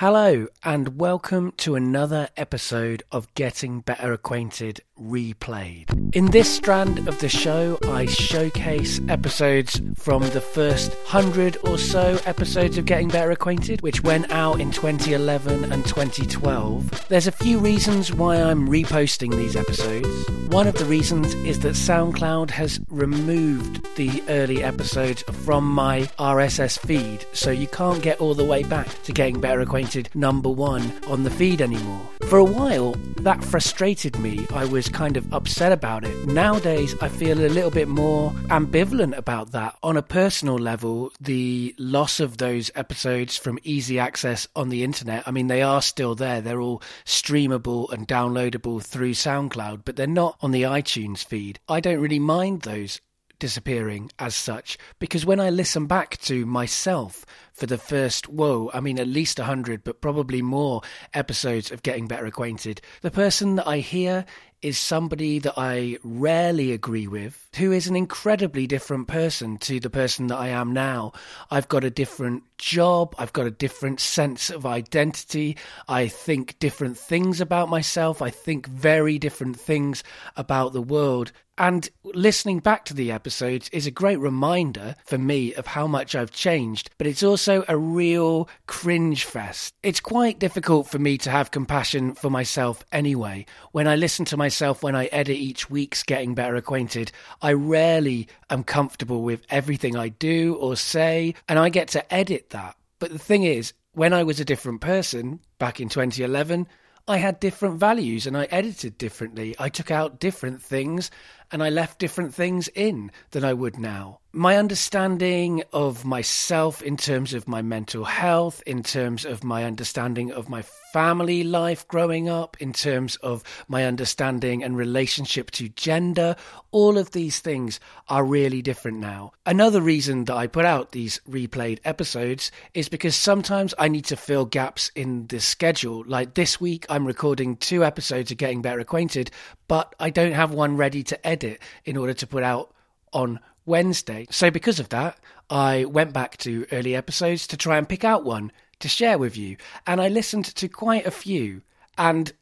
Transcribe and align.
Hello, 0.00 0.46
and 0.62 1.00
welcome 1.00 1.50
to 1.56 1.74
another 1.74 2.28
episode 2.36 3.02
of 3.10 3.34
Getting 3.34 3.80
Better 3.80 4.12
Acquainted 4.12 4.80
Replayed. 5.02 6.14
In 6.16 6.26
this 6.26 6.52
strand 6.52 7.06
of 7.06 7.20
the 7.20 7.28
show, 7.28 7.78
I 7.84 8.06
showcase 8.06 9.00
episodes 9.08 9.80
from 9.96 10.22
the 10.30 10.40
first 10.40 10.92
hundred 11.06 11.56
or 11.62 11.78
so 11.78 12.18
episodes 12.26 12.78
of 12.78 12.84
Getting 12.84 13.08
Better 13.08 13.30
Acquainted, 13.30 13.80
which 13.82 14.02
went 14.02 14.30
out 14.32 14.60
in 14.60 14.72
2011 14.72 15.72
and 15.72 15.86
2012. 15.86 17.08
There's 17.08 17.28
a 17.28 17.32
few 17.32 17.58
reasons 17.58 18.12
why 18.12 18.42
I'm 18.42 18.68
reposting 18.68 19.30
these 19.36 19.54
episodes. 19.54 20.08
One 20.48 20.66
of 20.66 20.74
the 20.74 20.86
reasons 20.86 21.34
is 21.34 21.60
that 21.60 21.74
SoundCloud 21.74 22.50
has 22.50 22.80
removed 22.88 23.86
the 23.96 24.22
early 24.28 24.64
episodes 24.64 25.22
from 25.44 25.64
my 25.64 26.02
RSS 26.18 26.78
feed, 26.78 27.24
so 27.32 27.50
you 27.50 27.68
can't 27.68 28.02
get 28.02 28.20
all 28.20 28.34
the 28.34 28.44
way 28.44 28.62
back 28.64 28.88
to 29.04 29.12
Getting 29.12 29.40
Better 29.40 29.60
Acquainted 29.60 30.08
number 30.14 30.48
one 30.48 30.92
on 31.06 31.22
the 31.22 31.30
feed 31.30 31.60
anymore. 31.60 32.08
For 32.28 32.38
a 32.38 32.44
while, 32.44 32.92
that 33.18 33.44
frustrated 33.44 34.18
me. 34.18 34.46
I 34.52 34.64
was 34.64 34.87
kind 34.88 35.16
of 35.16 35.32
upset 35.32 35.72
about 35.72 36.04
it. 36.04 36.26
Nowadays, 36.26 36.94
I 37.00 37.08
feel 37.08 37.38
a 37.38 37.48
little 37.48 37.70
bit 37.70 37.88
more 37.88 38.30
ambivalent 38.48 39.16
about 39.16 39.52
that. 39.52 39.76
On 39.82 39.96
a 39.96 40.02
personal 40.02 40.56
level, 40.58 41.12
the 41.20 41.74
loss 41.78 42.20
of 42.20 42.38
those 42.38 42.70
episodes 42.74 43.36
from 43.36 43.58
easy 43.64 43.98
access 43.98 44.46
on 44.56 44.68
the 44.68 44.84
internet, 44.84 45.26
I 45.26 45.30
mean, 45.30 45.48
they 45.48 45.62
are 45.62 45.82
still 45.82 46.14
there. 46.14 46.40
They're 46.40 46.60
all 46.60 46.82
streamable 47.04 47.92
and 47.92 48.06
downloadable 48.06 48.82
through 48.82 49.12
SoundCloud, 49.12 49.82
but 49.84 49.96
they're 49.96 50.06
not 50.06 50.36
on 50.40 50.50
the 50.50 50.62
iTunes 50.62 51.24
feed. 51.24 51.60
I 51.68 51.80
don't 51.80 52.00
really 52.00 52.18
mind 52.18 52.62
those 52.62 53.00
disappearing 53.38 54.10
as 54.18 54.34
such 54.34 54.78
because 54.98 55.24
when 55.24 55.40
I 55.40 55.50
listen 55.50 55.86
back 55.86 56.16
to 56.22 56.44
myself 56.44 57.24
for 57.58 57.66
the 57.66 57.76
first, 57.76 58.28
whoa, 58.28 58.70
I 58.72 58.78
mean, 58.78 59.00
at 59.00 59.08
least 59.08 59.38
100, 59.38 59.82
but 59.82 60.00
probably 60.00 60.42
more 60.42 60.80
episodes 61.12 61.72
of 61.72 61.82
Getting 61.82 62.06
Better 62.06 62.26
Acquainted, 62.26 62.80
the 63.02 63.10
person 63.10 63.56
that 63.56 63.66
I 63.66 63.78
hear 63.78 64.24
is 64.62 64.78
somebody 64.78 65.38
that 65.38 65.54
I 65.56 65.98
rarely 66.02 66.72
agree 66.72 67.06
with, 67.06 67.48
who 67.56 67.70
is 67.70 67.86
an 67.86 67.94
incredibly 67.94 68.66
different 68.66 69.06
person 69.06 69.56
to 69.58 69.78
the 69.78 69.90
person 69.90 70.28
that 70.28 70.38
I 70.38 70.48
am 70.48 70.72
now. 70.72 71.12
I've 71.50 71.68
got 71.68 71.84
a 71.84 71.90
different 71.90 72.42
job, 72.58 73.14
I've 73.18 73.32
got 73.32 73.46
a 73.46 73.52
different 73.52 74.00
sense 74.00 74.50
of 74.50 74.66
identity, 74.66 75.56
I 75.88 76.08
think 76.08 76.58
different 76.58 76.98
things 76.98 77.40
about 77.40 77.68
myself, 77.68 78.20
I 78.20 78.30
think 78.30 78.66
very 78.66 79.18
different 79.18 79.58
things 79.58 80.02
about 80.36 80.72
the 80.72 80.82
world. 80.82 81.30
And 81.56 81.88
listening 82.04 82.60
back 82.60 82.84
to 82.84 82.94
the 82.94 83.10
episodes 83.10 83.68
is 83.70 83.86
a 83.86 83.92
great 83.92 84.18
reminder 84.18 84.94
for 85.04 85.18
me 85.18 85.54
of 85.54 85.66
how 85.66 85.86
much 85.88 86.14
I've 86.14 86.30
changed, 86.30 86.90
but 86.98 87.06
it's 87.06 87.22
also 87.22 87.47
a 87.48 87.76
real 87.76 88.48
cringe 88.66 89.24
fest. 89.24 89.74
It's 89.82 90.00
quite 90.00 90.38
difficult 90.38 90.88
for 90.88 90.98
me 90.98 91.18
to 91.18 91.30
have 91.30 91.50
compassion 91.50 92.14
for 92.14 92.30
myself 92.30 92.84
anyway. 92.92 93.46
When 93.72 93.88
I 93.88 93.96
listen 93.96 94.24
to 94.26 94.36
myself 94.36 94.82
when 94.82 94.94
I 94.94 95.06
edit 95.06 95.36
each 95.36 95.70
week's 95.70 96.02
Getting 96.02 96.34
Better 96.34 96.56
Acquainted, 96.56 97.10
I 97.42 97.52
rarely 97.52 98.28
am 98.50 98.64
comfortable 98.64 99.22
with 99.22 99.46
everything 99.50 99.96
I 99.96 100.08
do 100.08 100.54
or 100.54 100.76
say, 100.76 101.34
and 101.48 101.58
I 101.58 101.68
get 101.68 101.88
to 101.88 102.14
edit 102.14 102.50
that. 102.50 102.76
But 102.98 103.10
the 103.10 103.18
thing 103.18 103.44
is, 103.44 103.72
when 103.92 104.12
I 104.12 104.22
was 104.22 104.40
a 104.40 104.44
different 104.44 104.80
person 104.80 105.40
back 105.58 105.80
in 105.80 105.88
2011, 105.88 106.68
I 107.08 107.16
had 107.16 107.40
different 107.40 107.80
values 107.80 108.26
and 108.26 108.36
I 108.36 108.44
edited 108.44 108.98
differently. 108.98 109.56
I 109.58 109.70
took 109.70 109.90
out 109.90 110.20
different 110.20 110.62
things 110.62 111.10
and 111.50 111.62
I 111.62 111.70
left 111.70 111.98
different 111.98 112.34
things 112.34 112.68
in 112.68 113.10
than 113.30 113.44
I 113.44 113.52
would 113.52 113.78
now. 113.78 114.20
My 114.32 114.56
understanding 114.56 115.62
of 115.72 116.04
myself 116.04 116.82
in 116.82 116.96
terms 116.96 117.32
of 117.32 117.48
my 117.48 117.62
mental 117.62 118.04
health, 118.04 118.62
in 118.66 118.82
terms 118.82 119.24
of 119.24 119.42
my 119.42 119.64
understanding 119.64 120.30
of 120.30 120.48
my 120.50 120.62
family 120.92 121.42
life 121.44 121.88
growing 121.88 122.28
up, 122.28 122.56
in 122.60 122.72
terms 122.72 123.16
of 123.16 123.42
my 123.68 123.84
understanding 123.84 124.62
and 124.62 124.76
relationship 124.76 125.50
to 125.52 125.70
gender, 125.70 126.36
all 126.70 126.98
of 126.98 127.12
these 127.12 127.40
things 127.40 127.80
are 128.08 128.24
really 128.24 128.60
different 128.60 128.98
now. 128.98 129.32
Another 129.46 129.80
reason 129.80 130.26
that 130.26 130.36
I 130.36 130.46
put 130.46 130.66
out 130.66 130.92
these 130.92 131.20
replayed 131.28 131.80
episodes 131.84 132.52
is 132.74 132.88
because 132.88 133.16
sometimes 133.16 133.74
I 133.78 133.88
need 133.88 134.04
to 134.06 134.16
fill 134.16 134.44
gaps 134.44 134.90
in 134.94 135.26
the 135.28 135.40
schedule. 135.40 136.04
Like 136.06 136.34
this 136.34 136.60
week, 136.60 136.84
I'm 136.90 137.06
recording 137.06 137.56
two 137.56 137.82
episodes 137.82 138.30
of 138.30 138.36
Getting 138.36 138.62
Better 138.62 138.80
Acquainted, 138.80 139.30
but 139.68 139.94
I 140.00 140.10
don't 140.10 140.32
have 140.32 140.52
one 140.52 140.76
ready 140.76 141.02
to 141.04 141.26
edit 141.26 141.60
in 141.84 141.96
order 141.96 142.14
to 142.14 142.26
put 142.26 142.42
out 142.42 142.74
on 143.12 143.38
Wednesday. 143.66 144.26
So, 144.30 144.50
because 144.50 144.80
of 144.80 144.88
that, 144.88 145.18
I 145.50 145.84
went 145.84 146.12
back 146.12 146.38
to 146.38 146.66
early 146.72 146.96
episodes 146.96 147.46
to 147.48 147.56
try 147.56 147.78
and 147.78 147.88
pick 147.88 148.04
out 148.04 148.24
one 148.24 148.50
to 148.80 148.88
share 148.88 149.18
with 149.18 149.36
you. 149.36 149.56
And 149.86 150.00
I 150.00 150.08
listened 150.08 150.46
to 150.46 150.68
quite 150.68 151.06
a 151.06 151.10
few. 151.10 151.62
And 151.96 152.32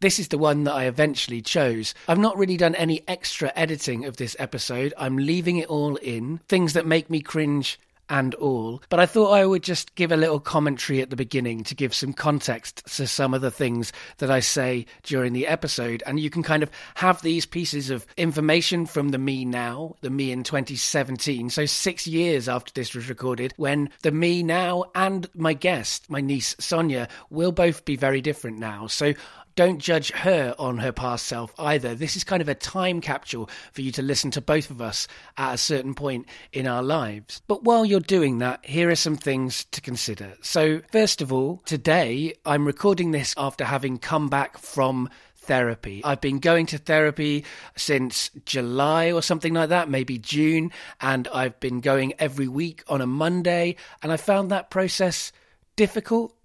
this 0.00 0.18
is 0.18 0.28
the 0.28 0.38
one 0.38 0.64
that 0.64 0.74
I 0.74 0.84
eventually 0.84 1.40
chose. 1.40 1.94
I've 2.08 2.18
not 2.18 2.36
really 2.36 2.56
done 2.56 2.74
any 2.74 3.02
extra 3.08 3.52
editing 3.56 4.04
of 4.04 4.16
this 4.16 4.36
episode. 4.38 4.92
I'm 4.98 5.16
leaving 5.16 5.56
it 5.56 5.68
all 5.68 5.96
in. 5.96 6.38
Things 6.48 6.74
that 6.74 6.86
make 6.86 7.08
me 7.08 7.20
cringe 7.20 7.80
and 8.08 8.34
all. 8.36 8.82
But 8.88 9.00
I 9.00 9.06
thought 9.06 9.32
I 9.32 9.46
would 9.46 9.62
just 9.62 9.94
give 9.94 10.12
a 10.12 10.16
little 10.16 10.40
commentary 10.40 11.00
at 11.00 11.10
the 11.10 11.16
beginning 11.16 11.64
to 11.64 11.74
give 11.74 11.94
some 11.94 12.12
context 12.12 12.86
to 12.96 13.06
some 13.06 13.34
of 13.34 13.42
the 13.42 13.50
things 13.50 13.92
that 14.18 14.30
I 14.30 14.40
say 14.40 14.86
during 15.02 15.32
the 15.32 15.46
episode. 15.46 16.02
And 16.06 16.20
you 16.20 16.30
can 16.30 16.42
kind 16.42 16.62
of 16.62 16.70
have 16.94 17.22
these 17.22 17.46
pieces 17.46 17.90
of 17.90 18.06
information 18.16 18.86
from 18.86 19.10
the 19.10 19.18
me 19.18 19.44
now, 19.44 19.96
the 20.00 20.10
me 20.10 20.32
in 20.32 20.44
2017. 20.44 21.50
So 21.50 21.66
six 21.66 22.06
years 22.06 22.48
after 22.48 22.72
this 22.72 22.94
was 22.94 23.08
recorded, 23.08 23.52
when 23.56 23.90
the 24.02 24.12
me 24.12 24.42
now 24.42 24.84
and 24.94 25.28
my 25.34 25.54
guest, 25.54 26.08
my 26.10 26.20
niece 26.20 26.54
Sonia, 26.58 27.08
will 27.30 27.52
both 27.52 27.84
be 27.84 27.96
very 27.96 28.20
different 28.20 28.58
now. 28.58 28.86
So 28.86 29.14
don't 29.56 29.78
judge 29.78 30.12
her 30.12 30.54
on 30.58 30.78
her 30.78 30.92
past 30.92 31.26
self 31.26 31.52
either. 31.58 31.94
This 31.94 32.14
is 32.14 32.24
kind 32.24 32.42
of 32.42 32.48
a 32.48 32.54
time 32.54 33.00
capsule 33.00 33.48
for 33.72 33.80
you 33.80 33.90
to 33.92 34.02
listen 34.02 34.30
to 34.32 34.40
both 34.40 34.70
of 34.70 34.80
us 34.80 35.08
at 35.36 35.54
a 35.54 35.58
certain 35.58 35.94
point 35.94 36.26
in 36.52 36.66
our 36.66 36.82
lives. 36.82 37.40
But 37.48 37.64
while 37.64 37.84
you're 37.84 38.00
doing 38.00 38.38
that, 38.38 38.64
here 38.64 38.90
are 38.90 38.94
some 38.94 39.16
things 39.16 39.64
to 39.72 39.80
consider. 39.80 40.34
So, 40.42 40.82
first 40.92 41.22
of 41.22 41.32
all, 41.32 41.62
today 41.64 42.34
I'm 42.44 42.66
recording 42.66 43.10
this 43.10 43.34
after 43.38 43.64
having 43.64 43.98
come 43.98 44.28
back 44.28 44.58
from 44.58 45.08
therapy. 45.36 46.02
I've 46.04 46.20
been 46.20 46.38
going 46.38 46.66
to 46.66 46.78
therapy 46.78 47.44
since 47.76 48.30
July 48.44 49.12
or 49.12 49.22
something 49.22 49.54
like 49.54 49.70
that, 49.70 49.88
maybe 49.88 50.18
June, 50.18 50.70
and 51.00 51.28
I've 51.28 51.58
been 51.60 51.80
going 51.80 52.12
every 52.18 52.48
week 52.48 52.84
on 52.88 53.00
a 53.00 53.06
Monday, 53.06 53.76
and 54.02 54.12
I 54.12 54.16
found 54.18 54.50
that 54.50 54.70
process 54.70 55.32
difficult, 55.76 56.36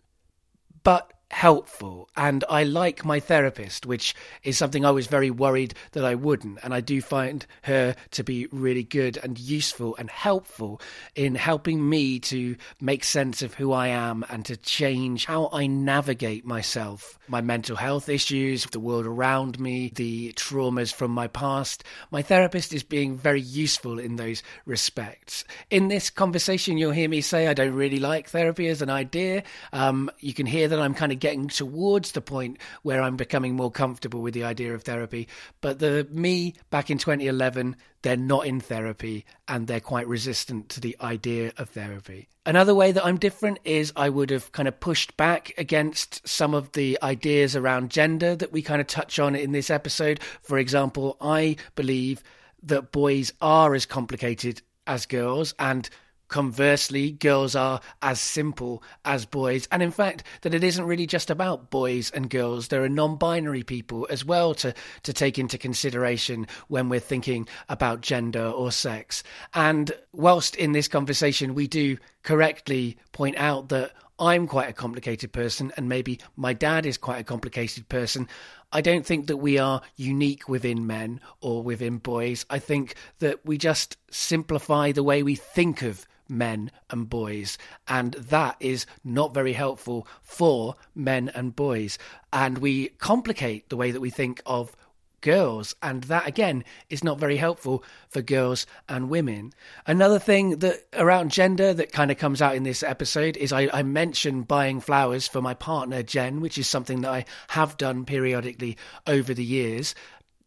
but 0.84 1.12
helpful 1.32 2.10
and 2.16 2.44
I 2.50 2.64
like 2.64 3.06
my 3.06 3.20
therapist, 3.20 3.86
which 3.86 4.14
is 4.44 4.58
something 4.58 4.86
I 4.86 4.92
was 4.92 5.08
very 5.08 5.32
worried 5.32 5.74
that 5.94 6.04
I 6.04 6.14
wouldn't. 6.14 6.60
And 6.62 6.74
I 6.74 6.82
do 6.82 7.02
find 7.02 7.46
her 7.64 7.96
to 8.12 8.24
be 8.24 8.48
really 8.52 8.84
good 8.84 9.18
and 9.24 9.40
useful 9.40 9.96
and 9.98 10.10
helpful 10.10 10.82
in 11.16 11.36
helping 11.36 11.88
me 11.88 12.20
to 12.20 12.58
make 12.80 13.04
sense 13.04 13.42
of 13.42 13.54
who 13.54 13.72
I 13.72 13.88
am 13.88 14.26
and 14.30 14.46
to 14.46 14.58
change 14.58 15.26
how 15.26 15.50
I 15.54 15.68
navigate 15.68 16.46
myself, 16.46 17.18
my 17.28 17.42
mental 17.42 17.78
health 17.78 18.10
issues, 18.10 18.66
the 18.66 18.80
world 18.80 19.06
around 19.06 19.60
me, 19.60 19.92
the 19.96 20.34
traumas 20.34 20.94
from 20.94 21.12
my 21.12 21.28
past. 21.28 21.84
My 22.12 22.22
therapist 22.22 22.74
is 22.74 22.84
being 22.84 23.18
very 23.18 23.42
useful 23.42 24.00
in 24.00 24.18
those 24.18 24.44
respects. 24.66 25.46
In 25.70 25.88
this 25.88 26.10
conversation, 26.10 26.78
you'll 26.78 26.92
hear 26.92 27.10
me 27.10 27.22
say 27.22 27.48
I 27.48 27.54
don't 27.54 27.74
really 27.74 28.00
like 28.00 28.30
therapy 28.30 28.68
as 28.68 28.82
an 28.82 28.90
idea. 28.90 29.44
Um, 29.72 30.12
you 30.20 30.34
can 30.34 30.46
hear 30.46 30.68
that 30.68 30.80
I'm 30.80 30.94
kind 30.94 31.14
of 31.14 31.21
getting 31.22 31.48
towards 31.48 32.12
the 32.12 32.20
point 32.20 32.58
where 32.82 33.02
I'm 33.02 33.16
becoming 33.16 33.56
more 33.56 33.72
comfortable 33.72 34.22
with 34.22 34.34
the 34.34 34.44
idea 34.44 34.74
of 34.74 34.84
therapy. 34.84 35.30
But 35.62 35.80
the 35.80 36.06
me 36.12 36.56
back 36.70 36.90
in 36.90 36.98
2011, 36.98 37.78
they're 38.02 38.18
not 38.18 38.46
in 38.46 38.60
therapy 38.60 39.24
and 39.48 39.68
they're 39.68 39.80
quite 39.80 40.08
resistant 40.08 40.68
to 40.70 40.82
the 40.82 40.98
idea 41.00 41.54
of 41.58 41.70
therapy. 41.70 42.28
Another 42.46 42.74
way 42.74 42.92
that 42.92 43.06
I'm 43.06 43.18
different 43.18 43.60
is 43.64 43.94
I 43.96 44.10
would 44.10 44.32
have 44.32 44.52
kind 44.52 44.68
of 44.68 44.80
pushed 44.80 45.16
back 45.16 45.54
against 45.58 46.28
some 46.28 46.54
of 46.54 46.72
the 46.72 46.98
ideas 47.04 47.56
around 47.56 47.92
gender 47.92 48.36
that 48.36 48.52
we 48.52 48.64
kind 48.64 48.82
of 48.82 48.88
touch 48.88 49.20
on 49.20 49.36
in 49.36 49.52
this 49.52 49.70
episode. 49.70 50.20
For 50.42 50.58
example, 50.58 51.18
I 51.22 51.56
believe 51.76 52.24
that 52.64 52.92
boys 52.92 53.32
are 53.42 53.76
as 53.76 53.86
complicated 53.86 54.62
as 54.88 55.06
girls 55.06 55.54
and 55.60 55.88
Conversely, 56.32 57.12
girls 57.12 57.58
are 57.58 57.82
as 58.02 58.22
simple 58.22 58.82
as 59.04 59.26
boys, 59.26 59.68
and 59.70 59.84
in 59.84 59.92
fact, 59.92 60.24
that 60.44 60.54
it 60.54 60.64
isn't 60.64 60.86
really 60.86 61.06
just 61.06 61.30
about 61.30 61.70
boys 61.70 62.10
and 62.12 62.30
girls. 62.30 62.70
There 62.70 62.86
are 62.86 62.88
non 62.88 63.18
binary 63.18 63.64
people 63.64 64.08
as 64.10 64.24
well 64.24 64.54
to, 64.56 64.74
to 65.04 65.12
take 65.12 65.38
into 65.38 65.58
consideration 65.58 66.48
when 66.70 66.88
we're 66.88 67.02
thinking 67.02 67.50
about 67.68 68.00
gender 68.00 68.46
or 68.46 68.72
sex. 68.72 69.24
And 69.54 69.92
whilst 70.14 70.56
in 70.56 70.72
this 70.72 70.88
conversation 70.88 71.54
we 71.54 71.68
do 71.68 71.98
correctly 72.24 72.96
point 73.12 73.36
out 73.36 73.68
that 73.68 73.92
I'm 74.18 74.48
quite 74.48 74.70
a 74.70 74.74
complicated 74.74 75.34
person, 75.34 75.74
and 75.76 75.90
maybe 75.90 76.18
my 76.38 76.54
dad 76.54 76.86
is 76.86 76.98
quite 76.98 77.20
a 77.20 77.26
complicated 77.26 77.90
person. 77.90 78.30
I 78.72 78.80
don't 78.80 79.06
think 79.06 79.28
that 79.28 79.38
we 79.38 79.58
are 79.58 79.82
unique 79.98 80.48
within 80.48 80.88
men 80.88 81.20
or 81.42 81.62
within 81.62 81.98
boys. 81.98 82.46
I 82.50 82.60
think 82.60 82.96
that 83.20 83.46
we 83.46 83.58
just 83.58 83.98
simplify 84.12 84.94
the 84.94 85.04
way 85.04 85.24
we 85.24 85.36
think 85.36 85.82
of 85.82 86.08
men 86.32 86.72
and 86.90 87.10
boys. 87.10 87.58
And 87.88 88.14
that 88.14 88.56
is 88.60 88.86
not 89.04 89.34
very 89.34 89.54
helpful 89.54 90.08
for 90.24 90.76
men 90.96 91.30
and 91.36 91.56
boys. 91.56 92.00
And 92.34 92.58
we 92.58 92.88
complicate 92.98 93.70
the 93.70 93.78
way 93.78 93.92
that 93.92 94.02
we 94.02 94.10
think 94.10 94.42
of 94.46 94.76
girls. 95.22 95.76
And 95.84 96.04
that, 96.06 96.28
again, 96.28 96.64
is 96.90 97.04
not 97.04 97.20
very 97.20 97.38
helpful 97.38 97.84
for 98.10 98.22
girls 98.22 98.66
and 98.90 99.10
women. 99.10 99.54
Another 99.86 100.20
thing 100.20 100.60
that 100.60 100.88
around 100.94 101.32
gender 101.32 101.74
that 101.74 101.92
kind 101.92 102.12
of 102.12 102.18
comes 102.18 102.42
out 102.42 102.56
in 102.56 102.64
this 102.64 102.84
episode 102.84 103.38
is 103.38 103.54
I, 103.54 103.70
I 103.72 103.84
mentioned 103.84 104.48
buying 104.48 104.80
flowers 104.80 105.28
for 105.28 105.42
my 105.42 105.54
partner, 105.54 106.02
Jen, 106.02 106.42
which 106.42 106.58
is 106.58 106.68
something 106.68 107.02
that 107.02 107.12
I 107.12 107.26
have 107.50 107.78
done 107.78 108.06
periodically 108.06 108.78
over 109.06 109.34
the 109.34 109.46
years 109.46 109.96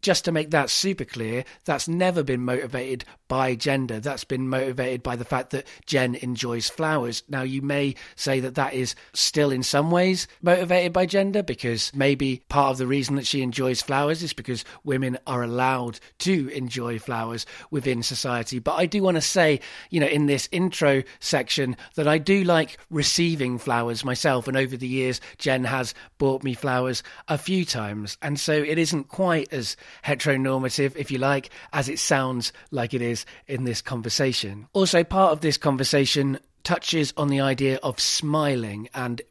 just 0.04 0.26
to 0.26 0.32
make 0.32 0.50
that 0.50 0.68
super 0.68 1.04
clear, 1.04 1.44
that's 1.64 1.88
never 1.88 2.22
been 2.22 2.44
motivated 2.44 3.04
by 3.26 3.54
gender. 3.54 3.98
That's 4.00 4.22
been 4.22 4.48
motivated 4.50 5.02
by 5.02 5.16
the 5.16 5.24
fact 5.24 5.50
that 5.50 5.66
Jen 5.86 6.14
enjoys 6.16 6.68
flowers. 6.68 7.22
Now, 7.28 7.40
you 7.42 7.62
may 7.62 7.94
say 8.14 8.38
that 8.40 8.54
that 8.54 8.74
is 8.74 8.94
still 9.14 9.50
in 9.50 9.62
some 9.62 9.90
ways 9.90 10.28
motivated 10.42 10.92
by 10.92 11.06
gender 11.06 11.42
because 11.42 11.90
maybe 11.94 12.42
part 12.50 12.72
of 12.72 12.78
the 12.78 12.86
reason 12.86 13.16
that 13.16 13.26
she 13.26 13.40
enjoys 13.40 13.80
flowers 13.80 14.22
is 14.22 14.34
because 14.34 14.64
women 14.84 15.18
are 15.26 15.42
allowed 15.42 15.98
to 16.18 16.48
enjoy 16.48 16.98
flowers 16.98 17.46
within 17.70 18.02
society. 18.02 18.58
But 18.58 18.74
I 18.74 18.84
do 18.84 19.02
want 19.02 19.16
to 19.16 19.22
say, 19.22 19.60
you 19.88 20.00
know, 20.00 20.06
in 20.06 20.26
this 20.26 20.50
intro 20.52 21.02
section, 21.18 21.76
that 21.94 22.06
I 22.06 22.18
do 22.18 22.44
like 22.44 22.78
receiving 22.90 23.58
flowers 23.58 24.04
myself. 24.04 24.46
And 24.48 24.56
over 24.56 24.76
the 24.76 24.86
years, 24.86 25.22
Jen 25.38 25.64
has 25.64 25.94
bought 26.18 26.42
me 26.42 26.52
flowers 26.52 27.02
a 27.26 27.38
few 27.38 27.64
times. 27.64 28.18
And 28.20 28.38
so 28.38 28.52
it 28.52 28.76
isn't 28.76 29.08
quite 29.08 29.50
as 29.50 29.78
heteronormative, 30.04 30.96
if 30.96 31.10
you 31.10 31.18
like, 31.18 31.50
as 31.72 31.88
it 31.88 31.98
sounds 31.98 32.52
like 32.70 32.94
it 32.94 33.02
is 33.02 33.26
in 33.46 33.64
this 33.64 33.82
conversation. 33.82 34.66
Also, 34.72 35.04
part 35.04 35.32
of 35.32 35.40
this 35.40 35.56
conversation 35.56 36.38
touches 36.62 37.12
on 37.16 37.28
the 37.28 37.40
idea 37.40 37.78
of 37.82 38.00
smiling 38.00 38.88
and 38.94 39.22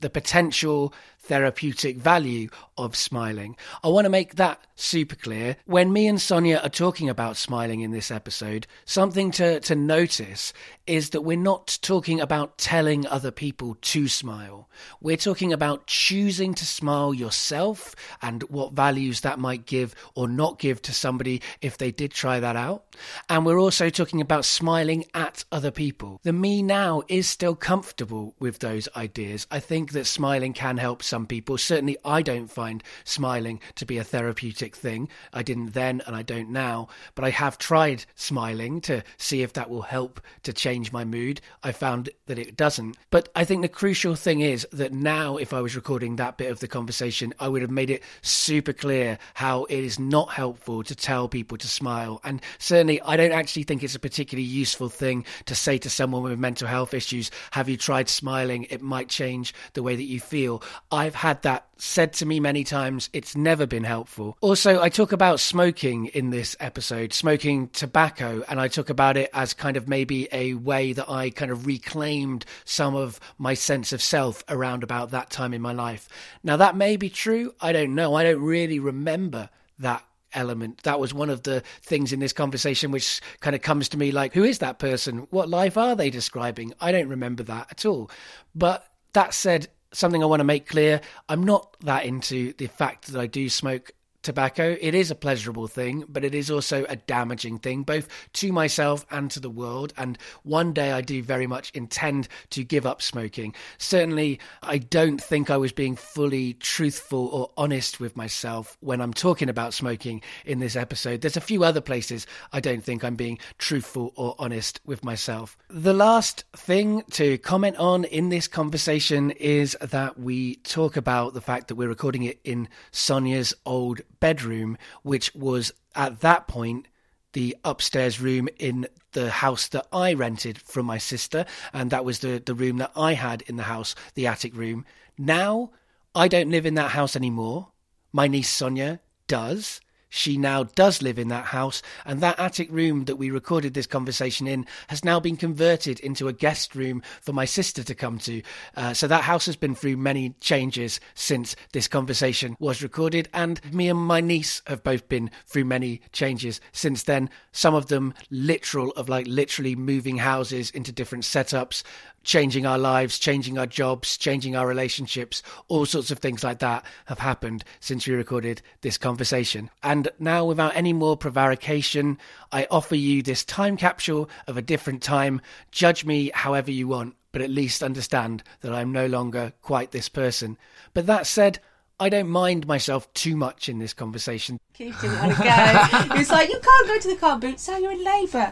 the 0.00 0.10
potential 0.10 0.92
therapeutic 1.26 1.96
value 1.96 2.48
of 2.78 2.94
smiling. 2.94 3.56
I 3.82 3.88
want 3.88 4.04
to 4.04 4.10
make 4.10 4.36
that 4.36 4.60
super 4.76 5.16
clear. 5.16 5.56
When 5.64 5.92
me 5.92 6.06
and 6.06 6.20
Sonia 6.20 6.60
are 6.62 6.68
talking 6.68 7.08
about 7.08 7.36
smiling 7.36 7.80
in 7.80 7.90
this 7.90 8.10
episode, 8.10 8.66
something 8.84 9.30
to, 9.32 9.60
to 9.60 9.74
notice 9.74 10.52
is 10.86 11.10
that 11.10 11.22
we're 11.22 11.36
not 11.36 11.78
talking 11.82 12.20
about 12.20 12.58
telling 12.58 13.06
other 13.06 13.30
people 13.30 13.76
to 13.80 14.06
smile. 14.06 14.68
We're 15.00 15.16
talking 15.16 15.52
about 15.52 15.86
choosing 15.86 16.54
to 16.54 16.66
smile 16.66 17.14
yourself 17.14 17.94
and 18.22 18.42
what 18.44 18.74
values 18.74 19.22
that 19.22 19.38
might 19.38 19.66
give 19.66 19.94
or 20.14 20.28
not 20.28 20.58
give 20.58 20.82
to 20.82 20.92
somebody 20.92 21.42
if 21.60 21.78
they 21.78 21.90
did 21.90 22.12
try 22.12 22.38
that 22.40 22.56
out. 22.56 22.94
And 23.28 23.44
we're 23.44 23.58
also 23.58 23.88
talking 23.88 24.20
about 24.20 24.44
smiling 24.44 25.06
at 25.14 25.44
other 25.50 25.70
people. 25.70 26.20
The 26.22 26.32
me 26.32 26.62
now 26.62 27.02
is 27.08 27.28
still 27.28 27.56
comfortable 27.56 28.34
with 28.38 28.58
those 28.58 28.88
ideas. 28.94 29.46
I 29.50 29.60
think 29.60 29.92
that 29.92 30.06
smiling 30.06 30.52
can 30.52 30.76
help 30.76 31.02
some 31.16 31.26
people. 31.26 31.56
Certainly, 31.56 31.96
I 32.04 32.20
don't 32.20 32.50
find 32.50 32.82
smiling 33.04 33.58
to 33.76 33.86
be 33.86 33.96
a 33.96 34.04
therapeutic 34.04 34.76
thing. 34.76 35.08
I 35.32 35.42
didn't 35.42 35.72
then, 35.72 36.02
and 36.06 36.14
I 36.14 36.20
don't 36.20 36.50
now. 36.50 36.88
But 37.14 37.24
I 37.24 37.30
have 37.30 37.56
tried 37.56 38.04
smiling 38.16 38.82
to 38.82 39.02
see 39.16 39.40
if 39.40 39.54
that 39.54 39.70
will 39.70 39.80
help 39.80 40.20
to 40.42 40.52
change 40.52 40.92
my 40.92 41.06
mood. 41.06 41.40
I 41.62 41.72
found 41.72 42.10
that 42.26 42.38
it 42.38 42.54
doesn't. 42.54 42.98
But 43.10 43.30
I 43.34 43.44
think 43.44 43.62
the 43.62 43.68
crucial 43.70 44.14
thing 44.14 44.42
is 44.42 44.66
that 44.72 44.92
now, 44.92 45.38
if 45.38 45.54
I 45.54 45.62
was 45.62 45.74
recording 45.74 46.16
that 46.16 46.36
bit 46.36 46.50
of 46.50 46.60
the 46.60 46.68
conversation, 46.68 47.32
I 47.40 47.48
would 47.48 47.62
have 47.62 47.70
made 47.70 47.88
it 47.88 48.02
super 48.20 48.74
clear 48.74 49.18
how 49.32 49.64
it 49.64 49.78
is 49.78 49.98
not 49.98 50.28
helpful 50.32 50.82
to 50.82 50.94
tell 50.94 51.28
people 51.28 51.56
to 51.56 51.66
smile. 51.66 52.20
And 52.24 52.42
certainly, 52.58 53.00
I 53.00 53.16
don't 53.16 53.32
actually 53.32 53.62
think 53.62 53.82
it's 53.82 53.94
a 53.94 53.98
particularly 53.98 54.46
useful 54.46 54.90
thing 54.90 55.24
to 55.46 55.54
say 55.54 55.78
to 55.78 55.88
someone 55.88 56.24
with 56.24 56.38
mental 56.38 56.68
health 56.68 56.92
issues, 56.92 57.30
Have 57.52 57.70
you 57.70 57.78
tried 57.78 58.10
smiling? 58.10 58.64
It 58.64 58.82
might 58.82 59.08
change 59.08 59.54
the 59.72 59.82
way 59.82 59.96
that 59.96 60.02
you 60.02 60.20
feel. 60.20 60.62
I've 61.06 61.14
had 61.14 61.42
that 61.42 61.68
said 61.76 62.14
to 62.14 62.26
me 62.26 62.40
many 62.40 62.64
times. 62.64 63.08
It's 63.12 63.36
never 63.36 63.64
been 63.64 63.84
helpful. 63.84 64.36
Also, 64.40 64.82
I 64.82 64.88
talk 64.88 65.12
about 65.12 65.38
smoking 65.38 66.06
in 66.06 66.30
this 66.30 66.56
episode, 66.58 67.12
smoking 67.12 67.68
tobacco, 67.68 68.42
and 68.48 68.60
I 68.60 68.66
talk 68.66 68.90
about 68.90 69.16
it 69.16 69.30
as 69.32 69.54
kind 69.54 69.76
of 69.76 69.86
maybe 69.86 70.26
a 70.32 70.54
way 70.54 70.92
that 70.94 71.08
I 71.08 71.30
kind 71.30 71.52
of 71.52 71.64
reclaimed 71.64 72.44
some 72.64 72.96
of 72.96 73.20
my 73.38 73.54
sense 73.54 73.92
of 73.92 74.02
self 74.02 74.42
around 74.48 74.82
about 74.82 75.12
that 75.12 75.30
time 75.30 75.54
in 75.54 75.62
my 75.62 75.72
life. 75.72 76.08
Now, 76.42 76.56
that 76.56 76.76
may 76.76 76.96
be 76.96 77.08
true. 77.08 77.54
I 77.60 77.70
don't 77.70 77.94
know. 77.94 78.16
I 78.16 78.24
don't 78.24 78.42
really 78.42 78.80
remember 78.80 79.48
that 79.78 80.04
element. 80.32 80.82
That 80.82 80.98
was 80.98 81.14
one 81.14 81.30
of 81.30 81.44
the 81.44 81.62
things 81.82 82.12
in 82.12 82.18
this 82.18 82.32
conversation 82.32 82.90
which 82.90 83.20
kind 83.38 83.54
of 83.54 83.62
comes 83.62 83.88
to 83.90 83.96
me 83.96 84.10
like, 84.10 84.34
who 84.34 84.42
is 84.42 84.58
that 84.58 84.80
person? 84.80 85.28
What 85.30 85.48
life 85.48 85.76
are 85.76 85.94
they 85.94 86.10
describing? 86.10 86.74
I 86.80 86.90
don't 86.90 87.08
remember 87.08 87.44
that 87.44 87.68
at 87.70 87.86
all. 87.86 88.10
But 88.56 88.88
that 89.12 89.34
said, 89.34 89.68
something 89.96 90.22
I 90.22 90.26
want 90.26 90.40
to 90.40 90.44
make 90.44 90.66
clear. 90.66 91.00
I'm 91.28 91.42
not 91.42 91.76
that 91.80 92.04
into 92.04 92.52
the 92.54 92.66
fact 92.66 93.12
that 93.12 93.20
I 93.20 93.26
do 93.26 93.48
smoke 93.48 93.92
tobacco. 94.26 94.76
It 94.80 94.94
is 94.94 95.10
a 95.10 95.14
pleasurable 95.14 95.68
thing, 95.68 96.04
but 96.08 96.24
it 96.24 96.34
is 96.34 96.50
also 96.50 96.84
a 96.88 96.96
damaging 96.96 97.60
thing, 97.60 97.84
both 97.84 98.08
to 98.34 98.52
myself 98.52 99.06
and 99.10 99.30
to 99.30 99.40
the 99.40 99.48
world. 99.48 99.94
And 99.96 100.18
one 100.42 100.72
day 100.72 100.90
I 100.92 101.00
do 101.00 101.22
very 101.22 101.46
much 101.46 101.70
intend 101.70 102.28
to 102.50 102.64
give 102.64 102.84
up 102.84 103.00
smoking. 103.00 103.54
Certainly, 103.78 104.40
I 104.62 104.78
don't 104.78 105.22
think 105.22 105.48
I 105.48 105.56
was 105.56 105.72
being 105.72 105.94
fully 105.94 106.54
truthful 106.54 107.28
or 107.28 107.50
honest 107.56 108.00
with 108.00 108.16
myself 108.16 108.76
when 108.80 109.00
I'm 109.00 109.14
talking 109.14 109.48
about 109.48 109.72
smoking 109.72 110.20
in 110.44 110.58
this 110.58 110.74
episode. 110.74 111.20
There's 111.20 111.36
a 111.36 111.40
few 111.40 111.62
other 111.62 111.80
places 111.80 112.26
I 112.52 112.58
don't 112.58 112.82
think 112.82 113.04
I'm 113.04 113.16
being 113.16 113.38
truthful 113.58 114.12
or 114.16 114.34
honest 114.40 114.80
with 114.84 115.04
myself. 115.04 115.56
The 115.68 115.94
last 115.94 116.44
thing 116.56 117.04
to 117.12 117.38
comment 117.38 117.76
on 117.76 118.04
in 118.04 118.30
this 118.30 118.48
conversation 118.48 119.30
is 119.30 119.76
that 119.80 120.18
we 120.18 120.56
talk 120.56 120.96
about 120.96 121.34
the 121.34 121.40
fact 121.40 121.68
that 121.68 121.76
we're 121.76 121.88
recording 121.88 122.24
it 122.24 122.40
in 122.42 122.68
Sonia's 122.90 123.54
old 123.64 124.00
bedroom, 124.20 124.78
which 125.02 125.34
was 125.34 125.72
at 125.94 126.20
that 126.20 126.46
point 126.48 126.88
the 127.32 127.56
upstairs 127.64 128.20
room 128.20 128.48
in 128.58 128.86
the 129.12 129.30
house 129.30 129.68
that 129.68 129.86
I 129.92 130.14
rented 130.14 130.58
from 130.58 130.86
my 130.86 130.98
sister, 130.98 131.44
and 131.72 131.90
that 131.90 132.04
was 132.04 132.20
the, 132.20 132.42
the 132.44 132.54
room 132.54 132.78
that 132.78 132.92
I 132.96 133.14
had 133.14 133.42
in 133.42 133.56
the 133.56 133.64
house, 133.64 133.94
the 134.14 134.26
attic 134.26 134.56
room. 134.56 134.84
Now, 135.18 135.70
I 136.14 136.28
don't 136.28 136.50
live 136.50 136.64
in 136.66 136.74
that 136.74 136.92
house 136.92 137.14
anymore. 137.14 137.72
My 138.12 138.26
niece 138.26 138.48
Sonia 138.48 139.00
does 139.28 139.80
she 140.08 140.36
now 140.36 140.64
does 140.64 141.02
live 141.02 141.18
in 141.18 141.28
that 141.28 141.46
house, 141.46 141.82
and 142.04 142.20
that 142.20 142.38
attic 142.38 142.68
room 142.70 143.04
that 143.04 143.16
we 143.16 143.30
recorded 143.30 143.74
this 143.74 143.86
conversation 143.86 144.46
in 144.46 144.66
has 144.88 145.04
now 145.04 145.20
been 145.20 145.36
converted 145.36 146.00
into 146.00 146.28
a 146.28 146.32
guest 146.32 146.74
room 146.74 147.02
for 147.20 147.32
my 147.32 147.44
sister 147.44 147.82
to 147.82 147.94
come 147.94 148.18
to. 148.18 148.42
Uh, 148.76 148.94
so 148.94 149.06
that 149.06 149.24
house 149.24 149.46
has 149.46 149.56
been 149.56 149.74
through 149.74 149.96
many 149.96 150.30
changes 150.40 151.00
since 151.14 151.56
this 151.72 151.88
conversation 151.88 152.56
was 152.58 152.82
recorded, 152.82 153.28
and 153.34 153.60
me 153.72 153.88
and 153.88 153.98
my 153.98 154.20
niece 154.20 154.62
have 154.66 154.82
both 154.82 155.08
been 155.08 155.30
through 155.46 155.64
many 155.64 156.00
changes 156.12 156.60
since 156.72 157.02
then. 157.02 157.28
Some 157.52 157.74
of 157.74 157.86
them 157.86 158.14
literal, 158.30 158.90
of 158.92 159.08
like 159.08 159.26
literally 159.26 159.74
moving 159.74 160.18
houses 160.18 160.70
into 160.70 160.92
different 160.92 161.24
setups, 161.24 161.82
changing 162.26 162.66
our 162.66 162.76
lives, 162.76 163.18
changing 163.18 163.56
our 163.56 163.66
jobs, 163.66 164.18
changing 164.18 164.56
our 164.56 164.66
relationships, 164.66 165.42
all 165.68 165.86
sorts 165.86 166.10
of 166.10 166.18
things 166.18 166.42
like 166.44 166.58
that 166.58 166.84
have 167.06 167.20
happened 167.20 167.64
since 167.80 168.06
we 168.06 168.14
recorded 168.14 168.60
this 168.82 168.98
conversation. 168.98 169.70
And 169.82 170.08
now, 170.18 170.44
without 170.44 170.76
any 170.76 170.92
more 170.92 171.16
prevarication, 171.16 172.18
I 172.50 172.66
offer 172.70 172.96
you 172.96 173.22
this 173.22 173.44
time 173.44 173.76
capsule 173.76 174.28
of 174.48 174.56
a 174.56 174.62
different 174.62 175.02
time. 175.02 175.40
Judge 175.70 176.04
me 176.04 176.32
however 176.34 176.72
you 176.72 176.88
want, 176.88 177.14
but 177.30 177.42
at 177.42 177.50
least 177.50 177.82
understand 177.82 178.42
that 178.60 178.74
I'm 178.74 178.92
no 178.92 179.06
longer 179.06 179.52
quite 179.62 179.92
this 179.92 180.08
person. 180.08 180.58
But 180.94 181.06
that 181.06 181.26
said, 181.28 181.60
I 181.98 182.10
don't 182.10 182.28
mind 182.28 182.66
myself 182.66 183.10
too 183.14 183.36
much 183.36 183.70
in 183.70 183.78
this 183.78 183.94
conversation. 183.94 184.58
Keith 184.74 185.00
didn't 185.00 185.18
want 185.18 185.34
to 185.34 185.42
go. 185.42 186.14
he 186.14 186.18
was 186.18 186.30
like, 186.30 186.50
"You 186.50 186.60
can't 186.60 186.86
go 186.86 186.98
to 186.98 187.08
the 187.08 187.16
car 187.16 187.38
boot, 187.38 187.58
so 187.58 187.78
you're 187.78 187.92
in 187.92 188.04
labour." 188.04 188.50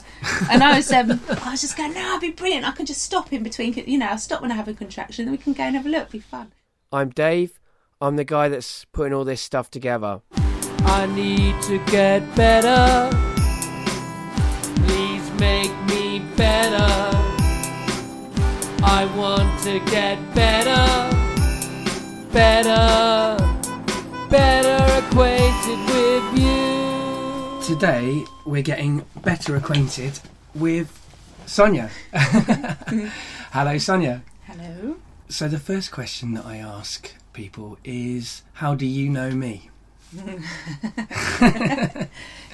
And 0.50 0.62
I 0.62 0.76
was, 0.76 0.90
um, 0.90 1.20
I 1.28 1.50
was 1.50 1.60
just 1.60 1.76
going, 1.76 1.92
"No, 1.92 2.14
I'd 2.14 2.20
be 2.22 2.30
brilliant. 2.30 2.66
I 2.66 2.70
can 2.70 2.86
just 2.86 3.02
stop 3.02 3.34
in 3.34 3.42
between. 3.42 3.74
You 3.74 3.98
know, 3.98 4.06
I'll 4.06 4.18
stop 4.18 4.40
when 4.40 4.50
I 4.50 4.54
have 4.54 4.68
a 4.68 4.72
contraction, 4.72 5.26
then 5.26 5.32
we 5.32 5.38
can 5.38 5.52
go 5.52 5.64
and 5.64 5.76
have 5.76 5.84
a 5.84 5.90
look. 5.90 6.02
It'd 6.02 6.12
be 6.12 6.18
fun." 6.20 6.52
I'm 6.90 7.10
Dave. 7.10 7.60
I'm 8.00 8.16
the 8.16 8.24
guy 8.24 8.48
that's 8.48 8.86
putting 8.86 9.12
all 9.12 9.24
this 9.24 9.42
stuff 9.42 9.70
together. 9.70 10.22
I 10.86 11.06
need 11.06 11.60
to 11.62 11.78
get 11.90 12.34
better. 12.34 13.10
Please 14.86 15.30
make 15.32 15.72
me 15.86 16.20
better. 16.34 17.10
I 18.86 19.10
want 19.16 19.62
to 19.64 19.80
get 19.90 20.34
better 20.34 21.13
better, 22.34 23.36
better 24.28 25.06
acquainted 25.06 25.78
with 25.86 26.38
you. 26.38 27.62
Today, 27.62 28.24
we're 28.44 28.60
getting 28.60 29.04
better 29.22 29.54
acquainted 29.54 30.18
with 30.52 31.00
Sonia. 31.46 31.90
Hello, 33.52 33.78
Sonia. 33.78 34.22
Hello. 34.46 34.96
So, 35.28 35.46
the 35.46 35.60
first 35.60 35.92
question 35.92 36.34
that 36.34 36.44
I 36.44 36.56
ask 36.56 37.14
people 37.32 37.78
is 37.84 38.42
How 38.54 38.74
do 38.74 38.84
you 38.84 39.08
know 39.08 39.30
me? 39.30 39.70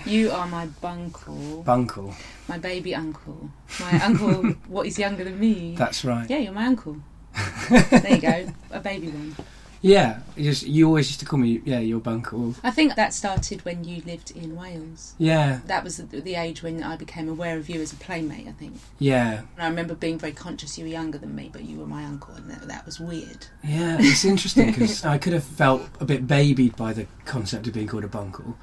You 0.07 0.31
are 0.31 0.47
my 0.47 0.67
bunkle, 0.83 1.63
Bunkle. 1.63 2.15
my 2.49 2.57
baby 2.57 2.95
uncle. 2.95 3.51
My 3.79 4.01
uncle, 4.03 4.55
what 4.67 4.87
is 4.87 4.99
younger 4.99 5.25
than 5.25 5.39
me? 5.39 5.75
That's 5.77 6.07
right. 6.07 6.29
Yeah, 6.29 6.39
you're 6.39 6.55
my 6.55 6.65
uncle. 6.65 6.97
there 7.69 8.15
you 8.15 8.19
go, 8.19 8.47
a 8.71 8.81
baby 8.81 9.09
one. 9.09 9.37
Yeah, 9.83 10.21
you, 10.37 10.45
just, 10.51 10.67
you 10.67 10.87
always 10.87 11.09
used 11.09 11.21
to 11.21 11.27
call 11.27 11.39
me, 11.39 11.63
yeah, 11.65 11.79
your 11.79 12.01
bunkle. 12.01 12.55
I 12.63 12.71
think 12.71 12.97
that 12.97 13.15
started 13.15 13.65
when 13.65 13.85
you 13.85 14.03
lived 14.03 14.31
in 14.31 14.55
Wales. 14.55 15.15
Yeah, 15.19 15.61
That 15.67 15.85
was 15.85 15.97
the, 15.97 16.21
the 16.21 16.35
age 16.35 16.63
when 16.63 16.83
I 16.83 16.97
became 16.97 17.29
aware 17.31 17.57
of 17.57 17.71
you 17.71 17.81
as 17.81 17.93
a 17.93 17.97
playmate, 17.97 18.47
I 18.47 18.53
think. 18.53 18.75
yeah, 18.99 19.39
And 19.39 19.49
I 19.59 19.69
remember 19.69 19.95
being 19.95 20.19
very 20.19 20.33
conscious 20.33 20.77
you 20.77 20.85
were 20.85 20.91
younger 20.91 21.17
than 21.17 21.35
me, 21.35 21.49
but 21.51 21.65
you 21.65 21.79
were 21.79 21.87
my 21.87 22.05
uncle, 22.05 22.35
and 22.35 22.51
that, 22.51 22.69
that 22.69 22.85
was 22.85 23.01
weird. 23.01 23.47
yeah. 23.65 23.97
It's 23.99 24.25
interesting 24.25 24.67
because 24.67 25.05
I 25.05 25.17
could 25.17 25.33
have 25.33 25.45
felt 25.45 25.83
a 25.99 26.05
bit 26.05 26.27
babied 26.27 26.77
by 26.77 26.93
the 26.93 27.07
concept 27.25 27.67
of 27.67 27.73
being 27.73 27.87
called 27.87 28.05
a 28.05 28.09
bunkle. 28.09 28.57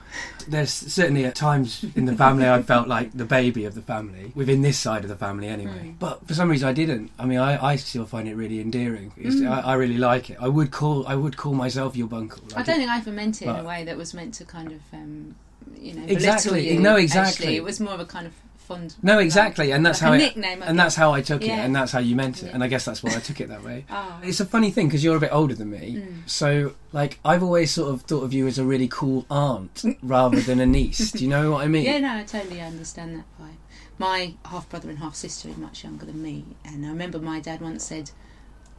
There's 0.48 0.70
certainly 0.72 1.26
at 1.26 1.34
times 1.36 1.84
in 1.96 2.06
the 2.06 2.16
family 2.16 2.48
I 2.48 2.62
felt 2.62 2.88
like 2.88 3.12
the 3.14 3.26
baby 3.26 3.66
of 3.66 3.74
the 3.76 3.82
family, 3.82 4.32
within 4.36 4.62
this 4.62 4.78
side 4.78 5.04
of 5.04 5.10
the 5.10 5.16
family 5.16 5.48
anyway. 5.48 5.94
Mm. 5.96 6.00
But 6.00 6.28
for 6.28 6.34
some 6.36 6.50
reason 6.50 6.68
I 6.70 6.74
didn't. 6.74 7.12
I 7.18 7.26
mean, 7.26 7.40
I, 7.40 7.64
I 7.72 7.76
still 7.78 8.06
find 8.06 8.28
it 8.28 8.36
really 8.36 8.60
endearing. 8.60 9.14
Mm. 9.18 9.50
I, 9.50 9.62
I 9.62 9.74
really 9.76 9.98
like 9.98 10.30
it. 10.30 10.38
I 10.40 10.48
would 10.48 10.72
call 10.72 11.07
I 11.08 11.16
would 11.16 11.38
call 11.38 11.54
myself 11.54 11.96
your 11.96 12.08
bunkle. 12.08 12.42
I 12.54 12.58
Like 12.58 12.66
don't 12.68 12.78
think 12.78 12.90
I 12.90 12.98
ever 12.98 13.12
meant 13.12 13.42
it 13.42 13.46
in 13.48 13.56
a 13.56 13.64
way 13.64 13.84
that 13.86 13.98
was 13.98 14.14
meant 14.14 14.34
to 14.36 14.46
kind 14.46 14.72
of, 14.72 14.82
um, 14.94 15.36
you 15.80 15.94
know, 15.94 16.04
Exactly. 16.08 16.72
you. 16.74 16.80
No, 16.80 16.96
exactly. 16.96 17.30
Actually, 17.46 17.56
it 17.58 17.64
was 17.64 17.80
more 17.80 17.94
of 17.94 18.00
a 18.00 18.06
kind 18.06 18.28
of 18.28 18.34
fond. 18.58 18.96
No, 19.02 19.18
exactly, 19.20 19.72
and 19.72 19.86
that's 19.86 20.02
like 20.02 20.08
how 20.08 20.14
a 20.14 20.18
it, 20.18 20.20
nickname. 20.20 20.62
I 20.62 20.66
and 20.66 20.78
that's 20.78 20.96
how 20.96 21.14
I 21.14 21.22
took 21.22 21.42
it, 21.42 21.50
and 21.52 21.74
that's 21.74 21.92
how 21.94 22.00
you 22.00 22.16
meant 22.18 22.44
it, 22.44 22.48
Yeah. 22.48 22.52
and 22.56 22.64
I 22.64 22.68
guess 22.68 22.84
that's 22.84 23.02
why 23.02 23.16
I 23.16 23.20
took 23.20 23.40
it 23.40 23.48
that 23.48 23.64
way. 23.64 23.86
Oh. 23.90 24.20
It's 24.24 24.42
a 24.42 24.46
funny 24.46 24.72
thing 24.72 24.88
because 24.88 25.04
you're 25.06 25.16
a 25.16 25.20
bit 25.22 25.32
older 25.32 25.56
than 25.56 25.70
me, 25.72 26.04
Mm. 26.04 26.30
so 26.30 26.74
like 26.92 27.20
I've 27.24 27.42
always 27.44 27.72
sort 27.72 27.94
of 27.94 28.02
thought 28.02 28.24
of 28.24 28.34
you 28.34 28.46
as 28.48 28.58
a 28.60 28.66
really 28.66 28.90
cool 28.90 29.26
aunt 29.32 29.86
rather 30.04 30.42
than 30.42 30.60
a 30.60 30.66
niece. 30.66 31.12
Do 31.14 31.20
you 31.24 31.30
know 31.30 31.52
what 31.52 31.64
I 31.64 31.68
mean? 31.76 31.86
Yeah, 31.86 32.00
no, 32.00 32.18
I 32.18 32.24
totally 32.24 32.60
understand 32.60 33.16
that 33.18 33.26
vibe. 33.42 33.56
My 34.00 34.34
half 34.46 34.68
brother 34.70 34.90
and 34.90 35.00
half 35.00 35.16
sister 35.16 35.50
are 35.50 35.58
much 35.58 35.84
younger 35.86 36.06
than 36.06 36.22
me, 36.22 36.44
and 36.66 36.86
I 36.86 36.90
remember 36.90 37.20
my 37.20 37.40
dad 37.40 37.62
once 37.62 37.86
said, 37.86 38.12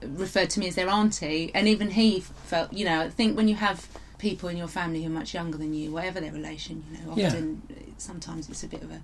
referred 0.02 0.50
to 0.50 0.60
me 0.60 0.68
as 0.68 0.74
their 0.74 0.88
auntie, 0.88 1.50
and 1.54 1.66
even 1.68 1.90
he 1.90 2.20
felt, 2.20 2.72
you 2.72 2.84
know, 2.84 3.00
I 3.02 3.10
think 3.10 3.36
when 3.36 3.48
you 3.48 3.56
have 3.56 3.86
people 4.18 4.48
in 4.48 4.56
your 4.56 4.68
family 4.68 5.02
who 5.02 5.10
are 5.10 5.14
much 5.14 5.34
younger 5.34 5.58
than 5.58 5.74
you, 5.74 5.90
whatever 5.92 6.20
their 6.20 6.32
relation, 6.32 6.84
you 6.92 6.98
know, 7.06 7.14
Yeah. 7.16 7.28
often 7.28 7.62
sometimes 7.98 8.48
it's 8.48 8.62
a 8.64 8.68
bit 8.68 8.82
of 8.82 8.90
a 8.90 9.00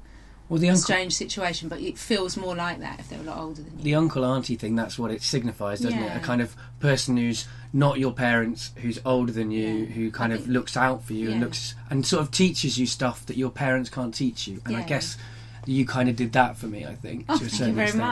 Well, 0.48 0.60
the 0.60 0.68
uncle, 0.68 0.82
strange 0.82 1.14
situation, 1.14 1.68
but 1.68 1.80
it 1.80 1.96
feels 1.96 2.36
more 2.36 2.54
like 2.54 2.78
that 2.80 3.00
if 3.00 3.08
they're 3.08 3.20
a 3.20 3.22
lot 3.22 3.38
older 3.38 3.62
than 3.62 3.78
you. 3.78 3.84
the 3.84 3.94
uncle 3.94 4.24
auntie 4.26 4.56
thing—that's 4.56 4.98
what 4.98 5.10
it 5.10 5.22
signifies, 5.22 5.80
doesn't 5.80 5.98
it? 5.98 6.14
A 6.16 6.20
kind 6.20 6.42
of 6.42 6.54
person 6.80 7.16
who's 7.16 7.46
not 7.72 7.98
your 7.98 8.12
parents, 8.12 8.72
who's 8.76 9.00
older 9.06 9.32
than 9.32 9.50
you, 9.50 9.66
Yeah. 9.68 9.84
who 9.86 10.10
kind 10.10 10.32
I 10.32 10.36
of 10.36 10.42
think- 10.42 10.52
looks 10.52 10.76
out 10.76 11.02
for 11.04 11.14
you 11.14 11.30
and 11.30 11.40
looks 11.40 11.74
and 11.90 12.04
sort 12.06 12.20
of 12.22 12.30
teaches 12.30 12.76
you 12.78 12.86
stuff 12.86 13.24
that 13.26 13.36
your 13.38 13.50
parents 13.50 13.88
can't 13.88 14.14
teach 14.14 14.46
you. 14.46 14.60
And 14.66 14.76
I 14.76 14.82
guess 14.82 15.16
you 15.66 15.86
kind 15.86 16.08
of 16.08 16.16
did 16.16 16.32
that 16.32 16.56
for 16.56 16.66
me. 16.66 16.84
I 16.86 16.94
think. 16.94 17.24
Oh, 17.28 17.38
thank 17.38 17.52
you 17.60 17.72
very 17.72 17.88
extent. 17.88 18.02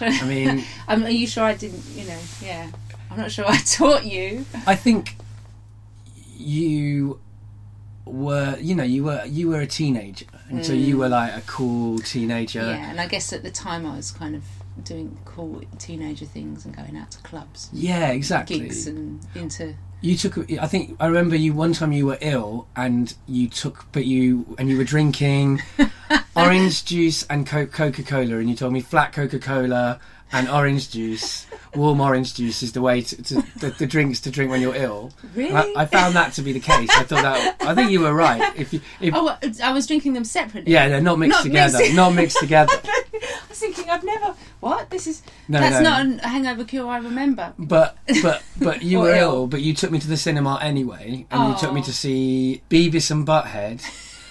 much. 0.00 0.22
I 0.22 0.28
mean, 0.28 0.64
um, 0.88 1.04
are 1.04 1.10
you 1.10 1.26
sure 1.26 1.44
I 1.44 1.54
didn't, 1.54 1.82
you 1.94 2.04
know, 2.06 2.18
yeah. 2.42 2.70
I'm 3.10 3.18
not 3.18 3.30
sure 3.30 3.44
I 3.46 3.58
taught 3.66 4.04
you. 4.06 4.44
I 4.66 4.74
think 4.74 5.16
you 6.36 7.20
were, 8.04 8.56
you 8.60 8.74
know, 8.74 8.84
you 8.84 9.04
were 9.04 9.24
you 9.26 9.48
were 9.48 9.60
a 9.60 9.66
teenager, 9.66 10.26
and 10.48 10.64
so 10.64 10.72
you 10.72 10.96
Mm. 10.96 10.98
were 10.98 11.08
like 11.08 11.34
a 11.34 11.40
cool 11.46 11.98
teenager. 11.98 12.60
Yeah, 12.60 12.90
and 12.90 13.00
I 13.00 13.06
guess 13.06 13.32
at 13.32 13.42
the 13.42 13.50
time 13.50 13.86
I 13.86 13.96
was 13.96 14.10
kind 14.10 14.34
of 14.36 14.44
doing 14.82 15.16
cool 15.24 15.62
teenager 15.78 16.24
things 16.26 16.64
and 16.64 16.74
going 16.76 16.96
out 16.96 17.10
to 17.12 17.18
clubs, 17.18 17.70
Yeah, 17.72 18.08
exactly. 18.10 18.60
gigs, 18.60 18.86
and 18.86 19.20
into. 19.34 19.74
You 20.00 20.16
took. 20.16 20.50
I 20.60 20.66
think 20.66 20.96
I 21.00 21.06
remember 21.06 21.36
you 21.36 21.54
one 21.54 21.72
time 21.72 21.92
you 21.92 22.06
were 22.06 22.18
ill, 22.20 22.66
and 22.76 23.14
you 23.26 23.48
took, 23.48 23.86
but 23.92 24.04
you 24.04 24.54
and 24.58 24.68
you 24.68 24.76
were 24.76 24.84
drinking 24.84 25.62
orange 26.36 26.84
juice 26.84 27.22
and 27.30 27.46
Coca 27.46 28.02
Cola, 28.02 28.36
and 28.38 28.50
you 28.50 28.56
told 28.56 28.72
me 28.72 28.80
flat 28.80 29.12
Coca 29.12 29.38
Cola 29.38 30.00
and 30.32 30.48
orange 30.48 30.90
juice, 30.90 31.46
warm 31.76 32.00
orange 32.00 32.34
juice 32.34 32.62
is 32.62 32.72
the 32.72 32.80
way 32.82 33.02
to, 33.02 33.22
to 33.22 33.34
the, 33.58 33.70
the 33.78 33.86
drinks 33.86 34.20
to 34.20 34.30
drink 34.30 34.50
when 34.50 34.60
you're 34.60 34.74
ill. 34.74 35.12
Really? 35.34 35.52
I, 35.54 35.72
I 35.82 35.86
found 35.86 36.14
that 36.16 36.32
to 36.34 36.42
be 36.42 36.52
the 36.52 36.60
case. 36.60 36.88
I 36.90 37.04
thought 37.04 37.22
that. 37.22 37.56
I 37.62 37.74
think 37.74 37.90
you 37.90 38.00
were 38.00 38.14
right. 38.14 38.52
If 38.56 38.72
you, 38.72 38.80
if 39.00 39.14
oh, 39.14 39.36
I 39.62 39.72
was 39.72 39.86
drinking 39.86 40.12
them 40.14 40.24
separately. 40.24 40.72
yeah, 40.72 40.88
they're 40.88 41.00
not 41.00 41.18
mixed 41.18 41.38
Not 41.38 41.42
together. 41.44 41.78
mixed- 41.78 41.94
Not 41.94 42.14
mixed 42.14 42.38
together. 42.38 42.72
I 42.84 43.38
was 43.48 43.58
thinking, 43.58 43.88
I've 43.90 44.04
never. 44.04 44.34
What? 44.60 44.90
This 44.90 45.06
is. 45.06 45.22
No, 45.48 45.60
that's 45.60 45.80
no. 45.82 46.02
not 46.02 46.24
a 46.24 46.28
hangover 46.28 46.64
cure 46.64 46.88
I 46.88 46.98
remember. 46.98 47.52
But 47.58 47.96
but 48.22 48.42
but 48.60 48.82
you 48.82 48.98
were 49.00 49.10
ill. 49.10 49.32
ill. 49.32 49.46
But 49.46 49.62
you 49.62 49.74
took 49.74 49.90
me 49.90 49.98
to 49.98 50.08
the 50.08 50.16
cinema 50.16 50.58
anyway, 50.62 51.26
and 51.30 51.52
you 51.52 51.58
took 51.58 51.72
me 51.72 51.80
Oh. 51.80 51.84
to 51.84 51.92
see 51.92 52.62
Beavis 52.70 53.10
and 53.10 53.26
Butthead, 53.26 53.82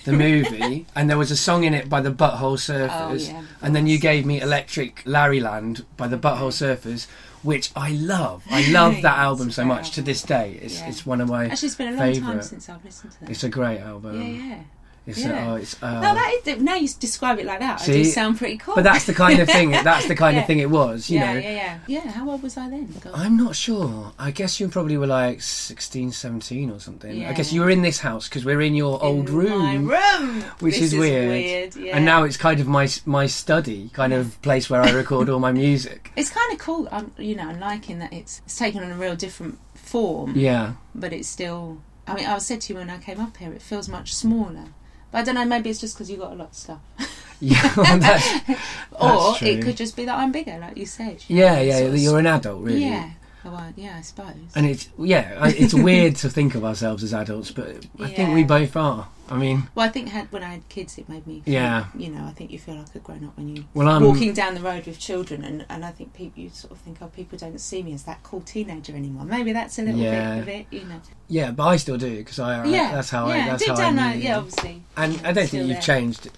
the 0.06 0.12
movie, 0.26 0.86
and 0.96 1.10
there 1.10 1.18
was 1.18 1.32
a 1.32 1.38
song 1.38 1.64
in 1.64 1.74
it 1.74 1.88
by 1.90 2.02
the 2.02 2.12
Butthole 2.12 2.58
Surfers, 2.58 2.90
Oh, 2.92 3.14
yeah, 3.34 3.44
and 3.62 3.76
then 3.76 3.88
you 3.88 3.98
gave 4.00 4.26
me 4.26 4.40
Electriclarryland 4.42 5.86
by 5.98 6.08
the 6.08 6.18
Butthole 6.18 6.52
Surfers, 6.52 7.08
which 7.44 7.72
I 7.76 7.92
love. 7.92 8.44
I 8.50 8.70
love 8.72 9.02
that 9.02 9.18
album 9.30 9.52
so 9.52 9.64
much 9.66 9.92
to 9.92 10.02
this 10.02 10.22
day. 10.24 10.60
It's 10.62 10.80
Yeah. 10.80 10.90
it's 10.90 11.06
one 11.06 11.22
of 11.22 11.30
my. 11.30 11.48
Actually, 11.48 11.68
it's 11.68 11.76
been 11.76 11.88
a 11.88 11.92
long 11.92 12.00
time 12.00 12.14
favourite. 12.14 12.44
since 12.46 12.70
I've 12.70 12.84
listened 12.84 13.12
to 13.14 13.20
that. 13.22 13.30
It's 13.30 13.44
a 13.44 13.50
great 13.50 13.80
album. 13.80 14.22
yeah, 14.22 14.46
yeah. 14.48 14.60
It's 15.06 15.20
yeah. 15.20 15.52
oh, 15.52 15.56
it's. 15.56 15.82
Uh, 15.84 15.96
no, 16.00 16.14
that 16.14 16.40
is, 16.48 16.62
now 16.62 16.76
you 16.76 16.88
describe 17.00 17.38
it 17.38 17.46
like 17.46 17.60
that, 17.60 17.82
I 17.82 17.84
See? 17.84 18.04
do 18.04 18.06
sound 18.06 18.38
pretty 18.38 18.58
cool. 18.58 18.74
but 18.76 18.86
that's 18.86 19.06
the 19.06 19.14
kind 19.14 19.40
of 19.40 19.50
thing. 19.50 19.72
That's 19.84 20.08
the 20.08 20.16
kind 20.16 20.36
Yeah. 20.36 20.42
of 20.42 20.48
thing 20.48 20.60
it 20.60 20.70
was. 20.70 21.10
You 21.10 21.20
yeah, 21.20 21.34
know. 21.34 21.40
yeah, 21.40 21.50
yeah, 21.52 21.78
yeah. 21.88 22.12
How 22.12 22.30
old 22.30 22.42
was 22.42 22.56
I 22.56 22.70
then? 22.70 22.88
God. 23.02 23.12
I'm 23.14 23.36
not 23.36 23.56
sure. 23.58 24.14
I 24.18 24.32
guess 24.32 24.62
you 24.62 24.70
probably 24.70 24.96
were 24.98 25.08
like 25.08 25.42
16, 25.42 26.14
17 26.14 26.70
or 26.72 26.80
something. 26.80 27.26
I 27.26 27.34
guess 27.34 27.52
you 27.52 27.60
were 27.62 27.70
in 27.70 27.82
this 27.82 28.00
house 28.00 28.30
because 28.30 28.46
we're 28.46 28.62
in 28.62 28.76
your 28.76 29.04
old 29.04 29.30
room. 29.30 29.86
My 29.88 30.20
room, 30.20 30.42
Which 30.62 30.76
This 30.76 30.94
is 30.94 30.96
weird. 31.00 31.28
weird 31.30 31.76
yeah. 31.76 31.98
And 31.98 32.06
now 32.06 32.24
it's 32.24 32.38
kind 32.38 32.60
of 32.62 32.68
my 32.68 32.88
my 33.06 33.26
study, 33.28 33.90
kind 33.94 34.14
of 34.14 34.42
place 34.42 34.70
where 34.70 34.82
I 34.82 34.92
record 34.92 35.28
all 35.28 35.40
my 35.40 35.52
music. 35.66 36.12
it's 36.16 36.30
kind 36.30 36.54
of 36.54 36.60
cool. 36.60 36.88
I'm, 36.92 37.12
you 37.18 37.36
know, 37.36 37.50
I'm 37.50 37.60
liking 37.60 38.00
that 38.00 38.14
it's 38.14 38.42
it's 38.46 38.58
taken 38.58 38.82
on 38.84 38.92
a 38.92 38.96
real 38.96 39.16
different 39.18 39.60
form, 39.74 40.34
Yeah. 40.38 40.74
but 40.96 41.12
it's 41.12 41.28
still. 41.28 41.82
I 42.08 42.16
mean, 42.16 42.26
I 42.26 42.38
said 42.38 42.62
to 42.62 42.74
you 42.74 42.80
when 42.80 42.90
I 42.90 42.98
came 43.00 43.20
up 43.20 43.38
here, 43.38 43.52
it 43.54 43.62
feels 43.62 43.88
much 43.90 44.14
smaller. 44.14 44.66
But 45.14 45.20
I 45.20 45.24
don't 45.24 45.36
know. 45.36 45.46
Maybe 45.46 45.70
it's 45.70 45.80
just 45.80 45.96
because 45.96 46.10
you 46.12 46.18
got 46.18 46.32
a 46.32 46.36
lot 46.36 46.50
of 46.50 46.56
stuff, 46.56 46.80
Yeah. 47.40 47.72
well, 47.78 47.98
that's- 48.00 48.58
or 49.00 49.36
true. 49.36 49.48
it 49.48 49.62
could 49.62 49.78
just 49.78 49.96
be 49.96 50.06
that 50.06 50.18
I'm 50.18 50.32
bigger, 50.32 50.58
like 50.60 50.76
you 50.76 50.86
said. 50.88 51.24
you 51.28 51.38
yeah, 51.38 51.56
know, 51.56 51.62
yeah. 51.62 51.80
You're 51.94 52.20
an 52.20 52.28
adult, 52.28 52.62
really. 52.64 52.82
Yeah. 52.84 53.12
Well, 53.46 53.74
yeah, 53.76 53.98
I 53.98 54.02
suppose. 54.02 54.34
And 54.56 54.66
it's 54.66 54.90
yeah, 54.98 55.48
it's 55.50 55.74
weird 55.74 56.16
to 56.18 56.30
think 56.30 56.56
of 56.56 56.64
ourselves 56.66 57.04
as 57.04 57.14
adults, 57.14 57.52
but 57.52 57.86
I 58.00 58.08
think 58.10 58.34
we 58.34 58.44
both 58.44 58.76
are. 58.76 59.08
I 59.34 59.38
mean, 59.38 59.64
well, 59.76 59.86
I 59.86 59.90
think 59.90 60.10
had, 60.10 60.32
when 60.32 60.44
I 60.44 60.50
had 60.52 60.70
kids, 60.70 60.98
it 60.98 61.10
made 61.10 61.26
me. 61.26 61.42
Feel, 61.42 61.54
Yeah. 61.54 61.86
You 61.98 62.10
know, 62.10 62.24
I 62.26 62.32
think 62.32 62.52
you 62.52 62.60
feel 62.60 62.76
like 62.76 62.94
a 62.96 63.00
grown 63.00 63.26
up 63.26 63.36
when 63.36 63.50
you 63.56 63.66
well, 63.74 63.88
I'm 63.88 64.04
walking 64.04 64.34
down 64.34 64.54
the 64.54 64.62
road 64.62 64.86
with 64.86 65.00
children, 65.00 65.44
and, 65.44 65.66
and 65.70 65.84
I 65.84 65.92
think 65.92 66.14
people 66.14 66.44
you 66.44 66.50
sort 66.50 66.72
of 66.72 66.78
think, 66.80 66.98
oh, 67.02 67.08
people 67.08 67.38
don't 67.38 67.60
see 67.60 67.82
me 67.84 67.94
as 67.94 68.04
that 68.04 68.22
cool 68.24 68.42
teenager 68.42 68.96
anymore. 68.96 69.26
Maybe 69.26 69.52
that's 69.54 69.80
a 69.80 69.82
little 69.82 70.00
Yeah. 70.00 70.36
bit 70.36 70.42
of 70.42 70.50
it, 70.50 70.66
you 70.72 70.86
know. 70.86 71.02
yeah, 71.28 71.52
but 71.52 71.66
I 71.68 71.78
still 71.78 71.98
do 71.98 72.16
because 72.18 72.40
I, 72.40 72.64
I 72.64 72.68
yeah, 72.68 72.92
that's 72.92 73.10
how 73.10 73.28
yeah, 73.28 73.46
I 73.46 73.50
that's 73.50 73.68
how 73.68 73.76
I 73.76 74.14
yeah, 74.14 74.38
obviously. 74.38 74.84
And 74.96 75.20
I 75.26 75.32
don't 75.34 75.48
think 75.50 75.68
you've 75.68 75.78
there. 75.78 75.82
changed 75.82 76.30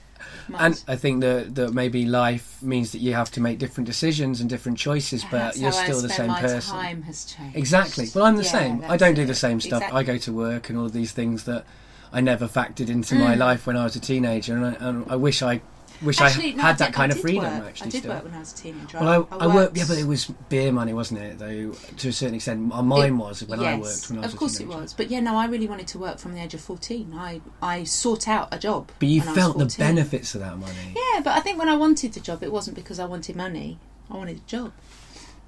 Much. 0.47 0.61
And 0.61 0.83
I 0.87 0.95
think 0.95 1.21
that 1.21 1.55
that 1.55 1.73
maybe 1.73 2.05
life 2.05 2.61
means 2.61 2.91
that 2.91 2.99
you 2.99 3.13
have 3.13 3.31
to 3.31 3.41
make 3.41 3.57
different 3.57 3.87
decisions 3.87 4.41
and 4.41 4.49
different 4.49 4.77
choices, 4.77 5.25
but 5.31 5.57
you're 5.57 5.71
still 5.71 6.01
the 6.01 6.09
same 6.09 6.27
my 6.27 6.41
person. 6.41 6.75
Time 6.75 7.01
has 7.03 7.25
changed. 7.25 7.57
Exactly. 7.57 8.09
Well, 8.13 8.25
I'm 8.25 8.35
the 8.35 8.43
Yeah, 8.43 8.51
same. 8.51 8.83
I 8.87 8.95
don't 8.95 9.15
do 9.15 9.25
the 9.25 9.35
same 9.35 9.59
stuff. 9.59 9.83
I 9.91 10.03
go 10.03 10.17
to 10.19 10.31
work 10.31 10.69
and 10.69 10.77
all 10.77 10.85
of 10.85 10.93
these 10.93 11.11
things 11.11 11.45
that 11.45 11.65
I 12.15 12.21
never 12.21 12.47
factored 12.47 12.89
into 12.89 13.13
my 13.15 13.35
Mm. 13.35 13.39
life 13.39 13.67
when 13.67 13.75
I 13.75 13.83
was 13.83 13.95
a 13.95 13.99
teenager, 13.99 14.55
and 14.55 14.65
I, 14.65 14.73
and 14.87 15.05
I 15.11 15.17
wish 15.17 15.41
I 15.43 15.61
wish 16.01 16.19
Actually, 16.21 16.53
I 16.53 16.55
no, 16.55 16.61
had 16.63 16.77
did- 16.77 16.87
that 16.87 16.93
kind 16.93 17.11
of 17.11 17.19
freedom. 17.19 17.43
work. 17.59 17.67
Actually, 17.67 17.87
I 17.87 17.89
did 17.91 17.99
still. 17.99 18.13
work 18.13 18.23
when 18.25 18.33
I 18.33 18.39
was 18.39 18.53
a 18.53 18.55
teenager. 18.55 18.97
Well, 18.99 19.09
I, 19.09 19.35
I, 19.35 19.45
worked, 19.47 19.55
worked- 19.55 19.77
yeah, 19.77 19.83
but 19.87 19.97
it 19.97 20.07
was 20.07 20.25
beer 20.49 20.71
money, 20.71 20.93
wasn't 20.93 21.19
it? 21.21 21.39
Though 21.39 21.71
to 21.97 22.07
a 22.09 22.13
certain 22.13 22.35
extent, 22.35 22.71
uh, 22.73 22.81
mine 22.81 23.17
was 23.17 23.43
when 23.43 23.59
I 23.59 23.75
worked 23.77 24.09
when 24.09 24.19
I 24.19 24.21
was 24.21 24.29
of 24.29 24.33
a 24.33 24.37
course 24.37 24.59
it 24.61 24.67
was. 24.67 24.93
But 24.93 25.09
yeah, 25.11 25.19
no, 25.19 25.35
I 25.35 25.45
really 25.47 25.67
wanted 25.67 25.87
to 25.87 25.99
work 25.99 26.17
from 26.19 26.33
the 26.35 26.41
age 26.41 26.53
of 26.53 26.61
fourteen. 26.61 27.13
I 27.17 27.41
I 27.61 27.83
sought 27.83 28.27
out 28.29 28.47
a 28.53 28.57
job. 28.59 28.91
But 28.99 29.09
you 29.09 29.21
I 29.21 29.25
felt 29.35 29.57
the 29.57 29.73
benefits 29.77 30.35
of 30.35 30.41
that 30.41 30.57
money 30.57 30.93
Yeah, 30.95 31.19
but 31.21 31.33
I 31.37 31.41
think 31.41 31.59
when 31.59 31.67
I 31.69 31.75
wanted 31.75 32.13
the 32.13 32.21
job, 32.21 32.43
it 32.43 32.51
wasn't 32.51 32.75
because 32.77 32.97
I 32.99 33.05
wanted 33.05 33.35
money. 33.35 33.77
I 34.09 34.15
wanted 34.15 34.37
a 34.37 34.47
job. 34.47 34.71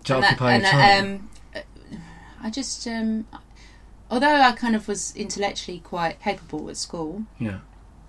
to 0.06 0.16
And 0.16 0.24
that- 0.24 0.42
and, 0.42 1.20
um, 1.20 1.30
uh, 1.56 1.60
I 2.42 2.50
just, 2.50 2.88
um, 2.88 3.26
although 4.10 4.42
I 4.42 4.52
kind 4.54 4.76
of 4.76 4.88
was 4.88 5.16
intellectually 5.16 5.80
quite 5.80 6.22
capable 6.22 6.70
at 6.70 6.78
school, 6.78 7.24
yeah, 7.40 7.60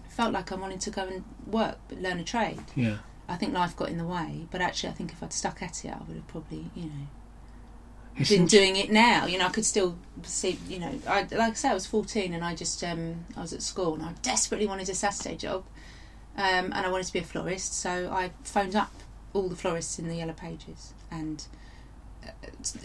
I 0.06 0.08
felt 0.10 0.32
like 0.32 0.52
I 0.52 0.56
wanted 0.56 0.80
to 0.82 0.90
go 0.90 1.02
and 1.06 1.24
work, 1.46 1.78
but 1.88 2.00
learn 2.00 2.18
a 2.18 2.24
trade. 2.24 2.62
yeah. 2.74 2.98
I 3.30 3.36
think 3.36 3.52
life 3.52 3.76
got 3.76 3.90
in 3.90 3.98
the 3.98 4.06
way, 4.06 4.46
but 4.50 4.62
actually, 4.62 4.88
I 4.88 4.92
think 4.92 5.12
if 5.12 5.22
I'd 5.22 5.34
stuck 5.34 5.60
at 5.62 5.84
it, 5.84 5.90
I 5.92 5.98
would 6.06 6.16
have 6.16 6.26
probably, 6.28 6.70
you 6.74 6.84
know, 6.86 7.06
It's 8.16 8.30
been 8.30 8.46
doing 8.46 8.74
it 8.76 8.90
now. 8.90 9.26
You 9.26 9.36
know, 9.36 9.46
I 9.46 9.50
could 9.50 9.66
still 9.66 9.98
see. 10.22 10.58
You 10.66 10.78
know, 10.78 10.92
I 11.06 11.20
like 11.30 11.50
I 11.50 11.52
say, 11.52 11.68
I 11.68 11.74
was 11.74 11.86
fourteen 11.86 12.32
and 12.32 12.42
I 12.42 12.54
just 12.54 12.82
um, 12.82 13.26
I 13.36 13.42
was 13.42 13.52
at 13.52 13.62
school 13.62 13.94
and 13.94 14.02
I 14.02 14.12
desperately 14.22 14.66
wanted 14.66 14.88
a 14.88 14.94
Saturday 14.94 15.36
job, 15.36 15.64
um, 16.36 16.72
and 16.72 16.86
I 16.86 16.88
wanted 16.90 17.06
to 17.06 17.12
be 17.12 17.18
a 17.18 17.24
florist. 17.24 17.74
So 17.78 18.10
I 18.10 18.30
phoned 18.44 18.74
up 18.74 18.92
all 19.34 19.48
the 19.50 19.56
florists 19.56 19.98
in 19.98 20.08
the 20.08 20.16
Yellow 20.16 20.32
Pages 20.32 20.94
and 21.10 21.46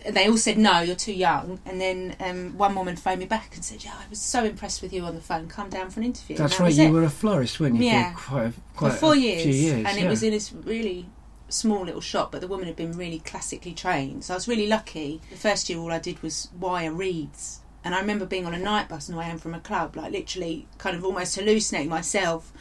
they 0.10 0.28
all 0.28 0.38
said 0.38 0.58
no, 0.58 0.82
you're 0.82 0.96
too 0.96 1.14
young. 1.14 1.60
And 1.66 1.80
then 1.82 2.16
um, 2.20 2.58
one 2.58 2.76
woman 2.76 2.96
phoned 2.96 3.20
me 3.20 3.26
back 3.26 3.56
and 3.56 3.64
said, 3.64 3.84
"Yeah, 3.84 3.94
I 3.94 4.10
was 4.10 4.20
so 4.20 4.44
impressed 4.44 4.82
with 4.82 4.94
you 4.94 5.04
on 5.04 5.16
the 5.16 5.22
phone. 5.22 5.48
Come 5.48 5.70
down 5.70 5.90
for 5.90 6.00
an 6.00 6.08
interview." 6.08 6.38
That's 6.38 6.58
that 6.58 6.64
right. 6.64 6.74
You 6.74 6.84
it. 6.86 6.92
were 6.92 7.04
a 7.04 7.10
florist, 7.10 7.60
weren't 7.60 7.76
you? 7.76 7.86
Yeah. 7.86 8.14
For 8.14 8.22
quite, 8.22 8.46
a, 8.46 8.52
for 8.52 8.62
quite 8.76 8.94
four 8.94 9.14
a 9.14 9.18
years, 9.18 9.44
few 9.44 9.54
years. 9.54 9.86
and 9.88 9.98
yeah. 9.98 10.06
it 10.06 10.10
was 10.10 10.24
in 10.24 10.32
this 10.32 10.54
really 10.54 11.08
small 11.50 11.86
little 11.86 12.02
shop. 12.02 12.32
But 12.32 12.42
the 12.42 12.48
woman 12.48 12.68
had 12.68 12.76
been 12.76 12.94
really 12.94 13.20
classically 13.20 13.74
trained, 13.74 14.24
so 14.26 14.34
I 14.34 14.38
was 14.38 14.48
really 14.48 14.68
lucky. 14.68 15.22
The 15.30 15.38
first 15.38 15.70
year, 15.70 15.80
all 15.80 15.92
I 15.92 16.00
did 16.00 16.22
was 16.22 16.50
wire 16.60 16.92
reeds. 16.92 17.60
And 17.86 17.94
I 17.94 18.00
remember 18.00 18.26
being 18.26 18.46
on 18.46 18.54
a 18.54 18.60
night 18.60 18.88
bus 18.88 19.10
on 19.10 19.14
the 19.16 19.20
way 19.20 19.26
home 19.26 19.40
from 19.40 19.54
a 19.54 19.60
club, 19.60 19.98
like 19.98 20.14
literally 20.14 20.68
kind 20.78 20.96
of 20.96 21.04
almost 21.04 21.36
hallucinating 21.36 21.90
myself 21.90 22.54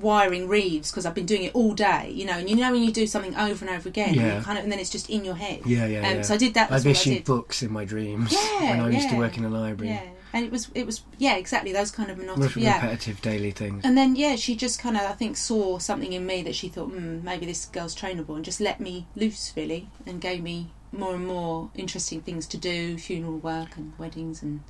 wiring 0.00 0.48
reeds 0.48 0.90
because 0.90 1.06
I've 1.06 1.14
been 1.14 1.26
doing 1.26 1.42
it 1.44 1.54
all 1.54 1.74
day, 1.74 2.10
you 2.14 2.24
know. 2.24 2.34
And 2.34 2.48
you 2.48 2.56
know 2.56 2.72
when 2.72 2.82
you 2.82 2.92
do 2.92 3.06
something 3.06 3.34
over 3.36 3.64
and 3.64 3.74
over 3.74 3.88
again, 3.88 4.08
and, 4.08 4.16
Yeah. 4.16 4.36
you 4.38 4.42
kind 4.44 4.58
of, 4.58 4.64
and 4.64 4.72
then 4.72 4.78
it's 4.78 4.90
just 4.90 5.08
in 5.10 5.24
your 5.24 5.34
head. 5.36 5.60
Yeah, 5.66 5.86
yeah, 5.86 6.08
Um, 6.08 6.16
yeah. 6.16 6.22
So 6.22 6.34
I 6.34 6.36
did 6.36 6.54
that. 6.54 6.70
I've 6.70 6.86
issued 6.86 7.24
books 7.24 7.62
in 7.62 7.72
my 7.72 7.84
dreams 7.84 8.32
Yeah, 8.32 8.60
when 8.70 8.80
I 8.80 8.90
used 8.90 9.08
to 9.10 9.16
work 9.16 9.36
in 9.38 9.44
a 9.44 9.48
library. 9.48 9.92
Yeah, 9.94 10.02
and 10.32 10.44
it 10.44 10.52
was 10.52 10.68
it 10.74 10.84
was 10.86 11.02
yeah 11.18 11.36
exactly 11.36 11.72
those 11.72 11.90
kind 11.90 12.10
of 12.10 12.18
monotonous. 12.18 12.56
Yeah, 12.56 12.74
repetitive 12.74 13.22
daily 13.22 13.50
things. 13.50 13.82
and 13.84 13.96
then 13.96 14.16
yeah, 14.16 14.36
she 14.36 14.54
just 14.56 14.78
kind 14.78 14.96
of 14.96 15.02
I 15.02 15.12
think 15.12 15.36
saw 15.36 15.78
something 15.78 16.12
in 16.12 16.26
me 16.26 16.42
that 16.42 16.54
she 16.54 16.68
thought, 16.68 16.90
mm, 16.92 17.22
maybe 17.22 17.46
this 17.46 17.64
girl's 17.66 17.94
trainable, 17.96 18.36
and 18.36 18.44
just 18.44 18.60
let 18.60 18.80
me 18.80 19.06
loose 19.16 19.52
really, 19.56 19.88
and 20.06 20.20
gave 20.20 20.42
me 20.42 20.72
more 20.92 21.14
and 21.14 21.26
more 21.26 21.70
interesting 21.74 22.20
things 22.22 22.46
to 22.46 22.56
do, 22.56 22.96
funeral 22.98 23.38
work 23.38 23.76
and 23.76 23.92
weddings, 23.98 24.42
and 24.42 24.60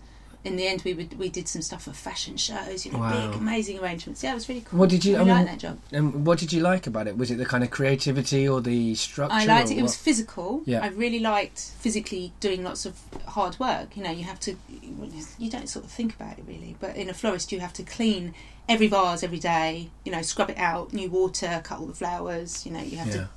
in 0.47 0.57
the 0.57 0.67
end 0.67 0.83
we 0.85 0.95
would, 0.95 1.19
we 1.19 1.29
did 1.29 1.49
some 1.49 1.61
stuff 1.62 1.83
for 1.85 1.93
fashion 1.93 2.37
shows, 2.37 2.87
you 2.87 2.93
know, 2.93 2.99
Wow. 3.00 3.31
big 3.31 3.41
amazing 3.41 3.79
arrangements. 3.81 4.23
Yeah, 4.23 4.31
it 4.33 4.35
was 4.35 4.49
really 4.49 4.61
cool. 4.62 4.79
What 4.79 4.88
did 4.91 5.05
you? 5.05 5.17
I 5.17 5.19
mean, 5.21 5.29
liked 5.29 5.49
that 5.49 5.59
job. 5.59 5.79
And 5.93 6.25
what 6.26 6.38
did 6.38 6.53
you 6.53 6.61
like 6.61 6.87
about 6.87 7.07
it? 7.07 7.17
Was 7.19 7.31
it 7.31 7.37
the 7.37 7.45
kind 7.45 7.65
of 7.65 7.71
creativity 7.71 8.49
or 8.49 8.61
the 8.61 8.95
structure? 8.95 9.35
I 9.35 9.45
liked 9.45 9.71
it. 9.71 9.79
It 9.79 9.83
was 9.83 9.97
physical. 9.97 10.62
Yeah. 10.65 10.81
I 10.85 10.88
really 10.88 11.19
liked 11.21 11.59
physically 11.81 12.33
doing 12.41 12.62
lots 12.65 12.87
of 12.87 12.99
hard 13.26 13.59
work. 13.59 13.97
You 13.97 14.03
know, 14.05 14.11
you 14.11 14.25
have 14.25 14.41
to. 14.41 14.57
You 15.38 15.50
don't 15.50 15.69
sort 15.69 15.85
of 15.85 15.91
think 15.91 16.15
about 16.15 16.38
it 16.38 16.45
really, 16.47 16.76
but 16.81 16.97
in 16.97 17.09
a 17.11 17.15
florist, 17.15 17.53
you 17.53 17.61
have 17.61 17.73
to 17.75 17.83
clean 17.83 18.35
every 18.69 18.87
vase 18.88 19.23
every 19.23 19.38
day. 19.38 19.91
You 20.05 20.12
know, 20.12 20.23
scrub 20.23 20.50
it 20.50 20.59
out, 20.59 20.93
new 20.93 21.11
water, 21.11 21.61
cut 21.65 21.79
all 21.81 21.87
the 21.87 21.95
flowers. 21.95 22.65
You 22.65 22.73
know, 22.73 22.81
you 22.83 22.97
have 22.99 23.09
Yeah. 23.09 23.12
to. 23.15 23.29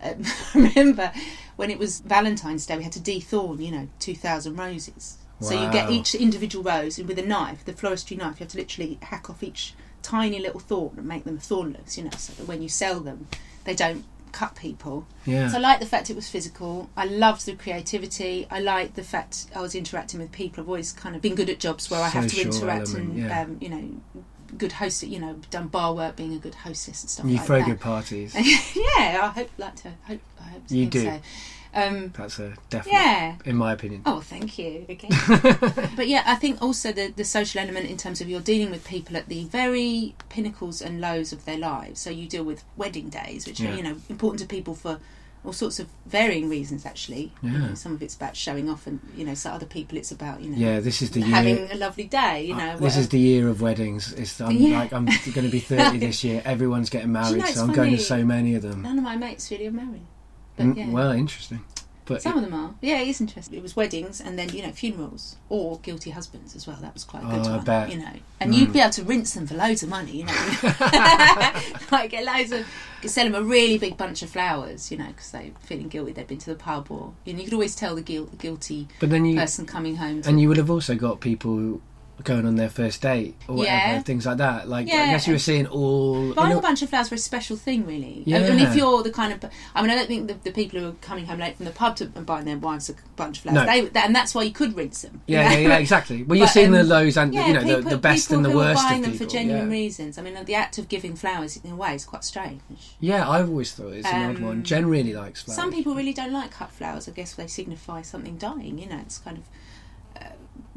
Um, 0.00 0.24
remember 0.54 1.12
when 1.56 1.70
it 1.70 1.78
was 1.78 2.00
Valentine's 2.00 2.66
Day, 2.66 2.76
we 2.76 2.84
had 2.84 2.92
to 2.92 3.00
dethorn. 3.00 3.60
You 3.60 3.72
know, 3.72 3.88
two 3.98 4.14
thousand 4.14 4.54
roses. 5.40 5.56
So 5.56 5.64
you 5.64 5.70
get 5.72 5.90
each 5.90 6.14
individual 6.14 6.64
rose, 6.64 6.98
and 6.98 7.08
with 7.08 7.18
a 7.18 7.26
knife, 7.26 7.64
the 7.64 7.72
floristry 7.72 8.16
knife, 8.16 8.40
you 8.40 8.44
have 8.44 8.52
to 8.52 8.58
literally 8.58 8.98
hack 9.02 9.30
off 9.30 9.42
each 9.42 9.74
tiny 10.02 10.38
little 10.38 10.60
thorn 10.60 10.94
and 10.96 11.06
make 11.06 11.24
them 11.24 11.38
thornless. 11.38 11.96
You 11.96 12.04
know, 12.04 12.10
so 12.16 12.32
that 12.34 12.48
when 12.48 12.62
you 12.62 12.68
sell 12.68 13.00
them, 13.00 13.28
they 13.64 13.74
don't 13.74 14.04
cut 14.32 14.54
people. 14.54 15.06
Yeah. 15.24 15.48
So 15.48 15.58
I 15.58 15.60
liked 15.60 15.80
the 15.80 15.86
fact 15.86 16.10
it 16.10 16.16
was 16.16 16.28
physical. 16.28 16.90
I 16.96 17.04
loved 17.06 17.46
the 17.46 17.54
creativity. 17.54 18.46
I 18.50 18.60
liked 18.60 18.94
the 18.94 19.02
fact 19.02 19.46
I 19.54 19.60
was 19.60 19.74
interacting 19.74 20.20
with 20.20 20.32
people. 20.32 20.62
I've 20.62 20.68
always 20.68 20.92
kind 20.92 21.16
of 21.16 21.22
been 21.22 21.34
good 21.34 21.50
at 21.50 21.58
jobs 21.58 21.90
where 21.90 22.00
I 22.00 22.08
have 22.08 22.28
to 22.28 22.40
interact 22.40 22.90
element, 22.90 23.10
and, 23.10 23.18
yeah. 23.18 23.42
um, 23.42 23.58
you 23.60 23.68
know, 23.68 24.24
good 24.56 24.72
host. 24.72 25.02
You 25.02 25.18
know, 25.18 25.36
done 25.50 25.68
bar 25.68 25.94
work, 25.94 26.16
being 26.16 26.34
a 26.34 26.38
good 26.38 26.54
hostess 26.54 27.02
and 27.02 27.10
stuff 27.10 27.26
you 27.26 27.36
like 27.36 27.46
throw 27.46 27.58
that. 27.58 27.66
good 27.66 27.80
parties. 27.80 28.34
yeah, 28.76 29.20
I 29.22 29.32
hope 29.34 29.50
like 29.58 29.76
to 29.76 29.90
hope. 30.06 30.20
I 30.40 30.44
hope 30.44 30.62
You 30.68 30.86
do. 30.86 31.04
So. 31.04 31.20
Um, 31.74 32.12
That's 32.16 32.38
a 32.38 32.54
definite, 32.70 32.94
yeah. 32.94 33.36
in 33.44 33.56
my 33.56 33.72
opinion. 33.72 34.02
Oh, 34.06 34.20
thank 34.20 34.58
you 34.58 34.86
again. 34.88 35.10
but 35.96 36.08
yeah, 36.08 36.22
I 36.26 36.34
think 36.36 36.62
also 36.62 36.92
the 36.92 37.08
the 37.14 37.24
social 37.24 37.60
element 37.60 37.88
in 37.90 37.96
terms 37.96 38.20
of 38.20 38.28
you're 38.28 38.40
dealing 38.40 38.70
with 38.70 38.86
people 38.86 39.16
at 39.16 39.28
the 39.28 39.44
very 39.44 40.14
pinnacles 40.28 40.80
and 40.80 41.00
lows 41.00 41.32
of 41.32 41.44
their 41.44 41.58
lives. 41.58 42.00
So 42.00 42.10
you 42.10 42.26
deal 42.28 42.44
with 42.44 42.64
wedding 42.76 43.08
days, 43.10 43.46
which 43.46 43.60
Yeah. 43.60 43.70
are 43.72 43.74
you 43.76 43.82
know 43.82 43.96
important 44.08 44.40
to 44.40 44.46
people 44.46 44.74
for 44.74 44.98
all 45.44 45.52
sorts 45.52 45.78
of 45.78 45.88
varying 46.06 46.48
reasons. 46.48 46.84
Actually, 46.84 47.32
You 47.42 47.50
Yeah. 47.52 47.58
know, 47.68 47.74
some 47.74 47.92
of 47.92 48.02
it's 48.02 48.14
about 48.16 48.34
showing 48.34 48.68
off, 48.68 48.86
and 48.86 48.98
you 49.16 49.24
know, 49.24 49.34
so 49.34 49.50
other 49.50 49.66
people 49.66 49.98
it's 49.98 50.10
about 50.10 50.40
you 50.40 50.50
know 50.50 50.56
Yeah, 50.56 50.80
this 50.80 51.00
is 51.02 51.10
the 51.10 51.20
having 51.20 51.56
year. 51.58 51.68
a 51.70 51.76
lovely 51.76 52.04
day. 52.04 52.44
You 52.46 52.56
know, 52.56 52.70
uh, 52.70 52.76
this 52.78 52.96
is 52.96 53.08
the 53.10 53.18
year 53.20 53.46
of 53.48 53.60
weddings. 53.60 54.12
It's 54.14 54.40
I'm 54.40 54.52
Yeah. 54.56 54.78
like 54.78 54.92
I'm 54.92 55.04
going 55.04 55.46
to 55.46 55.48
be 55.50 55.60
30 55.60 55.98
this 56.06 56.24
year. 56.24 56.42
Everyone's 56.44 56.90
getting 56.90 57.12
married, 57.12 57.38
know, 57.40 57.46
so 57.52 57.62
I'm 57.62 57.72
going 57.72 57.92
to 57.92 57.98
so 58.02 58.24
many 58.24 58.54
of 58.54 58.62
them. 58.62 58.82
none 58.82 58.98
of 58.98 59.04
my 59.04 59.16
mates 59.16 59.50
really 59.50 59.66
are 59.66 59.70
married. 59.72 60.06
But 60.58 60.66
Mm, 60.66 60.76
yeah. 60.76 60.90
Well, 60.90 61.12
interesting. 61.12 61.60
But 62.04 62.22
Some 62.22 62.38
of 62.38 62.42
them 62.42 62.54
are. 62.54 62.72
Yeah, 62.80 63.00
it 63.00 63.08
is 63.08 63.20
interesting. 63.20 63.58
It 63.58 63.62
was 63.62 63.76
weddings 63.76 64.18
and 64.18 64.38
then, 64.38 64.48
you 64.48 64.62
know, 64.62 64.72
funerals 64.72 65.36
or 65.50 65.78
guilty 65.80 66.08
husbands 66.08 66.56
as 66.56 66.66
well. 66.66 66.78
That 66.80 66.94
was 66.94 67.04
quite 67.04 67.22
a 67.22 67.26
good 67.26 67.46
Oh, 67.46 67.50
I 67.52 67.56
one, 67.56 67.64
bet. 67.66 67.92
you 67.92 67.98
know. 67.98 68.12
And 68.40 68.50
Mm. 68.50 68.56
you'd 68.56 68.72
be 68.72 68.80
able 68.80 68.92
to 68.92 69.04
rinse 69.04 69.34
them 69.34 69.46
for 69.46 69.54
loads 69.54 69.82
of 69.82 69.90
money, 69.90 70.12
you 70.12 70.24
know. 70.24 70.32
like 71.92 72.10
get 72.10 72.24
loads 72.24 72.50
of, 72.52 72.66
could 73.02 73.10
sell 73.10 73.24
them 73.24 73.34
a 73.34 73.42
really 73.42 73.76
big 73.78 73.96
bunch 73.98 74.22
of 74.22 74.30
flowers, 74.30 74.90
you 74.90 74.96
know, 74.98 75.08
because 75.08 75.30
they're 75.32 75.50
feeling 75.60 75.88
guilty. 75.88 76.12
They've 76.12 76.26
been 76.26 76.38
to 76.38 76.50
the 76.50 76.56
pub 76.56 76.86
or, 76.90 77.12
you 77.26 77.32
know, 77.34 77.40
you 77.40 77.44
could 77.44 77.52
always 77.54 77.76
tell 77.76 77.94
the 77.94 78.02
guil- 78.02 78.36
guilty 78.38 78.88
but 79.00 79.10
then 79.10 79.24
you 79.26 79.36
person 79.36 79.66
coming 79.66 79.96
home. 79.96 80.22
And 80.24 80.40
you 80.40 80.48
would 80.48 80.56
have 80.56 80.70
also 80.70 80.94
got 80.94 81.20
people 81.20 81.82
going 82.24 82.44
on 82.46 82.56
their 82.56 82.68
first 82.68 83.00
date 83.00 83.34
or 83.48 83.56
whatever, 83.56 83.76
Yeah. 83.76 84.02
things 84.02 84.26
like 84.26 84.38
that. 84.38 84.68
Like 84.68 84.86
I 84.88 84.90
guess 84.90 85.26
you 85.26 85.34
were 85.34 85.38
seeing 85.38 85.66
all. 85.66 86.34
Buying 86.34 86.50
you 86.52 86.58
a 86.58 86.62
bunch 86.62 86.82
of 86.82 86.90
flowers 86.90 87.08
for 87.08 87.14
a 87.14 87.18
special 87.18 87.56
thing, 87.56 87.86
really. 87.86 88.22
Yeah. 88.26 88.38
And 88.38 88.60
if 88.60 88.74
you're 88.74 89.02
the 89.02 89.10
kind 89.10 89.32
of, 89.32 89.50
I 89.74 89.82
mean, 89.82 89.90
I 89.90 89.94
don't 89.94 90.06
think 90.08 90.28
the, 90.28 90.34
the 90.34 90.50
people 90.50 90.80
who 90.80 90.88
are 90.88 90.92
coming 91.00 91.26
home 91.26 91.38
late 91.38 91.56
from 91.56 91.64
the 91.66 91.70
pub 91.70 91.96
to 91.96 92.10
and 92.14 92.26
buying 92.26 92.44
their 92.44 92.58
wives 92.58 92.90
a 92.90 92.94
bunch 93.16 93.38
of 93.38 93.42
flowers, 93.44 93.54
No. 93.56 93.66
they, 93.66 93.80
that, 93.90 94.06
and 94.06 94.14
that's 94.16 94.34
why 94.34 94.42
you 94.42 94.52
could 94.52 94.76
rinse 94.76 95.02
them. 95.02 95.20
yeah, 95.26 95.52
yeah, 95.52 95.58
yeah, 95.68 95.78
exactly. 95.78 96.22
Well, 96.28 96.36
you're 96.38 96.48
seeing 96.48 96.72
the 96.72 96.80
um, 96.80 96.88
lows 96.88 97.16
and 97.16 97.32
Yeah, 97.32 97.46
you 97.46 97.54
know 97.54 97.62
people, 97.62 97.82
the, 97.82 97.90
the 97.90 97.98
best 97.98 98.28
people 98.28 98.36
and 98.36 98.44
the 98.46 98.50
who 98.50 98.56
worst 98.58 98.84
are 98.84 98.88
buying 98.90 99.02
them 99.02 99.12
people. 99.12 99.26
for 99.26 99.32
genuine 99.32 99.66
yeah. 99.70 99.72
reasons. 99.72 100.18
I 100.18 100.22
mean, 100.22 100.44
the 100.44 100.54
act 100.54 100.78
of 100.78 100.88
giving 100.88 101.14
flowers 101.14 101.56
in 101.56 101.70
a 101.70 101.76
way 101.76 101.94
is 101.94 102.04
quite 102.04 102.24
strange. 102.24 102.60
yeah, 103.00 103.28
I've 103.28 103.48
always 103.48 103.72
thought 103.72 103.92
it's 103.92 104.06
an 104.06 104.30
odd 104.30 104.36
Um, 104.36 104.42
one. 104.42 104.62
Jen 104.64 104.86
really 104.86 105.12
likes 105.14 105.42
flowers. 105.42 105.56
Some 105.56 105.72
people 105.72 105.94
really 105.94 106.12
don't 106.12 106.32
like 106.32 106.50
cut 106.50 106.70
flowers. 106.70 107.08
I 107.08 107.12
guess 107.12 107.34
they 107.34 107.46
signify 107.46 108.02
something 108.02 108.36
dying. 108.36 108.78
You 108.78 108.88
know, 108.88 108.98
it's 108.98 109.18
kind 109.18 109.38
of. 109.38 109.44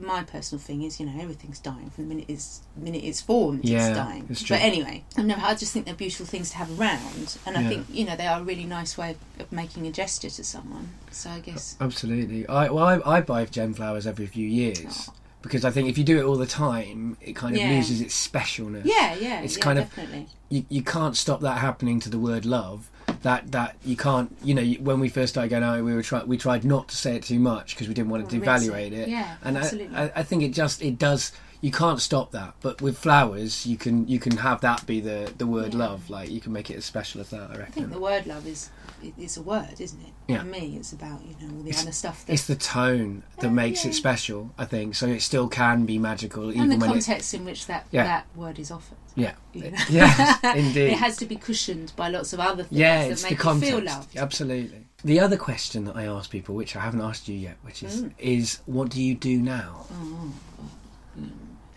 My 0.02 0.24
personal 0.24 0.60
thing 0.60 0.82
is, 0.82 1.00
you 1.00 1.06
know, 1.06 1.22
everything's 1.22 1.60
dying 1.60 1.90
from 1.92 2.06
the 2.10 2.16
minute 2.16 2.26
it's 2.28 2.62
the 2.76 2.82
minute 2.84 3.04
it's 3.04 3.22
formed. 3.22 3.64
Yeah, 3.64 3.88
it's 3.90 3.98
dying. 3.98 4.28
it's. 4.30 4.42
But 4.50 4.62
anyway, 4.62 5.04
I 5.18 5.22
know. 5.22 5.36
I 5.38 5.54
just 5.56 5.72
think 5.74 5.86
they're 5.86 5.94
beautiful 5.94 6.26
things 6.26 6.50
to 6.52 6.58
have 6.58 6.80
around, 6.80 7.38
and 7.46 7.56
I 7.58 7.62
Yeah. 7.62 7.70
think 7.70 7.86
you 7.92 8.06
know 8.06 8.16
they 8.16 8.28
are 8.28 8.40
a 8.40 8.44
really 8.44 8.66
nice 8.66 8.98
way 8.98 9.16
of, 9.40 9.52
making 9.52 9.86
a 9.88 9.92
gesture 9.92 10.30
to 10.30 10.44
someone. 10.44 10.90
So 11.12 11.30
I 11.30 11.40
guess 11.40 11.76
Absolutely. 11.80 12.48
I 12.48 12.70
well, 12.70 12.86
I, 12.86 13.18
I 13.18 13.22
buy 13.22 13.46
Jen 13.46 13.74
flowers 13.74 14.08
every 14.08 14.26
few 14.28 14.48
years 14.48 15.08
oh. 15.10 15.14
because 15.42 15.64
I 15.66 15.70
think 15.72 15.88
if 15.90 15.98
you 15.98 16.04
do 16.04 16.18
it 16.20 16.24
all 16.24 16.38
the 16.38 16.48
time, 16.48 17.18
it 17.22 17.36
kind 17.36 17.56
of 17.56 17.62
Yeah. 17.62 17.70
loses 17.70 18.02
its 18.02 18.16
specialness. 18.28 18.86
yeah, 18.86 19.14
yeah, 19.16 19.42
It's 19.42 19.58
yeah, 19.58 19.64
kind 19.64 19.80
of- 19.80 19.86
definitely. 19.90 20.28
You, 20.50 20.66
you 20.70 20.82
can't 20.84 21.16
stop 21.16 21.40
that 21.42 21.60
happening 21.60 22.00
to 22.02 22.10
the 22.10 22.20
word 22.20 22.46
love. 22.46 22.90
That 23.24 23.52
that 23.52 23.76
you 23.86 23.96
can't. 23.96 24.36
You 24.44 24.56
know, 24.56 24.64
when 24.80 25.00
we 25.00 25.10
first 25.10 25.34
started 25.34 25.50
going 25.50 25.64
out, 25.64 25.84
we 25.84 25.94
were 25.94 26.02
try, 26.02 26.24
we 26.24 26.38
tried 26.38 26.66
not 26.66 26.88
to 26.90 26.96
say 26.96 27.16
it 27.16 27.24
too 27.24 27.40
much 27.40 27.76
because 27.76 27.88
we 27.88 27.94
didn't 27.94 28.10
want 28.10 28.28
to 28.28 28.40
devaluate 28.40 28.94
it. 28.94 29.10
Yeah, 29.10 29.36
and 29.44 29.58
absolutely. 29.58 29.96
I, 29.96 30.12
I 30.16 30.24
think 30.24 30.44
it 30.44 30.54
just 30.54 30.82
it 30.82 30.98
does. 30.98 31.32
You 31.62 31.72
can't 31.72 32.02
stop 32.02 32.32
that. 32.32 32.56
But 32.62 32.82
with 32.82 32.98
flowers, 32.98 33.66
you 33.68 33.78
can 33.78 34.08
you 34.08 34.20
can 34.20 34.38
have 34.38 34.62
that 34.62 34.86
be 34.88 35.00
the 35.00 35.32
the 35.38 35.46
word 35.48 35.74
Yeah. 35.74 35.80
love. 35.80 36.10
Like 36.10 36.30
you 36.32 36.42
can 36.42 36.52
make 36.54 36.70
it 36.72 36.76
as 36.78 36.86
special 36.86 37.22
as 37.22 37.30
that. 37.30 37.52
I 37.52 37.58
reckon. 37.58 37.64
I 37.64 37.70
think 37.72 37.92
the 37.92 38.00
word 38.00 38.26
love 38.26 38.48
is 38.48 38.70
it's 39.18 39.38
a 39.38 39.42
word, 39.42 39.80
isn't 39.80 40.02
it? 40.02 40.14
Yeah. 40.28 40.40
For 40.40 40.46
me, 40.46 40.76
it's 40.78 40.92
about 40.92 41.22
you 41.26 41.36
know 41.48 41.54
all 41.56 41.62
the 41.64 41.70
It's- 41.70 41.84
other 41.84 41.92
stuff 41.92 42.26
that 42.26 42.34
it's 42.34 42.46
the 42.48 42.56
tone 42.56 43.24
that 43.40 43.52
makes 43.52 43.84
yeah. 43.86 43.92
it 43.92 43.94
special. 43.94 44.52
I 44.58 44.66
think 44.66 44.96
so. 44.96 45.06
It 45.08 45.22
still 45.22 45.48
can 45.48 45.86
be 45.86 45.98
magical 46.00 46.50
even 46.50 46.64
and 46.64 46.72
the 46.72 46.78
when 46.78 46.90
it 46.92 46.94
context 47.06 47.34
in 47.36 47.46
which 47.46 47.68
that 47.68 47.86
Yeah. 47.92 48.04
that 48.06 48.28
word 48.36 48.58
is 48.60 48.72
offered. 48.72 48.98
Yeah. 49.16 49.34
you 49.54 49.70
know? 49.72 49.78
Yes, 49.90 50.40
indeed. 50.56 50.94
it 50.94 50.98
has 50.98 51.18
to 51.18 51.26
be 51.26 51.36
cushioned 51.36 51.94
by 51.96 52.08
lots 52.10 52.32
of 52.34 52.40
other 52.40 52.64
things 52.64 52.80
yeah, 52.80 53.08
that 53.10 53.22
make 53.24 53.44
you 53.44 53.60
feel 53.60 53.82
loved. 53.84 54.16
Absolutely. 54.18 54.86
The 55.04 55.20
other 55.20 55.36
question 55.38 55.86
that 55.86 55.96
I 55.98 56.06
ask 56.06 56.30
people, 56.30 56.56
which 56.56 56.76
I 56.76 56.80
haven't 56.80 57.02
asked 57.02 57.28
you 57.28 57.36
yet, 57.36 57.58
which 57.64 57.84
is, 57.84 58.04
Mm. 58.04 58.12
is 58.20 58.60
what 58.68 58.90
do 58.90 59.02
you 59.02 59.14
do 59.16 59.42
now? 59.42 59.86
Oh. 59.92 60.32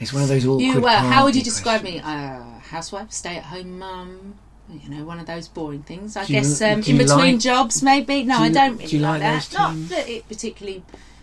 It's 0.04 0.12
one 0.12 0.22
of 0.22 0.28
those 0.28 0.46
awkward. 0.46 0.62
You, 0.62 0.80
were. 0.80 0.90
how 0.90 1.24
would 1.24 1.34
you 1.34 1.42
describe 1.42 1.82
me? 1.82 2.00
questions. 2.00 2.06
Uh, 2.06 2.60
housewife, 2.68 3.10
stay-at-home 3.10 3.78
mum. 3.78 4.34
You 4.70 4.88
know, 4.90 5.04
one 5.04 5.18
of 5.18 5.26
those 5.26 5.48
boring 5.48 5.82
things. 5.82 6.16
I 6.16 6.24
Do 6.24 6.32
you- 6.34 6.40
guess 6.40 6.60
um, 6.62 6.80
in 6.82 6.98
between 6.98 7.08
like- 7.34 7.38
jobs, 7.40 7.82
maybe. 7.82 8.22
No, 8.22 8.38
I 8.38 8.50
don't 8.50 8.76
really 8.76 8.86
do 8.86 8.96
you 8.96 9.02
like 9.02 9.20
that. 9.20 9.50
Not 9.52 9.88
that 9.88 10.08
it 10.08 10.28
particularly 10.28 10.82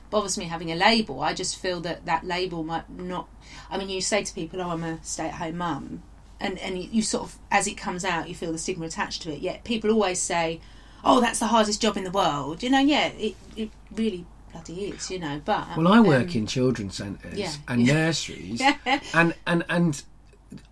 bothers 0.10 0.38
me 0.38 0.46
having 0.46 0.72
a 0.72 0.76
label. 0.76 1.22
I 1.22 1.34
just 1.34 1.58
feel 1.58 1.80
that 1.82 2.06
that 2.06 2.24
label 2.26 2.64
might 2.64 2.90
not. 2.90 3.28
I 3.70 3.78
mean, 3.78 3.90
you 3.90 4.02
say 4.02 4.24
to 4.24 4.34
people, 4.34 4.62
"Oh, 4.62 4.70
I'm 4.70 4.84
a 4.84 5.00
stay-at-home 5.04 5.58
mum," 5.58 6.04
and 6.40 6.58
and 6.60 6.78
you, 6.78 6.90
you 6.92 7.02
sort 7.02 7.24
of, 7.24 7.38
as 7.52 7.66
it 7.68 7.78
comes 7.78 8.04
out, 8.06 8.30
you 8.30 8.36
feel 8.36 8.52
the 8.52 8.58
stigma 8.58 8.86
attached 8.86 9.22
to 9.24 9.32
it. 9.32 9.40
Yet 9.42 9.64
people 9.64 9.90
always 9.92 10.20
say, 10.20 10.60
"Oh, 11.04 11.20
that's 11.22 11.40
the 11.40 11.48
hardest 11.48 11.82
job 11.82 11.98
in 11.98 12.04
the 12.04 12.12
world." 12.12 12.62
You 12.64 12.70
know, 12.72 12.80
yeah, 12.80 13.08
it 13.08 13.36
it 13.56 13.70
really 13.92 14.26
bloody 14.52 14.86
is. 14.86 15.10
You 15.12 15.20
know, 15.20 15.42
but 15.44 15.78
Well, 15.78 15.88
I 15.88 16.00
work 16.00 16.30
um, 16.30 16.36
in 16.38 16.48
children's 16.48 16.96
centres 16.96 17.38
yeah. 17.38 17.52
and 17.68 17.86
nurseries, 17.96 18.60
Yeah. 18.60 18.78
and 19.14 19.34
and 19.48 19.64
and 19.70 20.02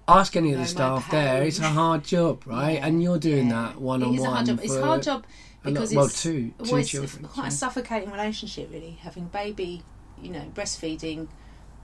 ask 0.08 0.36
any 0.36 0.54
of 0.54 0.60
the 0.60 0.66
staff 0.66 1.10
there. 1.12 1.44
It's 1.44 1.60
a 1.60 1.70
hard 1.70 2.04
job, 2.04 2.44
right? 2.46 2.80
And 2.82 3.02
you're 3.04 3.20
doing 3.20 3.50
that 3.50 3.80
one 3.80 4.04
on 4.04 4.14
It 4.14 4.18
is 4.18 4.24
a 4.24 4.26
hard 4.26 4.36
one. 4.38 4.46
job. 4.46 4.60
It's 4.64 4.76
a 4.76 4.86
hard 4.86 5.04
job 5.04 5.24
a 5.64 5.68
lot- 5.70 5.74
because 5.74 5.94
well, 5.96 6.06
it's 6.06 6.24
two- 6.24 6.54
two 6.64 6.72
well, 6.72 6.76
it's 6.82 6.90
children, 6.90 7.24
quite 7.26 7.48
a 7.48 7.52
suffocating 7.52 8.12
relationship, 8.12 8.70
really. 8.72 8.98
Having 9.02 9.26
baby, 9.28 9.84
you 10.22 10.32
know, 10.32 10.46
breastfeeding, 10.54 11.28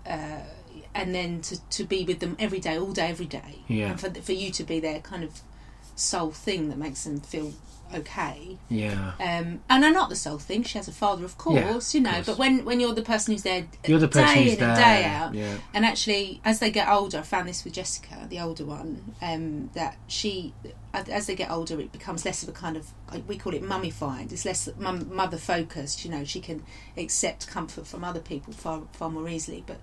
uh, 0.05 0.39
and 0.93 1.13
then 1.15 1.41
to, 1.41 1.59
to 1.69 1.83
be 1.83 2.03
with 2.05 2.19
them 2.19 2.35
every 2.39 2.59
day, 2.59 2.77
all 2.77 2.91
day, 2.93 3.07
every 3.07 3.25
day, 3.25 3.59
Yeah. 3.67 3.91
and 3.91 3.99
for 3.99 4.09
for 4.21 4.31
you 4.33 4.51
to 4.51 4.63
be 4.63 4.79
there, 4.79 4.99
kind 4.99 5.23
of 5.23 5.41
sole 5.95 6.31
thing 6.31 6.67
that 6.69 6.77
makes 6.77 7.03
them 7.05 7.19
feel 7.21 7.53
okay. 7.93 8.57
Yeah. 8.69 9.11
Um, 9.19 9.61
and 9.69 9.85
I'm 9.85 9.93
not 9.93 10.09
the 10.09 10.15
sole 10.15 10.37
thing. 10.39 10.63
She 10.63 10.77
has 10.77 10.87
a 10.87 10.91
father, 10.91 11.25
of 11.25 11.37
course, 11.37 11.93
Yeah, 11.93 11.99
you 11.99 12.03
know. 12.03 12.11
course. 12.13 12.25
but 12.25 12.37
when 12.37 12.65
when 12.65 12.79
you're 12.79 12.93
the 12.93 13.01
person 13.01 13.33
who's 13.33 13.43
there, 13.43 13.67
You're 13.85 13.99
the 13.99 14.07
person 14.07 14.33
day 14.33 14.43
who's 14.43 14.53
in 14.53 14.59
there. 14.59 14.69
and 14.69 14.77
day 14.77 15.03
out, 15.05 15.33
Yeah. 15.33 15.57
and 15.73 15.85
actually, 15.85 16.41
as 16.43 16.59
they 16.59 16.71
get 16.71 16.87
older, 16.89 17.19
I 17.19 17.21
found 17.21 17.47
this 17.47 17.63
with 17.63 17.73
Jessica, 17.73 18.25
the 18.29 18.39
older 18.39 18.65
one, 18.65 19.15
um, 19.21 19.69
that 19.73 19.97
she, 20.07 20.53
as 20.93 21.27
they 21.27 21.35
get 21.35 21.51
older, 21.51 21.79
it 21.79 21.91
becomes 21.91 22.25
less 22.25 22.43
of 22.43 22.49
a 22.49 22.53
kind 22.53 22.77
of 22.77 22.87
we 23.27 23.37
call 23.37 23.53
it 23.53 23.61
mummified. 23.63 24.31
It's 24.33 24.45
less 24.45 24.67
mother 24.77 25.37
focused. 25.37 26.03
You 26.05 26.11
know, 26.11 26.23
she 26.23 26.41
can 26.41 26.63
accept 26.97 27.47
comfort 27.47 27.87
from 27.87 28.03
other 28.03 28.19
people 28.19 28.51
far 28.53 28.81
far 28.93 29.09
more 29.09 29.29
easily. 29.29 29.63
But 29.65 29.79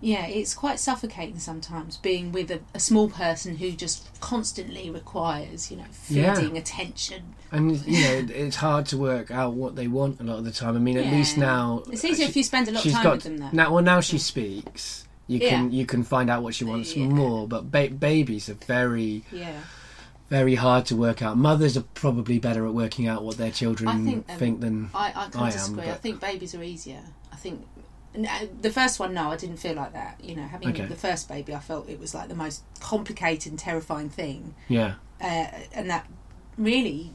yeah, 0.00 0.26
it's 0.26 0.54
quite 0.54 0.78
suffocating 0.78 1.38
sometimes 1.38 1.96
being 1.96 2.30
with 2.32 2.50
a, 2.50 2.60
a 2.74 2.80
small 2.80 3.08
person 3.08 3.56
who 3.56 3.70
just 3.70 4.20
constantly 4.20 4.90
requires, 4.90 5.70
you 5.70 5.78
know, 5.78 5.84
Yeah. 6.08 6.34
feeding 6.34 6.58
attention. 6.58 7.34
And 7.50 7.76
you 7.86 8.00
know, 8.02 8.26
it's 8.34 8.56
hard 8.56 8.86
to 8.86 8.98
work 8.98 9.30
out 9.30 9.54
what 9.54 9.76
they 9.76 9.86
want 9.86 10.20
a 10.20 10.24
lot 10.24 10.38
of 10.38 10.44
the 10.44 10.50
time. 10.52 10.76
I 10.76 10.78
mean, 10.80 10.96
at 10.98 11.06
Yeah. 11.06 11.12
least 11.12 11.38
now 11.38 11.82
It's 11.90 12.04
easier 12.04 12.26
she- 12.26 12.30
if 12.30 12.36
you 12.36 12.42
spend 12.42 12.68
a 12.68 12.72
lot 12.72 12.84
of 12.84 12.92
time 12.92 13.02
got 13.02 13.14
with 13.14 13.24
them. 13.24 13.36
Though. 13.38 13.50
now. 13.52 13.72
Well, 13.72 13.82
now 13.84 14.00
she 14.00 14.18
speaks. 14.18 15.06
You 15.26 15.40
can 15.40 15.72
you 15.72 15.86
can 15.86 16.02
find 16.02 16.28
out 16.28 16.42
what 16.42 16.54
she 16.54 16.64
wants 16.64 16.94
Yeah. 16.94 17.06
more. 17.06 17.48
But 17.48 17.70
ba- 17.70 17.88
babies 17.88 18.50
are 18.50 18.54
very 18.66 19.24
yeah. 19.32 19.52
very 20.28 20.54
hard 20.56 20.84
to 20.86 20.96
work 20.96 21.22
out. 21.22 21.38
Mothers 21.38 21.76
are 21.78 21.84
probably 21.94 22.38
better 22.38 22.66
at 22.66 22.74
working 22.74 23.06
out 23.06 23.24
what 23.24 23.38
their 23.38 23.50
children 23.50 23.88
I 23.88 24.36
think, 24.36 24.56
um, 24.56 24.60
than. 24.60 24.90
I, 24.94 25.12
I 25.12 25.28
I 25.34 25.46
am, 25.46 25.52
disagree. 25.52 25.88
I 25.88 25.94
think 25.94 26.20
babies 26.20 26.54
are 26.54 26.62
easier. 26.62 27.00
I 27.32 27.36
think 27.36 27.66
uh, 27.73 27.73
the 28.62 28.70
first 28.70 28.98
one, 29.00 29.12
no, 29.14 29.30
I 29.30 29.36
didn't 29.36 29.56
feel 29.56 29.74
like 29.74 29.92
that. 29.92 30.18
You 30.22 30.36
know, 30.36 30.42
having 30.44 30.68
Okay. 30.70 30.86
the 30.86 30.94
first 30.96 31.28
baby, 31.28 31.54
I 31.54 31.60
felt 31.60 31.88
it 31.88 31.98
was 32.00 32.14
like 32.14 32.28
the 32.28 32.34
most 32.34 32.62
complicated 32.80 33.52
and 33.52 33.58
terrifying 33.58 34.08
thing, 34.08 34.54
Yeah, 34.68 34.94
uh, 35.20 35.46
and 35.72 35.90
that 35.90 36.06
really 36.56 37.12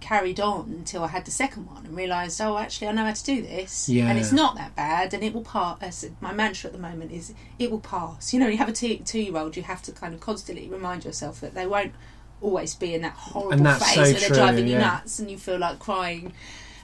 carried 0.00 0.38
on 0.38 0.66
until 0.76 1.02
I 1.02 1.06
had 1.08 1.24
the 1.24 1.30
second 1.30 1.64
one 1.66 1.86
and 1.86 1.96
realised, 1.96 2.38
oh, 2.42 2.58
actually, 2.58 2.88
I 2.88 2.92
know 2.92 3.04
how 3.06 3.12
to 3.12 3.24
do 3.24 3.40
this, 3.40 3.88
Yeah. 3.88 4.08
and 4.08 4.18
it's 4.18 4.32
not 4.32 4.54
that 4.56 4.76
bad, 4.76 5.14
and 5.14 5.22
it 5.24 5.32
will 5.32 5.44
pass. 5.44 6.04
My 6.20 6.32
mantra 6.34 6.68
at 6.68 6.74
the 6.74 6.78
moment 6.78 7.10
is, 7.10 7.32
it 7.58 7.70
will 7.70 7.80
pass. 7.80 8.34
You 8.34 8.40
know, 8.40 8.48
you 8.48 8.58
have 8.58 8.68
a 8.68 8.72
two 8.72 8.98
two 8.98 9.20
year 9.20 9.36
old, 9.38 9.56
you 9.56 9.62
have 9.62 9.80
to 9.82 9.92
kind 9.92 10.12
of 10.12 10.20
constantly 10.20 10.68
remind 10.68 11.06
yourself 11.06 11.40
that 11.40 11.54
they 11.54 11.66
won't 11.66 11.92
always 12.42 12.74
be 12.74 12.92
in 12.94 13.00
that 13.00 13.14
horrible 13.14 13.64
phase 13.64 13.94
so 13.94 14.02
where 14.02 14.12
they're 14.12 14.28
true, 14.28 14.36
driving 14.36 14.68
you 14.68 14.76
nuts 14.76 15.18
and 15.18 15.30
you 15.30 15.38
feel 15.38 15.56
like 15.58 15.78
crying. 15.78 16.34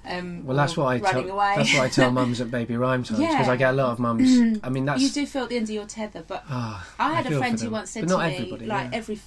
Um, 0.04 0.46
well, 0.46 0.56
that's 0.56 0.76
what 0.76 0.86
I 0.86 0.98
running 0.98 1.26
tell. 1.26 1.36
away. 1.36 1.54
That's 1.56 1.74
what 1.74 1.82
I 1.82 1.88
tell 1.88 2.10
mums 2.20 2.40
at 2.40 2.50
baby 2.50 2.76
rhyme 2.76 3.02
times 3.02 3.20
because 3.20 3.46
Yeah. 3.46 3.52
I 3.52 3.56
get 3.56 3.70
a 3.74 3.76
lot 3.76 3.92
of 3.92 3.98
mums. 3.98 4.58
I 4.62 4.70
mean, 4.70 4.86
that's 4.86 5.02
you 5.02 5.10
do 5.10 5.26
feel 5.26 5.44
at 5.44 5.50
the 5.50 5.56
end 5.56 5.64
of 5.64 5.70
your 5.70 5.86
tether, 5.86 6.24
but 6.26 6.44
ah, 6.48 6.88
I 6.98 7.14
had 7.14 7.30
a 7.30 7.38
friend 7.38 7.60
who 7.60 7.70
once 7.70 7.90
said 7.90 8.08
to 8.08 8.18
me, 8.18 8.50
like 8.50 8.90
yeah. 8.90 8.90
every 8.92 9.20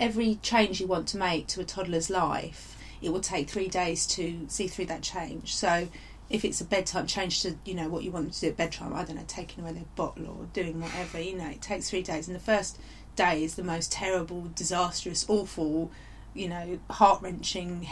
every 0.00 0.36
change 0.42 0.80
you 0.80 0.86
want 0.86 1.06
to 1.08 1.18
make 1.18 1.46
to 1.48 1.60
a 1.60 1.64
toddler's 1.64 2.10
life, 2.10 2.76
it 3.00 3.12
will 3.12 3.20
take 3.20 3.48
three 3.50 3.68
days 3.68 4.06
to 4.08 4.46
see 4.48 4.66
through 4.66 4.86
that 4.86 5.02
change. 5.02 5.54
So. 5.54 5.88
If 6.30 6.46
it's 6.46 6.62
a 6.62 6.64
bedtime 6.64 7.06
change 7.06 7.42
to 7.42 7.56
you 7.66 7.74
know 7.74 7.90
what 7.90 8.04
you 8.04 8.10
want 8.10 8.32
to 8.32 8.40
do 8.40 8.46
at 8.46 8.56
bedtime, 8.56 8.94
I 8.94 9.04
don't 9.04 9.16
know, 9.16 9.24
taking 9.28 9.62
away 9.62 9.74
their 9.74 9.84
bottle 9.96 10.28
or 10.28 10.46
doing 10.54 10.80
whatever, 10.80 11.20
you 11.20 11.36
know, 11.36 11.48
it 11.50 11.60
takes 11.60 11.90
three 11.90 12.00
days. 12.00 12.26
And 12.26 12.34
the 12.34 12.40
first 12.40 12.78
day 13.16 13.44
is 13.44 13.56
the 13.56 13.62
most 13.62 13.92
terrible, 13.92 14.48
disastrous, 14.54 15.26
awful, 15.28 15.90
you 16.32 16.48
know, 16.48 16.78
heart 16.88 17.20
wrenching, 17.20 17.82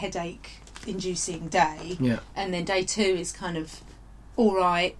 inducing 0.86 1.48
day. 1.48 1.96
Yeah, 2.00 2.20
and 2.34 2.52
then 2.54 2.64
day 2.64 2.82
two 2.84 3.02
is 3.02 3.32
kind 3.32 3.56
of 3.56 3.80
all 4.36 4.54
right, 4.56 4.96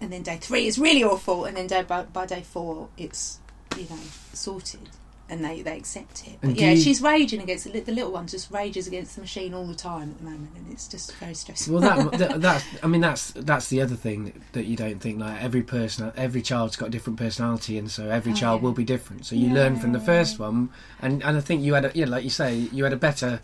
and 0.00 0.12
then 0.12 0.22
day 0.22 0.38
three 0.40 0.66
is 0.66 0.78
really 0.78 1.04
awful, 1.04 1.44
and 1.44 1.56
then 1.56 1.66
day 1.66 1.82
by, 1.82 2.02
by 2.02 2.26
day 2.26 2.42
four 2.42 2.88
it's 2.96 3.38
you 3.76 3.86
know 3.88 3.98
sorted, 4.32 4.88
and 5.28 5.44
they 5.44 5.62
they 5.62 5.76
accept 5.76 6.26
it. 6.26 6.38
But 6.40 6.56
yeah, 6.56 6.72
you- 6.72 6.80
she's 6.80 7.00
raging 7.00 7.40
against 7.40 7.64
the, 7.70 7.78
the 7.80 7.92
little 7.92 8.10
one, 8.10 8.26
just 8.26 8.50
rages 8.50 8.86
against 8.88 9.14
the 9.14 9.20
machine 9.20 9.54
all 9.54 9.66
the 9.66 9.74
time 9.74 10.10
at 10.10 10.18
the 10.18 10.24
moment, 10.24 10.50
and 10.56 10.72
it's 10.72 10.88
just 10.88 11.14
very 11.16 11.34
stressful. 11.34 11.78
well, 11.78 11.82
that, 12.08 12.18
that 12.18 12.40
that's. 12.40 12.64
I 12.82 12.86
mean, 12.88 13.00
that's 13.00 13.30
that's 13.32 13.68
the 13.68 13.80
other 13.80 13.94
thing 13.94 14.32
that 14.52 14.64
you 14.64 14.76
don't 14.76 14.98
think. 15.00 15.20
Like 15.20 15.40
every 15.42 15.62
person, 15.62 16.12
every 16.16 16.42
child's 16.42 16.74
got 16.76 16.86
a 16.88 16.90
different 16.90 17.18
personality, 17.18 17.78
and 17.78 17.88
so 17.90 18.08
every 18.10 18.32
Oh, 18.32 18.36
child 18.36 18.60
yeah. 18.60 18.64
will 18.64 18.72
be 18.72 18.84
different. 18.84 19.26
So 19.26 19.36
you 19.36 19.50
learn 19.54 19.78
from 19.78 19.92
the 19.92 20.00
first 20.00 20.38
one, 20.40 20.70
and 21.00 21.22
and 21.22 21.36
I 21.36 21.40
think 21.40 21.62
you 21.62 21.74
had 21.74 21.84
a 21.84 21.92
yeah, 21.94 22.06
like 22.06 22.24
you 22.24 22.30
say, 22.30 22.56
you 22.56 22.82
had 22.84 22.92
a 22.92 22.96
better. 22.96 23.40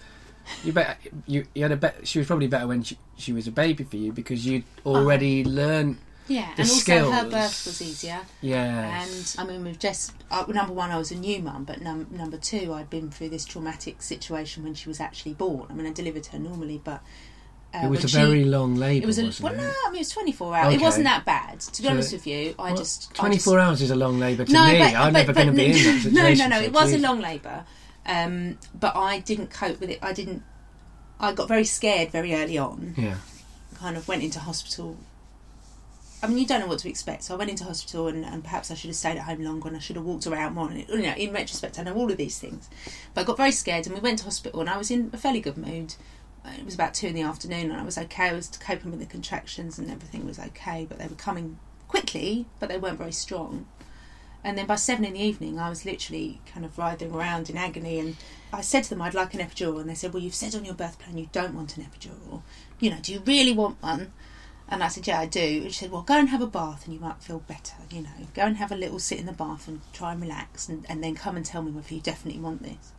You 0.65 0.73
bet 0.73 0.99
you 1.27 1.47
you 1.55 1.63
had 1.63 1.73
a 1.73 1.77
bet. 1.77 2.07
She 2.07 2.19
was 2.19 2.27
probably 2.27 2.47
better 2.47 2.67
when 2.67 2.83
she, 2.83 2.99
she 3.17 3.33
was 3.33 3.47
a 3.47 3.53
baby 3.53 3.85
for 3.85 3.97
you 3.97 4.13
because 4.13 4.47
you'd 4.47 4.65
already 4.85 5.45
learned. 5.45 5.97
yeah, 6.29 6.53
the 6.57 6.63
and 6.63 6.71
also 6.71 6.75
her 6.75 6.81
skills. 6.81 7.33
birth 7.33 7.67
was 7.67 7.83
easier. 7.83 8.21
Yeah. 8.41 9.03
And 9.03 9.35
I 9.39 9.45
mean, 9.45 9.65
with 9.65 9.79
Jess, 9.79 10.13
uh, 10.31 10.45
number 10.49 10.73
one, 10.73 10.91
I 10.91 10.99
was 10.99 11.11
a 11.11 11.17
new 11.17 11.41
mum, 11.43 11.65
but 11.65 11.81
num- 11.81 12.07
number 12.11 12.37
two, 12.37 12.73
I'd 12.75 12.91
been 12.91 13.11
through 13.11 13.29
this 13.31 13.45
traumatic 13.45 14.03
situation 14.03 14.65
when 14.65 14.75
she 14.75 14.89
was 14.89 15.01
actually 15.01 15.35
born. 15.35 15.67
I 15.71 15.75
mean, 15.75 15.87
I 15.87 15.93
delivered 15.93 16.27
her 16.27 16.39
normally, 16.39 16.81
but 16.85 17.01
uh, 17.75 17.81
it 17.85 17.91
was 17.91 18.05
a 18.05 18.09
she- 18.09 18.17
very 18.17 18.45
long 18.45 18.77
labour. 18.77 19.05
It 19.05 19.07
was 19.07 19.19
a 19.19 19.43
well, 19.43 19.53
it? 19.53 19.57
no, 19.59 19.65
I 19.87 19.89
mean 19.91 19.97
it 19.97 19.99
was 19.99 20.11
twenty 20.11 20.33
four 20.33 20.57
hours. 20.57 20.75
It 20.75 20.81
wasn't 20.81 21.05
that 21.05 21.25
bad, 21.25 21.61
to 21.61 21.83
be 21.83 21.87
So- 21.89 21.93
honest 21.93 22.13
with 22.13 22.27
you. 22.27 22.55
I 22.59 22.69
Well, 22.69 22.77
just 22.77 23.15
Twenty 23.15 23.39
four 23.39 23.59
hours 23.59 23.83
is 23.83 23.91
a 23.91 23.97
long 23.97 24.19
labour 24.21 24.45
to 24.45 24.53
no, 24.53 24.67
me. 24.67 24.79
but, 24.79 24.95
I'm 24.95 25.13
but, 25.13 25.19
never 25.19 25.33
going 25.33 25.49
to 25.49 25.53
be 25.53 25.67
in 25.67 25.73
that 25.73 25.79
no, 25.95 25.99
situation. 26.01 26.51
no, 26.51 26.57
no. 26.57 26.61
so 26.61 26.65
It 26.67 26.73
was 26.73 26.93
a 26.93 26.99
long 26.99 27.21
labour, 27.21 27.65
um, 28.07 28.59
but 28.79 28.97
I 28.97 29.21
didn't 29.21 29.51
cope 29.51 29.81
with 29.81 29.91
it. 29.91 29.99
I 30.03 30.13
didn't. 30.13 30.43
I 31.19 31.33
got 31.33 31.49
very 31.49 31.65
scared 31.65 32.11
very 32.11 32.35
early 32.35 32.59
on. 32.59 32.95
Yeah. 32.97 33.17
Kind 33.75 33.97
of 33.97 34.07
went 34.09 34.23
into 34.23 34.41
hospital. 34.41 34.97
I 36.23 36.29
mean, 36.29 36.39
you 36.39 36.47
don't 36.47 36.61
know 36.61 36.67
what 36.67 36.79
to 36.81 36.89
expect. 36.89 37.25
So 37.25 37.35
I 37.35 37.37
went 37.37 37.51
into 37.51 37.65
hospital, 37.65 38.09
and, 38.09 38.25
and 38.25 38.43
perhaps 38.43 38.71
I 38.71 38.75
should 38.75 38.89
have 38.89 38.97
stayed 38.97 39.17
at 39.19 39.25
home 39.25 39.43
longer, 39.43 39.69
and 39.69 39.77
I 39.77 39.81
should 39.81 39.97
have 39.97 40.05
walked 40.05 40.27
around 40.27 40.55
more. 40.55 40.71
And 40.71 40.89
you 40.89 41.03
know, 41.03 41.15
in 41.15 41.33
retrospect, 41.33 41.79
I 41.79 41.83
know 41.83 41.95
all 41.95 42.11
of 42.11 42.17
these 42.17 42.39
things, 42.39 42.71
but 43.13 43.23
I 43.23 43.25
got 43.25 43.37
very 43.37 43.53
scared, 43.53 43.87
and 43.87 43.95
we 43.95 44.01
went 44.01 44.19
to 44.21 44.25
hospital, 44.25 44.61
and 44.61 44.71
I 44.71 44.79
was 44.79 44.91
in 44.91 45.11
a 45.13 45.17
fairly 45.17 45.41
good 45.41 45.59
mood. 45.59 45.95
It 46.59 46.65
was 46.65 46.75
about 46.75 46.95
two 46.95 47.09
in 47.09 47.15
the 47.15 47.23
afternoon, 47.23 47.73
and 47.73 47.81
I 47.81 47.85
was 47.85 47.99
okay. 47.99 48.29
I 48.29 48.33
was 48.33 48.49
coping 48.49 48.93
with 48.93 49.01
the 49.01 49.07
contractions, 49.07 49.79
and 49.79 49.91
everything 49.91 50.25
was 50.25 50.39
okay. 50.39 50.87
But 50.89 50.99
they 50.99 51.09
were 51.09 51.17
coming 51.17 51.59
quickly, 51.89 52.47
but 52.61 52.69
they 52.69 52.79
weren't 52.79 52.99
very 52.99 53.13
strong. 53.13 53.67
And 54.47 54.57
then 54.57 54.67
by 54.67 54.77
seven 54.77 55.05
in 55.05 55.15
the 55.15 55.21
evening, 55.21 55.59
I 55.59 55.69
was 55.69 55.85
literally 55.85 56.41
kind 56.47 56.65
of 56.65 56.79
writhing 56.79 57.13
around 57.13 57.51
in 57.51 57.57
agony. 57.57 57.99
And 57.99 58.17
I 58.53 58.61
said 58.61 58.85
to 58.85 58.91
them, 58.91 59.03
I'd 59.03 59.13
like 59.13 59.35
an 59.35 59.41
epidural. 59.41 59.81
And 59.81 59.91
they 59.91 59.95
said, 59.97 60.13
Well, 60.13 60.23
you've 60.23 60.37
said 60.37 60.55
on 60.55 60.65
your 60.65 60.73
birth 60.73 61.01
plan 61.01 61.19
you 61.19 61.29
don't 61.33 61.53
want 61.53 61.77
an 61.77 61.83
epidural. 61.83 62.43
You 62.79 62.91
know, 62.91 62.99
do 63.03 63.13
you 63.13 63.21
really 63.27 63.53
want 63.53 63.83
one? 63.83 64.13
And 64.69 64.85
I 64.85 64.89
said, 64.89 65.09
Yeah, 65.09 65.19
I 65.19 65.27
do. 65.27 65.63
And 65.65 65.73
she 65.73 65.81
said, 65.81 65.91
Well, 65.91 66.03
go 66.03 66.15
and 66.15 66.29
have 66.29 66.41
a 66.41 66.47
bath 66.47 66.85
and 66.85 66.95
you 66.95 67.01
might 67.01 67.25
feel 67.25 67.41
better. 67.41 67.75
You 67.91 68.03
know, 68.03 68.29
go 68.35 68.43
and 68.43 68.59
have 68.59 68.71
a 68.71 68.77
little 68.77 69.01
sit 69.01 69.19
in 69.19 69.27
the 69.27 69.33
bath 69.33 69.67
and 69.67 69.81
try 69.93 70.13
and 70.13 70.23
relax 70.23 70.69
and, 70.69 70.87
and 70.89 71.03
then 71.03 71.17
come 71.17 71.37
and 71.37 71.45
tell 71.45 71.63
me 71.63 71.73
whether 71.73 71.93
you 71.93 72.01
definitely 72.01 72.41
want 72.41 72.63
this. 72.63 72.93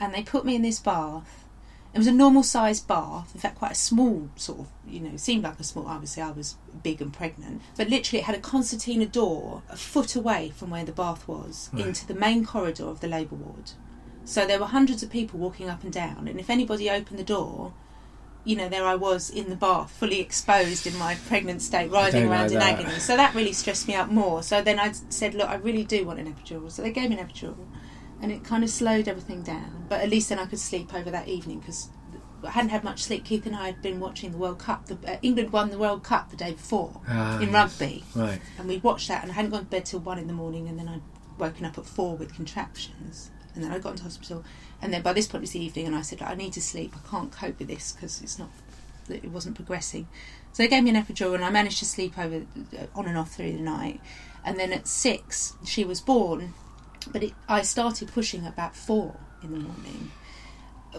And 0.00 0.12
they 0.12 0.24
put 0.24 0.44
me 0.44 0.56
in 0.56 0.62
this 0.62 0.80
bath. 0.80 1.44
It 1.98 2.02
was 2.02 2.06
a 2.06 2.12
normal 2.12 2.44
sized 2.44 2.86
bath, 2.86 3.32
in 3.34 3.40
fact, 3.40 3.58
quite 3.58 3.72
a 3.72 3.74
small 3.74 4.30
sort 4.36 4.60
of, 4.60 4.66
you 4.86 5.00
know, 5.00 5.16
seemed 5.16 5.42
like 5.42 5.58
a 5.58 5.64
small. 5.64 5.88
Obviously, 5.88 6.22
I 6.22 6.30
was 6.30 6.54
big 6.80 7.02
and 7.02 7.12
pregnant, 7.12 7.60
but 7.76 7.88
literally, 7.88 8.20
it 8.20 8.26
had 8.26 8.36
a 8.36 8.40
concertina 8.40 9.04
door 9.04 9.64
a 9.68 9.76
foot 9.76 10.14
away 10.14 10.52
from 10.54 10.70
where 10.70 10.84
the 10.84 10.92
bath 10.92 11.26
was 11.26 11.70
Right. 11.72 11.86
into 11.86 12.06
the 12.06 12.14
main 12.14 12.44
corridor 12.46 12.84
of 12.84 13.00
the 13.00 13.08
labour 13.08 13.34
ward. 13.34 13.72
So 14.24 14.46
there 14.46 14.60
were 14.60 14.66
hundreds 14.66 15.02
of 15.02 15.10
people 15.10 15.40
walking 15.40 15.68
up 15.68 15.82
and 15.82 15.92
down, 15.92 16.28
and 16.28 16.38
if 16.38 16.48
anybody 16.48 16.88
opened 16.88 17.18
the 17.18 17.24
door, 17.24 17.72
you 18.44 18.54
know, 18.54 18.68
there 18.68 18.84
I 18.86 18.94
was 18.94 19.28
in 19.28 19.50
the 19.50 19.56
bath, 19.56 19.90
fully 19.90 20.20
exposed 20.20 20.86
in 20.86 20.96
my 20.98 21.16
pregnant 21.26 21.62
state, 21.62 21.90
writhing 21.90 22.28
around 22.28 22.52
in 22.52 22.60
that. 22.60 22.78
agony. 22.78 23.00
So 23.00 23.16
that 23.16 23.34
really 23.34 23.52
stressed 23.52 23.88
me 23.88 23.94
out 23.94 24.12
more. 24.12 24.44
So 24.44 24.62
then 24.62 24.78
I 24.78 24.92
said, 25.08 25.34
look, 25.34 25.48
I 25.48 25.56
really 25.56 25.82
do 25.82 26.06
want 26.06 26.20
an 26.20 26.32
epidural. 26.32 26.70
So 26.70 26.80
they 26.82 26.92
gave 26.92 27.10
me 27.10 27.18
an 27.18 27.26
epidural, 27.26 27.56
and 28.20 28.32
it 28.32 28.44
kind 28.44 28.64
of 28.64 28.70
slowed 28.70 29.08
everything 29.08 29.42
down. 29.42 29.86
But 29.88 30.00
at 30.00 30.08
least 30.10 30.28
then 30.28 30.38
I 30.38 30.46
could 30.46 30.58
sleep 30.58 30.92
over 30.94 31.10
that 31.10 31.28
evening 31.28 31.60
because 31.60 31.88
I 32.44 32.50
hadn't 32.50 32.70
had 32.70 32.84
much 32.84 33.02
sleep. 33.02 33.24
Keith 33.24 33.46
and 33.46 33.56
I 33.56 33.66
had 33.66 33.82
been 33.82 33.98
watching 34.00 34.30
the 34.32 34.38
World 34.38 34.58
Cup. 34.58 34.86
The, 34.86 34.96
uh, 35.06 35.18
England 35.22 35.50
won 35.52 35.70
the 35.70 35.78
World 35.78 36.02
Cup 36.04 36.30
the 36.30 36.36
day 36.36 36.52
before 36.52 37.00
Ah, 37.08 37.36
in 37.38 37.50
yes. 37.50 37.52
rugby, 37.52 38.04
Right. 38.14 38.40
and 38.58 38.68
we 38.68 38.78
watched 38.78 39.08
that. 39.08 39.22
And 39.22 39.32
I 39.32 39.34
hadn't 39.34 39.50
gone 39.50 39.60
to 39.60 39.66
bed 39.66 39.86
till 39.86 40.00
one 40.00 40.18
in 40.18 40.26
the 40.26 40.32
morning, 40.32 40.68
and 40.68 40.78
then 40.78 40.88
I'd 40.88 41.02
woken 41.38 41.64
up 41.64 41.78
at 41.78 41.86
four 41.86 42.16
with 42.16 42.34
contractions. 42.34 43.30
And 43.54 43.64
then 43.64 43.72
I 43.72 43.78
got 43.80 43.90
into 43.92 44.04
hospital, 44.04 44.44
and 44.80 44.92
then 44.92 45.02
by 45.02 45.12
this 45.12 45.26
point 45.26 45.40
it 45.40 45.46
was 45.46 45.50
the 45.52 45.64
evening, 45.64 45.86
and 45.86 45.96
I 45.96 46.02
said, 46.02 46.22
I 46.22 46.34
need 46.34 46.52
to 46.52 46.60
sleep. 46.62 46.94
I 46.94 47.08
can't 47.10 47.32
cope 47.32 47.58
with 47.58 47.66
this 47.66 47.90
because 47.92 48.20
it's 48.22 48.38
not, 48.38 48.50
it 49.08 49.24
wasn't 49.32 49.56
progressing. 49.56 50.06
So 50.52 50.62
they 50.62 50.68
gave 50.68 50.84
me 50.84 50.90
an 50.90 50.96
epidural, 50.96 51.34
and 51.34 51.44
I 51.44 51.50
managed 51.50 51.80
to 51.80 51.84
sleep 51.84 52.16
over 52.16 52.36
uh, 52.78 52.86
on 52.94 53.06
and 53.06 53.18
off 53.18 53.32
through 53.32 53.52
the 53.52 53.58
night. 53.62 54.00
And 54.44 54.60
then 54.60 54.72
at 54.72 54.86
six, 54.86 55.54
she 55.64 55.84
was 55.84 56.00
born, 56.00 56.54
but 57.12 57.22
it, 57.22 57.32
I 57.48 57.62
started 57.62 58.08
pushing 58.08 58.46
about 58.46 58.74
four 58.76 59.16
in 59.42 59.52
the 59.52 59.58
morning. 59.58 60.10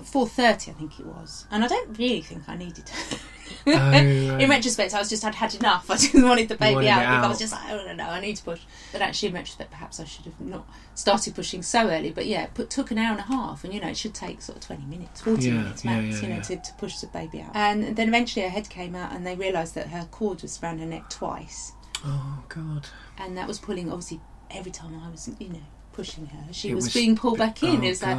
Four 0.03 0.27
thirty, 0.27 0.69
I 0.69 0.75
think 0.75 0.99
it 0.99 1.05
was, 1.05 1.47
and 1.49 1.63
I 1.63 1.67
don't 1.67 1.97
really 1.97 2.21
think 2.21 2.43
I 2.47 2.55
needed. 2.55 2.89
Oh, 2.93 3.19
right. 3.65 4.03
In 4.05 4.47
retrospect, 4.47 4.93
I 4.93 4.99
was 4.99 5.09
just 5.09 5.25
I'd 5.25 5.33
had 5.33 5.55
enough. 5.55 5.89
I 5.89 5.95
just 5.95 6.13
wanted 6.13 6.47
the 6.47 6.55
baby 6.55 6.75
wanted 6.75 6.89
out. 6.89 7.01
it 7.01 7.25
I 7.25 7.27
was 7.27 7.39
just 7.39 7.51
like, 7.53 7.63
I 7.65 7.71
don't 7.71 7.97
know, 7.97 8.07
I 8.07 8.19
need 8.21 8.35
to 8.35 8.43
push. 8.43 8.61
But 8.91 9.01
actually, 9.01 9.29
in 9.29 9.33
retrospect, 9.33 9.71
perhaps 9.71 9.99
I 9.99 10.05
should 10.05 10.25
have 10.25 10.39
not 10.39 10.69
started 10.93 11.33
pushing 11.33 11.63
so 11.63 11.89
early. 11.89 12.11
But 12.11 12.27
yeah, 12.27 12.43
it 12.43 12.53
put, 12.53 12.69
took 12.69 12.91
an 12.91 12.99
hour 12.99 13.11
and 13.13 13.19
a 13.19 13.23
half, 13.23 13.63
and 13.63 13.73
you 13.73 13.81
know, 13.81 13.87
it 13.87 13.97
should 13.97 14.13
take 14.13 14.43
sort 14.43 14.59
of 14.59 14.63
twenty 14.63 14.85
minutes, 14.85 15.21
forty 15.21 15.47
Yeah, 15.47 15.53
minutes 15.53 15.83
yeah, 15.83 16.01
max, 16.01 16.15
yeah, 16.17 16.21
you 16.21 16.29
know, 16.29 16.35
yeah. 16.35 16.41
to, 16.43 16.57
to 16.57 16.73
push 16.77 16.99
the 16.99 17.07
baby 17.07 17.41
out. 17.41 17.51
And 17.55 17.95
then 17.95 18.07
eventually, 18.09 18.43
her 18.43 18.49
head 18.51 18.69
came 18.69 18.93
out, 18.95 19.11
and 19.11 19.25
they 19.25 19.35
realised 19.35 19.73
that 19.73 19.87
her 19.87 20.07
cord 20.11 20.43
was 20.43 20.61
around 20.61 20.77
her 20.79 20.85
neck 20.85 21.09
twice, 21.09 21.73
Oh 22.05 22.43
God. 22.47 22.87
and 23.17 23.35
that 23.39 23.47
was 23.47 23.57
pulling 23.57 23.89
obviously 23.89 24.21
every 24.51 24.71
time 24.71 25.01
I 25.03 25.09
was, 25.09 25.27
you 25.39 25.49
know, 25.49 25.59
pushing 25.93 26.27
her. 26.27 26.53
She 26.53 26.73
was, 26.73 26.85
was- 26.85 26.93
being 26.93 27.15
pulled 27.15 27.37
back 27.37 27.61
in. 27.63 27.81
Oh, 27.81 27.83
it 27.83 27.89
was 27.89 28.01
like 28.03 28.17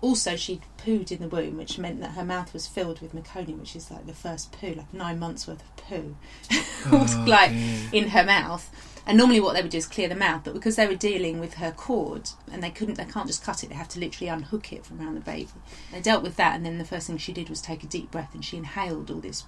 also 0.00 0.36
she'd 0.36 0.62
pooed 0.78 1.10
in 1.12 1.20
the 1.20 1.28
womb, 1.28 1.56
which 1.56 1.78
meant 1.78 2.00
that 2.00 2.12
her 2.12 2.24
mouth 2.24 2.52
was 2.52 2.66
filled 2.66 3.00
with 3.00 3.14
meconium, 3.14 3.60
which 3.60 3.76
is 3.76 3.90
like 3.90 4.06
the 4.06 4.12
first 4.14 4.52
poo, 4.52 4.74
like 4.74 4.92
nine 4.92 5.18
months 5.18 5.46
worth 5.46 5.60
of 5.62 5.76
poo, 5.76 6.16
was 6.92 7.14
Oh, 7.16 7.24
like 7.26 7.50
dear. 7.52 7.88
in 7.92 8.08
her 8.10 8.24
mouth. 8.24 8.70
And 9.04 9.18
normally, 9.18 9.40
what 9.40 9.54
they 9.54 9.62
would 9.62 9.70
do 9.72 9.78
is 9.78 9.86
clear 9.88 10.08
the 10.08 10.14
mouth, 10.14 10.42
but 10.44 10.54
because 10.54 10.76
they 10.76 10.86
were 10.86 10.94
dealing 10.94 11.40
with 11.40 11.54
her 11.54 11.72
cord 11.72 12.30
and 12.52 12.62
they 12.62 12.70
couldn't, 12.70 12.94
they 12.94 13.04
can't 13.04 13.26
just 13.26 13.42
cut 13.42 13.64
it. 13.64 13.68
They 13.70 13.74
have 13.74 13.88
to 13.88 13.98
literally 13.98 14.28
unhook 14.28 14.72
it 14.72 14.86
from 14.86 15.00
around 15.00 15.14
the 15.16 15.20
baby. 15.20 15.48
They 15.90 16.00
dealt 16.00 16.22
with 16.22 16.36
that, 16.36 16.54
and 16.54 16.64
then 16.64 16.78
the 16.78 16.84
first 16.84 17.08
thing 17.08 17.18
she 17.18 17.32
did 17.32 17.48
was 17.50 17.60
take 17.60 17.82
a 17.82 17.88
deep 17.88 18.12
breath, 18.12 18.32
and 18.32 18.44
she 18.44 18.56
inhaled 18.58 19.10
all 19.10 19.18
this 19.18 19.42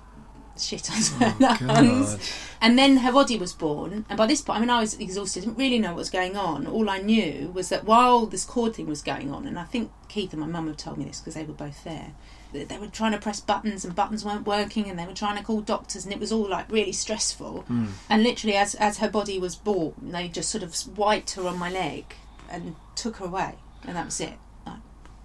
shit 0.59 0.87
her 0.87 1.35
Oh, 1.41 1.57
lungs. 1.61 2.15
God. 2.15 2.21
And 2.61 2.79
then 2.79 2.99
her 2.99 3.13
body 3.13 3.37
was 3.37 3.53
born, 3.53 4.07
and 4.09 4.17
by 4.17 4.27
this 4.27 4.41
point, 4.41 4.59
I 4.59 4.61
mean, 4.61 4.71
I 4.71 4.81
was 4.81 4.99
exhausted, 4.99 5.41
didn't 5.41 5.59
really 5.59 5.79
know 5.79 5.89
what 5.89 5.99
was 5.99 6.11
going 6.11 6.37
on. 6.37 6.67
All 6.67 6.89
I 6.89 6.99
knew 6.99 7.51
was 7.55 7.69
that 7.69 7.85
while 7.85 8.27
this 8.27 8.45
cord 8.45 8.75
thing 8.75 8.87
was 8.87 9.03
going 9.03 9.31
on, 9.31 9.47
and 9.47 9.59
I 9.59 9.65
think 9.65 9.91
Keith 10.09 10.33
and 10.33 10.41
my 10.41 10.47
mum 10.47 10.67
have 10.69 10.77
told 10.77 10.97
me 10.97 11.05
this 11.05 11.21
because 11.21 11.35
they 11.35 11.45
were 11.45 11.53
both 11.53 11.85
there, 11.85 12.13
they 12.53 12.79
were 12.79 12.87
trying 12.87 13.13
to 13.13 13.19
press 13.19 13.41
buttons 13.41 13.85
and 13.85 13.95
buttons 13.95 14.25
weren't 14.25 14.47
working, 14.47 14.89
and 14.89 14.99
they 14.99 15.07
were 15.07 15.13
trying 15.13 15.37
to 15.37 15.43
call 15.43 15.61
doctors, 15.61 16.05
and 16.05 16.15
it 16.15 16.21
was 16.21 16.31
all 16.33 16.49
like 16.49 16.71
really 16.71 16.93
stressful. 16.93 17.65
Mm. 17.69 17.89
And 18.09 18.23
literally, 18.23 18.57
as 18.57 18.75
as 18.77 18.99
her 18.99 19.11
body 19.11 19.39
was 19.39 19.57
born, 19.57 19.95
they 20.01 20.29
just 20.29 20.49
sort 20.49 20.63
of 20.63 20.97
wiped 20.97 21.33
her 21.33 21.47
on 21.47 21.59
my 21.59 21.71
leg 21.71 22.15
and 22.49 22.77
took 22.95 23.17
her 23.17 23.27
away, 23.27 23.57
and 23.87 23.97
that 23.97 24.05
was 24.05 24.21
it. 24.21 24.35
Like, 24.65 24.79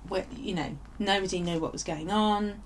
where, 0.07 0.25
you 0.35 0.55
know, 0.55 0.77
nobody 0.97 1.39
knew 1.39 1.59
what 1.59 1.71
was 1.71 1.83
going 1.83 2.09
on. 2.11 2.63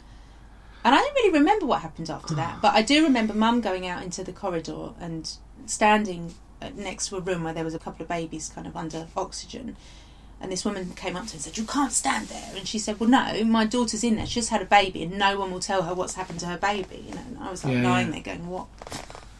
And 0.83 0.93
I 0.93 0.97
don't 0.99 1.13
really 1.15 1.31
remember 1.39 1.65
what 1.65 1.81
happened 1.81 2.09
after 2.09 2.35
that, 2.35 2.61
but 2.61 2.73
I 2.73 2.81
do 2.81 3.03
remember 3.03 3.33
Mum 3.33 3.61
going 3.61 3.87
out 3.87 4.03
into 4.03 4.23
the 4.23 4.33
corridor 4.33 4.89
and 4.99 5.31
standing 5.65 6.33
uh, 6.61 6.69
next 6.75 7.07
to 7.07 7.17
a 7.17 7.21
room 7.21 7.43
where 7.43 7.53
there 7.53 7.63
was 7.63 7.73
a 7.73 7.79
couple 7.79 8.01
of 8.03 8.09
babies 8.09 8.51
kind 8.53 8.67
of 8.67 8.75
under 8.75 9.07
oxygen. 9.15 9.77
And 10.41 10.51
this 10.51 10.65
woman 10.65 10.91
came 10.95 11.15
up 11.15 11.23
to 11.27 11.29
her 11.31 11.35
and 11.35 11.41
said, 11.41 11.57
You 11.57 11.63
can't 11.63 11.93
stand 11.93 12.27
there. 12.27 12.51
And 12.57 12.67
she 12.67 12.77
said, 12.77 12.99
Well, 12.99 13.09
no, 13.09 13.45
my 13.45 13.65
daughter's 13.65 14.03
in 14.03 14.17
there. 14.17 14.25
She 14.25 14.35
just 14.35 14.49
had 14.49 14.61
a 14.61 14.65
baby 14.65 15.03
and 15.03 15.17
no 15.17 15.39
one 15.39 15.51
will 15.51 15.61
tell 15.61 15.83
her 15.83 15.93
what's 15.93 16.15
happened 16.15 16.41
to 16.41 16.47
her 16.47 16.57
baby. 16.57 17.05
You 17.07 17.15
know, 17.15 17.21
and 17.27 17.37
I 17.39 17.49
was 17.49 17.63
like 17.63 17.75
Yeah, 17.75 17.89
lying 17.89 18.07
yeah. 18.07 18.21
there 18.21 18.35
going, 18.35 18.47
What? 18.49 18.67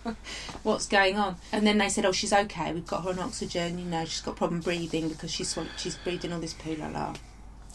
What's 0.64 0.86
going 0.88 1.18
on? 1.18 1.36
And 1.52 1.68
then 1.68 1.78
they 1.78 1.90
said, 1.90 2.06
Oh, 2.06 2.14
she's 2.14 2.32
okay. 2.32 2.72
We've 2.74 2.88
got 2.88 3.04
her 3.04 3.10
on 3.10 3.20
oxygen. 3.20 3.80
You 3.80 3.86
know, 3.86 4.06
she's 4.06 4.22
got 4.22 4.38
problem 4.38 4.62
breathing 4.62 5.10
because 5.10 5.30
she's, 5.32 5.58
she's 5.76 5.96
breathing 5.98 6.32
all 6.32 6.40
this 6.40 6.54
poo, 6.54 6.76
la 6.76 6.88
la. 6.88 7.14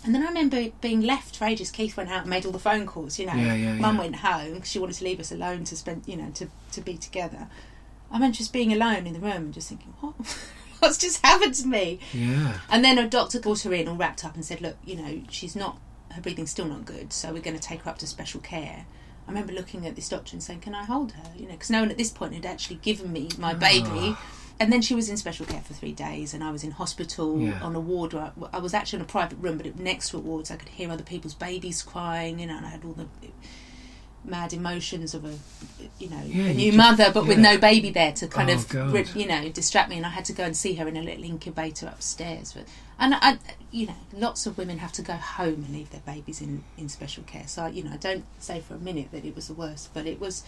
And 0.04 0.14
then 0.14 0.22
I 0.22 0.26
remember 0.28 0.68
being 0.80 1.00
left 1.00 1.36
for 1.36 1.44
ages. 1.44 1.70
Keith 1.70 1.96
went 1.96 2.08
out 2.08 2.20
and 2.22 2.30
made 2.30 2.46
all 2.46 2.52
the 2.52 2.58
phone 2.58 2.86
calls. 2.86 3.18
You 3.18 3.26
know, 3.26 3.34
Yeah, 3.34 3.54
yeah, 3.54 3.72
Mum 3.74 3.96
yeah. 3.96 4.00
went 4.02 4.16
home 4.16 4.54
because 4.54 4.70
she 4.70 4.78
wanted 4.78 4.94
to 4.96 5.04
leave 5.04 5.20
us 5.20 5.32
alone 5.32 5.64
to 5.64 5.76
spend, 5.76 6.04
you 6.06 6.16
know, 6.16 6.30
to 6.34 6.48
to 6.72 6.80
be 6.80 6.96
together. 6.96 7.48
I 8.10 8.14
remember 8.14 8.36
just 8.36 8.52
being 8.52 8.72
alone 8.72 9.06
in 9.06 9.12
the 9.12 9.20
room 9.20 9.32
and 9.36 9.54
just 9.54 9.68
thinking, 9.68 9.92
what, 10.00 10.14
what's 10.78 10.96
just 10.98 11.24
happened 11.26 11.54
to 11.54 11.66
me? 11.66 11.98
Yeah. 12.14 12.58
And 12.70 12.84
then 12.84 12.96
a 12.98 13.08
doctor 13.08 13.38
brought 13.40 13.60
her 13.62 13.72
in 13.74 13.86
all 13.88 13.96
wrapped 13.96 14.24
up 14.24 14.34
and 14.34 14.44
said, 14.44 14.60
look, 14.62 14.76
you 14.84 14.96
know, 14.96 15.20
she's 15.28 15.54
not, 15.54 15.78
her 16.12 16.22
breathing's 16.22 16.50
still 16.50 16.64
not 16.64 16.86
good, 16.86 17.12
so 17.12 17.32
we're 17.34 17.42
going 17.42 17.56
to 17.58 17.62
take 17.62 17.82
her 17.82 17.90
up 17.90 17.98
to 17.98 18.06
special 18.06 18.40
care. 18.40 18.86
I 19.26 19.30
remember 19.30 19.52
looking 19.52 19.86
at 19.86 19.94
this 19.94 20.08
doctor 20.08 20.34
and 20.34 20.42
saying, 20.42 20.60
can 20.60 20.74
I 20.74 20.84
hold 20.84 21.12
her? 21.12 21.32
You 21.36 21.42
know, 21.48 21.52
because 21.52 21.68
no 21.68 21.80
one 21.80 21.90
at 21.90 21.98
this 21.98 22.10
point 22.10 22.32
had 22.32 22.46
actually 22.46 22.76
given 22.76 23.12
me 23.12 23.28
my 23.36 23.52
baby. 23.52 23.84
Ah. 23.92 24.22
And 24.60 24.72
then 24.72 24.82
she 24.82 24.94
was 24.94 25.08
in 25.08 25.16
special 25.16 25.46
care 25.46 25.60
for 25.60 25.72
three 25.74 25.92
days, 25.92 26.34
and 26.34 26.42
I 26.42 26.50
was 26.50 26.64
in 26.64 26.72
hospital 26.72 27.38
Yeah. 27.40 27.60
on 27.62 27.76
a 27.76 27.80
ward. 27.80 28.12
Where 28.12 28.24
I, 28.52 28.56
I 28.56 28.58
was 28.58 28.74
actually 28.74 28.98
in 28.98 29.02
a 29.04 29.08
private 29.08 29.38
room, 29.38 29.56
but 29.56 29.66
it, 29.66 29.78
next 29.78 30.10
to 30.10 30.16
a 30.16 30.20
ward, 30.20 30.48
so 30.48 30.54
I 30.54 30.56
could 30.56 30.68
hear 30.70 30.90
other 30.90 31.04
people's 31.04 31.34
babies 31.34 31.82
crying. 31.82 32.38
You 32.40 32.46
know, 32.48 32.56
and 32.56 32.66
I 32.66 32.70
had 32.70 32.84
all 32.84 32.92
the 32.92 33.06
mad 34.24 34.52
emotions 34.52 35.14
of 35.14 35.24
a, 35.24 35.32
you 35.98 36.10
know, 36.10 36.20
Yeah, 36.26 36.46
a 36.46 36.54
new 36.54 36.72
just- 36.72 36.76
mother, 36.76 37.10
but 37.14 37.26
with 37.26 37.38
no 37.38 37.56
baby 37.56 37.90
there 37.90 38.12
to 38.14 38.26
kind 38.26 38.50
Oh, 38.50 38.54
of, 38.54 38.68
God. 38.68 39.14
you 39.14 39.26
know, 39.26 39.48
distract 39.48 39.88
me. 39.90 39.96
And 39.96 40.04
I 40.04 40.10
had 40.10 40.24
to 40.26 40.32
go 40.32 40.42
and 40.44 40.56
see 40.56 40.74
her 40.74 40.88
in 40.88 40.96
a 40.96 41.02
little 41.02 41.24
incubator 41.24 41.86
upstairs. 41.86 42.52
But 42.52 42.64
and 42.98 43.14
I, 43.14 43.38
you 43.70 43.86
know, 43.86 43.94
lots 44.12 44.44
of 44.44 44.58
women 44.58 44.78
have 44.78 44.92
to 44.92 45.02
go 45.02 45.14
home 45.14 45.64
and 45.66 45.70
leave 45.70 45.90
their 45.90 46.00
babies 46.04 46.40
in 46.42 46.64
in 46.76 46.88
special 46.88 47.22
care. 47.24 47.46
So 47.46 47.62
I, 47.62 47.68
you 47.68 47.84
know, 47.84 47.92
I 47.92 47.96
don't 47.96 48.24
say 48.40 48.60
for 48.60 48.74
a 48.74 48.78
minute 48.78 49.12
that 49.12 49.24
it 49.24 49.36
was 49.36 49.46
the 49.46 49.54
worst, 49.54 49.94
but 49.94 50.04
it 50.06 50.18
was 50.20 50.42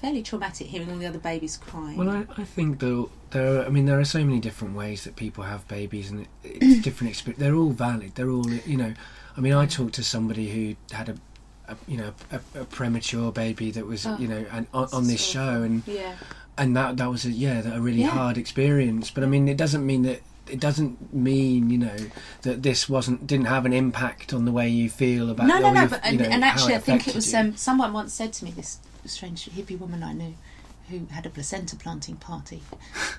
fairly 0.00 0.22
traumatic 0.22 0.66
hearing 0.68 0.90
all 0.90 0.98
the 0.98 1.06
other 1.06 1.18
babies 1.18 1.56
crying. 1.56 1.96
Well, 1.96 2.10
I, 2.10 2.26
I 2.36 2.44
think 2.44 2.80
though 2.80 3.10
there. 3.30 3.60
Are, 3.62 3.66
I 3.66 3.68
mean, 3.68 3.86
there 3.86 3.98
are 3.98 4.04
so 4.04 4.24
many 4.24 4.40
different 4.40 4.74
ways 4.76 5.04
that 5.04 5.16
people 5.16 5.44
have 5.44 5.66
babies, 5.68 6.10
and 6.10 6.20
it, 6.22 6.28
it's 6.44 6.82
different 6.84 7.10
experience. 7.10 7.40
They're 7.40 7.54
all 7.54 7.70
valid. 7.70 8.14
They're 8.14 8.30
all, 8.30 8.48
you 8.50 8.76
know. 8.76 8.94
I 9.36 9.40
mean, 9.40 9.52
I 9.52 9.66
talked 9.66 9.94
to 9.94 10.02
somebody 10.04 10.48
who 10.50 10.94
had 10.96 11.10
a, 11.10 11.16
a 11.68 11.76
you 11.86 11.96
know, 11.98 12.12
a, 12.32 12.60
a 12.60 12.64
premature 12.64 13.30
baby 13.32 13.70
that 13.72 13.86
was, 13.86 14.06
Oh, 14.06 14.16
you 14.18 14.28
know, 14.28 14.44
and 14.52 14.66
on, 14.72 14.88
on 14.92 15.06
this 15.06 15.22
show, 15.24 15.62
and 15.62 15.82
yeah, 15.86 16.14
and 16.56 16.76
that 16.76 16.96
that 16.98 17.10
was 17.10 17.24
a 17.26 17.30
yeah, 17.30 17.74
a 17.74 17.80
really 17.80 18.00
Yeah. 18.00 18.08
hard 18.08 18.38
experience. 18.38 19.10
But 19.10 19.24
I 19.24 19.26
mean, 19.26 19.48
it 19.48 19.56
doesn't 19.56 19.84
mean 19.84 20.02
that. 20.02 20.20
It 20.48 20.60
doesn't 20.60 21.12
mean, 21.12 21.70
you 21.70 21.78
know, 21.78 21.96
that 22.42 22.62
this 22.62 22.88
wasn't 22.88 23.26
didn't 23.26 23.46
have 23.46 23.66
an 23.66 23.72
impact 23.72 24.32
on 24.32 24.44
the 24.44 24.52
way 24.52 24.68
you 24.68 24.88
feel 24.88 25.28
about. 25.28 25.48
no, 25.48 25.58
no, 25.58 25.72
no. 25.72 25.82
you- 25.82 25.88
But, 25.88 26.04
you 26.04 26.10
and, 26.10 26.18
know, 26.20 26.24
and 26.26 26.44
actually, 26.44 26.76
I 26.76 26.78
think 26.78 27.08
it 27.08 27.16
was 27.16 27.34
um, 27.34 27.56
someone 27.56 27.92
once 27.92 28.14
said 28.14 28.32
to 28.34 28.44
me 28.44 28.52
this 28.52 28.78
strange 29.08 29.46
hippie 29.46 29.78
woman 29.78 30.02
I 30.02 30.12
knew 30.12 30.34
who 30.88 31.06
had 31.10 31.26
a 31.26 31.30
placenta 31.30 31.74
planting 31.74 32.14
party. 32.16 32.62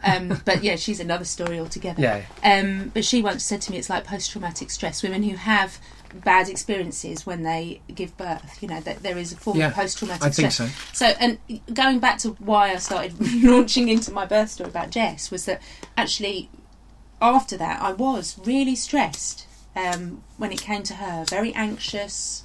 Um, 0.01 0.41
but 0.45 0.63
yeah, 0.63 0.77
she's 0.77 1.01
another 1.01 1.25
story 1.25 1.59
altogether. 1.59 2.01
Yeah. 2.01 2.21
Um, 2.41 2.91
but 2.93 3.03
she 3.03 3.21
once 3.21 3.43
said 3.43 3.61
to 3.63 3.71
me, 3.71 3.77
it's 3.77 3.89
like 3.89 4.05
post 4.05 4.31
traumatic 4.31 4.69
stress. 4.71 5.03
Women 5.03 5.23
who 5.23 5.35
have 5.35 5.77
bad 6.23 6.47
experiences 6.47 7.25
when 7.25 7.43
they 7.43 7.81
give 7.93 8.15
birth, 8.15 8.59
you 8.61 8.69
know, 8.69 8.79
that 8.79 9.03
there 9.03 9.17
is 9.17 9.33
a 9.33 9.35
form 9.35 9.57
Yeah, 9.57 9.67
of 9.67 9.73
post 9.73 9.97
traumatic 9.97 10.31
stress. 10.33 10.39
I 10.39 10.41
think 10.41 10.51
stress. 10.53 10.93
so. 10.93 11.11
So, 11.11 11.17
and 11.19 11.39
going 11.73 11.99
back 11.99 12.19
to 12.19 12.29
why 12.39 12.71
I 12.71 12.77
started 12.77 13.15
launching 13.43 13.89
into 13.89 14.11
my 14.13 14.25
birth 14.25 14.51
story 14.51 14.69
about 14.69 14.89
Jess 14.89 15.29
was 15.29 15.43
that 15.45 15.61
actually 15.97 16.49
after 17.21 17.57
that 17.57 17.81
I 17.81 17.91
was 17.91 18.39
really 18.45 18.75
stressed 18.75 19.45
um, 19.75 20.23
when 20.37 20.53
it 20.53 20.61
came 20.61 20.83
to 20.83 20.93
her, 20.95 21.25
very 21.29 21.53
anxious, 21.53 22.43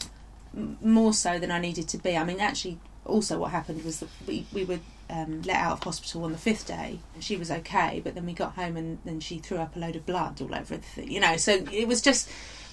m- 0.54 0.78
more 0.82 1.12
so 1.14 1.38
than 1.38 1.52
I 1.52 1.60
needed 1.60 1.86
to 1.90 1.98
be. 1.98 2.16
I 2.16 2.24
mean, 2.24 2.40
actually, 2.40 2.78
also 3.04 3.38
what 3.38 3.50
happened 3.50 3.84
was 3.84 4.00
that 4.00 4.08
we, 4.26 4.46
we 4.52 4.64
were 4.64 4.78
um, 5.10 5.42
let 5.42 5.56
out 5.56 5.72
of 5.72 5.82
hospital 5.82 6.24
on 6.24 6.32
the 6.32 6.38
fifth 6.38 6.66
day. 6.66 6.98
She 7.20 7.36
was 7.36 7.50
okay, 7.50 8.00
but 8.02 8.14
then 8.14 8.24
we 8.24 8.32
got 8.32 8.54
home 8.54 8.76
and 8.76 8.98
then 9.04 9.20
she 9.20 9.38
threw 9.38 9.58
up 9.58 9.76
a 9.76 9.78
load 9.78 9.96
of 9.96 10.06
blood 10.06 10.40
all 10.40 10.46
over 10.48 10.56
everything. 10.74 11.10
You 11.10 11.20
know, 11.20 11.36
so 11.36 11.64
it 11.70 11.86
was 11.86 12.00
just 12.00 12.30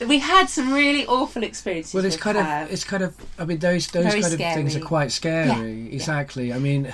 we 0.08 0.20
had 0.20 0.50
some 0.50 0.74
really 0.74 1.06
awful 1.06 1.44
experiences. 1.44 1.94
Well, 1.94 2.06
it's 2.06 2.16
kind 2.16 2.38
her. 2.38 2.64
of, 2.64 2.72
it's 2.72 2.84
kind 2.86 3.04
of. 3.04 3.16
I 3.38 3.46
mean, 3.46 3.60
those 3.60 3.88
those 3.88 4.06
Very 4.06 4.22
kind 4.22 4.34
of 4.34 4.40
things 4.40 4.76
are 4.76 4.80
quite 4.80 5.12
scary. 5.12 5.48
Yeah, 5.82 5.94
Exactly. 5.94 6.54
I 6.54 6.60
mean, 6.60 6.94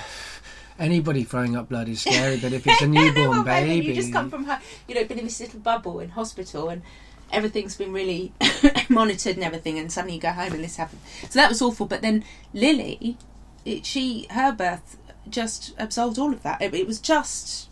anybody 0.79 1.23
throwing 1.23 1.55
up 1.55 1.69
blood 1.69 1.87
is 1.89 2.01
scary, 2.01 2.37
but 2.37 2.53
if 2.53 2.65
it's 2.65 2.81
a 2.81 2.87
newborn 2.87 3.43
baby, 3.43 3.85
You 3.87 3.93
just 3.93 4.11
come 4.11 4.29
from, 4.29 4.45
ho- 4.45 4.57
you 4.87 4.95
know, 4.95 5.03
been 5.05 5.19
in 5.19 5.25
this 5.25 5.39
little 5.39 5.59
bubble 5.59 5.99
in 5.99 6.09
hospital 6.09 6.69
and 6.69 6.81
everything's 7.31 7.75
been 7.75 7.93
really 7.93 8.31
monitored 8.89 9.35
and 9.35 9.43
everything, 9.43 9.77
and 9.79 9.91
suddenly 9.91 10.15
you 10.15 10.21
go 10.21 10.31
home 10.31 10.53
and 10.53 10.63
this 10.63 10.77
happened. 10.77 11.01
So 11.29 11.39
that 11.39 11.49
was 11.49 11.61
awful. 11.61 11.85
But 11.85 12.01
then 12.01 12.23
Lily, 12.53 13.17
it, 13.65 13.85
she, 13.85 14.27
her 14.31 14.51
birth 14.51 14.97
just 15.29 15.73
absolved 15.77 16.19
all 16.19 16.31
of 16.33 16.43
that. 16.43 16.61
It, 16.61 16.73
it 16.73 16.85
was 16.87 16.99
just, 16.99 17.69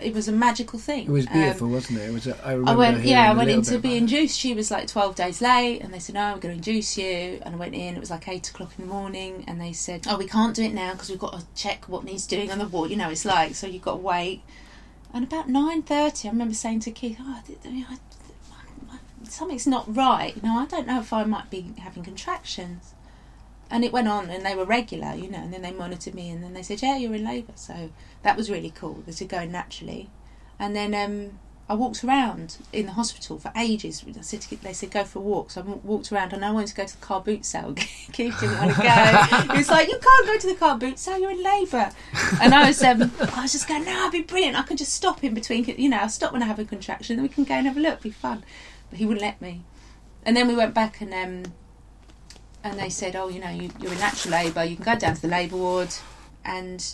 it 0.00 0.14
was 0.14 0.26
a 0.28 0.32
magical 0.32 0.78
thing. 0.78 1.06
it 1.06 1.10
was 1.10 1.26
Um, 1.26 1.32
beautiful, 1.34 1.68
wasn't 1.68 1.98
it? 1.98 2.08
It 2.08 2.12
was. 2.12 2.26
A, 2.26 2.36
I 2.46 2.52
remember 2.52 2.70
I 2.70 2.74
went, 2.74 3.04
yeah, 3.04 3.30
I 3.30 3.34
went 3.34 3.50
in 3.50 3.62
to 3.62 3.78
be 3.78 3.96
induced. 3.96 4.38
She 4.38 4.54
was 4.54 4.70
like 4.70 4.86
12 4.86 5.14
days 5.14 5.40
late, 5.42 5.80
and 5.80 5.92
they 5.92 5.98
said, 5.98 6.14
No, 6.14 6.32
we're 6.34 6.40
going 6.40 6.60
to 6.60 6.70
induce 6.70 6.96
you. 6.96 7.40
And 7.42 7.54
I 7.54 7.58
went 7.58 7.74
in, 7.74 7.94
it 7.94 8.00
was 8.00 8.10
like 8.10 8.26
8 8.28 8.48
o'clock 8.50 8.72
in 8.78 8.86
the 8.86 8.92
morning, 8.92 9.44
and 9.46 9.60
they 9.60 9.72
said, 9.72 10.06
Oh, 10.08 10.16
we 10.16 10.26
can't 10.26 10.54
do 10.56 10.62
it 10.62 10.72
now 10.72 10.92
because 10.92 11.10
we've 11.10 11.18
got 11.18 11.38
to 11.38 11.46
check 11.54 11.88
what 11.88 12.04
needs 12.04 12.26
doing 12.26 12.50
on 12.50 12.58
the 12.58 12.66
ward. 12.68 12.90
You 12.90 12.96
know, 12.96 13.10
it's 13.10 13.24
like, 13.24 13.54
so 13.54 13.66
you've 13.66 13.82
got 13.82 13.92
to 13.92 13.98
wait. 13.98 14.42
And 15.12 15.24
about 15.24 15.48
9.30, 15.48 16.26
I 16.26 16.28
remember 16.30 16.54
saying 16.54 16.80
to 16.80 16.90
Keith, 16.90 17.16
Oh, 17.20 17.40
I, 17.64 17.68
I, 17.68 17.98
something's 19.30 19.66
not 19.66 19.94
right. 19.94 20.34
You 20.36 20.42
know, 20.42 20.58
I 20.58 20.66
don't 20.66 20.86
know 20.86 21.00
if 21.00 21.12
I 21.12 21.24
might 21.24 21.50
be 21.50 21.72
having 21.78 22.02
contractions. 22.02 22.94
And 23.70 23.84
it 23.84 23.92
went 23.92 24.08
on, 24.08 24.30
and 24.30 24.46
they 24.46 24.54
were 24.54 24.64
regular, 24.64 25.14
you 25.14 25.28
know, 25.28 25.42
and 25.42 25.52
then 25.52 25.60
they 25.60 25.72
monitored 25.72 26.14
me, 26.14 26.30
and 26.30 26.42
then 26.42 26.54
they 26.54 26.62
said, 26.62 26.80
Yeah, 26.80 26.96
you're 26.96 27.14
in 27.14 27.24
labour. 27.24 27.52
So 27.54 27.90
that 28.22 28.36
was 28.36 28.50
really 28.50 28.70
cool. 28.70 29.02
They 29.04 29.12
said, 29.12 29.28
going 29.28 29.52
naturally. 29.52 30.08
And 30.58 30.74
then 30.74 30.94
um, 30.94 31.38
I 31.70 31.74
walked 31.74 32.02
around 32.02 32.56
in 32.72 32.86
the 32.86 32.92
hospital 32.92 33.38
for 33.38 33.52
ages. 33.54 34.02
I 34.08 34.20
said 34.22 34.40
to, 34.42 34.56
they 34.56 34.72
said 34.72 34.90
go 34.90 35.04
for 35.04 35.18
a 35.18 35.22
walk, 35.22 35.50
so 35.50 35.60
I 35.60 35.64
walked 35.86 36.10
around 36.10 36.32
and 36.32 36.42
I 36.42 36.50
wanted 36.50 36.68
to 36.68 36.74
go 36.74 36.86
to 36.86 36.98
the 36.98 37.06
car 37.06 37.20
boot 37.20 37.44
sale. 37.44 37.74
Keith 38.12 38.40
didn't 38.40 38.58
want 38.58 38.74
to 38.74 38.82
go. 38.82 39.52
he 39.52 39.58
was 39.58 39.68
like, 39.68 39.88
"You 39.88 39.98
can't 39.98 40.26
go 40.26 40.38
to 40.38 40.46
the 40.46 40.54
car 40.54 40.78
boot 40.78 40.98
sale. 40.98 41.18
You're 41.18 41.32
in 41.32 41.42
labour." 41.42 41.90
And 42.40 42.54
I 42.54 42.68
was, 42.68 42.82
um, 42.82 43.12
I 43.34 43.42
was 43.42 43.52
just 43.52 43.68
going, 43.68 43.84
"No, 43.84 44.06
I'd 44.06 44.12
be 44.12 44.22
brilliant. 44.22 44.58
I 44.58 44.62
can 44.62 44.78
just 44.78 44.94
stop 44.94 45.22
in 45.22 45.34
between. 45.34 45.64
You 45.66 45.90
know, 45.90 45.98
I'll 45.98 46.08
stop 46.08 46.32
when 46.32 46.42
I 46.42 46.46
have 46.46 46.58
a 46.58 46.64
contraction, 46.64 47.16
then 47.16 47.22
we 47.22 47.28
can 47.28 47.44
go 47.44 47.54
and 47.54 47.66
have 47.66 47.76
a 47.76 47.80
look. 47.80 47.92
It'd 47.94 48.02
be 48.02 48.10
fun." 48.10 48.44
But 48.90 48.98
he 48.98 49.06
wouldn't 49.06 49.22
let 49.22 49.40
me. 49.40 49.62
And 50.24 50.36
then 50.36 50.48
we 50.48 50.54
went 50.54 50.74
back 50.74 51.00
and 51.00 51.12
um, 51.12 51.52
and 52.64 52.78
they 52.78 52.90
said, 52.90 53.16
"Oh, 53.16 53.28
you 53.28 53.40
know, 53.40 53.50
you, 53.50 53.70
you're 53.80 53.92
in 53.92 53.98
natural 53.98 54.32
labour. 54.32 54.64
You 54.64 54.76
can 54.76 54.84
go 54.84 54.96
down 54.96 55.14
to 55.14 55.22
the 55.22 55.28
labour 55.28 55.56
ward." 55.56 55.94
And 56.44 56.84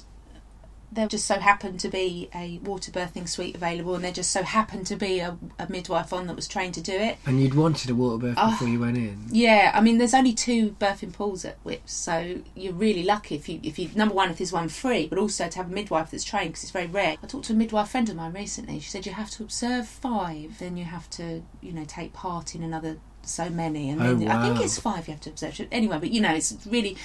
there 0.94 1.08
just 1.08 1.26
so 1.26 1.38
happened 1.38 1.80
to 1.80 1.88
be 1.88 2.28
a 2.34 2.58
water 2.62 2.90
birthing 2.92 3.28
suite 3.28 3.54
available, 3.54 3.94
and 3.94 4.04
there 4.04 4.12
just 4.12 4.30
so 4.30 4.42
happened 4.42 4.86
to 4.86 4.96
be 4.96 5.18
a, 5.20 5.36
a 5.58 5.68
midwife 5.68 6.12
on 6.12 6.26
that 6.28 6.36
was 6.36 6.46
trained 6.48 6.74
to 6.74 6.80
do 6.80 6.92
it. 6.92 7.18
And 7.26 7.40
you'd 7.40 7.54
wanted 7.54 7.90
a 7.90 7.94
water 7.94 8.18
birth 8.18 8.34
Oh. 8.38 8.50
before 8.50 8.68
you 8.68 8.80
went 8.80 8.96
in. 8.96 9.26
Yeah, 9.30 9.72
I 9.74 9.80
mean, 9.80 9.98
there's 9.98 10.14
only 10.14 10.32
two 10.32 10.70
birthing 10.80 11.12
pools 11.12 11.44
at 11.44 11.58
Whipps, 11.64 11.92
so 11.92 12.36
you're 12.54 12.72
really 12.72 13.02
lucky 13.02 13.34
if 13.34 13.48
you, 13.48 13.60
if 13.62 13.78
you 13.78 13.90
number 13.94 14.14
one, 14.14 14.30
if 14.30 14.38
there's 14.38 14.52
one 14.52 14.68
free, 14.68 15.06
but 15.06 15.18
also 15.18 15.48
to 15.48 15.56
have 15.58 15.70
a 15.70 15.74
midwife 15.74 16.10
that's 16.10 16.24
trained 16.24 16.50
because 16.50 16.62
it's 16.64 16.72
very 16.72 16.86
rare. 16.86 17.16
I 17.22 17.26
talked 17.26 17.46
to 17.46 17.52
a 17.52 17.56
midwife 17.56 17.90
friend 17.90 18.08
of 18.08 18.16
mine 18.16 18.32
recently. 18.32 18.80
She 18.80 18.90
said 18.90 19.06
you 19.06 19.12
have 19.12 19.30
to 19.32 19.42
observe 19.42 19.86
five, 19.88 20.58
then 20.58 20.76
you 20.76 20.84
have 20.84 21.10
to, 21.10 21.42
you 21.60 21.72
know, 21.72 21.84
take 21.86 22.12
part 22.12 22.54
in 22.54 22.62
another 22.62 22.98
so 23.22 23.48
many, 23.48 23.88
and 23.88 24.02
Oh, 24.02 24.14
then 24.14 24.28
I 24.28 24.46
think 24.46 24.62
it's 24.62 24.78
five 24.78 25.08
you 25.08 25.12
have 25.14 25.20
to 25.22 25.30
observe. 25.30 25.58
Anyway, 25.72 25.98
but 25.98 26.10
you 26.10 26.20
know, 26.20 26.34
it's 26.34 26.54
really 26.66 26.96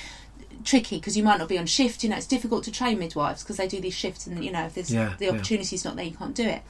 tricky 0.63 0.97
because 0.97 1.15
you 1.17 1.23
might 1.23 1.37
not 1.37 1.47
be 1.49 1.57
on 1.57 1.65
shift. 1.65 2.03
You 2.03 2.09
know, 2.09 2.17
it's 2.17 2.27
difficult 2.27 2.63
to 2.65 2.71
train 2.71 2.99
midwives 2.99 3.43
because 3.43 3.57
they 3.57 3.67
do 3.67 3.79
these 3.81 3.93
shifts, 3.93 4.27
and 4.27 4.43
you 4.43 4.51
know, 4.51 4.65
if 4.65 4.75
there's 4.75 4.93
Yeah, 4.93 5.15
the 5.17 5.25
yeah. 5.25 5.31
opportunity's 5.31 5.83
not 5.85 5.95
there, 5.95 6.05
you 6.05 6.15
can't 6.15 6.35
do 6.35 6.43
it 6.47 6.61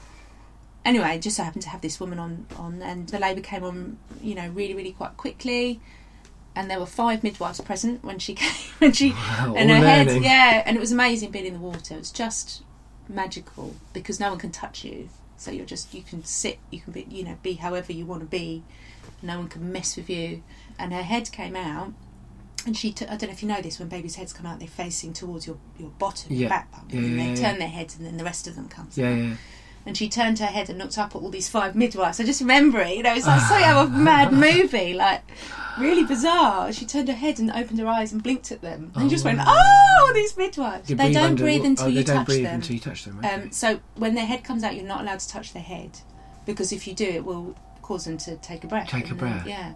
anyway, 0.86 1.19
just 1.19 1.38
so 1.38 1.43
happened 1.43 1.63
to 1.63 1.69
have 1.69 1.82
this 1.82 1.99
woman 1.99 2.19
on, 2.19 2.45
on, 2.58 2.82
and 2.82 3.08
the 3.10 3.19
labour 3.19 3.41
came 3.41 3.63
on, 3.63 3.97
you 4.21 4.36
know, 4.36 4.47
really, 4.49 4.73
really 4.73 4.91
quite 4.91 5.17
quickly. 5.17 5.80
And 6.56 6.69
there 6.69 6.80
were 6.80 6.86
five 6.86 7.23
midwives 7.23 7.62
present 7.62 8.04
when 8.04 8.19
she 8.19 8.34
came, 8.41 8.73
when 8.80 8.91
she, 8.91 9.12
Wow, 9.12 9.54
and 9.56 9.69
her 9.69 9.78
head, 9.78 10.21
yeah, 10.21 10.63
and 10.65 10.75
it 10.75 10.80
was 10.80 10.91
amazing 10.91 11.32
being 11.32 11.45
in 11.45 11.54
the 11.54 11.60
water. 11.60 11.95
It 11.95 11.99
was 11.99 12.12
just 12.12 12.63
magical 13.08 13.75
because 13.93 14.19
no 14.19 14.30
one 14.30 14.39
can 14.39 14.52
touch 14.52 14.84
you, 14.84 15.10
so 15.38 15.52
you're 15.52 15.65
just 15.65 15.93
you 15.93 16.02
can 16.02 16.23
sit, 16.25 16.60
you 16.69 16.82
can 16.82 16.93
be, 16.93 17.06
you 17.10 17.23
know, 17.23 17.38
be 17.43 17.54
however 17.54 17.93
you 17.93 18.06
want 18.06 18.21
to 18.21 18.28
be. 18.28 18.63
No 19.21 19.38
one 19.38 19.47
can 19.47 19.71
mess 19.71 19.95
with 19.97 20.10
you. 20.10 20.43
And 20.78 20.93
her 20.93 21.04
head 21.04 21.32
came 21.32 21.56
out, 21.56 21.93
and 22.65 22.76
she, 22.78 22.91
t- 22.91 23.06
I 23.06 23.10
don't 23.15 23.24
know 23.24 23.30
if 23.32 23.41
you 23.41 23.48
know 23.48 23.62
this, 23.62 23.80
when 23.80 23.88
babies' 23.88 24.15
heads 24.15 24.34
come 24.34 24.45
out, 24.45 24.60
they're 24.60 24.67
facing 24.67 25.13
towards 25.13 25.48
your 25.48 25.58
your 25.78 25.89
bottom, 25.91 26.34
your 26.34 26.50
back 26.50 26.72
bump, 26.72 26.91
Yeah, 26.93 27.00
and 27.00 27.10
yeah, 27.12 27.24
they 27.24 27.30
yeah, 27.30 27.36
turn 27.36 27.54
yeah. 27.54 27.60
their 27.60 27.67
heads, 27.69 27.95
and 27.98 28.06
then 28.06 28.17
the 28.17 28.24
rest 28.24 28.48
of 28.48 28.56
them 28.56 28.67
comes 28.67 28.98
Yeah, 28.98 29.10
out 29.10 29.17
yeah. 29.17 29.34
and 29.86 29.98
she 29.98 30.10
turned 30.10 30.39
her 30.39 30.45
head 30.48 30.69
and 30.69 30.78
looked 30.78 30.98
up 30.98 31.15
at 31.15 31.22
all 31.22 31.30
these 31.30 31.48
five 31.50 31.76
midwives. 31.76 32.19
I 32.19 32.24
just 32.26 32.41
remember 32.41 32.80
it, 32.82 32.98
you 32.98 33.04
know, 33.04 33.13
it's 33.13 33.26
like 33.28 33.41
something 33.41 33.65
out 33.65 33.86
of 33.86 33.93
a 33.93 33.98
mad 34.12 34.32
movie, 34.34 34.93
like 34.93 35.24
really 35.80 36.04
bizarre. 36.04 36.72
She 36.74 36.86
turned 36.86 37.08
her 37.08 37.13
head 37.13 37.39
and 37.39 37.50
opened 37.52 37.80
her 37.80 37.88
eyes 37.88 38.12
and 38.12 38.22
blinked 38.22 38.52
at 38.52 38.62
them, 38.62 38.91
and 38.95 39.06
Oh, 39.06 39.10
just 39.10 39.24
went, 39.26 39.39
"Oh, 39.41 40.12
these 40.13 40.36
midwives! 40.38 40.88
They 40.89 40.95
don't 41.13 41.17
under- 41.32 41.43
breathe 41.43 41.63
until 41.65 41.86
oh, 41.86 41.88
you 41.89 41.95
they 41.95 42.04
don't 42.04 42.15
touch 42.17 42.26
breathe 42.28 42.43
them." 42.43 42.56
until 42.56 42.74
you 42.76 42.82
touch 42.82 43.06
them. 43.06 43.19
Okay. 43.19 43.34
Um, 43.34 43.52
so 43.52 43.80
when 43.95 44.15
their 44.15 44.26
head 44.26 44.43
comes 44.43 44.63
out, 44.63 44.76
you're 44.76 44.86
not 44.86 45.02
allowed 45.02 45.19
to 45.22 45.28
touch 45.30 45.54
their 45.54 45.63
head 45.63 46.00
because 46.45 46.72
if 46.74 46.88
you 46.88 46.93
do, 46.93 47.06
it 47.06 47.24
will 47.24 47.56
cause 47.82 48.06
them 48.06 48.17
to 48.17 48.36
take 48.38 48.63
a 48.63 48.67
breath. 48.67 48.89
Take 48.89 49.10
a 49.12 49.15
breath. 49.15 49.48
yeah. 49.48 49.74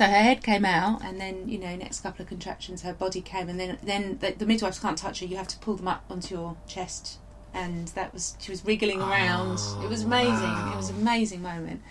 So 0.00 0.06
her 0.06 0.12
head 0.12 0.42
came 0.42 0.64
out, 0.64 1.04
and 1.04 1.20
then 1.20 1.46
you 1.46 1.58
know, 1.58 1.76
next 1.76 2.00
couple 2.00 2.22
of 2.22 2.28
contractions, 2.30 2.80
her 2.80 2.94
body 2.94 3.20
came, 3.20 3.50
and 3.50 3.60
then 3.60 3.76
then 3.82 4.16
the, 4.20 4.30
the 4.32 4.46
midwives 4.46 4.78
can't 4.78 4.96
touch 4.96 5.20
her. 5.20 5.26
You 5.26 5.36
have 5.36 5.48
to 5.48 5.58
pull 5.58 5.76
them 5.76 5.88
up 5.88 6.04
onto 6.08 6.34
your 6.34 6.56
chest, 6.66 7.18
and 7.52 7.88
that 7.88 8.14
was 8.14 8.34
she 8.40 8.50
was 8.50 8.64
wriggling 8.64 9.02
around. 9.02 9.58
Oh, 9.60 9.82
it 9.84 9.90
was 9.90 10.04
amazing. 10.04 10.32
wow. 10.40 10.72
It 10.72 10.76
was 10.78 10.88
an 10.88 11.02
amazing 11.02 11.42
moment. 11.42 11.82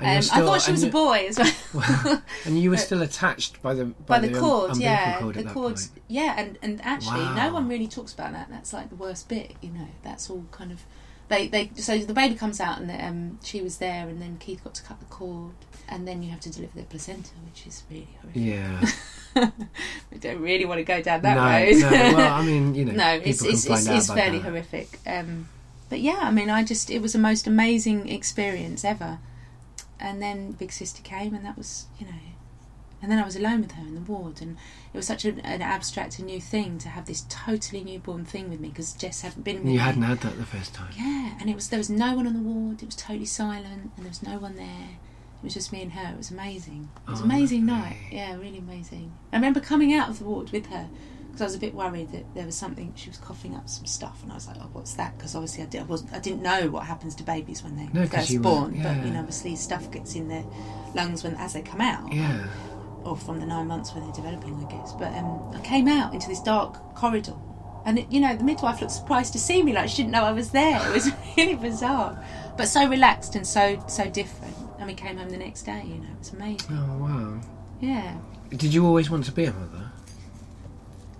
Um, 0.00 0.06
you're 0.06 0.16
I 0.16 0.20
thought 0.40 0.62
she 0.62 0.72
was 0.72 0.82
a 0.82 0.88
boy 0.88 1.26
as 1.28 1.38
well. 1.72 2.22
and 2.44 2.58
you 2.58 2.68
were 2.70 2.76
still 2.78 3.00
attached 3.00 3.62
by 3.62 3.74
the 3.74 3.84
by, 3.84 4.18
the, 4.18 4.34
um, 4.34 4.40
cord, 4.40 4.70
umbilical 4.72 4.82
yeah, 4.82 5.20
cord 5.20 5.34
the 5.36 5.44
cords, 5.44 5.92
yeah, 6.08 6.34
and 6.36 6.58
and 6.62 6.80
actually, 6.82 7.20
Wow. 7.20 7.46
no 7.46 7.52
one 7.52 7.68
really 7.68 7.86
talks 7.86 8.12
about 8.12 8.32
that. 8.32 8.48
That's 8.50 8.72
like 8.72 8.88
the 8.88 8.96
worst 8.96 9.28
bit, 9.28 9.52
you 9.60 9.70
know. 9.70 9.86
That's 10.02 10.28
all 10.28 10.46
kind 10.50 10.72
of 10.72 10.80
they 11.32 11.48
they. 11.48 11.70
So 11.76 11.98
the 11.98 12.14
baby 12.14 12.34
comes 12.34 12.60
out, 12.60 12.80
and 12.80 12.90
um, 12.90 13.38
she 13.42 13.62
was 13.62 13.78
there, 13.78 14.08
and 14.08 14.20
then 14.20 14.36
Keith 14.38 14.62
got 14.62 14.74
to 14.74 14.82
cut 14.82 15.00
the 15.00 15.06
cord, 15.06 15.54
and 15.88 16.06
then 16.06 16.22
you 16.22 16.30
have 16.30 16.40
to 16.40 16.50
deliver 16.50 16.78
the 16.78 16.84
placenta, 16.84 17.30
which 17.46 17.66
is 17.66 17.82
really 17.90 18.08
horrific. 18.20 18.42
Yeah. 19.34 19.50
we 20.12 20.18
don't 20.18 20.40
really 20.40 20.66
want 20.66 20.78
to 20.78 20.84
go 20.84 21.00
down 21.00 21.22
that 21.22 21.36
no, 21.36 21.42
road. 21.42 21.90
no. 21.90 22.16
Well, 22.16 22.32
I 22.40 22.44
mean, 22.44 22.74
you 22.74 22.84
know, 22.84 22.92
no, 22.92 23.20
it's 23.24 23.42
it's, 23.42 23.66
it's, 23.66 23.86
it's 23.86 24.12
fairly 24.12 24.38
that. 24.38 24.44
horrific. 24.44 24.98
Um, 25.06 25.48
but 25.88 26.00
yeah, 26.00 26.20
I 26.22 26.30
mean, 26.30 26.50
I 26.50 26.64
just 26.64 26.90
it 26.90 27.00
was 27.00 27.14
the 27.14 27.18
most 27.18 27.46
amazing 27.46 28.08
experience 28.08 28.84
ever. 28.84 29.18
And 29.98 30.20
then 30.20 30.52
Big 30.52 30.72
Sister 30.72 31.00
came, 31.02 31.34
and 31.34 31.44
that 31.44 31.56
was 31.56 31.86
you 31.98 32.06
know, 32.06 32.12
and 33.02 33.10
then 33.10 33.18
I 33.18 33.24
was 33.24 33.36
alone 33.36 33.60
with 33.62 33.72
her 33.72 33.82
in 33.82 33.94
the 33.96 34.00
ward, 34.00 34.40
and 34.40 34.56
it 34.94 34.96
was 34.96 35.06
such 35.06 35.24
an, 35.24 35.40
an 35.40 35.60
abstract 35.60 36.18
and 36.18 36.28
new 36.28 36.40
thing 36.40 36.78
to 36.78 36.88
have 36.88 37.04
this 37.06 37.26
totally 37.28 37.82
newborn 37.84 38.24
thing 38.24 38.48
with 38.48 38.60
me 38.60 38.68
because 38.68 38.92
Jess 38.94 39.20
hadn't 39.22 39.42
been 39.42 39.56
with 39.56 39.64
You 39.66 39.72
me. 39.72 39.76
hadn't 39.78 40.02
had 40.02 40.20
that 40.20 40.38
the 40.38 40.46
first 40.46 40.72
time. 40.72 40.92
Yeah, 40.96 41.34
and 41.40 41.50
it 41.50 41.54
was 41.54 41.68
there 41.68 41.78
was 41.78 41.90
no 41.90 42.14
one 42.14 42.26
on 42.26 42.34
the 42.34 42.40
ward. 42.40 42.82
It 42.82 42.86
was 42.86 42.96
totally 42.96 43.26
silent, 43.26 43.90
and 43.96 44.04
there 44.04 44.08
was 44.10 44.22
no 44.22 44.38
one 44.38 44.56
there. 44.56 44.88
It 45.42 45.46
was 45.46 45.54
just 45.54 45.72
me 45.72 45.82
and 45.82 45.92
her. 45.94 46.12
It 46.14 46.16
was 46.18 46.30
amazing. 46.30 46.88
It 47.06 47.10
was 47.10 47.20
Oh, 47.20 47.24
an 47.24 47.30
amazing 47.30 47.66
night. 47.66 47.96
Yeah, 48.12 48.36
really 48.36 48.58
amazing. 48.58 49.12
I 49.32 49.36
remember 49.36 49.58
coming 49.58 49.92
out 49.92 50.08
of 50.08 50.20
the 50.20 50.24
ward 50.24 50.50
with 50.52 50.66
her 50.66 50.88
because 51.26 51.40
I 51.40 51.44
was 51.46 51.54
a 51.56 51.58
bit 51.58 51.74
worried 51.74 52.12
that 52.12 52.32
there 52.34 52.46
was 52.46 52.54
something. 52.54 52.92
She 52.94 53.08
was 53.10 53.18
coughing 53.18 53.56
up 53.56 53.68
some 53.68 53.86
stuff, 53.86 54.22
and 54.22 54.30
I 54.30 54.36
was 54.36 54.46
like, 54.46 54.58
"Oh, 54.60 54.68
what's 54.72 54.94
that?" 54.94 55.16
Because 55.18 55.34
obviously 55.34 55.64
I, 55.64 55.66
did, 55.66 55.80
I 55.80 55.84
wasn't. 55.84 56.12
I 56.12 56.20
didn't 56.20 56.42
know 56.42 56.68
what 56.70 56.84
happens 56.86 57.16
to 57.16 57.24
babies 57.24 57.64
when 57.64 57.74
they 57.76 57.88
No, 57.92 58.06
first 58.06 58.40
born. 58.40 58.72
weren't- 58.74 58.82
But 58.84 59.04
you 59.04 59.12
know, 59.12 59.18
obviously 59.18 59.56
stuff 59.56 59.90
gets 59.90 60.14
in 60.14 60.28
their 60.28 60.44
lungs 60.94 61.24
when 61.24 61.34
as 61.36 61.54
they 61.54 61.62
come 61.62 61.80
out 61.80 62.12
Yeah. 62.12 62.46
Or 63.04 63.16
from 63.16 63.40
the 63.40 63.46
nine 63.46 63.66
months 63.66 63.94
when 63.94 64.04
they're 64.04 64.12
developing, 64.12 64.64
I 64.64 64.70
guess. 64.70 64.92
But 64.92 65.12
um, 65.14 65.50
I 65.54 65.60
came 65.60 65.88
out 65.88 66.14
into 66.14 66.28
this 66.28 66.40
dark 66.40 66.94
corridor, 66.94 67.34
and 67.84 67.98
it, 67.98 68.10
you 68.10 68.20
know, 68.20 68.36
the 68.36 68.44
midwife 68.44 68.80
looked 68.80 68.92
surprised 68.92 69.32
to 69.34 69.38
see 69.38 69.62
me, 69.62 69.72
like 69.72 69.88
she 69.88 69.98
didn't 69.98 70.12
know 70.12 70.24
I 70.24 70.32
was 70.32 70.50
there. 70.50 70.80
It 70.88 70.92
was 70.94 71.10
really 71.36 71.54
bizarre, 71.54 72.22
but 72.56 72.66
so 72.68 72.88
relaxed 72.88 73.34
and 73.34 73.46
so 73.46 73.82
so 73.88 74.08
different. 74.08 74.56
And 74.78 74.86
we 74.88 74.94
came 74.94 75.16
home 75.16 75.30
the 75.30 75.36
next 75.38 75.62
day. 75.62 75.82
You 75.86 75.94
know, 75.96 76.08
it 76.12 76.18
was 76.18 76.32
amazing. 76.32 76.70
Oh 76.70 76.98
wow. 76.98 77.40
Yeah, 77.80 78.16
Did 78.50 78.72
you 78.72 78.86
always 78.86 79.10
want 79.10 79.24
to 79.24 79.32
be 79.32 79.44
a 79.46 79.52
mother? 79.52 79.90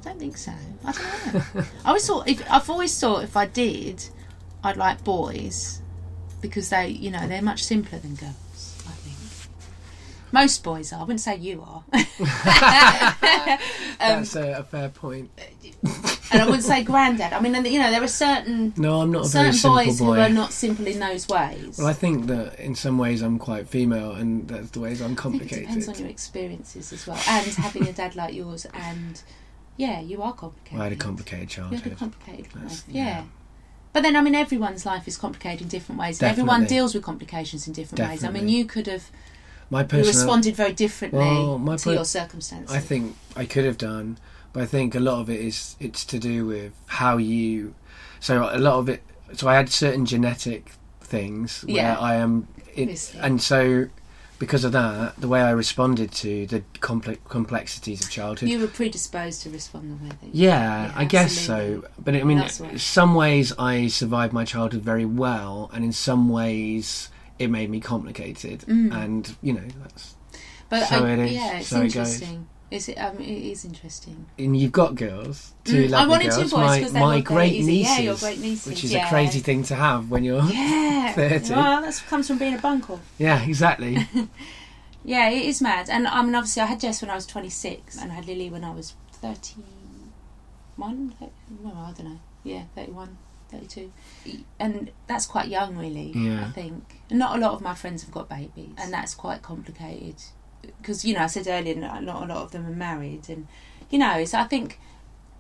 I 0.01 0.05
don't 0.05 0.19
think 0.19 0.37
so. 0.37 0.53
I 0.85 0.93
don't 0.93 1.55
know. 1.55 1.65
I 1.85 1.89
always 1.89 2.07
thought 2.07 2.29
if 2.29 2.43
I've 2.51 2.71
always 2.71 2.99
thought 2.99 3.25
if 3.25 3.37
I 3.37 3.47
did, 3.47 4.05
I'd 4.63 4.77
like 4.77 5.03
boys 5.03 5.81
because 6.41 6.71
they, 6.71 6.89
you 6.89 7.11
know, 7.11 7.27
they're 7.27 7.43
much 7.43 7.65
simpler 7.65 7.99
than 7.99 8.15
girls. 8.15 8.35
Most 10.33 10.65
boys 10.65 10.93
are. 10.93 11.01
I 11.01 11.03
wouldn't 11.03 11.21
say 11.21 11.37
you 11.37 11.63
are. 11.63 11.85
Um, 14.03 14.09
That's 14.25 14.35
a, 14.35 14.53
a 14.59 14.63
fair 14.65 14.89
point. 14.89 15.31
and 16.33 16.43
I 16.43 16.45
wouldn't 16.45 16.65
say 16.65 16.83
granddad. 16.83 17.33
I 17.33 17.39
mean, 17.39 17.55
you 17.67 17.79
know, 17.79 17.93
there 17.93 18.03
are 18.03 18.09
certain 18.09 18.75
No, 18.77 19.01
I'm 19.01 19.13
not 19.13 19.27
certain 19.27 19.53
simple 19.53 19.77
boys 19.77 19.99
boy. 20.01 20.05
who 20.07 20.21
are 20.21 20.29
not 20.29 20.53
simple 20.53 20.89
in 20.89 20.99
those 20.99 21.29
ways. 21.29 21.79
Well, 21.79 21.87
I 21.87 21.93
think 21.93 22.27
that 22.27 22.59
in 22.59 22.75
some 22.75 22.99
ways 22.99 23.23
I'm 23.23 23.39
quite 23.39 23.69
female, 23.69 24.11
and 24.13 24.49
that's 24.49 24.71
the 24.71 24.81
ways 24.81 25.01
I'm 25.01 25.13
I 25.13 25.23
think 25.23 25.35
it 25.35 25.49
depends 25.51 25.61
on 25.61 25.95
complicated. 25.95 26.01
your 26.01 26.09
experiences 26.09 26.93
as 26.93 27.07
well, 27.07 27.17
and 27.29 27.47
having 27.47 27.87
a 27.87 27.93
dad 27.93 28.17
like 28.17 28.35
yours, 28.35 28.67
and 28.75 29.23
yeah, 29.77 30.01
you 30.01 30.21
are 30.21 30.33
complicated. 30.33 30.81
I 30.81 30.85
had 30.85 30.93
a 30.93 30.97
complicated 30.97 31.49
childhood. 31.49 31.79
You 31.79 31.85
had 31.85 31.93
a 31.93 31.97
complicated 31.97 32.57
life, 32.57 32.83
yeah. 32.89 33.05
yeah. 33.05 33.25
But 33.93 34.03
then, 34.03 34.17
I 34.17 34.23
mean, 34.23 34.35
everyone's 34.35 34.85
life 34.85 35.07
is 35.07 35.17
complicated 35.17 35.61
in 35.63 35.69
different 35.69 36.01
ways. 36.01 36.21
and 36.21 36.31
Everyone 36.31 36.65
deals 36.65 36.95
with 36.95 37.05
complications 37.05 37.69
in 37.69 37.73
different 37.73 38.09
ways. 38.09 38.25
I 38.25 38.31
mean, 38.31 38.49
you 38.49 38.65
could 38.65 38.87
have 38.87 39.11
My 39.73 39.87
you 39.91 40.05
responded 40.05 40.55
very 40.55 40.75
differently 40.75 41.19
Well, 41.19 41.59
my 41.59 41.77
to 41.77 41.85
per- 41.85 41.95
your 41.95 42.05
circumstances. 42.05 42.77
I 42.77 42.79
think 42.79 43.17
I 43.35 43.47
could 43.47 43.65
have 43.65 43.79
done, 43.79 44.19
but 44.53 44.63
I 44.63 44.67
think 44.67 44.95
a 44.95 45.01
lot 45.01 45.19
of 45.21 45.31
it 45.31 45.41
is 45.41 45.77
it's 45.81 46.05
to 46.05 46.19
do 46.19 46.45
with 46.45 46.73
how 47.01 47.17
you. 47.17 47.75
So 48.21 48.51
a 48.53 48.59
lot 48.59 48.75
of 48.75 48.91
it. 48.91 49.03
So 49.35 49.49
I 49.49 49.55
had 49.55 49.71
certain 49.71 50.05
genetic 50.05 50.73
things 51.01 51.63
where 51.65 51.77
Yeah. 51.77 51.99
I 51.99 52.17
am, 52.17 52.49
Obviously. 52.69 53.21
and 53.21 53.41
so 53.41 53.87
because 54.39 54.63
of 54.63 54.73
that, 54.73 55.19
the 55.19 55.29
way 55.29 55.41
I 55.41 55.51
responded 55.53 56.13
to 56.25 56.47
the 56.49 56.63
complex 56.81 57.19
complexities 57.31 58.03
of 58.05 58.11
childhood. 58.11 58.51
you 58.51 58.59
were 58.59 58.67
predisposed 58.67 59.41
to 59.45 59.49
respond 59.51 59.85
the 59.91 60.05
way 60.05 60.11
that. 60.21 60.35
yeah, 60.35 60.87
Yeah, 60.89 60.93
I 60.95 61.07
guess 61.07 61.33
so. 61.33 61.85
But 61.99 62.15
I 62.15 62.25
mean, 62.25 62.41
in 62.43 62.79
some 62.79 63.15
ways 63.15 63.55
I 63.59 63.87
survived 63.87 64.35
my 64.35 64.45
childhood 64.45 64.83
very 64.83 65.07
well, 65.07 65.71
and 65.73 65.83
in 65.83 65.93
some 65.93 66.29
ways 66.29 67.09
it 67.39 67.49
made 67.49 67.71
me 67.71 67.81
complicated. 67.81 68.61
Mm. 68.61 68.95
And 68.95 69.37
you 69.43 69.53
know, 69.55 69.63
that's 69.83 70.15
But 70.69 70.87
So 70.89 71.05
I, 71.05 71.11
it 71.11 71.19
is, 71.19 71.33
yeah, 71.33 71.59
it's 71.59 71.69
so 71.69 71.83
interesting. 71.83 72.49
Is 72.71 72.89
it? 72.89 72.95
Um, 72.95 73.19
it 73.21 73.29
is 73.29 73.67
interesting. 73.67 74.25
and 74.39 74.57
you've 74.57 74.73
got 74.73 74.95
girls, 74.95 75.53
two 75.65 75.89
Mm, 75.89 75.93
I 75.93 76.05
lovely 76.05 76.09
wanted 76.09 76.31
two 76.31 76.37
girls. 76.49 76.53
boys 76.53 76.93
my 76.95 77.01
my 77.01 77.21
great 77.21 77.63
nieces, 77.65 77.99
Yeah, 77.99 77.99
your 77.99 78.17
great 78.17 78.39
nieces, 78.41 78.67
which 78.67 78.83
is 78.85 78.93
yeah. 78.95 79.07
a 79.07 79.09
crazy 79.11 79.41
thing 79.41 79.63
to 79.65 79.75
have 79.75 80.11
when 80.11 80.25
you're. 80.25 80.43
Yeah, 80.45 81.13
30. 81.13 81.53
Well, 81.55 81.83
that 81.83 82.03
comes 82.09 82.29
from 82.29 82.39
being 82.39 82.55
a 82.55 82.59
bunkle. 82.59 83.01
Yeah, 83.19 83.43
exactly. 83.45 83.99
Yeah, 85.05 85.31
it 85.31 85.47
is 85.47 85.61
mad. 85.61 85.91
And 85.91 86.07
I 86.07 86.23
mean, 86.23 86.37
obviously, 86.37 86.63
I 86.63 86.67
had 86.67 86.79
Jess 86.79 87.03
when 87.03 87.11
I 87.11 87.17
was 87.17 87.27
26, 87.27 87.99
and 88.01 88.13
I 88.13 88.15
had 88.15 88.25
Lily 88.27 88.51
when 88.51 88.63
I 88.63 88.71
was 88.71 88.95
31. 89.15 91.15
30, 91.19 91.33
well, 91.61 91.75
I 91.77 91.93
don't 91.93 92.09
know. 92.13 92.21
Yeah, 92.45 92.63
31, 92.77 93.19
32. 93.53 93.93
And 94.59 94.91
that's 95.07 95.27
quite 95.27 95.49
young, 95.49 95.77
really, 95.77 96.13
Yeah. 96.15 96.47
I 96.47 96.51
think. 96.51 97.01
And 97.11 97.19
not 97.19 97.37
a 97.37 97.41
lot 97.41 97.53
of 97.53 97.61
my 97.61 97.75
friends 97.75 98.03
have 98.03 98.11
got 98.11 98.29
babies, 98.29 98.75
and 98.79 98.93
that's 98.93 99.15
quite 99.15 99.43
complicated. 99.43 100.17
Because, 100.79 101.05
you 101.05 101.15
know, 101.15 101.23
I 101.23 101.27
said 101.27 101.47
earlier, 101.47 101.75
not 101.75 102.03
not 102.03 102.23
a 102.23 102.27
lot 102.33 102.43
of 102.45 102.51
them 102.53 102.67
are 102.67 102.71
married. 102.71 103.29
And, 103.29 103.47
you 103.91 103.99
know, 103.99 104.25
so 104.25 104.39
I 104.39 104.45
think 104.45 104.79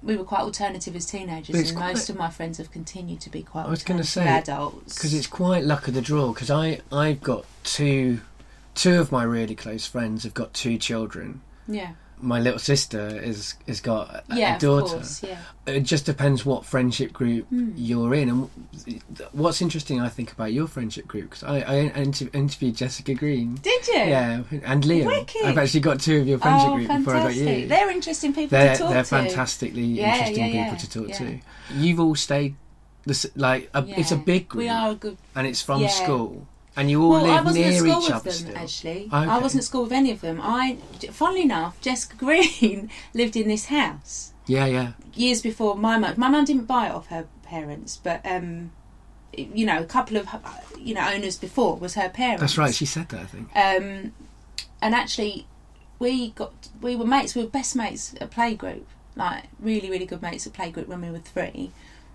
we 0.02 0.16
were 0.16 0.24
quite 0.24 0.40
alternative 0.40 0.96
as 0.96 1.06
teenagers, 1.06 1.70
and 1.70 1.78
most 1.78 2.10
of 2.10 2.16
my 2.16 2.28
friends 2.28 2.58
have 2.58 2.70
continued 2.72 3.20
to 3.20 3.30
be 3.30 3.42
quite 3.42 3.66
I 3.66 3.70
was 3.70 3.84
gonna 3.84 4.00
alternative 4.00 4.44
say, 4.46 4.52
adults. 4.52 4.94
because 4.94 5.14
it's 5.14 5.28
quite 5.28 5.64
luck 5.64 5.86
of 5.88 5.94
the 5.94 6.02
draw. 6.02 6.32
Because 6.32 6.50
I 6.50 6.80
I've 6.90 7.20
got 7.22 7.44
two 7.64 8.20
two 8.74 8.98
of 8.98 9.12
my 9.12 9.22
really 9.22 9.54
close 9.54 9.86
friends 9.86 10.24
have 10.24 10.34
got 10.34 10.52
two 10.54 10.76
children. 10.78 11.40
Yeah. 11.68 11.92
My 12.22 12.38
little 12.40 12.58
sister 12.58 13.08
is 13.22 13.54
has 13.66 13.80
got 13.80 14.24
a, 14.30 14.54
a 14.54 14.58
daughter. 14.58 14.84
of 14.96 15.00
course, 15.02 15.22
yeah. 15.22 15.38
It 15.66 15.80
just 15.82 16.06
depends 16.06 16.44
what 16.46 16.64
friendship 16.64 17.12
group 17.12 17.46
Hmm. 17.48 17.72
you're 17.76 18.14
in, 18.14 18.28
and 18.30 18.50
what's 19.32 19.60
interesting, 19.62 20.00
I 20.00 20.08
think, 20.08 20.32
about 20.32 20.52
your 20.52 20.66
friendship 20.66 21.06
group 21.06 21.30
because 21.30 21.42
I, 21.44 21.60
I 21.60 21.74
inter- 21.94 22.28
interviewed 22.32 22.76
Jessica 22.76 23.14
Green. 23.14 23.56
Did 23.56 23.86
you? 23.88 23.94
Yeah, 23.94 24.42
and 24.64 24.82
Liam. 24.84 25.06
Wicked. 25.06 25.42
I've 25.44 25.58
actually 25.58 25.80
got 25.80 26.00
two 26.00 26.20
of 26.20 26.26
your 26.28 26.38
friendship 26.38 26.68
Oh, 26.70 26.76
group 26.76 26.88
before 26.88 27.14
I 27.14 27.18
got 27.24 27.32
fantastic! 27.32 27.58
you. 27.62 27.68
They're 27.68 27.90
interesting 27.90 28.32
people 28.32 28.58
They're 28.58 28.72
to 28.74 28.78
talk 28.82 28.92
they're 28.92 29.02
to. 29.02 29.08
fantastically 29.08 29.82
Yeah, 29.82 30.12
interesting 30.14 30.38
yeah, 30.38 30.46
people 30.46 30.60
yeah, 30.72 30.76
to 30.76 30.90
talk 30.90 31.08
yeah. 31.08 31.18
to. 31.18 31.38
You've 31.74 32.00
all 32.00 32.14
stayed, 32.14 32.54
the, 33.04 33.10
s- 33.10 33.26
like 33.36 33.70
a, 33.74 33.84
it's 33.98 34.12
a 34.12 34.16
big 34.16 34.48
group, 34.48 34.60
We 34.64 34.68
are 34.68 34.90
a 34.90 34.94
good. 34.94 35.16
and 35.34 35.46
it's 35.46 35.62
from 35.62 35.82
yeah. 35.82 35.88
school, 35.88 36.46
and 36.76 36.90
you 36.90 37.02
all 37.02 37.10
Well, 37.10 37.26
I 37.26 37.40
live 37.40 37.48
at 37.48 37.54
near 37.54 37.72
school 37.78 37.88
each 37.90 37.96
with 38.08 38.12
other 38.12 38.22
them 38.30 38.32
still. 38.32 38.56
actually. 38.56 39.04
Okay. 39.06 39.10
I 39.16 39.38
wasn't 39.38 39.60
at 39.62 39.64
school 39.66 39.82
with 39.84 39.92
any 39.92 40.10
of 40.10 40.20
them. 40.20 40.40
I, 40.42 40.78
funnily 41.10 41.42
enough, 41.42 41.80
Jessica 41.80 42.16
Green 42.24 42.90
lived 43.14 43.36
in 43.36 43.48
this 43.48 43.66
house 43.66 44.32
Yeah, 44.46 44.66
yeah. 44.66 44.92
years 45.14 45.42
before 45.42 45.76
my 45.76 45.98
mum. 45.98 46.14
My 46.16 46.28
mum 46.28 46.44
didn't 46.44 46.66
buy 46.66 46.86
it 46.86 46.92
off 46.92 47.08
her 47.08 47.26
parents, 47.42 47.98
but 48.02 48.20
um, 48.24 48.72
you 49.36 49.66
know, 49.66 49.80
a 49.80 49.84
couple 49.84 50.16
of 50.16 50.28
you 50.78 50.94
know 50.94 51.06
owners 51.12 51.36
before 51.38 51.76
was 51.76 51.94
her 51.94 52.08
parents. 52.08 52.40
That's 52.40 52.58
right. 52.58 52.74
She 52.74 52.86
said 52.86 53.08
that. 53.10 53.20
I 53.20 53.24
think. 53.24 53.48
Um, 53.56 54.12
and 54.80 54.94
actually, 54.94 55.46
we 55.98 56.30
got 56.30 56.52
we 56.80 56.96
were 56.96 57.06
mates. 57.06 57.34
We 57.34 57.42
were 57.44 57.48
best 57.50 57.76
mates 57.76 58.14
at 58.20 58.30
playgroup, 58.30 58.82
like 59.16 59.44
really 59.60 59.90
really 59.90 60.06
good 60.06 60.22
mates 60.22 60.46
at 60.46 60.52
playgroup 60.54 60.86
when 60.88 61.00
we 61.02 61.10
were 61.10 61.18
three. 61.18 61.70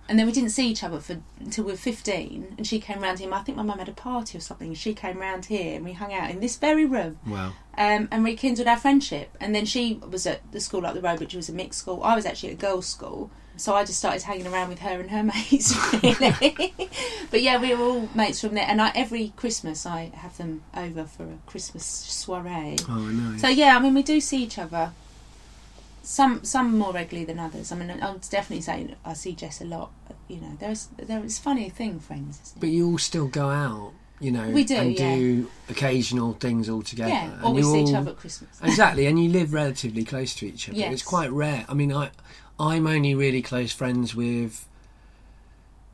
And 0.09 0.17
then 0.17 0.25
we 0.25 0.31
didn't 0.31 0.51
see 0.51 0.69
each 0.69 0.83
other 0.83 0.99
for 0.99 1.17
until 1.39 1.65
we 1.65 1.71
were 1.73 1.77
fifteen. 1.77 2.55
And 2.57 2.65
she 2.65 2.79
came 2.79 3.01
round 3.01 3.19
here. 3.19 3.33
I 3.33 3.41
think 3.41 3.57
my 3.57 3.63
mum 3.63 3.79
had 3.79 3.89
a 3.89 3.93
party 3.93 4.37
or 4.37 4.41
something. 4.41 4.69
And 4.69 4.77
she 4.77 4.93
came 4.93 5.19
round 5.19 5.45
here, 5.45 5.75
and 5.75 5.83
we 5.83 5.93
hung 5.93 6.13
out 6.13 6.29
in 6.29 6.39
this 6.39 6.55
very 6.57 6.85
room 6.85 7.19
Wow. 7.27 7.53
um, 7.77 8.07
and 8.11 8.23
rekindled 8.23 8.67
our 8.67 8.77
friendship. 8.77 9.35
And 9.41 9.53
then 9.53 9.65
she 9.65 9.99
was 10.09 10.25
at 10.25 10.49
the 10.51 10.59
school 10.61 10.85
up 10.85 10.93
the 10.93 11.01
road, 11.01 11.19
which 11.19 11.33
was 11.35 11.49
a 11.49 11.53
mixed 11.53 11.79
school. 11.79 12.01
I 12.03 12.15
was 12.15 12.25
actually 12.25 12.49
at 12.49 12.55
a 12.55 12.57
girls' 12.57 12.85
school, 12.87 13.29
so 13.57 13.75
I 13.75 13.83
just 13.83 13.99
started 13.99 14.21
hanging 14.23 14.47
around 14.47 14.69
with 14.69 14.79
her 14.79 14.99
and 15.01 15.09
her 15.11 15.23
mates. 15.33 15.75
Really, 16.01 16.73
but 17.31 17.41
yeah, 17.41 17.59
we 17.59 17.75
were 17.75 17.83
all 17.83 18.09
mates 18.15 18.39
from 18.39 18.53
there. 18.53 18.65
And 18.67 18.81
I, 18.81 18.91
every 18.95 19.33
Christmas, 19.35 19.85
I 19.85 20.11
have 20.15 20.37
them 20.37 20.61
over 20.75 21.03
for 21.05 21.23
a 21.23 21.37
Christmas 21.47 21.83
soiree. 21.85 22.77
Oh 22.87 22.97
no. 22.97 23.37
So 23.37 23.47
yeah, 23.49 23.75
I 23.75 23.79
mean, 23.79 23.93
we 23.93 24.03
do 24.03 24.21
see 24.21 24.43
each 24.43 24.57
other. 24.57 24.91
Some 26.09 26.43
some 26.45 26.77
more 26.77 26.93
regularly 26.93 27.25
than 27.25 27.37
others. 27.37 27.71
I 27.71 27.75
mean, 27.75 27.89
I 27.91 28.11
would 28.11 28.21
definitely 28.29 28.61
say 28.61 28.95
I 29.03 29.11
see 29.13 29.33
Jess 29.33 29.59
a 29.59 29.65
lot. 29.65 29.91
You 30.29 30.39
know, 30.39 30.53
there's 30.57 30.87
there 30.97 31.21
is 31.23 31.37
funny 31.37 31.69
thing, 31.69 31.99
friends. 31.99 32.39
Isn't 32.43 32.57
it? 32.57 32.59
But 32.61 32.69
you 32.69 32.87
all 32.91 32.97
still 32.97 33.27
go 33.27 33.49
out, 33.49 33.91
you 34.21 34.31
know, 34.31 34.47
We 34.49 34.63
do, 34.63 34.75
and 34.75 34.91
yeah. 34.97 35.15
do 35.17 35.51
occasional 35.69 36.31
things 36.35 36.69
all 36.69 36.81
together. 36.81 37.09
yeah, 37.09 37.33
and 37.33 37.43
or 37.43 37.51
we 37.53 37.61
see 37.61 37.81
each 37.81 37.89
all- 37.89 37.97
other 37.97 38.11
at 38.11 38.17
Christmas. 38.19 38.49
exactly, 38.63 39.05
and 39.05 39.21
you 39.21 39.29
live 39.29 39.51
relatively 39.53 40.05
close 40.05 40.33
to 40.35 40.47
each 40.47 40.69
other. 40.69 40.77
Yes. 40.77 40.93
It's 40.93 41.03
quite 41.03 41.29
rare. 41.29 41.65
I 41.67 41.73
mean, 41.73 41.91
I, 41.91 42.11
I'm 42.57 42.87
only 42.87 43.13
really 43.13 43.41
close 43.41 43.73
friends 43.73 44.15
with. 44.15 44.65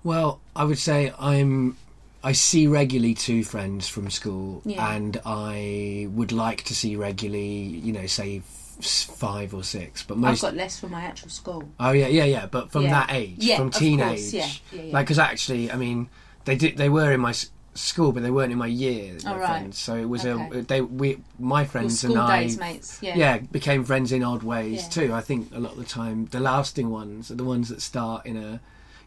Well, 0.03 0.41
I 0.55 0.63
would 0.65 0.77
say 0.79 1.11
I'm. 1.17 1.77
I 2.23 2.33
see 2.33 2.67
regularly 2.67 3.15
two 3.15 3.43
friends 3.43 3.87
from 3.89 4.09
school, 4.11 4.61
Yeah. 4.63 4.93
and 4.95 5.19
I 5.25 6.07
would 6.11 6.31
like 6.31 6.63
to 6.65 6.75
see 6.75 6.95
regularly, 6.95 7.63
you 7.63 7.91
know, 7.91 8.05
say 8.05 8.43
five 8.85 9.53
or 9.53 9.63
six. 9.63 10.03
But 10.03 10.17
most. 10.17 10.43
I've 10.43 10.51
got 10.51 10.57
less 10.57 10.79
from 10.79 10.91
my 10.91 11.01
actual 11.01 11.29
school. 11.29 11.63
Oh 11.79 11.91
yeah, 11.91 12.07
yeah, 12.07 12.25
yeah. 12.25 12.45
But 12.47 12.71
from 12.71 12.83
Yeah. 12.83 12.91
that 13.05 13.11
age, 13.13 13.35
Yeah, 13.37 13.57
from 13.57 13.69
teenage, 13.71 14.07
course, 14.07 14.33
yeah, 14.33 14.47
yeah, 14.71 14.81
yeah. 14.83 14.93
like 14.93 15.05
because 15.05 15.19
actually, 15.19 15.71
I 15.71 15.75
mean, 15.75 16.09
they 16.45 16.55
did. 16.55 16.77
They 16.77 16.89
were 16.89 17.11
in 17.11 17.19
my 17.21 17.29
s- 17.31 17.49
school, 17.75 18.11
but 18.11 18.21
they 18.23 18.29
weren't 18.31 18.51
in 18.51 18.57
my 18.57 18.67
year. 18.67 19.17
My 19.23 19.35
right. 19.37 19.47
friends. 19.47 19.77
So 19.79 19.95
it 19.95 20.07
was 20.09 20.25
Okay. 20.25 20.59
a. 20.59 20.61
They 20.61 20.81
we 20.81 21.19
my 21.39 21.65
friends 21.65 22.03
and 22.03 22.17
I. 22.17 22.41
days 22.43 22.57
mates. 22.59 22.99
Yeah. 23.01 23.15
Yeah, 23.15 23.37
became 23.39 23.83
friends 23.83 24.11
in 24.11 24.23
odd 24.23 24.43
ways 24.43 24.87
too. 24.87 25.13
I 25.13 25.21
think 25.21 25.49
a 25.53 25.59
lot 25.59 25.71
of 25.73 25.77
the 25.79 25.85
time, 25.85 26.27
the 26.31 26.39
lasting 26.39 26.89
ones 26.89 27.31
are 27.31 27.35
the 27.35 27.43
ones 27.43 27.69
that 27.69 27.81
start 27.81 28.25
in 28.25 28.37
a, 28.37 28.59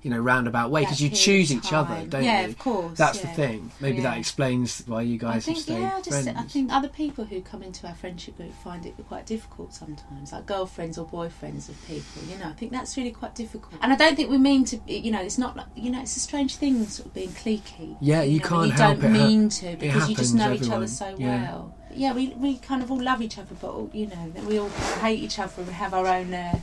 you 0.02 0.10
know, 0.10 0.18
roundabout 0.18 0.70
way 0.70 0.82
because 0.82 1.00
you 1.00 1.08
choose 1.10 1.52
each 1.52 1.72
other, 1.72 2.04
don't 2.06 2.22
yeah, 2.22 2.42
you? 2.42 2.48
of 2.48 2.58
course. 2.58 2.96
That's 2.96 3.20
the 3.20 3.26
thing. 3.28 3.72
Maybe 3.80 4.00
that 4.02 4.18
explains 4.18 4.82
why 4.86 5.02
you 5.02 5.14
I 5.14 5.18
guys 5.18 5.34
have 5.34 5.44
think 5.44 5.58
stayed 5.58 5.80
yeah, 5.80 5.94
I 5.96 6.00
just 6.00 6.22
friends. 6.22 6.38
I 6.38 6.42
think 6.42 6.72
other 6.72 6.88
people 6.88 7.24
who 7.24 7.40
come 7.40 7.62
into 7.62 7.86
our 7.88 7.94
friendship 7.94 8.36
group 8.36 8.52
find 8.62 8.86
it 8.86 8.94
quite 9.08 9.26
difficult 9.26 9.74
sometimes, 9.74 10.32
like 10.32 10.46
girlfriends 10.46 10.96
or 10.98 11.06
boyfriends 11.06 11.68
of 11.68 11.76
people. 11.86 12.22
You 12.28 12.38
know, 12.38 12.48
I 12.48 12.52
think 12.52 12.70
that's 12.72 12.96
really 12.96 13.10
quite 13.10 13.34
difficult. 13.34 13.74
And 13.82 13.92
I 13.92 13.96
don't 13.96 14.14
think 14.16 14.30
we 14.30 14.38
mean 14.38 14.64
to. 14.66 14.80
You 14.86 15.10
know, 15.10 15.20
it's 15.22 15.38
not 15.38 15.56
like 15.56 15.66
you 15.74 15.90
know, 15.90 16.00
it's 16.02 16.16
a 16.16 16.20
strange 16.20 16.56
thing, 16.56 16.84
sort 16.86 17.06
of 17.08 17.14
being 17.14 17.30
cliquey. 17.30 17.96
Yeah, 18.00 18.22
you 18.22 18.38
know, 18.40 18.46
can't 18.46 18.66
you 18.68 18.72
help 18.72 19.00
don't 19.00 19.14
it. 19.14 19.18
Ha- 19.18 19.26
mean 19.26 19.48
to 19.48 19.76
because 19.76 20.08
you 20.08 20.14
just 20.16 20.34
know 20.34 20.52
each 20.52 20.70
other 20.70 20.86
so 20.86 21.14
Yeah. 21.18 21.42
well. 21.52 21.74
Yeah, 21.94 22.12
we 22.12 22.28
we 22.36 22.58
kind 22.58 22.82
of 22.82 22.90
all 22.92 23.02
love 23.02 23.22
each 23.22 23.38
other, 23.38 23.54
but 23.60 23.68
all, 23.70 23.90
you 23.92 24.06
know, 24.06 24.32
we 24.46 24.58
all 24.58 24.68
hate 25.00 25.18
each 25.20 25.38
other 25.38 25.62
and 25.62 25.70
have 25.70 25.94
our 25.94 26.06
own. 26.06 26.32
Uh, 26.34 26.60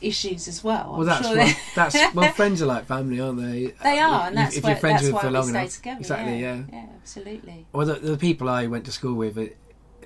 issues 0.00 0.48
as 0.48 0.62
well. 0.62 0.92
well, 0.92 1.00
I'm 1.00 1.06
that's 1.06 1.26
sure 1.26 1.36
what, 1.36 1.56
that's 1.74 1.96
well, 2.14 2.32
friends 2.32 2.62
are 2.62 2.66
like 2.66 2.86
family, 2.86 3.20
aren't 3.20 3.40
they? 3.40 3.72
They 3.82 3.98
are, 3.98 4.28
and 4.28 4.36
that's 4.36 4.56
if 4.56 4.64
why, 4.64 4.70
you're 4.70 4.78
friends 4.78 5.02
that's 5.02 5.06
with 5.06 5.14
why 5.14 5.20
for 5.22 5.30
long 5.30 5.48
stay 5.48 5.58
enough. 5.60 5.74
together. 5.76 6.00
Exactly, 6.00 6.40
yeah, 6.40 6.54
yeah. 6.56 6.62
yeah, 6.72 6.86
absolutely. 7.00 7.66
Well, 7.72 7.86
the, 7.86 7.94
the 7.94 8.16
people 8.18 8.48
I 8.48 8.66
went 8.66 8.84
to 8.86 8.92
school 8.92 9.14
with, 9.14 9.36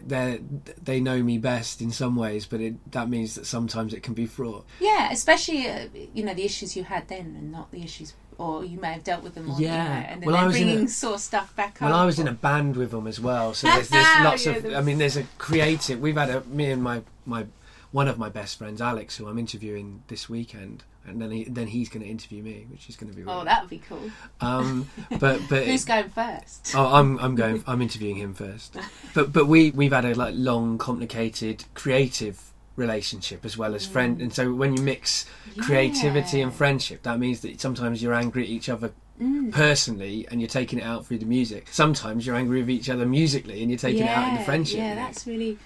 they 0.07 0.41
they 0.83 1.01
know 1.01 1.23
me 1.23 1.39
best 1.39 1.81
in 1.83 1.91
some 1.93 2.17
ways, 2.17 2.47
but 2.47 2.61
it, 2.61 2.93
that 2.93 3.09
means 3.09 3.35
that 3.35 3.47
sometimes 3.47 3.93
it 3.93 4.03
can 4.03 4.15
be 4.15 4.27
fraught. 4.27 4.65
Yeah, 4.81 5.11
especially 5.13 5.69
uh, 5.69 5.89
you 6.15 6.25
know 6.25 6.35
the 6.35 6.45
issues 6.45 6.77
you 6.77 6.85
had 6.85 7.09
then, 7.09 7.37
and 7.39 7.53
not 7.53 7.71
the 7.71 7.83
issues, 7.83 8.15
or 8.39 8.65
you 8.65 8.79
may 8.81 8.95
have 8.95 9.05
dealt 9.05 9.23
with 9.23 9.35
them. 9.35 9.51
Or, 9.51 9.61
Yeah. 9.61 9.71
you 9.85 9.89
know, 9.91 10.07
and 10.09 10.23
then 10.23 10.27
Well, 10.33 10.41
they're 10.43 10.51
bringing 10.51 10.85
a- 10.85 10.89
sore 10.89 11.19
stuff 11.19 11.55
back 11.55 11.79
Well, 11.81 11.91
up. 11.91 11.95
Well, 11.95 12.03
I 12.03 12.07
was 12.07 12.19
in 12.19 12.29
a 12.29 12.33
band 12.33 12.77
with 12.77 12.93
them 12.93 13.07
as 13.07 13.21
well, 13.21 13.53
so 13.53 13.67
there's, 13.75 13.89
there's 13.91 14.25
lots 14.25 14.47
Yeah, 14.47 14.53
of. 14.53 14.75
I 14.75 14.81
mean, 14.81 14.97
there's 14.99 15.19
a 15.19 15.25
creative. 15.37 16.01
We've 16.01 16.17
had 16.17 16.31
a 16.31 16.41
me 16.45 16.71
and 16.71 16.83
my 16.83 17.03
my 17.27 17.45
one 17.93 18.09
of 18.09 18.19
my 18.19 18.29
best 18.29 18.59
friends, 18.59 18.81
Alex, 18.81 19.17
who 19.17 19.27
I'm 19.29 19.39
interviewing 19.39 20.03
this 20.09 20.29
weekend, 20.29 20.85
and 21.07 21.21
then 21.21 21.31
he, 21.31 21.45
then 21.45 21.67
he's 21.67 21.89
going 21.89 22.03
to 22.05 22.09
interview 22.09 22.43
me, 22.43 22.67
which 22.71 22.89
is 22.89 22.97
going 22.97 23.11
to 23.11 23.17
be. 23.17 23.23
Really, 23.23 23.41
Oh, 23.41 23.45
that 23.45 23.63
would 23.63 23.71
be 23.71 23.83
cool. 23.89 24.11
Um, 24.41 24.89
but 25.19 25.41
but 25.49 25.65
Who's 25.67 25.85
going 25.85 26.09
first? 26.11 26.73
Oh, 26.77 26.87
I'm 26.95 27.19
I'm 27.19 27.35
going. 27.35 27.65
I'm 27.67 27.83
interviewing 27.83 28.17
him 28.17 28.35
first. 28.35 28.77
But 29.15 29.33
but 29.33 29.47
we 29.47 29.71
we've 29.73 29.93
had 29.93 30.05
a 30.05 30.15
like 30.15 30.35
long, 30.37 30.79
complicated, 30.79 31.65
creative 31.75 32.41
relationship 32.77 33.45
as 33.45 33.59
well 33.59 33.75
as 33.75 33.85
friend. 33.87 34.23
And 34.23 34.33
so 34.33 34.55
when 34.55 34.77
you 34.77 34.83
mix 34.83 35.27
creativity 35.59 36.41
and 36.41 36.53
friendship, 36.53 37.03
that 37.03 37.19
means 37.19 37.41
that 37.41 37.61
sometimes 37.61 38.03
you're 38.03 38.15
angry 38.15 38.45
at 38.45 38.49
each 38.51 38.69
other 38.69 38.93
Mm. 39.21 39.53
personally, 39.53 40.27
and 40.31 40.41
you're 40.41 40.49
taking 40.49 40.79
it 40.79 40.83
out 40.83 41.05
through 41.05 41.19
the 41.19 41.27
music. 41.27 41.69
Sometimes 41.71 42.25
you're 42.27 42.35
angry 42.37 42.61
with 42.61 42.71
each 42.71 42.89
other 42.89 43.05
musically, 43.05 43.61
and 43.61 43.71
you're 43.71 43.79
taking 43.79 44.05
it 44.05 44.09
out 44.09 44.29
in 44.29 44.39
the 44.39 44.45
friendship. 44.45 44.79
Yeah, 44.79 44.95
that's 44.95 45.27
really. 45.27 45.59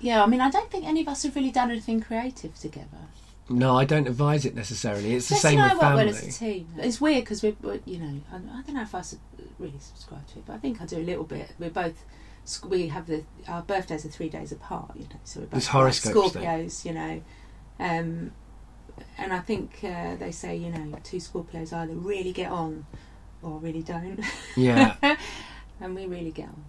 Yeah, 0.00 0.22
I 0.22 0.26
mean, 0.26 0.40
I 0.40 0.50
don't 0.50 0.70
think 0.70 0.84
any 0.86 1.02
of 1.02 1.08
us 1.08 1.22
have 1.24 1.36
really 1.36 1.50
done 1.50 1.70
anything 1.70 2.00
creative 2.00 2.58
together. 2.58 2.86
No, 3.48 3.76
I 3.76 3.84
don't 3.84 4.06
advise 4.06 4.44
it 4.46 4.54
necessarily. 4.54 5.14
It's 5.14 5.28
the 5.28 5.34
same 5.34 5.58
and 5.58 5.62
I 5.62 5.74
with 5.74 5.82
work 5.82 5.82
family. 5.82 6.04
well 6.06 6.14
as 6.14 6.36
a 6.36 6.38
team. 6.38 6.68
It's 6.78 7.00
weird 7.00 7.24
because 7.24 7.42
we're, 7.42 7.54
you 7.84 7.98
know, 7.98 8.20
I, 8.32 8.36
I 8.36 8.62
don't 8.62 8.74
know 8.74 8.82
if 8.82 8.94
I 8.94 9.02
really 9.58 9.78
subscribe 9.80 10.26
to 10.28 10.38
it, 10.38 10.46
but 10.46 10.54
I 10.54 10.58
think 10.58 10.80
I 10.80 10.86
do 10.86 10.98
a 10.98 11.02
little 11.04 11.24
bit. 11.24 11.52
We're 11.58 11.70
both, 11.70 12.04
we 12.68 12.88
have 12.88 13.06
the 13.06 13.24
our 13.48 13.62
birthdays 13.62 14.04
are 14.04 14.08
three 14.08 14.28
days 14.28 14.52
apart, 14.52 14.92
you 14.94 15.02
know, 15.02 15.20
so 15.24 15.40
we're 15.40 15.46
both 15.46 15.54
like 15.64 15.64
horoscopes 15.64 16.32
then. 16.32 16.42
Scorpios, 16.44 16.84
you 16.84 16.92
know, 16.94 17.22
um, 17.80 18.32
and 19.18 19.32
I 19.32 19.40
think 19.40 19.80
uh, 19.82 20.14
they 20.16 20.30
say 20.30 20.56
you 20.56 20.70
know 20.70 20.96
two 21.02 21.16
Scorpios 21.18 21.72
either 21.72 21.94
really 21.94 22.32
get 22.32 22.50
on 22.50 22.86
or 23.42 23.58
really 23.58 23.82
don't, 23.82 24.20
Yeah. 24.56 24.94
and 25.80 25.94
we 25.94 26.06
really 26.06 26.30
get 26.30 26.48
on. 26.48 26.64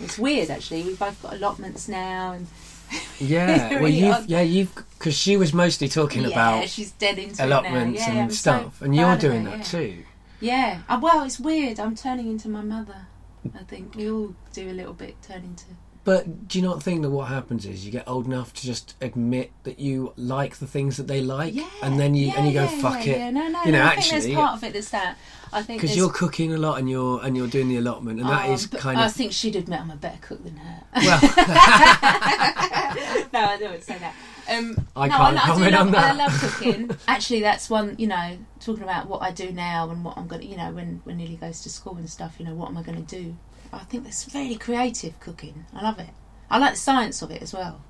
It's 0.00 0.18
weird 0.18 0.50
actually. 0.50 0.82
We've 0.82 0.98
both 0.98 1.20
got 1.22 1.34
allotments 1.34 1.88
now, 1.88 2.32
and 2.32 2.46
Yeah, 3.20 3.80
well, 3.80 3.88
you've 3.88 4.14
odd. 4.14 4.26
yeah 4.26 4.40
you've 4.42 4.74
because 4.98 5.14
she 5.14 5.36
was 5.36 5.52
mostly 5.52 5.88
talking 5.88 6.22
yeah, 6.22 6.28
about 6.28 6.68
she's 6.68 6.92
dead 6.92 7.18
into 7.18 7.44
allotments. 7.44 8.00
Yeah, 8.00 8.10
and 8.10 8.18
I'm 8.20 8.30
so 8.30 8.34
stuff, 8.34 8.82
and 8.82 8.94
you're 8.94 9.16
doing 9.16 9.44
that 9.44 9.64
too. 9.64 10.04
Yeah. 10.40 10.82
Uh, 10.88 10.98
well, 11.00 11.24
it's 11.24 11.40
weird. 11.40 11.80
I'm 11.80 11.94
turning 11.94 12.28
into 12.28 12.48
my 12.48 12.60
mother. 12.60 13.06
I 13.54 13.62
think 13.64 13.94
we 13.94 14.10
all 14.10 14.34
do 14.52 14.68
a 14.68 14.72
little 14.72 14.92
bit 14.92 15.20
turn 15.22 15.42
into. 15.44 15.64
But 16.04 16.48
do 16.48 16.58
you 16.58 16.64
not 16.64 16.82
think 16.82 17.00
that 17.00 17.08
what 17.10 17.28
happens 17.28 17.64
is 17.64 17.86
you 17.86 17.90
get 17.90 18.06
old 18.06 18.26
enough 18.26 18.52
to 18.54 18.62
just 18.62 18.94
admit 19.00 19.50
that 19.62 19.78
you 19.80 20.12
like 20.16 20.56
the 20.58 20.66
things 20.66 20.98
that 20.98 21.06
they 21.06 21.22
like, 21.22 21.54
Yeah. 21.54 21.66
and 21.82 21.98
then 21.98 22.14
you 22.14 22.26
yeah, 22.26 22.34
and 22.36 22.46
you 22.46 22.52
go 22.52 22.64
yeah, 22.64 22.80
fuck 22.82 23.06
it. 23.06 23.32
No, 23.32 23.48
no. 23.48 23.62
You 23.64 23.72
know, 23.72 23.78
no, 23.78 23.84
I 23.84 23.88
actually- 23.94 24.20
think 24.20 24.22
there's 24.24 24.34
part 24.36 24.56
of 24.58 24.64
it 24.64 24.72
that's 24.74 24.90
that. 24.90 25.16
I 25.52 25.62
think 25.62 25.80
because 25.80 25.96
you're 25.96 26.10
cooking 26.10 26.52
a 26.52 26.58
lot 26.58 26.78
and 26.80 26.90
you're 26.90 27.24
and 27.24 27.36
you're 27.36 27.46
doing 27.46 27.68
the 27.68 27.76
allotment, 27.76 28.20
and 28.20 28.28
that 28.28 28.48
Oh, 28.48 28.52
is 28.52 28.66
but 28.66 28.80
kind 28.80 28.98
I 28.98 29.04
of 29.06 29.10
I 29.10 29.12
think 29.12 29.32
she'd 29.32 29.56
admit 29.56 29.80
I'm 29.80 29.90
a 29.90 29.96
better 29.96 30.18
cook 30.20 30.42
than 30.44 30.56
her. 30.56 30.82
well. 30.96 31.20
no, 33.32 33.40
I 33.40 33.56
don't 33.58 33.82
say 33.82 33.96
that. 33.98 34.14
Um, 34.50 34.86
I 34.94 35.08
no, 35.08 35.16
can't 35.16 35.36
I, 35.36 35.46
comment 35.46 35.72
love, 35.72 35.86
on 35.86 35.92
that. 35.92 36.04
I 36.04 36.12
love 36.16 36.38
cooking. 36.40 36.90
Actually, 37.08 37.40
that's 37.40 37.70
one. 37.70 37.94
You 37.98 38.08
know, 38.08 38.36
talking 38.60 38.82
about 38.82 39.08
what 39.08 39.22
I 39.22 39.30
do 39.30 39.50
now 39.52 39.88
and 39.90 40.04
what 40.04 40.18
I'm 40.18 40.26
gonna. 40.26 40.42
You 40.44 40.56
know, 40.56 40.70
when 40.72 41.00
when 41.04 41.18
Lily 41.18 41.36
goes 41.36 41.62
to 41.62 41.70
school 41.70 41.96
and 41.96 42.10
stuff. 42.10 42.34
You 42.38 42.46
know, 42.46 42.54
what 42.54 42.68
am 42.68 42.76
I 42.76 42.82
going 42.82 43.04
to 43.04 43.16
do? 43.22 43.36
I 43.80 43.84
think 43.84 44.04
that's 44.04 44.32
really 44.34 44.56
creative 44.56 45.18
cooking. 45.20 45.66
I 45.74 45.82
love 45.82 45.98
it. 45.98 46.10
I 46.50 46.58
like 46.58 46.72
the 46.74 46.78
science 46.78 47.22
of 47.22 47.30
it 47.30 47.42
as 47.42 47.52
well. 47.54 47.80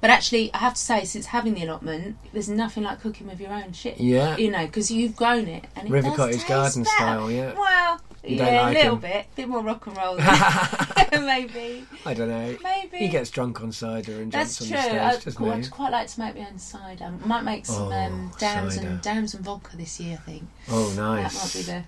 But 0.00 0.08
actually, 0.10 0.52
I 0.54 0.58
have 0.58 0.74
to 0.74 0.80
say, 0.80 1.04
since 1.04 1.26
having 1.26 1.54
the 1.54 1.64
allotment, 1.64 2.16
there's 2.32 2.48
nothing 2.48 2.84
like 2.84 3.00
cooking 3.00 3.26
with 3.26 3.40
your 3.40 3.52
own 3.52 3.72
shit. 3.72 3.98
yeah, 4.00 4.36
You 4.36 4.50
know, 4.50 4.64
because 4.66 4.90
you've 4.90 5.16
grown 5.16 5.46
it 5.48 5.64
and 5.76 5.88
it 5.88 5.90
River 5.90 6.08
does 6.08 6.16
Cottage 6.16 6.34
taste 6.36 6.46
Garden 6.48 6.82
better. 6.84 6.94
style, 6.96 7.30
yeah. 7.30 7.52
Well, 7.54 8.00
You 8.22 8.36
yeah, 8.36 8.62
like 8.62 8.76
a 8.76 8.78
little 8.78 8.94
him? 8.94 9.00
bit, 9.00 9.26
bit 9.34 9.48
more 9.48 9.62
rock 9.62 9.86
and 9.88 9.96
roll, 9.96 10.16
maybe, 11.26 11.84
I 12.06 12.14
don't 12.14 12.28
know. 12.28 12.56
maybe. 12.62 12.98
He 12.98 13.08
gets 13.08 13.30
drunk 13.30 13.60
on 13.60 13.72
cider 13.72 14.20
and 14.22 14.32
jumps 14.32 14.60
on 14.62 14.68
true. 14.68 14.76
the 14.76 14.82
stage, 14.82 14.94
I'd, 14.94 15.12
doesn't 15.24 15.34
quite, 15.34 15.54
he? 15.58 15.64
I'd 15.64 15.70
quite 15.70 15.92
like 15.92 16.08
to 16.08 16.20
make 16.20 16.34
my 16.36 16.46
own 16.48 16.58
cider. 16.58 17.04
I 17.04 17.26
might 17.26 17.42
make 17.44 17.66
some 17.66 17.88
Oh, 17.88 17.92
um, 17.92 18.32
dams 18.38 18.76
cider. 18.76 18.86
and 18.88 19.02
dams 19.02 19.34
and 19.34 19.44
vodka 19.44 19.76
this 19.76 20.00
year. 20.00 20.18
I 20.20 20.30
think 20.30 20.44
Oh, 20.70 20.92
nice. 20.96 21.32
that 21.34 21.44
might 21.44 21.52
be 21.52 21.62
the 21.72 21.84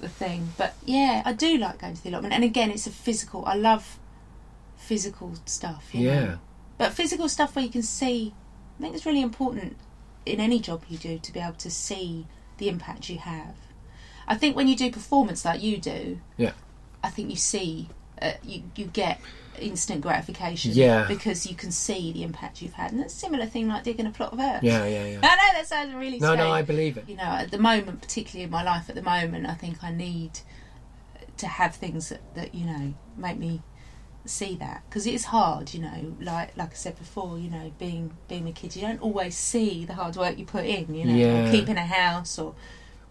the 0.00 0.08
thing. 0.08 0.52
But 0.56 0.74
yeah, 0.84 1.22
I 1.24 1.32
do 1.32 1.56
like 1.58 1.78
going 1.80 1.94
to 1.96 2.02
the 2.02 2.10
allotment. 2.10 2.34
And 2.34 2.44
again, 2.44 2.70
it's 2.70 2.86
a 2.86 2.90
physical. 2.90 3.44
I 3.46 3.54
love 3.54 3.98
physical 4.76 5.34
stuff. 5.46 5.88
You 5.92 6.06
Yeah. 6.06 6.24
Know? 6.24 6.38
But 6.78 6.92
physical 6.92 7.28
stuff 7.28 7.54
where 7.56 7.64
you 7.64 7.70
can 7.70 7.82
see. 7.82 8.34
I 8.78 8.82
think 8.82 8.94
it's 8.96 9.06
really 9.06 9.22
important 9.22 9.76
in 10.26 10.40
any 10.40 10.58
job 10.58 10.82
you 10.88 10.98
do 10.98 11.18
to 11.18 11.32
be 11.32 11.38
able 11.40 11.54
to 11.54 11.70
see 11.70 12.26
the 12.58 12.68
impact 12.68 13.08
you 13.08 13.18
have. 13.18 13.54
I 14.26 14.34
think 14.36 14.56
when 14.56 14.68
you 14.68 14.74
do 14.76 14.90
performance 14.90 15.44
like 15.44 15.62
you 15.62 15.76
do, 15.78 16.20
Yeah. 16.36 16.52
I 17.02 17.10
think 17.10 17.30
you 17.30 17.36
see, 17.36 17.88
uh, 18.20 18.32
you 18.42 18.62
you 18.74 18.86
get 18.86 19.20
instant 19.58 20.00
gratification. 20.00 20.72
Yeah. 20.74 21.06
Because 21.06 21.46
you 21.46 21.54
can 21.56 21.70
see 21.70 22.12
the 22.12 22.22
impact 22.22 22.62
you've 22.62 22.72
had, 22.74 22.92
and 22.92 23.00
it's 23.00 23.14
a 23.14 23.18
similar 23.18 23.46
thing 23.46 23.68
like 23.68 23.84
digging 23.84 24.06
a 24.06 24.10
plot 24.10 24.32
of 24.32 24.40
earth. 24.40 24.62
Yeah, 24.62 24.84
yeah, 24.86 25.06
yeah. 25.06 25.18
I 25.22 25.36
know 25.36 25.58
that 25.58 25.66
sounds 25.66 25.94
really 25.94 26.18
No, 26.18 26.28
strange 26.32 26.38
no, 26.38 26.50
I 26.52 26.62
believe 26.62 26.96
it. 26.96 27.08
you 27.08 27.16
know, 27.16 27.22
at 27.24 27.50
the 27.50 27.58
moment, 27.58 28.02
particularly 28.02 28.44
in 28.44 28.50
my 28.50 28.62
life 28.62 28.88
at 28.88 28.94
the 28.94 29.02
moment, 29.02 29.46
I 29.46 29.54
think 29.54 29.82
I 29.84 29.90
need 29.92 30.40
to 31.36 31.46
have 31.48 31.74
things 31.74 32.10
that, 32.10 32.20
that 32.36 32.54
you 32.54 32.64
know 32.64 32.94
make 33.16 33.36
me 33.38 33.60
see 34.26 34.54
that 34.56 34.82
because 34.88 35.06
it 35.06 35.14
is 35.14 35.26
hard, 35.26 35.74
you 35.74 35.80
know. 35.80 36.16
Like 36.20 36.56
like 36.56 36.70
I 36.70 36.74
said 36.74 36.96
before, 36.98 37.38
you 37.38 37.50
know, 37.50 37.72
being 37.78 38.16
being 38.28 38.48
a 38.48 38.52
kid, 38.52 38.74
you 38.76 38.82
don't 38.82 39.00
always 39.02 39.36
see 39.36 39.84
the 39.84 39.94
hard 39.94 40.16
work 40.16 40.38
you 40.38 40.44
put 40.46 40.64
in, 40.64 40.94
you 40.94 41.04
know, 41.04 41.14
Yeah. 41.14 41.48
or 41.48 41.50
keeping 41.50 41.76
a 41.76 41.84
house 41.86 42.38
or 42.38 42.54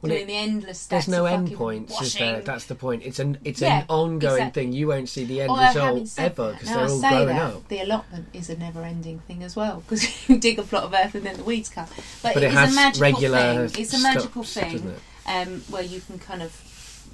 Well, 0.04 0.10
doing 0.12 0.24
it- 0.24 0.28
the 0.28 0.36
endless. 0.36 0.86
There's 0.86 1.08
no 1.08 1.26
end 1.26 1.54
points, 1.54 2.00
is 2.02 2.14
there? 2.14 2.42
That's 2.42 2.66
the 2.66 2.76
point. 2.76 3.04
It's 3.04 3.20
an 3.20 3.38
it's 3.44 3.62
Yeah, 3.62 3.80
an 3.80 3.86
ongoing 3.90 4.34
exactly. 4.34 4.64
thing. 4.64 4.74
You 4.74 4.88
won't 4.88 5.10
see 5.10 5.24
the 5.24 5.42
end 5.42 5.50
Although 5.50 5.64
result 5.68 6.10
ever 6.18 6.52
because 6.52 6.68
they're 6.70 6.78
I 6.78 6.88
all 6.90 7.00
growing 7.00 7.28
that, 7.28 7.42
up. 7.56 7.68
The 7.70 7.80
allotment 7.80 8.28
is 8.34 8.50
a 8.50 8.58
never-ending 8.58 9.20
thing 9.20 9.42
as 9.44 9.56
well 9.56 9.82
because 9.82 10.04
you 10.30 10.38
dig 10.38 10.60
a 10.60 10.64
plot 10.64 10.84
of 10.84 10.94
earth 10.94 11.16
and 11.16 11.26
then 11.26 11.38
the 11.38 11.44
weeds 11.44 11.70
come. 11.70 11.88
But, 12.22 12.34
But 12.36 12.44
it 12.44 12.48
is 12.48 12.54
has 12.54 12.72
a 12.72 12.76
magical 12.76 13.14
thing. 13.32 13.72
It's 13.82 13.94
a 13.94 14.00
magical 14.00 14.44
doesn't 14.44 14.64
thing 14.80 14.94
um, 15.26 15.62
where 15.70 15.84
you 15.84 16.02
can 16.02 16.20
kind 16.20 16.42
of, 16.44 17.08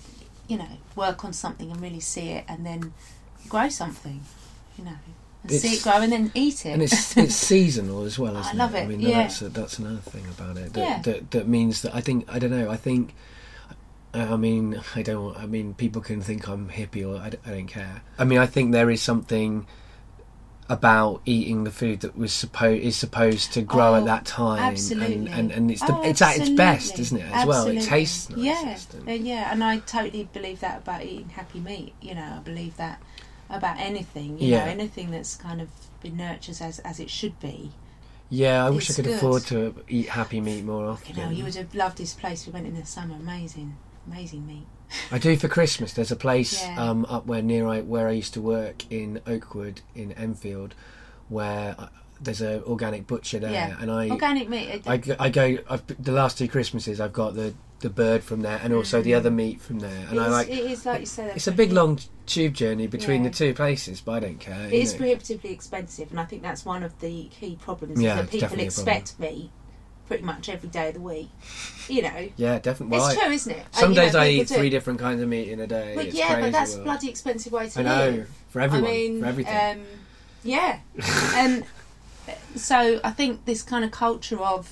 you 0.47 0.57
know, 0.57 0.67
work 0.95 1.23
on 1.23 1.31
something 1.31 1.71
and 1.71 1.79
really 1.79 1.99
see 1.99 2.29
it, 2.29 2.43
and 2.47 2.65
then 2.65 2.93
grow 3.47 3.69
something, 3.69 4.21
you 4.77 4.83
know, 4.85 4.97
see 5.47 5.75
it 5.75 5.83
grow 5.83 5.93
and 5.93 6.11
then 6.11 6.31
eat 6.35 6.65
it. 6.65 6.69
And 6.71 6.81
it's 6.83 7.15
it's 7.17 7.35
seasonal 7.51 8.03
as 8.03 8.19
well, 8.19 8.35
I 8.37 8.41
isn't 8.41 8.59
I 8.59 8.63
love 8.63 8.75
it? 8.75 8.83
I 8.83 8.87
mean, 8.87 8.99
yeah. 8.99 9.21
that's 9.23 9.41
a, 9.41 9.49
that's 9.49 9.79
another 9.79 9.97
thing 10.01 10.25
about 10.27 10.57
it. 10.57 10.73
That, 10.73 10.79
Yeah. 10.79 11.01
that 11.03 11.31
that 11.31 11.47
means 11.47 11.81
that 11.83 11.95
I 11.95 12.01
think 12.01 12.25
I 12.27 12.39
don't 12.39 12.51
know. 12.51 12.69
I 12.69 12.75
think. 12.77 13.13
I 14.11 14.37
mean, 14.37 14.81
I 14.95 15.03
don't. 15.03 15.37
I 15.37 15.45
mean, 15.45 15.75
people 15.75 16.01
can 16.01 16.19
think 16.21 16.47
I'm 16.49 16.67
hippie, 16.69 17.07
or 17.07 17.21
I 17.21 17.29
don't 17.29 17.67
care. 17.67 18.01
I 18.17 18.23
mean, 18.25 18.39
I 18.39 18.47
think 18.47 18.71
there 18.71 18.89
is 18.89 19.03
something 19.03 19.67
about 20.67 21.19
eating 21.25 21.63
the 21.63 21.71
food 21.71 21.99
that 22.01 22.15
was 22.15 22.31
supposed 22.31 22.81
is 22.83 22.95
supposed 22.95 23.53
to 23.53 23.61
grow 23.61 23.93
Oh, 23.93 23.95
at 23.95 24.05
that 24.05 24.25
time, 24.25 24.59
absolutely. 24.59 25.15
and, 25.15 25.29
and 25.29 25.51
and 25.51 25.71
it's 25.71 25.81
the, 25.81 25.95
Oh, 25.95 26.01
it's 26.03 26.21
at 26.21 26.37
its 26.37 26.49
best, 26.49 26.99
isn't 26.99 27.17
it? 27.19 27.31
As 27.31 27.45
well, 27.47 27.65
it 27.67 27.81
tastes 27.81 28.29
nice. 28.29 28.39
Yeah, 28.39 28.77
and- 28.99 29.09
uh, 29.09 29.11
yeah, 29.13 29.51
and 29.51 29.63
I 29.63 29.79
totally 29.79 30.29
believe 30.31 30.59
that 30.59 30.79
about 30.79 31.03
eating 31.03 31.29
happy 31.29 31.59
meat. 31.59 31.93
You 32.01 32.15
know, 32.15 32.35
I 32.37 32.39
believe 32.39 32.77
that 32.77 33.01
about 33.50 33.78
anything. 33.80 34.39
You 34.39 34.50
Yeah. 34.50 34.66
know, 34.66 34.72
anything 34.72 35.12
that's 35.12 35.36
kind 35.36 35.62
of 35.62 35.70
been 36.02 36.18
nurtured 36.18 36.62
as 36.62 36.80
as 36.80 37.00
it 37.00 37.10
should 37.10 37.39
be. 37.39 37.72
Yeah, 38.32 38.64
I 38.66 38.70
wish 38.70 38.91
I 38.91 38.93
could 38.93 39.06
good. 39.06 39.16
afford 39.16 39.43
to 39.47 39.74
eat 39.88 40.10
happy 40.10 40.39
meat 40.39 40.64
more 40.64 40.86
often. 40.88 41.16
You 41.16 41.24
know, 41.24 41.30
you 41.32 41.43
would 41.45 41.56
have 41.56 41.74
loved 41.74 41.97
this 41.97 42.14
place 42.14 42.45
we 42.45 42.54
went 42.54 42.68
in 42.68 42.76
the 42.76 42.86
summer. 42.86 43.16
Amazing, 43.16 43.76
amazing 44.06 44.45
meat. 44.45 44.68
I 45.12 45.18
do 45.18 45.36
for 45.36 45.47
Christmas. 45.47 45.93
There's 45.93 46.12
a 46.12 46.16
place 46.16 46.62
Yeah. 46.64 46.80
um, 46.84 47.06
up 47.10 47.26
where 47.26 47.41
near 47.41 47.68
I, 47.68 47.82
where 47.82 48.08
I 48.08 48.12
used 48.12 48.34
to 48.36 48.41
work 48.41 48.86
in 48.91 49.20
Oakwood 49.26 49.82
in 49.95 50.12
Enfield, 50.12 50.76
where 51.28 51.76
uh, 51.80 51.88
there's 52.22 52.41
an 52.41 52.62
organic 52.64 53.08
butcher 53.08 53.39
there, 53.39 53.52
Yeah. 53.52 53.76
and 53.80 53.89
I 53.91 54.10
Organic 54.10 54.47
meat. 54.50 54.84
I, 54.86 54.97
go- 54.97 55.16
I 55.20 55.30
go 55.30 55.58
I've, 55.70 55.84
the 56.04 56.12
last 56.12 56.38
two 56.38 56.47
Christmases 56.47 57.00
I've 57.00 57.14
got 57.14 57.34
the 57.36 57.54
the 57.80 57.89
bird 57.89 58.23
from 58.23 58.41
there 58.41 58.59
and 58.63 58.73
also 58.73 59.01
the 59.01 59.11
Mm. 59.11 59.17
other 59.17 59.32
meat 59.32 59.61
from 59.61 59.80
there, 59.80 60.05
and 60.09 60.17
it 60.17 60.21
I 60.21 60.25
is- 60.25 60.32
like 60.32 60.49
it 60.49 60.71
is 60.71 60.86
like 60.86 60.99
you 61.01 61.05
said. 61.05 61.36
it's 61.36 61.47
a 61.47 61.51
big 61.51 61.71
long 61.71 61.99
tube 62.25 62.53
journey 62.53 62.88
between 62.88 63.23
Yeah. 63.23 63.30
the 63.30 63.36
two 63.36 63.53
places, 63.53 64.01
but 64.01 64.11
I 64.11 64.19
don't 64.19 64.39
care. 64.39 64.65
It 64.67 64.73
is 64.73 64.91
know. 64.93 64.99
prohibitively 64.99 65.51
expensive, 65.51 66.11
and 66.11 66.19
I 66.19 66.25
think 66.25 66.41
that's 66.41 66.65
one 66.65 66.84
of 66.84 66.99
the 66.99 67.30
key 67.39 67.57
problems. 67.61 68.01
Yeah, 68.01 68.11
is 68.11 68.15
that 68.17 68.25
people 68.32 68.39
definitely 68.41 68.67
a 68.67 68.71
problem. 68.71 68.95
expect 68.97 69.19
meat 69.19 69.49
pretty 70.07 70.23
much 70.23 70.49
every 70.49 70.69
day 70.69 70.88
of 70.89 70.95
the 70.95 70.99
week. 70.99 71.30
You 71.88 72.01
know, 72.01 72.30
yeah, 72.36 72.59
definitely. 72.59 72.97
it's 72.97 73.05
Well, 73.07 73.17
I- 73.17 73.23
true, 73.25 73.32
isn't 73.34 73.51
it? 73.53 73.65
some 73.71 73.93
days 73.93 74.13
know, 74.13 74.19
I 74.19 74.30
eat 74.30 74.49
three 74.49 74.69
different 74.69 74.99
kinds 74.99 75.21
of 75.21 75.30
meat 75.30 75.47
in 75.49 75.59
a 75.61 75.67
day. 75.67 75.93
But 75.95 76.07
it's 76.07 76.15
yeah, 76.15 76.27
crazy, 76.34 76.41
but 76.41 76.51
that's 76.51 76.75
well. 76.75 76.84
bloody 76.84 77.09
expensive 77.09 77.53
way 77.53 77.69
to 77.69 77.80
I 77.80 77.84
know 77.84 78.09
live. 78.09 78.30
for 78.49 78.59
everyone, 78.61 78.89
I 78.89 78.93
mean, 78.93 79.19
for 79.21 79.25
everything. 79.27 79.80
Um, 79.80 79.86
yeah, 80.43 80.80
and 81.36 81.63
so 82.55 82.99
I 83.03 83.11
think 83.11 83.45
this 83.45 83.61
kind 83.63 83.86
of 83.86 83.91
culture 83.91 84.39
of 84.39 84.69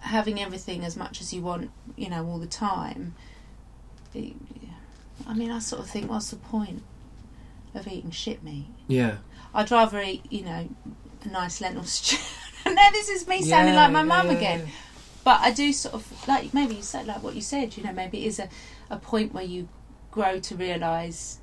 having 0.00 0.40
everything 0.40 0.84
as 0.84 0.96
much 0.96 1.20
as 1.20 1.32
you 1.32 1.42
want, 1.42 1.70
you 1.96 2.08
know, 2.10 2.26
all 2.26 2.38
the 2.38 2.46
time. 2.46 3.14
I 4.14 5.34
mean, 5.34 5.50
I 5.50 5.58
sort 5.58 5.82
of 5.82 5.88
think, 5.90 6.10
what's 6.10 6.30
the 6.30 6.36
point 6.36 6.82
of 7.74 7.86
eating 7.86 8.10
shit 8.10 8.42
meat? 8.42 8.66
yeah, 8.88 9.18
I'd 9.54 9.70
rather 9.70 10.00
eat, 10.00 10.22
you 10.30 10.44
know, 10.44 10.68
a 11.24 11.28
nice 11.28 11.60
lentil 11.60 11.84
stew. 11.84 12.16
now 12.66 12.90
this 12.92 13.08
is 13.08 13.26
me 13.28 13.42
sounding 13.42 13.74
Yeah, 13.74 13.82
like 13.82 13.92
my 13.92 14.02
mum 14.02 14.26
yeah, 14.26 14.32
again. 14.32 14.60
yeah. 14.60 14.66
But 15.22 15.40
I 15.40 15.50
do 15.50 15.72
sort 15.72 15.94
of 15.94 16.28
like 16.28 16.54
maybe 16.54 16.76
you 16.76 16.82
said 16.82 17.06
like 17.06 17.22
what 17.22 17.34
you 17.34 17.42
said. 17.42 17.76
You 17.76 17.82
know, 17.82 17.92
maybe 17.92 18.24
it 18.24 18.26
is 18.28 18.38
a, 18.38 18.48
a 18.88 18.96
point 18.96 19.34
where 19.34 19.44
you 19.44 19.68
grow 20.10 20.40
to 20.40 20.56
realise. 20.56 21.38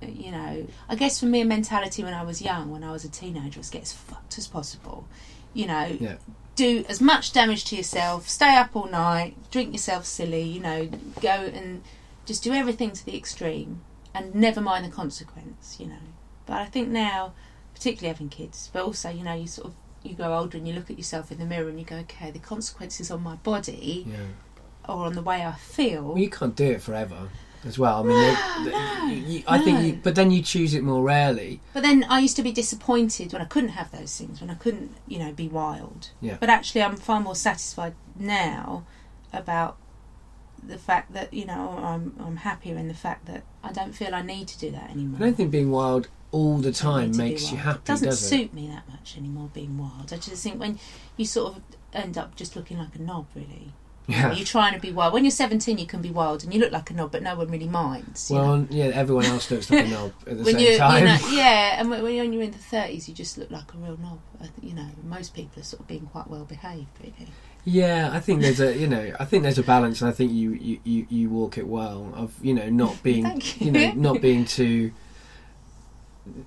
You 0.00 0.30
know, 0.30 0.66
I 0.88 0.94
guess 0.94 1.18
for 1.18 1.26
me, 1.26 1.40
a 1.40 1.44
mentality 1.44 2.04
when 2.04 2.14
I 2.14 2.22
was 2.22 2.40
young, 2.40 2.70
when 2.70 2.84
I 2.84 2.92
was 2.92 3.04
a 3.04 3.08
teenager, 3.08 3.58
was 3.58 3.70
get 3.70 3.82
as 3.82 3.92
fucked 3.92 4.38
as 4.38 4.46
possible. 4.46 5.08
You 5.54 5.66
know, 5.66 5.96
Yeah. 5.98 6.16
Do 6.58 6.84
as 6.88 7.00
much 7.00 7.32
damage 7.32 7.64
to 7.66 7.76
yourself, 7.76 8.28
stay 8.28 8.56
up 8.56 8.74
all 8.74 8.90
night, 8.90 9.36
drink 9.50 9.72
yourself 9.72 10.04
silly. 10.04 10.42
You 10.42 10.60
know, 10.60 10.90
go 11.20 11.28
and 11.30 11.82
just 12.26 12.42
do 12.42 12.52
everything 12.52 12.90
to 12.90 13.06
the 13.06 13.16
extreme, 13.16 13.80
and 14.12 14.34
never 14.34 14.60
mind 14.60 14.84
the 14.84 14.90
consequence. 14.90 15.76
You 15.78 15.86
know, 15.86 16.04
but 16.46 16.56
I 16.56 16.66
think 16.66 16.88
now, 16.88 17.32
particularly 17.74 18.12
having 18.12 18.28
kids, 18.28 18.70
but 18.72 18.82
also 18.82 19.08
you 19.08 19.22
know, 19.22 19.34
you 19.34 19.46
sort 19.46 19.68
of 19.68 19.74
you 20.02 20.14
grow 20.14 20.36
older 20.36 20.58
and 20.58 20.66
you 20.66 20.74
look 20.74 20.90
at 20.90 20.98
yourself 20.98 21.30
in 21.32 21.38
the 21.38 21.44
mirror 21.46 21.68
and 21.68 21.78
you 21.78 21.84
go, 21.84 21.96
okay, 21.96 22.30
the 22.30 22.38
consequences 22.38 23.10
on 23.10 23.22
my 23.22 23.36
body 23.36 24.06
yeah. 24.06 24.16
or 24.88 25.06
on 25.06 25.14
the 25.14 25.22
way 25.22 25.44
I 25.44 25.52
feel. 25.52 26.02
Well, 26.02 26.18
you 26.18 26.30
can't 26.30 26.54
do 26.54 26.72
it 26.72 26.82
forever 26.82 27.28
as 27.66 27.78
well. 27.78 28.00
I 28.00 28.02
mean, 28.06 28.16
ah, 28.16 28.60
they- 28.64 28.70
they- 28.70 28.76
no, 28.76 29.06
you- 29.28 29.38
you- 29.38 29.44
I 29.46 29.58
think, 29.58 29.80
you, 29.82 30.00
but 30.02 30.14
then 30.14 30.30
you 30.30 30.42
choose 30.42 30.74
it 30.74 30.82
more 30.84 31.02
rarely. 31.02 31.60
But 31.72 31.82
then 31.82 32.04
I 32.08 32.18
used 32.20 32.36
to 32.36 32.42
be 32.42 32.52
disappointed 32.52 33.32
when 33.32 33.42
I 33.42 33.46
couldn't 33.46 33.70
have 33.70 33.90
those 33.90 34.16
things, 34.16 34.40
when 34.40 34.50
I 34.50 34.54
couldn't, 34.54 34.92
you 35.06 35.18
know, 35.18 35.32
be 35.32 35.48
wild. 35.48 36.10
Yeah. 36.20 36.36
But 36.40 36.50
actually, 36.50 36.82
I'm 36.82 36.96
far 36.96 37.20
more 37.20 37.34
satisfied 37.34 37.94
now 38.18 38.84
about 39.32 39.76
the 40.66 40.78
fact 40.78 41.12
that 41.12 41.32
you 41.32 41.44
know 41.46 41.78
I'm 41.82 42.14
I'm 42.18 42.36
happier 42.38 42.76
in 42.76 42.88
the 42.88 42.94
fact 42.94 43.26
that 43.26 43.44
I 43.62 43.70
don't 43.72 43.92
feel 43.94 44.12
I 44.14 44.22
need 44.22 44.48
to 44.48 44.58
do 44.58 44.70
that 44.72 44.90
anymore. 44.90 45.16
I 45.20 45.24
don't 45.26 45.36
think 45.36 45.50
being 45.52 45.70
wild 45.70 46.08
all 46.32 46.58
the 46.58 46.72
time 46.72 47.06
need 47.06 47.12
to 47.12 47.18
be 47.18 47.24
makes 47.30 47.52
you 47.52 47.58
happy, 47.58 47.78
It 47.78 47.84
doesn't 47.84 48.08
does 48.08 48.22
it? 48.22 48.26
suit 48.28 48.52
me 48.52 48.66
that 48.66 48.88
much 48.88 49.16
anymore 49.16 49.50
being 49.54 49.78
wild. 49.78 50.12
I 50.12 50.16
just 50.16 50.42
think 50.42 50.58
when 50.60 50.78
you 51.16 51.24
sort 51.24 51.54
of 51.56 51.62
end 51.94 52.18
up 52.18 52.34
just 52.36 52.56
looking 52.56 52.76
like 52.78 52.94
a 52.96 53.00
knob, 53.00 53.26
really. 53.34 53.72
Yeah. 54.08 54.32
You're 54.32 54.46
trying 54.46 54.72
to 54.72 54.80
be 54.80 54.90
wild. 54.90 55.12
When 55.12 55.22
you're 55.22 55.30
17, 55.30 55.76
you 55.76 55.86
can 55.86 56.00
be 56.00 56.10
wild 56.10 56.42
and 56.42 56.52
you 56.52 56.58
look 56.58 56.72
like 56.72 56.90
a 56.90 56.94
knob, 56.94 57.12
but 57.12 57.22
no 57.22 57.36
one 57.36 57.50
really 57.50 57.68
minds. 57.68 58.30
you 58.30 58.38
know? 58.38 58.42
Well, 58.42 58.66
yeah, 58.70 58.86
everyone 58.86 59.26
else 59.26 59.50
looks 59.50 59.70
like 59.70 59.84
a 59.84 59.88
knob 59.90 60.12
at 60.26 60.38
the 60.38 60.44
when 60.44 60.54
same 60.54 60.72
you, 60.72 60.78
time. 60.78 61.00
you 61.00 61.04
know, 61.04 61.18
yeah, 61.30 61.78
and 61.78 61.90
when 61.90 62.02
when 62.02 62.32
you're 62.32 62.42
in 62.42 62.50
the 62.50 62.56
30s, 62.56 63.06
you 63.06 63.14
just 63.14 63.36
look 63.36 63.50
like 63.50 63.72
a 63.74 63.76
real 63.76 63.98
knob. 63.98 64.18
You 64.62 64.74
know, 64.74 64.88
most 65.04 65.34
people 65.34 65.60
are 65.60 65.64
sort 65.64 65.80
of 65.80 65.88
being 65.88 66.06
quite 66.06 66.26
well 66.26 66.46
behaved, 66.46 66.88
really. 67.00 67.28
Yeah, 67.66 68.08
I 68.10 68.20
think 68.20 68.40
there's 68.40 68.60
a 68.60 68.74
you 68.74 68.86
know 68.86 69.12
I 69.20 69.26
think 69.26 69.42
there's 69.42 69.58
a 69.58 69.62
balance, 69.62 70.00
and 70.00 70.08
I 70.08 70.12
think 70.14 70.32
you 70.32 70.52
you, 70.52 70.80
you, 70.84 71.06
you 71.10 71.28
walk 71.28 71.58
it 71.58 71.66
well 71.66 72.10
of 72.14 72.32
you 72.42 72.54
know 72.54 72.70
not 72.70 73.02
being 73.02 73.24
Thank 73.24 73.60
you 73.60 73.70
know 73.70 73.92
not 73.92 74.22
being 74.22 74.46
too 74.46 74.92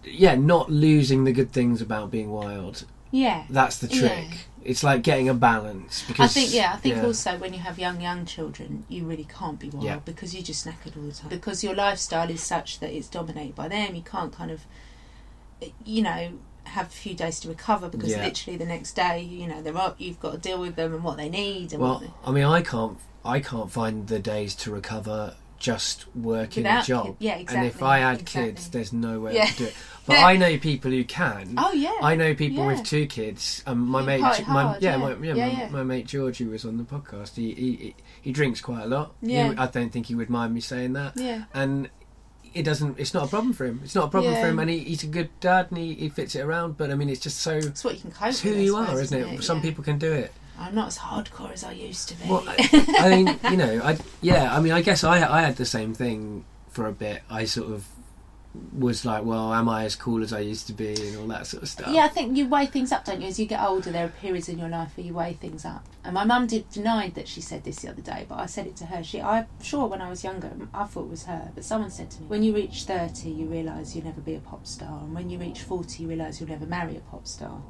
yeah 0.03 0.35
not 0.35 0.71
losing 0.71 1.23
the 1.25 1.31
good 1.31 1.51
things 1.51 1.79
about 1.79 2.09
being 2.09 2.31
wild. 2.31 2.85
Yeah. 3.11 3.43
That's 3.49 3.77
the 3.79 3.87
trick. 3.87 4.27
Yeah. 4.29 4.37
It's 4.63 4.83
like 4.83 5.01
getting 5.01 5.27
a 5.27 5.33
balance 5.33 6.03
I 6.03 6.07
because 6.11 6.33
think, 6.33 6.53
yeah, 6.53 6.73
I 6.73 6.77
think 6.77 6.97
yeah. 6.97 7.05
also 7.05 7.37
when 7.37 7.51
you 7.51 7.59
have 7.59 7.79
young, 7.79 7.99
young 7.99 8.25
children, 8.25 8.85
you 8.89 9.05
really 9.05 9.25
can't 9.25 9.59
be 9.59 9.69
wild 9.69 9.83
Yeah. 9.83 9.99
because 10.05 10.33
you're 10.35 10.43
just 10.43 10.67
knackered 10.67 10.95
all 10.95 11.03
the 11.03 11.11
time. 11.11 11.29
Because 11.29 11.63
your 11.63 11.73
lifestyle 11.73 12.29
is 12.29 12.43
such 12.43 12.79
that 12.79 12.91
it's 12.91 13.07
dominated 13.07 13.55
by 13.55 13.67
them. 13.67 13.95
You 13.95 14.03
can't 14.03 14.31
kind 14.31 14.51
of, 14.51 14.61
you 15.83 16.03
know, 16.03 16.33
have 16.65 16.87
a 16.87 16.89
few 16.89 17.15
days 17.15 17.39
to 17.39 17.49
recover 17.49 17.89
because 17.89 18.15
literally 18.15 18.55
the 18.55 18.65
next 18.65 18.93
day, 18.93 19.19
you 19.21 19.47
know, 19.47 19.61
they're 19.63 19.75
up. 19.75 19.95
You've 19.99 20.19
got 20.19 20.33
to 20.33 20.37
deal 20.37 20.59
with 20.59 20.75
them 20.75 20.93
and 20.93 21.03
what 21.03 21.17
they 21.17 21.27
need. 21.27 21.73
And 21.73 21.81
what 21.81 22.01
Well, 22.01 22.17
I 22.25 22.31
mean, 22.31 22.43
I 22.45 22.61
can't 22.61 22.97
I 23.25 23.39
can't 23.39 23.71
find 23.71 24.07
the 24.07 24.19
days 24.19 24.55
to 24.55 24.71
recover 24.71 25.35
just 25.61 26.05
working 26.15 26.63
Without 26.63 26.83
a 26.83 26.87
job. 26.87 27.05
kid- 27.05 27.15
yeah, 27.19 27.37
And 27.55 27.65
if 27.65 27.81
I 27.83 27.99
had 27.99 28.19
exactly. 28.21 28.51
kids, 28.51 28.69
there's 28.69 28.91
no 28.91 29.19
way 29.21 29.35
Yeah. 29.35 29.43
I 29.43 29.47
could 29.47 29.57
do 29.57 29.63
it. 29.65 29.73
But 30.07 30.17
I 30.17 30.35
know 30.35 30.57
people 30.57 30.89
who 30.89 31.03
can. 31.03 31.53
Oh 31.59 31.71
yeah. 31.73 31.93
I 32.01 32.15
know 32.15 32.33
people 32.33 32.63
yeah. 32.63 32.71
with 32.71 32.83
two 32.83 33.05
kids. 33.05 33.63
Um, 33.67 33.87
my 33.87 34.01
mate, 34.01 34.19
my, 34.19 34.33
hard, 34.33 34.81
yeah. 34.81 34.97
My, 34.97 35.15
yeah, 35.17 35.67
my, 35.71 35.77
my 35.77 35.83
mate 35.83 36.07
George, 36.07 36.39
who 36.39 36.49
was 36.49 36.65
on 36.65 36.77
the 36.77 36.83
podcast, 36.83 37.35
he 37.35 37.53
he, 37.53 37.75
he, 37.75 37.95
he 38.19 38.31
drinks 38.31 38.61
quite 38.61 38.81
a 38.83 38.87
lot. 38.87 39.13
He- 39.21 39.33
Yeah. 39.35 39.53
I 39.59 39.67
don't 39.67 39.91
think 39.91 40.07
he 40.07 40.15
would 40.15 40.29
mind 40.29 40.55
me 40.55 40.59
saying 40.59 40.93
that. 40.93 41.13
Yeah. 41.15 41.43
And 41.53 41.87
it 42.55 42.63
doesn't. 42.63 42.99
It's 42.99 43.13
not 43.13 43.25
a 43.25 43.27
problem 43.27 43.53
for 43.53 43.65
him. 43.65 43.79
It's 43.83 43.93
not 43.93 44.05
a 44.05 44.09
problem 44.09 44.33
for 44.33 44.47
him, 44.47 44.57
and 44.59 44.69
he, 44.71 44.79
he's 44.79 45.03
a 45.03 45.07
good 45.07 45.29
dad, 45.39 45.67
and 45.69 45.77
he, 45.77 45.93
he 45.93 46.09
fits 46.09 46.35
it 46.35 46.41
around. 46.41 46.77
But 46.77 46.89
I 46.89 46.95
mean, 46.95 47.07
it's 47.07 47.21
just 47.21 47.37
so. 47.39 47.53
It's 47.57 47.83
what 47.83 47.93
you 47.93 48.01
can 48.01 48.11
cope 48.11 48.29
It's 48.29 48.41
who 48.41 48.53
I 48.53 48.57
you 48.57 48.71
suppose, 48.71 48.89
are, 48.89 49.01
isn't 49.03 49.21
it? 49.35 49.43
Some 49.43 49.57
Yeah. 49.57 49.63
people 49.63 49.83
can 49.83 49.99
do 49.99 50.11
it. 50.11 50.33
I'm 50.61 50.75
not 50.75 50.87
as 50.87 50.97
hardcore 50.97 51.51
as 51.51 51.63
I 51.63 51.71
used 51.71 52.09
to 52.09 52.15
be. 52.15 52.29
Well, 52.29 52.43
I, 52.47 52.95
I 52.99 53.09
mean, 53.09 53.39
you 53.51 53.57
know, 53.57 53.81
I 53.83 53.97
yeah, 54.21 54.55
I 54.55 54.59
mean, 54.59 54.71
I 54.71 54.81
guess 54.81 55.03
I 55.03 55.17
I 55.27 55.41
had 55.41 55.57
the 55.57 55.65
same 55.65 55.93
thing 55.93 56.45
for 56.69 56.87
a 56.87 56.91
bit. 56.91 57.23
I 57.29 57.45
sort 57.45 57.71
of 57.71 57.87
was 58.73 59.05
like, 59.05 59.23
well, 59.23 59.53
am 59.53 59.69
I 59.69 59.85
as 59.85 59.95
cool 59.95 60.21
as 60.23 60.33
I 60.33 60.39
used 60.41 60.67
to 60.67 60.73
be, 60.73 60.93
and 60.93 61.17
all 61.17 61.27
that 61.27 61.47
sort 61.47 61.63
of 61.63 61.69
stuff. 61.69 61.87
Yeah, 61.93 62.03
I 62.03 62.09
think 62.09 62.35
you 62.35 62.47
weigh 62.49 62.65
things 62.65 62.91
up, 62.91 63.05
don't 63.05 63.21
you? 63.21 63.27
As 63.27 63.39
you 63.39 63.45
get 63.45 63.63
older, 63.63 63.91
there 63.91 64.05
are 64.05 64.09
periods 64.09 64.49
in 64.49 64.59
your 64.59 64.67
life 64.67 64.97
where 64.97 65.05
you 65.05 65.13
weigh 65.13 65.33
things 65.33 65.63
up. 65.63 65.85
And 66.03 66.13
my 66.13 66.25
mum 66.25 66.47
did 66.47 66.69
denied 66.69 67.15
that 67.15 67.27
she 67.27 67.39
said 67.39 67.63
this 67.63 67.77
the 67.77 67.89
other 67.89 68.01
day, 68.01 68.25
but 68.27 68.39
I 68.39 68.47
said 68.47 68.67
it 68.67 68.75
to 68.77 68.87
her. 68.87 69.03
She, 69.03 69.21
I'm 69.21 69.47
sure 69.61 69.87
when 69.87 70.01
I 70.01 70.09
was 70.09 70.23
younger, 70.23 70.51
I 70.73 70.83
thought 70.83 71.03
it 71.03 71.09
was 71.09 71.25
her, 71.25 71.51
but 71.55 71.63
someone 71.63 71.91
said 71.91 72.11
to 72.11 72.21
me, 72.21 72.27
when 72.27 72.43
you 72.43 72.53
reach 72.53 72.83
30, 72.83 73.29
you 73.29 73.45
realise 73.45 73.95
you'll 73.95 74.05
never 74.05 74.21
be 74.21 74.35
a 74.35 74.39
pop 74.39 74.67
star, 74.67 74.99
and 74.99 75.15
when 75.15 75.29
you 75.29 75.37
reach 75.37 75.61
40, 75.61 76.03
you 76.03 76.09
realise 76.09 76.39
you'll 76.39 76.49
never 76.49 76.65
marry 76.65 76.97
a 76.97 77.01
pop 77.01 77.27
star. 77.27 77.61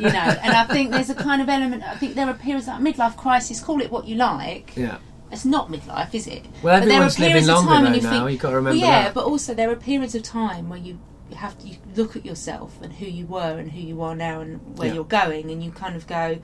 You 0.00 0.06
know, 0.06 0.18
and 0.42 0.52
I 0.52 0.64
think 0.64 0.90
there's 0.90 1.10
a 1.10 1.14
kind 1.14 1.40
of 1.42 1.48
element. 1.48 1.82
I 1.84 1.94
think 1.96 2.14
there 2.14 2.26
are 2.28 2.34
periods 2.34 2.66
like 2.68 2.80
midlife 2.80 3.16
crisis. 3.16 3.60
Call 3.60 3.80
it 3.80 3.90
what 3.90 4.06
you 4.06 4.16
like. 4.16 4.76
Yeah. 4.76 4.98
It's 5.30 5.44
not 5.44 5.70
midlife, 5.70 6.14
is 6.14 6.26
it? 6.26 6.44
Well, 6.62 6.80
But 6.80 6.88
there 6.88 7.02
are 7.02 7.10
periods 7.10 7.48
of 7.48 7.54
longer 7.56 7.70
time 7.72 7.84
when 7.84 7.94
you 7.94 8.00
now. 8.00 8.10
think- 8.10 8.30
You've 8.32 8.40
got 8.40 8.50
to 8.50 8.56
remember 8.56 8.80
well, 8.80 8.90
yeah, 8.90 9.02
that. 9.04 9.14
but 9.14 9.24
also 9.24 9.54
there 9.54 9.70
are 9.70 9.76
periods 9.76 10.14
of 10.14 10.22
time 10.22 10.68
where 10.68 10.78
you 10.78 10.98
have 11.36 11.58
to 11.58 11.68
you 11.68 11.76
look 11.94 12.16
at 12.16 12.24
yourself 12.24 12.78
and 12.82 12.94
who 12.94 13.04
you 13.06 13.26
were 13.26 13.58
and 13.58 13.72
who 13.72 13.80
you 13.80 14.00
are 14.02 14.14
now 14.16 14.40
and 14.40 14.78
where 14.78 14.88
Yeah. 14.88 14.94
you're 14.94 15.04
going, 15.04 15.50
and 15.50 15.62
you 15.62 15.70
kind 15.70 15.94
of 15.96 16.06
go, 16.06 16.38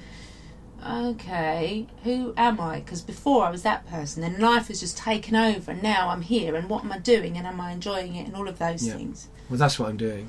okay, 0.86 1.86
who 2.02 2.34
am 2.36 2.60
I? 2.60 2.80
Because 2.80 3.00
before 3.00 3.44
I 3.46 3.50
was 3.50 3.62
that 3.62 3.86
person, 3.88 4.22
and 4.22 4.38
life 4.38 4.68
has 4.68 4.80
just 4.80 4.98
taken 4.98 5.34
over, 5.34 5.70
and 5.70 5.82
now 5.82 6.08
I'm 6.10 6.22
here, 6.22 6.54
and 6.54 6.68
what 6.68 6.84
am 6.84 6.92
I 6.92 6.98
doing, 6.98 7.36
and 7.36 7.46
am 7.46 7.60
I 7.60 7.72
enjoying 7.72 8.14
it, 8.16 8.26
and 8.26 8.36
all 8.36 8.48
of 8.48 8.58
those 8.58 8.86
Yeah. 8.86 8.94
things. 8.94 9.28
Well, 9.50 9.58
that's 9.58 9.78
what 9.78 9.88
I'm 9.88 9.96
doing. 9.96 10.28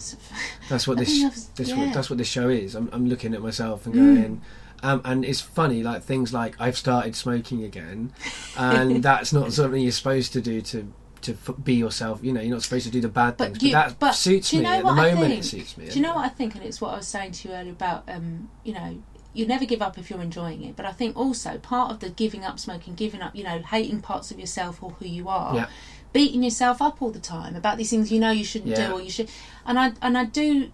That's 0.70 0.88
what 0.88 0.98
this. 0.98 1.24
I've- 1.24 1.36
this 1.56 1.70
yeah. 1.70 1.78
what, 1.86 1.94
that's 1.94 2.10
what 2.10 2.18
this 2.18 2.28
show 2.28 2.50
is. 2.50 2.76
I'm, 2.76 2.90
I'm 2.92 3.08
looking 3.08 3.34
at 3.34 3.42
myself 3.42 3.86
and 3.86 3.96
Mm. 3.96 4.16
going. 4.16 4.42
Um, 4.84 5.02
and 5.06 5.26
it's 5.26 5.42
funny, 5.42 5.82
like 5.84 6.04
things 6.04 6.34
like 6.34 6.56
I've 6.60 6.78
started 6.78 7.16
smoking 7.16 7.64
again, 7.64 8.12
and 8.58 9.02
that's 9.10 9.32
not 9.34 9.54
something 9.54 9.82
you're 9.82 9.92
supposed 9.92 10.34
to 10.34 10.42
do 10.42 10.62
to 10.62 10.92
to 11.22 11.32
f- 11.32 11.56
be 11.64 11.74
yourself. 11.76 12.20
You 12.22 12.34
know, 12.34 12.42
you're 12.42 12.52
not 12.54 12.62
supposed 12.62 12.86
to 12.86 12.92
do 12.92 13.02
the 13.02 13.08
bad 13.10 13.38
But 13.38 13.46
things. 13.54 13.64
you- 13.64 13.72
but 13.72 13.88
that 13.90 14.00
but 14.00 14.12
suits 14.12 14.54
me 14.54 14.64
at 14.66 14.84
the 14.84 14.94
moment. 14.94 15.34
It 15.34 15.46
suits 15.46 15.78
me. 15.78 15.88
Do 15.88 15.96
you 15.96 16.02
know 16.02 16.14
what 16.14 16.26
I 16.26 16.30
think? 16.30 16.54
And 16.56 16.64
it's 16.64 16.80
what 16.82 16.94
I 16.94 16.98
was 16.98 17.08
saying 17.08 17.32
to 17.32 17.48
you 17.50 17.56
earlier 17.56 17.72
about, 17.72 18.04
um, 18.08 18.50
you 18.64 18.74
know, 18.74 19.02
you 19.34 19.46
never 19.48 19.66
give 19.66 19.82
up 19.82 19.98
if 19.98 20.10
you're 20.10 20.22
enjoying 20.22 20.64
it. 20.64 20.76
But 20.76 20.86
I 20.86 20.92
think 20.92 21.18
also 21.18 21.58
part 21.58 21.90
of 21.92 22.00
the 22.00 22.10
giving 22.10 22.44
up 22.46 22.60
smoking, 22.60 22.94
giving 22.96 23.22
up, 23.22 23.36
you 23.36 23.44
know, 23.44 23.60
hating 23.60 24.02
parts 24.02 24.30
of 24.30 24.40
yourself 24.40 24.84
or 24.84 24.92
who 24.92 25.06
you 25.08 25.28
are, 25.28 25.56
Yeah. 25.56 25.68
Beating 26.16 26.42
yourself 26.44 26.82
up 26.82 27.02
all 27.02 27.12
the 27.12 27.20
time 27.20 27.56
about 27.58 27.78
these 27.78 27.90
things 27.90 28.10
you 28.10 28.20
know 28.22 28.32
you 28.32 28.46
shouldn't 28.46 28.72
Yeah. 28.72 28.88
do 28.88 28.94
or 28.94 29.02
you 29.02 29.10
should. 29.12 29.30
And 29.66 29.78
I 29.78 29.92
and 30.02 30.18
I 30.18 30.24
do 30.24 30.72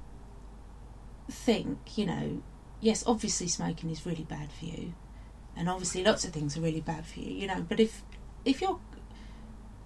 think, 1.29 1.97
you 1.97 2.05
know, 2.05 2.41
yes, 2.79 3.03
obviously 3.07 3.47
smoking 3.47 3.89
is 3.89 4.05
really 4.05 4.23
bad 4.23 4.49
for 4.51 4.65
you, 4.65 4.93
and 5.57 5.67
obviously 5.67 6.03
lots 6.03 6.23
of 6.25 6.31
things 6.31 6.55
are 6.57 6.61
really 6.61 6.81
bad 6.81 7.05
for 7.07 7.19
you, 7.19 7.31
you 7.31 7.47
know. 7.47 7.65
But 7.67 7.79
if 7.79 8.03
if 8.45 8.61
you're 8.61 8.79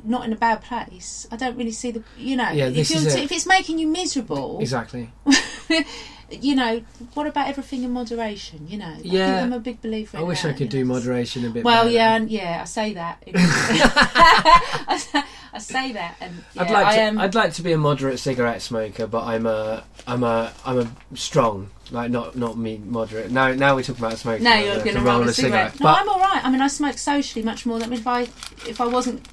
not 0.03 0.25
in 0.25 0.33
a 0.33 0.35
bad 0.35 0.61
place, 0.61 1.25
I 1.31 1.35
don't 1.37 1.57
really 1.57 1.71
see 1.71 1.91
the, 1.91 2.03
you 2.17 2.35
know, 2.35 2.49
Yeah, 2.51 2.67
if, 2.67 2.91
it. 2.91 3.15
if 3.23 3.31
it's 3.31 3.45
making 3.47 3.79
you 3.79 3.87
miserable, 3.87 4.59
Exactly. 4.67 5.11
you 6.29 6.53
know, 6.55 6.81
what 7.15 7.25
about 7.27 7.47
everything 7.47 7.83
in 7.83 7.91
moderation? 7.91 8.67
You 8.67 8.77
know, 8.77 8.85
I 8.85 8.99
Yeah. 9.01 9.25
think 9.25 9.41
I'm 9.47 9.53
a 9.53 9.59
big 9.59 9.81
believer. 9.81 10.17
I 10.17 10.21
wish 10.21 10.41
that, 10.43 10.49
I 10.49 10.53
could 10.53 10.69
do 10.69 10.83
know. 10.83 10.93
moderation 10.93 11.45
a 11.45 11.49
bit. 11.49 11.63
Well, 11.63 11.85
better. 11.85 11.95
yeah, 11.95 12.15
and 12.17 12.29
yeah, 12.29 12.59
I 12.61 12.65
say 12.65 12.93
that. 12.93 13.23
I 14.87 15.25
I 15.55 15.59
say 15.59 15.91
that, 15.93 16.17
and 16.19 16.43
yeah, 16.53 16.63
I'd 16.63 16.69
like 16.71 16.85
I 16.85 16.95
to. 16.97 17.01
am. 17.01 17.19
I'd 17.19 17.33
like 17.35 17.53
to 17.53 17.61
be 17.61 17.71
a 17.71 17.77
moderate 17.77 18.19
cigarette 18.19 18.61
smoker, 18.61 19.07
but 19.07 19.23
I'm 19.23 19.45
a. 19.45 19.83
I'm 20.05 20.23
a. 20.23 20.51
I'm 20.65 20.79
a 20.79 21.15
strong. 21.15 21.69
Like 21.91 22.11
not 22.11 22.35
not 22.35 22.57
me 22.57 22.77
moderate. 22.83 23.31
Now 23.31 23.53
now 23.53 23.75
we're 23.75 23.83
talking 23.83 24.03
about 24.03 24.17
smoking. 24.17 24.43
no, 24.43 24.53
you're 24.55 24.75
the- 24.75 24.83
going 24.83 24.93
the 24.95 24.99
to 25.01 25.05
roll 25.05 25.21
a 25.23 25.31
cigarette. 25.33 25.79
No, 25.79 25.85
But 25.85 25.99
I'm 26.01 26.09
all 26.09 26.19
right. 26.19 26.43
I 26.43 26.49
mean, 26.51 26.61
I 26.61 26.67
smoke 26.67 26.97
socially 26.97 27.43
much 27.43 27.65
more 27.65 27.79
than 27.79 27.93
if 27.93 28.05
I 28.05 28.21
if 28.67 28.81
I 28.81 28.87
wasn't, 28.87 29.25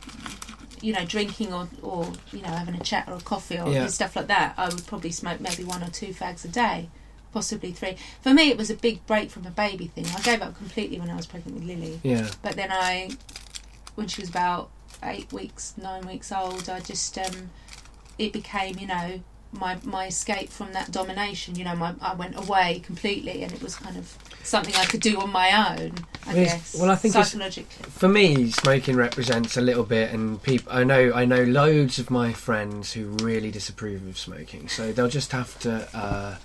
you 0.81 0.93
know, 0.93 1.05
drinking 1.05 1.53
or 1.53 1.69
or 1.83 2.13
you 2.33 2.43
know 2.43 2.49
having 2.51 2.75
a 2.75 2.81
chat 2.81 3.09
or 3.09 3.15
a 3.15 3.21
coffee 3.21 3.59
or 3.59 3.69
Yeah. 3.73 3.87
stuff 3.89 4.15
like 4.17 4.27
that. 4.29 4.55
I 4.57 4.69
would 4.69 4.87
probably 4.87 5.11
smoke 5.13 5.41
maybe 5.41 5.65
one 5.65 5.83
or 5.83 5.89
two 5.89 6.09
fags 6.09 6.45
a 6.45 6.49
day, 6.49 6.89
possibly 7.33 7.73
three. 7.73 7.97
For 8.21 8.33
me, 8.35 8.51
it 8.51 8.57
was 8.59 8.71
a 8.71 8.75
big 8.75 9.05
break 9.07 9.31
from 9.31 9.47
a 9.47 9.51
baby 9.51 9.87
thing. 9.87 10.07
I 10.17 10.21
gave 10.21 10.43
up 10.43 10.57
completely 10.57 11.01
when 11.01 11.11
I 11.11 11.17
was 11.17 11.27
pregnant 11.27 11.55
with 11.59 11.65
Lily. 11.67 12.01
yeah. 12.05 12.29
But 12.43 12.55
then 12.57 12.71
I, 12.71 13.11
when 13.95 14.09
she 14.09 14.21
was 14.21 14.29
about 14.31 14.71
eight 15.03 15.33
weeks, 15.33 15.75
nine 15.77 16.07
weeks 16.07 16.31
old, 16.33 16.69
I 16.69 16.81
just 16.81 17.17
um, 17.19 17.51
it 18.19 18.33
became 18.33 18.79
you 18.79 18.87
know 18.87 19.21
my 19.53 19.79
my 19.85 20.07
escape 20.07 20.51
from 20.51 20.73
that 20.73 20.91
domination. 20.91 21.57
You 21.57 21.65
know, 21.65 21.77
my 21.77 21.95
I 22.01 22.15
went 22.15 22.37
away 22.39 22.81
completely, 22.85 23.43
and 23.43 23.53
it 23.53 23.63
was 23.63 23.77
kind 23.77 23.97
of 23.97 24.17
something 24.45 24.75
I 24.77 24.87
could 24.87 25.01
do 25.01 25.21
on 25.21 25.31
my 25.31 25.51
own. 25.77 25.93
I 26.27 26.35
Well, 26.35 26.45
guess. 26.45 26.77
well, 26.79 26.91
I 26.91 26.95
think 26.97 27.15
it's- 27.15 27.31
psychologically. 27.33 27.91
for 27.91 28.09
me, 28.09 28.51
smoking 28.51 28.97
represents 28.97 29.57
a 29.57 29.61
little 29.61 29.85
bit, 29.85 30.13
and 30.13 30.43
people. 30.43 30.73
I 30.73 30.85
know, 30.85 31.13
I 31.15 31.25
know 31.25 31.43
loads 31.43 31.99
of 31.99 32.11
my 32.11 32.33
friends 32.33 32.93
who 32.93 33.07
really 33.23 33.51
disapprove 33.51 34.07
of 34.07 34.17
smoking, 34.19 34.69
so 34.69 34.93
they'll 34.93 35.09
just 35.09 35.33
have 35.33 35.59
to 35.61 35.89
uh, 35.97 36.37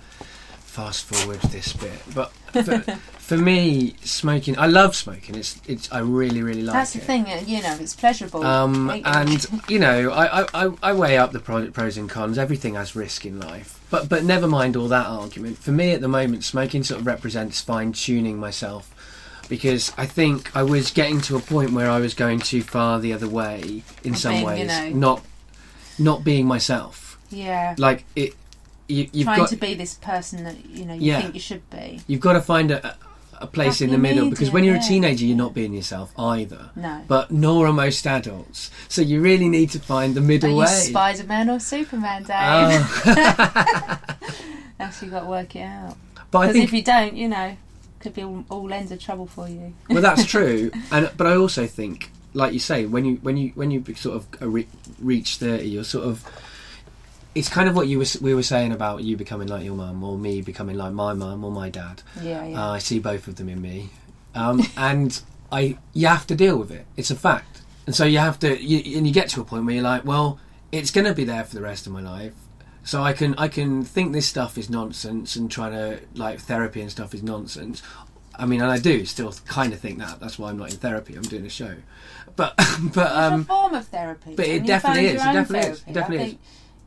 fast 0.60 1.04
forward 1.04 1.40
this 1.42 1.72
bit. 1.72 2.00
But 2.14 2.30
for, 2.52 2.80
for 3.28 3.36
me, 3.36 3.94
smoking, 4.02 4.58
I 4.58 4.66
love 4.66 4.96
smoking. 4.96 5.34
It's, 5.34 5.60
it's, 5.66 5.92
I 5.92 5.98
really, 5.98 6.42
really 6.42 6.62
like 6.62 6.72
That's 6.72 6.96
it. 6.96 7.00
the 7.00 7.04
thing. 7.04 7.26
uh, 7.26 7.42
You 7.46 7.62
know, 7.62 7.76
it's 7.78 7.94
pleasurable. 7.94 8.42
Um, 8.42 8.88
and 9.04 9.46
you 9.68 9.78
know, 9.78 10.10
I, 10.10 10.40
I, 10.42 10.46
I- 10.66 10.74
I 10.82 10.92
weigh 10.94 11.18
up 11.18 11.32
the 11.32 11.38
pro- 11.38 11.70
pros 11.70 11.98
and 11.98 12.08
cons. 12.08 12.38
Everything 12.38 12.74
has 12.74 12.96
risk 12.96 13.26
in 13.26 13.38
life, 13.38 13.78
but 13.90 14.08
but 14.08 14.24
never 14.24 14.46
mind 14.48 14.76
all 14.76 14.88
that 14.88 15.06
argument. 15.06 15.58
For 15.58 15.72
me, 15.72 15.92
at 15.92 16.00
the 16.00 16.08
moment, 16.08 16.42
smoking 16.44 16.82
sort 16.82 17.00
of 17.02 17.06
represents 17.06 17.60
fine 17.60 17.92
tuning 17.92 18.38
myself 18.40 18.94
because 19.50 19.92
I 19.98 20.06
think 20.06 20.54
I 20.56 20.62
was 20.62 20.90
getting 20.90 21.20
to 21.22 21.36
a 21.36 21.40
point 21.40 21.72
where 21.72 21.90
I 21.90 22.00
was 22.00 22.14
going 22.14 22.38
too 22.40 22.62
far 22.62 22.98
the 22.98 23.12
other 23.12 23.28
way 23.28 23.82
in 24.04 24.12
Of 24.14 24.18
some 24.20 24.36
you 24.36 24.46
ways, 24.46 24.68
know- 24.68 24.88
not 24.90 25.24
not 25.98 26.24
being 26.24 26.46
myself. 26.46 27.18
yeah. 27.28 27.74
Like 27.76 28.04
it, 28.16 28.34
you, 28.88 29.06
you've 29.12 29.26
Trying 29.26 29.38
got 29.40 29.48
to 29.50 29.56
be 29.56 29.74
this 29.74 29.94
person 29.94 30.44
that 30.44 30.56
you 30.64 30.86
know 30.86 30.94
you 30.94 31.12
Yeah. 31.12 31.20
think 31.20 31.34
you 31.34 31.40
should 31.40 31.68
be. 31.68 32.00
you've 32.06 32.20
got 32.22 32.32
to 32.34 32.40
find 32.40 32.70
a, 32.70 32.96
a 33.40 33.46
place 33.46 33.80
in 33.80 33.90
the 33.90 33.98
middle 33.98 34.30
because 34.30 34.50
when 34.50 34.64
you're 34.64 34.76
a 34.76 34.80
teenager, 34.80 35.24
you're 35.24 35.36
not 35.36 35.54
being 35.54 35.72
yourself 35.74 36.12
either. 36.18 36.70
No. 36.76 37.02
But 37.06 37.30
nor 37.30 37.66
are 37.66 37.72
most 37.72 38.06
adults. 38.06 38.70
So 38.88 39.02
you 39.02 39.20
really 39.20 39.48
need 39.48 39.70
to 39.70 39.78
find 39.80 40.14
the 40.14 40.20
middle 40.20 40.56
way. 40.56 40.66
Spider 40.66 41.24
Man 41.24 41.50
or 41.50 41.60
Superman, 41.60 42.22
Dave? 42.22 42.32
Oh. 43.06 43.98
That's 44.78 45.02
you 45.02 45.10
got 45.10 45.20
to 45.20 45.26
work 45.26 45.56
it 45.56 45.62
out. 45.62 45.96
but 46.30 46.48
Because 46.48 46.62
if 46.62 46.72
you 46.72 46.82
don't, 46.82 47.14
you 47.16 47.28
know, 47.28 47.56
could 48.00 48.14
be 48.14 48.22
all, 48.22 48.44
all 48.48 48.72
ends 48.72 48.92
of 48.92 49.00
trouble 49.00 49.26
for 49.26 49.48
you. 49.48 49.74
well 49.88 50.00
that's 50.00 50.24
true, 50.34 50.70
and 50.92 51.10
but 51.16 51.26
I 51.26 51.34
also 51.36 51.66
think, 51.66 52.12
like 52.32 52.52
you 52.52 52.60
say, 52.60 52.86
when 52.86 53.04
you 53.04 53.16
when 53.16 53.36
you 53.36 53.50
when 53.56 53.72
you 53.72 53.84
sort 53.96 54.16
of 54.16 54.52
re- 54.54 54.68
reach 55.00 55.36
thirty, 55.38 55.68
you're 55.68 55.84
sort 55.84 56.06
of. 56.06 56.24
It's 57.38 57.48
kind 57.48 57.68
of 57.68 57.76
what 57.76 57.88
you 57.88 57.98
were, 57.98 58.06
we 58.20 58.34
were 58.34 58.42
saying 58.42 58.72
about 58.72 59.04
you 59.04 59.16
becoming 59.16 59.48
like 59.48 59.64
your 59.64 59.74
mum, 59.74 60.02
or 60.02 60.18
me 60.18 60.42
becoming 60.42 60.76
like 60.76 60.92
my 60.92 61.12
mum 61.12 61.44
or 61.44 61.52
my 61.52 61.70
dad. 61.70 62.02
Yeah, 62.20 62.44
yeah. 62.44 62.60
Uh, 62.60 62.72
I 62.72 62.78
see 62.78 62.98
both 62.98 63.28
of 63.28 63.36
them 63.36 63.48
in 63.48 63.60
me, 63.60 63.90
um, 64.34 64.62
and 64.76 65.20
I 65.52 65.78
you 65.92 66.08
have 66.08 66.26
to 66.28 66.34
deal 66.34 66.58
with 66.58 66.70
it. 66.70 66.86
It's 66.96 67.10
a 67.10 67.16
fact, 67.16 67.62
and 67.86 67.94
so 67.94 68.04
you 68.04 68.18
have 68.18 68.38
to. 68.40 68.60
You, 68.60 68.98
and 68.98 69.06
you 69.06 69.12
get 69.12 69.28
to 69.30 69.40
a 69.40 69.44
point 69.44 69.64
where 69.66 69.74
you're 69.76 69.84
like, 69.84 70.04
well, 70.04 70.40
it's 70.72 70.90
going 70.90 71.06
to 71.06 71.14
be 71.14 71.24
there 71.24 71.44
for 71.44 71.54
the 71.54 71.62
rest 71.62 71.86
of 71.86 71.92
my 71.92 72.02
life. 72.02 72.34
So 72.84 73.02
I 73.02 73.12
can 73.12 73.34
I 73.36 73.48
can 73.48 73.84
think 73.84 74.12
this 74.12 74.26
stuff 74.26 74.56
is 74.56 74.70
nonsense 74.70 75.36
and 75.36 75.50
trying 75.50 75.72
to 75.72 76.00
like 76.14 76.40
therapy 76.40 76.80
and 76.80 76.90
stuff 76.90 77.14
is 77.14 77.22
nonsense. 77.22 77.82
I 78.34 78.46
mean, 78.46 78.62
and 78.62 78.70
I 78.70 78.78
do 78.78 79.04
still 79.04 79.32
kind 79.46 79.72
of 79.72 79.80
think 79.80 79.98
that. 79.98 80.20
That's 80.20 80.38
why 80.38 80.48
I'm 80.50 80.58
not 80.58 80.70
in 80.70 80.78
therapy. 80.78 81.14
I'm 81.14 81.22
doing 81.22 81.44
a 81.44 81.50
show, 81.50 81.74
but 82.36 82.54
but 82.56 83.06
it's 83.06 83.16
um, 83.16 83.40
a 83.42 83.44
form 83.44 83.74
of 83.74 83.86
therapy. 83.88 84.34
but 84.36 84.46
it 84.46 84.64
definitely 84.64 85.06
is, 85.06 85.14
it 85.14 85.32
definitely 85.32 85.68
is, 85.70 85.84
it 85.86 85.92
definitely 85.92 86.24
I 86.24 86.28
is. 86.28 86.36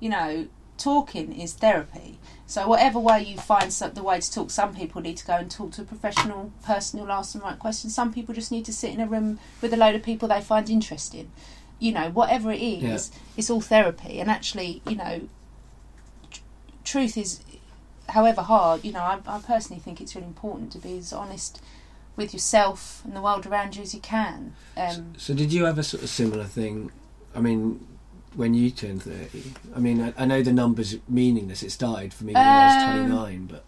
You 0.01 0.09
know, 0.09 0.47
talking 0.77 1.31
is 1.39 1.53
therapy. 1.53 2.17
So 2.47 2.67
whatever 2.67 2.99
way 2.99 3.23
you 3.23 3.37
find 3.37 3.71
so- 3.71 3.87
the 3.89 4.03
way 4.03 4.19
to 4.19 4.31
talk, 4.31 4.51
some 4.51 4.75
people 4.75 5.01
need 5.01 5.15
to 5.17 5.25
go 5.25 5.35
and 5.35 5.49
talk 5.49 5.71
to 5.73 5.83
a 5.83 5.85
professional 5.85 6.51
person 6.65 6.99
who'll 6.99 7.11
ask 7.11 7.31
them 7.31 7.41
the 7.41 7.47
right 7.47 7.59
questions. 7.59 7.95
Some 7.95 8.11
people 8.11 8.33
just 8.35 8.51
need 8.51 8.65
to 8.65 8.73
sit 8.73 8.91
in 8.91 8.99
a 8.99 9.07
room 9.07 9.39
with 9.61 9.71
a 9.73 9.77
load 9.77 9.95
of 9.95 10.03
people 10.03 10.27
they 10.27 10.41
find 10.41 10.69
interesting. 10.69 11.31
You 11.79 11.93
know, 11.93 12.09
whatever 12.09 12.51
it 12.51 12.61
is, 12.61 13.11
it's 13.37 13.49
all 13.49 13.61
therapy. 13.61 14.19
And 14.19 14.29
actually, 14.29 14.81
you 14.87 14.95
know, 14.95 15.29
tr- 16.31 16.41
truth 16.83 17.15
is, 17.17 17.41
however 18.09 18.41
hard, 18.41 18.83
you 18.83 18.91
know, 18.91 18.99
I, 19.01 19.19
I 19.27 19.39
personally 19.39 19.81
think 19.81 20.01
it's 20.01 20.15
really 20.15 20.27
important 20.27 20.71
to 20.73 20.79
be 20.79 20.97
as 20.97 21.13
honest 21.13 21.61
with 22.15 22.33
yourself 22.33 23.01
and 23.05 23.15
the 23.15 23.21
world 23.21 23.45
around 23.47 23.75
you 23.77 23.83
as 23.83 23.93
you 23.93 23.99
can. 24.01 24.53
Um, 24.75 25.13
So 25.17 25.33
did 25.33 25.53
you 25.53 25.63
have 25.65 25.77
a 25.77 25.83
sort 25.83 26.03
of 26.03 26.09
similar 26.09 26.43
thing 26.45 26.91
I 27.33 27.39
mean, 27.39 27.87
when 28.35 28.53
you 28.53 28.71
turned 28.71 29.03
thirty, 29.03 29.53
I 29.75 29.79
mean, 29.79 30.01
I, 30.01 30.13
I 30.17 30.25
know 30.25 30.41
the 30.41 30.53
numbers 30.53 30.97
meaningless. 31.09 31.63
It 31.63 31.71
started 31.71 32.13
for 32.13 32.23
me 32.25 32.33
when 32.33 32.43
I 32.43 32.65
was 32.65 32.83
Um, 32.83 32.91
twenty 33.07 33.13
nine, 33.15 33.45
but 33.47 33.65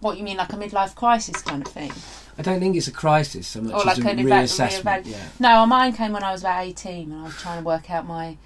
What 0.00 0.16
you 0.18 0.24
mean, 0.24 0.36
like 0.38 0.52
a 0.52 0.56
midlife 0.56 0.94
crisis 0.94 1.42
kind 1.42 1.64
of 1.66 1.72
thing? 1.72 1.92
I 2.38 2.42
don't 2.42 2.58
think 2.60 2.76
it's 2.76 2.88
a 2.88 2.92
crisis 2.92 3.46
so 3.46 3.60
much 3.60 3.72
Or 3.74 3.78
like 3.84 3.98
as 3.98 3.98
a 3.98 4.02
reassessment. 4.02 5.02
yeah. 5.06 5.18
No, 5.38 5.66
mine 5.66 5.92
came 5.92 6.12
when 6.12 6.22
I 6.24 6.32
was 6.32 6.40
about 6.42 6.64
eighteen, 6.64 7.12
and 7.12 7.20
I 7.22 7.24
was 7.24 7.36
trying 7.36 7.58
to 7.60 7.64
work 7.66 7.90
out 7.90 8.06
my 8.06 8.36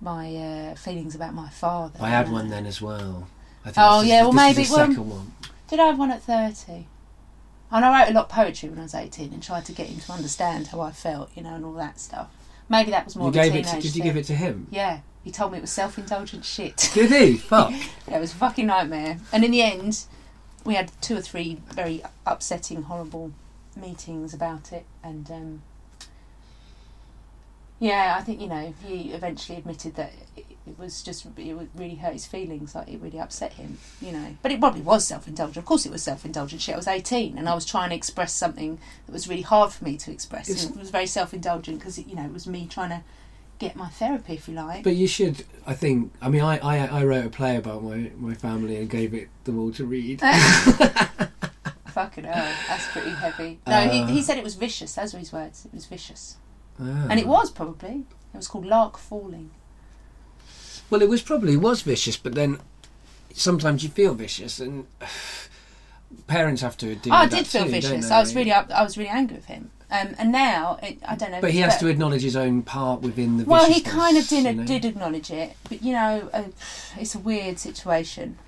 my 0.00 0.34
uh, 0.36 0.74
feelings 0.74 1.14
about 1.14 1.32
my 1.34 1.48
father. 1.48 1.98
I 2.00 2.10
had 2.10 2.30
one 2.30 2.48
then 2.48 2.66
as 2.66 2.82
well. 2.82 3.28
I 3.64 3.70
think 3.70 3.78
Oh, 3.78 3.98
this 3.98 4.02
is 4.04 4.08
yeah, 4.10 4.18
the- 4.22 4.24
well, 4.28 4.32
this 4.32 4.40
maybe- 4.42 4.62
is 4.62 4.68
the 4.68 4.76
well, 4.76 4.86
second 4.88 5.10
one. 5.10 5.32
Did 5.68 5.80
I 5.80 5.86
have 5.86 5.98
one 5.98 6.10
at 6.12 6.22
thirty? 6.22 6.86
And 7.72 7.84
I 7.84 8.00
wrote 8.02 8.10
a 8.10 8.14
lot 8.14 8.24
of 8.26 8.30
poetry 8.30 8.68
when 8.68 8.78
I 8.78 8.82
was 8.82 8.94
eighteen, 8.94 9.32
and 9.32 9.42
tried 9.42 9.64
to 9.66 9.72
get 9.72 9.88
him 9.88 9.98
to 10.00 10.12
understand 10.12 10.68
how 10.68 10.80
I 10.80 10.92
felt, 10.92 11.30
you 11.34 11.42
know, 11.42 11.54
and 11.54 11.64
all 11.64 11.72
that 11.74 11.98
stuff. 11.98 12.28
Maybe 12.68 12.90
that 12.90 13.04
was 13.04 13.16
more 13.16 13.26
You 13.26 13.28
of 13.28 13.34
a 13.36 13.38
gave 13.38 13.54
it. 13.54 13.66
To, 13.66 13.76
did 13.76 13.84
you 13.84 13.90
thing. 13.90 14.02
give 14.02 14.16
it 14.16 14.24
to 14.24 14.34
him? 14.34 14.66
Yeah, 14.70 15.00
he 15.22 15.30
told 15.30 15.52
me 15.52 15.58
it 15.58 15.62
was 15.62 15.70
self-indulgent 15.70 16.44
shit. 16.44 16.90
Did 16.94 17.10
he? 17.10 17.36
Fuck. 17.36 17.70
Yeah, 18.08 18.16
it 18.16 18.20
was 18.20 18.32
a 18.32 18.36
fucking 18.36 18.66
nightmare. 18.66 19.18
And 19.32 19.44
in 19.44 19.50
the 19.50 19.62
end, 19.62 20.04
we 20.64 20.74
had 20.74 20.90
two 21.00 21.16
or 21.16 21.20
three 21.20 21.60
very 21.70 22.02
upsetting, 22.26 22.82
horrible 22.82 23.32
meetings 23.76 24.34
about 24.34 24.72
it. 24.72 24.84
And 25.02 25.30
um, 25.30 25.62
yeah, 27.78 28.16
I 28.18 28.22
think 28.22 28.40
you 28.40 28.48
know 28.48 28.74
he 28.84 29.12
eventually 29.12 29.58
admitted 29.58 29.94
that 29.96 30.12
it, 30.66 30.78
was 30.78 31.02
just 31.02 31.26
it 31.36 31.56
really 31.74 31.94
hurt 31.96 32.12
his 32.12 32.26
feelings. 32.26 32.74
Like 32.74 32.88
it 32.88 33.00
really 33.00 33.18
upset 33.20 33.54
him. 33.54 33.78
You 34.00 34.12
know, 34.12 34.36
but 34.42 34.52
it 34.52 34.60
probably 34.60 34.80
was 34.82 35.06
self-indulgent. 35.06 35.56
Of 35.56 35.64
course, 35.64 35.86
it 35.86 35.92
was 35.92 36.02
self-indulgent 36.02 36.60
shit. 36.62 36.74
I 36.74 36.78
was 36.78 36.88
eighteen, 36.88 37.38
and 37.38 37.48
I 37.48 37.54
was 37.54 37.64
trying 37.64 37.90
to 37.90 37.96
express 37.96 38.32
something 38.32 38.78
that 39.06 39.12
was 39.12 39.28
really 39.28 39.42
hard 39.42 39.72
for 39.72 39.84
me 39.84 39.96
to 39.98 40.10
express. 40.12 40.48
It's- 40.48 40.64
And 40.66 40.76
it 40.76 40.80
was 40.80 40.90
very 40.90 41.06
self-indulgent 41.06 41.78
because 41.78 41.98
you 41.98 42.14
know 42.16 42.24
it 42.24 42.32
was 42.32 42.46
me 42.46 42.66
trying 42.66 42.90
to 42.90 43.02
get 43.58 43.74
my 43.74 43.88
therapy, 43.88 44.34
if 44.34 44.48
you 44.48 44.54
like. 44.54 44.84
But 44.84 44.96
you 44.96 45.06
should. 45.06 45.44
I 45.66 45.74
think. 45.74 46.12
I 46.20 46.28
mean, 46.28 46.42
I, 46.42 46.58
I, 46.58 47.00
I 47.00 47.04
wrote 47.04 47.24
a 47.26 47.30
play 47.30 47.56
about 47.56 47.82
my, 47.82 48.10
my 48.16 48.34
family 48.34 48.76
and 48.76 48.90
gave 48.90 49.14
it 49.14 49.28
them 49.44 49.58
all 49.58 49.72
to 49.72 49.84
read. 49.86 50.20
Fucking 51.96 52.24
hell, 52.24 52.52
that's 52.68 52.86
pretty 52.92 53.08
heavy. 53.10 53.58
No, 53.66 53.72
Uh, 53.76 53.88
he, 53.88 54.02
he 54.04 54.22
said 54.22 54.36
it 54.36 54.44
was 54.44 54.54
vicious. 54.54 54.94
Those 54.94 55.14
were 55.14 55.18
his 55.18 55.32
words. 55.32 55.64
It 55.64 55.72
was 55.72 55.86
vicious, 55.86 56.36
Ah. 56.78 57.06
and 57.08 57.18
it 57.18 57.26
was 57.26 57.50
probably. 57.50 58.04
It 58.34 58.36
was 58.36 58.48
called 58.48 58.66
Lark 58.66 58.98
Falling. 58.98 59.50
Well, 60.90 61.02
it 61.02 61.08
was 61.08 61.22
probably 61.22 61.56
was 61.56 61.82
vicious, 61.82 62.16
but 62.16 62.34
then 62.34 62.58
sometimes 63.32 63.82
you 63.82 63.90
feel 63.90 64.14
vicious, 64.14 64.60
and 64.60 64.86
parents 66.26 66.62
have 66.62 66.76
to 66.78 66.94
deal 66.94 67.12
Oh, 67.12 67.16
I 67.16 67.26
did 67.26 67.46
feel 67.46 67.64
too, 67.64 67.70
vicious. 67.70 68.10
I 68.10 68.20
was 68.20 68.34
really, 68.34 68.52
up, 68.52 68.70
I 68.70 68.82
was 68.82 68.96
really 68.96 69.10
angry 69.10 69.36
with 69.36 69.46
him. 69.46 69.70
Um, 69.88 70.16
and 70.18 70.32
now, 70.32 70.78
it, 70.82 70.98
I 71.06 71.14
don't 71.14 71.30
know. 71.30 71.40
But 71.40 71.52
he 71.52 71.60
has 71.60 71.76
to 71.78 71.86
acknowledge 71.86 72.22
his 72.22 72.34
own 72.34 72.62
part 72.62 73.02
within 73.02 73.36
the. 73.36 73.44
Well, 73.44 73.70
he 73.70 73.80
kind 73.80 74.16
of 74.16 74.26
did 74.26 74.44
you 74.44 74.52
know? 74.52 74.64
did 74.64 74.84
acknowledge 74.84 75.30
it, 75.30 75.56
but 75.68 75.82
you 75.82 75.92
know, 75.92 76.28
uh, 76.32 76.44
it's 76.98 77.14
a 77.14 77.20
weird 77.20 77.60
situation. 77.60 78.38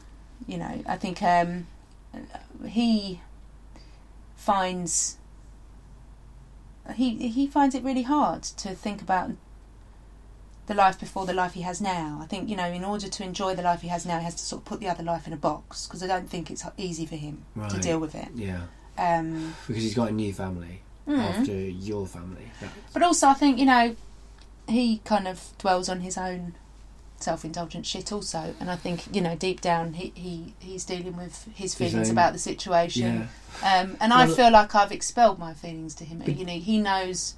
You 0.49 0.59
know, 0.59 0.83
I 0.87 0.97
think 0.97 1.23
um, 1.23 1.69
he 2.67 3.21
finds 4.35 5.19
he 6.95 7.29
he 7.29 7.47
finds 7.47 7.75
it 7.75 7.85
really 7.85 8.03
hard 8.03 8.43
to 8.43 8.75
think 8.75 9.03
about 9.03 9.31
the 10.69 10.75
life 10.75 11.01
before 11.01 11.27
the 11.27 11.33
life 11.35 11.55
he 11.55 11.63
has 11.63 11.81
now. 11.81 12.21
I 12.23 12.27
think 12.27 12.49
you 12.49 12.57
know, 12.57 12.67
in 12.67 12.85
order 12.85 13.09
to 13.09 13.25
enjoy 13.25 13.55
the 13.57 13.63
life 13.63 13.81
he 13.83 13.89
has 13.89 14.07
now, 14.07 14.19
he 14.19 14.25
has 14.25 14.35
to 14.37 14.43
sort 14.45 14.63
of 14.63 14.67
put 14.67 14.81
the 14.81 14.89
other 14.89 15.03
life 15.03 15.27
in 15.27 15.33
a 15.33 15.37
box 15.37 15.87
because 15.87 16.03
I 16.03 16.07
don't 16.07 16.29
think 16.31 16.51
it's 16.51 16.65
easy 16.77 17.07
for 17.07 17.17
him 17.17 17.45
to 17.71 17.79
deal 17.81 17.99
with 17.99 18.15
it. 18.15 18.29
Yeah, 18.35 18.61
Um, 18.97 19.55
because 19.67 19.83
he's 19.83 19.95
got 19.95 20.09
a 20.11 20.13
new 20.13 20.33
family 20.33 20.83
mm. 21.09 21.19
after 21.19 21.53
your 21.53 22.07
family. 22.07 22.51
That- 22.61 22.71
But 22.93 23.03
also, 23.03 23.27
I 23.29 23.35
think 23.35 23.59
you 23.59 23.67
know, 23.67 23.97
he 24.69 24.99
kind 25.05 25.27
of 25.27 25.43
dwells 25.59 25.89
on 25.89 26.01
his 26.01 26.17
own 26.19 26.55
self-indulgent 27.21 27.85
shit 27.85 28.13
also, 28.13 28.55
and 28.61 28.71
I 28.71 28.77
think 28.77 29.13
you 29.15 29.21
know, 29.21 29.35
deep 29.35 29.61
down, 29.61 29.95
he, 29.95 30.13
he 30.15 30.55
he's 30.61 30.85
dealing 30.85 31.17
with 31.17 31.49
his 31.55 31.75
feelings 31.75 32.09
own- 32.09 32.15
about 32.15 32.33
the 32.33 32.39
situation. 32.39 33.27
yeah, 33.63 33.81
Um, 33.81 33.97
and 34.01 34.13
I 34.13 34.27
feel 34.29 34.51
like 34.53 34.75
I've 34.75 34.93
expelled 34.93 35.39
my 35.39 35.53
feelings 35.55 35.95
to 35.97 36.05
him. 36.05 36.23
You 36.27 36.45
know, 36.45 36.53
he 36.53 36.79
knows 36.79 37.35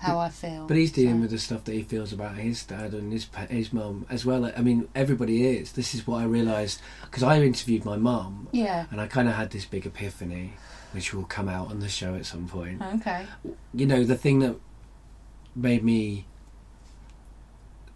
how 0.00 0.18
I 0.18 0.28
feel. 0.30 0.66
but 0.66 0.76
he's 0.76 0.92
dealing 0.92 1.16
so- 1.16 1.20
with 1.22 1.30
the 1.30 1.38
stuff 1.38 1.64
that 1.64 1.72
he 1.74 1.82
feels 1.82 2.12
about 2.12 2.36
his 2.36 2.62
dad 2.64 2.92
and 2.94 3.12
his 3.12 3.26
his 3.50 3.72
mum 3.72 4.06
as 4.08 4.24
well. 4.24 4.44
I 4.56 4.60
mean, 4.62 4.88
everybody 4.94 5.46
is. 5.46 5.72
This 5.72 5.94
is 5.94 6.06
what 6.06 6.20
I 6.20 6.24
realised 6.24 6.80
because 7.04 7.22
I 7.22 7.40
interviewed 7.42 7.84
my 7.84 7.96
mum 7.96 8.48
Yeah. 8.52 8.86
and 8.90 9.00
I 9.00 9.06
kind 9.06 9.28
of 9.28 9.34
had 9.34 9.50
this 9.50 9.64
big 9.64 9.86
epiphany, 9.86 10.54
which 10.92 11.12
will 11.12 11.24
come 11.24 11.48
out 11.48 11.68
on 11.70 11.80
the 11.80 11.88
show 11.88 12.14
at 12.14 12.26
some 12.26 12.46
point. 12.48 12.80
Okay. 12.96 13.26
you 13.74 13.86
know 13.86 14.04
the 14.04 14.16
thing 14.16 14.38
that 14.40 14.56
made 15.56 15.82
me 15.84 16.26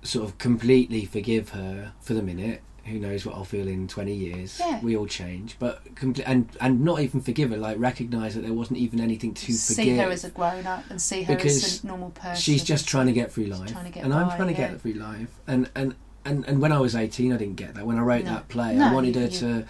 sort 0.02 0.24
of 0.28 0.36
completely 0.38 1.04
forgive 1.04 1.50
her 1.50 1.92
for 2.00 2.14
the 2.14 2.22
minute 2.22 2.60
who 2.84 2.98
knows 2.98 3.24
what 3.24 3.34
I'll 3.36 3.44
feel 3.44 3.68
in 3.68 3.86
20 3.88 4.12
years 4.12 4.58
Yeah. 4.60 4.80
we 4.80 4.96
all 4.96 5.06
change 5.06 5.56
but 5.58 5.84
comple- 5.94 6.24
and 6.26 6.48
and 6.60 6.80
not 6.84 7.00
even 7.00 7.20
forgive 7.20 7.50
her 7.50 7.56
like 7.56 7.78
recognize 7.78 8.34
that 8.34 8.40
there 8.42 8.52
wasn't 8.52 8.78
even 8.78 9.00
anything 9.00 9.34
to 9.34 9.52
see 9.52 9.74
forgive 9.74 9.98
her 9.98 10.10
as 10.10 10.24
a 10.24 10.30
grown-up 10.30 10.84
and 10.90 11.00
see 11.00 11.22
her 11.22 11.34
Because 11.36 11.62
as 11.64 11.84
a 11.84 11.86
normal 11.86 12.10
person. 12.10 12.36
she's 12.36 12.64
just 12.64 12.88
trying 12.88 13.06
to 13.06 13.12
get 13.12 13.30
through 13.32 13.46
life 13.46 13.72
get 13.92 14.04
and 14.04 14.12
I'm 14.12 14.28
trying 14.36 14.54
to 14.54 14.60
yeah. 14.60 14.70
get 14.72 14.80
through 14.80 14.94
life 14.94 15.28
and 15.46 15.70
and 15.74 15.94
and 16.24 16.44
and 16.46 16.60
when 16.60 16.72
I 16.72 16.78
was 16.80 16.94
18 16.94 17.32
I 17.32 17.36
didn't 17.36 17.56
get 17.56 17.74
that 17.74 17.86
when 17.86 17.98
I 17.98 18.02
wrote 18.02 18.24
No. 18.24 18.32
that 18.34 18.48
play 18.48 18.74
No, 18.74 18.90
I 18.90 18.92
wanted 18.94 19.14
her 19.16 19.22
you- 19.22 19.28
to 19.40 19.64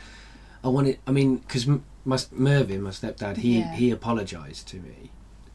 I 0.65 0.69
wanted 0.69 0.99
I 1.07 1.11
mean 1.13 1.37
because 1.37 1.67
my 1.67 2.19
Mervyn 2.33 2.81
my 2.83 2.91
stepdad 2.91 3.37
he 3.39 3.59
Yeah. 3.59 3.75
he 3.75 3.91
apologized 3.91 4.69
to 4.69 4.77
me 4.77 5.11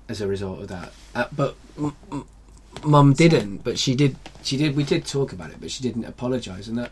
as 0.07 0.21
a 0.21 0.27
result 0.27 0.59
of 0.61 0.67
that 0.69 0.91
uh, 1.15 1.25
but 1.35 1.55
m- 1.77 1.95
m- 2.11 2.25
mum 2.83 3.13
didn't 3.13 3.63
but 3.63 3.79
she 3.79 3.95
did 3.95 4.15
she 4.43 4.57
did 4.57 4.75
we 4.75 4.83
did 4.83 5.05
talk 5.05 5.33
about 5.33 5.49
it 5.49 5.57
but 5.59 5.71
she 5.71 5.81
didn't 5.81 6.05
apologize 6.05 6.67
and 6.67 6.77
that 6.77 6.91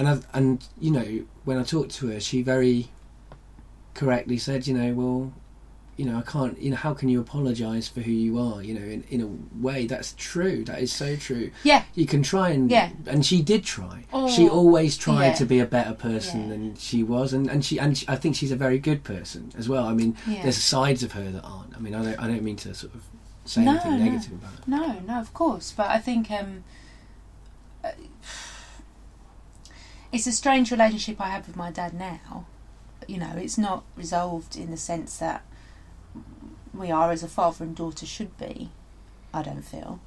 and 0.00 0.08
I, 0.08 0.18
and 0.32 0.66
you 0.80 0.90
know 0.90 1.08
when 1.44 1.58
I 1.58 1.62
talked 1.62 1.92
to 1.96 2.08
her 2.08 2.18
she 2.20 2.42
very 2.42 2.88
correctly 3.94 4.38
said 4.38 4.66
you 4.66 4.74
know 4.74 4.92
well 4.94 5.32
you 5.96 6.06
know 6.06 6.16
I 6.18 6.22
can't 6.22 6.58
you 6.58 6.70
know 6.70 6.76
how 6.76 6.94
can 6.94 7.08
you 7.10 7.20
apologize 7.20 7.86
for 7.86 8.00
who 8.00 8.10
you 8.10 8.38
are 8.38 8.62
you 8.62 8.72
know 8.72 8.80
in, 8.80 9.04
in 9.10 9.20
a 9.20 9.62
way 9.62 9.86
that's 9.86 10.14
true 10.16 10.64
that 10.64 10.80
is 10.80 10.90
so 10.92 11.14
true 11.16 11.50
Yeah. 11.62 11.82
you 11.94 12.06
can 12.06 12.22
try 12.22 12.48
and 12.50 12.70
Yeah. 12.70 12.90
and 13.06 13.26
she 13.26 13.42
did 13.42 13.62
try 13.64 14.04
Oh, 14.12 14.26
she 14.30 14.48
always 14.48 14.96
tried 14.96 15.26
yeah. 15.28 15.34
to 15.34 15.44
be 15.44 15.58
a 15.60 15.66
better 15.66 15.92
person 15.92 16.42
Yeah. 16.44 16.48
than 16.48 16.76
she 16.76 17.02
was 17.02 17.32
and 17.34 17.50
and 17.50 17.62
she 17.64 17.78
and 17.78 17.98
she, 17.98 18.06
I 18.08 18.16
think 18.16 18.34
she's 18.36 18.52
a 18.52 18.56
very 18.56 18.78
good 18.78 19.04
person 19.04 19.52
as 19.58 19.68
well 19.68 19.84
I 19.86 19.92
mean 19.92 20.16
Yeah. 20.26 20.42
there's 20.44 20.56
sides 20.56 21.02
of 21.02 21.12
her 21.12 21.30
that 21.30 21.42
aren't 21.44 21.76
I 21.76 21.80
mean 21.80 21.94
I 21.94 22.02
don't 22.02 22.18
I 22.18 22.26
don't 22.28 22.42
mean 22.42 22.56
to 22.64 22.72
sort 22.74 22.94
of 22.94 23.02
say 23.44 23.62
No, 23.64 23.72
anything 23.72 23.98
no. 23.98 24.04
negative 24.04 24.32
about 24.32 24.52
her 24.52 24.62
No, 24.66 25.00
no, 25.06 25.20
of 25.20 25.34
course. 25.34 25.74
But 25.76 25.88
I 25.90 25.98
think 25.98 26.30
um, 26.30 26.64
uh, 27.84 27.90
it's 30.12 30.26
a 30.26 30.32
strange 30.32 30.70
relationship 30.70 31.20
I 31.20 31.28
have 31.30 31.46
with 31.46 31.56
my 31.56 31.70
dad 31.70 31.94
now. 31.94 32.46
You 33.08 33.18
know, 33.18 33.32
it's 33.36 33.58
not 33.58 33.84
resolved 33.96 34.56
in 34.56 34.70
the 34.70 34.76
sense 34.76 35.16
that 35.18 35.44
we 36.74 36.90
are 36.90 37.10
as 37.10 37.22
a 37.22 37.28
father 37.28 37.64
and 37.64 37.74
daughter 37.76 38.06
should 38.06 38.36
be. 38.38 38.70
I 39.32 39.42
don't 39.42 39.62
feel. 39.62 40.00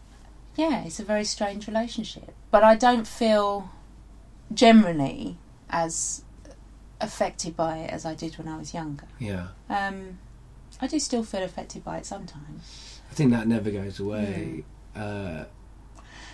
Yeah, 0.55 0.83
it's 0.83 0.99
a 0.99 1.03
very 1.03 1.23
strange 1.25 1.67
relationship. 1.67 2.33
But 2.51 2.63
I 2.63 2.75
don't 2.75 3.07
feel 3.07 3.69
generally 4.53 5.37
as 5.69 6.23
affected 7.01 7.55
by 7.55 7.77
it 7.79 7.89
as 7.91 8.05
I 8.05 8.13
did 8.15 8.37
when 8.37 8.47
I 8.47 8.57
was 8.57 8.73
younger. 8.73 9.07
yeah 9.19 9.47
Um, 9.69 10.19
I 10.79 10.87
do 10.87 10.99
still 10.99 11.23
feel 11.23 11.43
affected 11.43 11.83
by 11.83 11.97
it 11.97 12.05
sometimes. 12.05 12.99
I 13.11 13.13
think 13.13 13.31
that 13.31 13.47
never 13.47 13.71
goes 13.71 13.99
away 13.99 14.63
Hmm. 14.95 15.01
uh, 15.01 15.43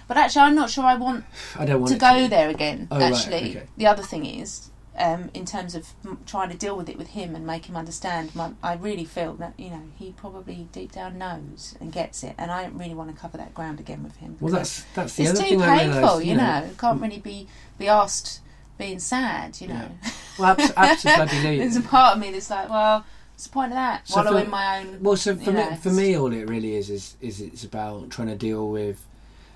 But 0.10 0.18
actually, 0.18 0.42
I'm 0.42 0.56
not 0.56 0.70
sure 0.70 0.84
I 0.84 0.96
want 0.96 1.24
I 1.56 1.66
don't 1.66 1.80
want 1.82 1.94
to 1.94 2.00
go 2.00 2.28
there 2.28 2.50
again. 2.50 2.88
Oh, 2.92 3.00
right, 3.00 3.14
actually, 3.14 3.52
okay. 3.52 3.64
the 3.78 3.86
other 3.88 4.04
thing 4.04 4.26
is, 4.26 4.72
um, 4.98 5.30
in 5.36 5.46
terms 5.46 5.76
of 5.76 5.94
m- 6.04 6.20
trying 6.26 6.50
to 6.50 6.58
deal 6.58 6.76
with 6.76 6.90
it 6.90 6.98
with 6.98 7.10
him 7.10 7.36
and 7.36 7.46
make 7.46 7.68
him 7.68 7.78
understand, 7.78 8.36
my, 8.36 8.52
I 8.64 8.74
really 8.74 9.06
feel 9.06 9.36
that 9.36 9.54
you 9.58 9.70
know 9.70 9.84
he 9.98 10.12
probably 10.12 10.68
deep 10.72 10.92
down 10.92 11.18
knows 11.20 11.76
and 11.80 11.94
gets 11.94 12.24
it, 12.24 12.34
and 12.40 12.50
I 12.52 12.64
don't 12.64 12.78
really 12.78 12.96
want 12.96 13.14
to 13.16 13.22
cover 13.22 13.38
that 13.38 13.54
ground 13.54 13.80
again 13.80 14.04
with 14.04 14.18
him. 14.18 14.36
well 14.42 14.52
that's 14.52 14.84
that's 14.96 15.16
the 15.16 15.24
it's 15.24 15.32
other 15.40 15.44
too 15.44 15.60
thing 15.60 15.60
painful, 15.62 16.02
realised 16.02 16.26
you 16.26 16.36
know. 16.36 16.70
Can't 16.80 17.00
really 17.02 17.20
be 17.20 17.48
be 17.78 17.88
asked 17.88 18.42
being 18.80 18.98
sad, 19.00 19.62
you 19.62 19.68
know. 19.68 19.92
well 20.40 20.52
abs- 20.60 20.74
absolutely 20.76 21.58
There's 21.60 21.76
a 21.76 21.82
part 21.82 22.16
of 22.16 22.22
me 22.22 22.32
that's 22.32 22.50
like, 22.50 22.68
well, 22.70 23.06
what's 23.34 23.44
the 23.46 23.52
point 23.52 23.72
of 23.74 23.76
that? 23.76 24.08
So 24.08 24.16
Wallow 24.24 24.32
for- 24.40 24.44
in 24.44 24.50
my 24.50 24.80
own. 24.80 25.04
Well, 25.04 25.18
so 25.18 25.36
for 25.36 25.52
you 25.52 25.52
know, 25.52 25.70
me, 25.70 25.76
for 25.78 25.92
me, 25.92 26.18
all 26.18 26.34
it 26.34 26.50
really 26.50 26.76
is 26.76 26.90
is 26.90 27.16
is 27.22 27.42
it's 27.42 27.64
about 27.64 28.10
trying 28.10 28.30
to 28.30 28.36
deal 28.36 28.70
with, 28.70 29.06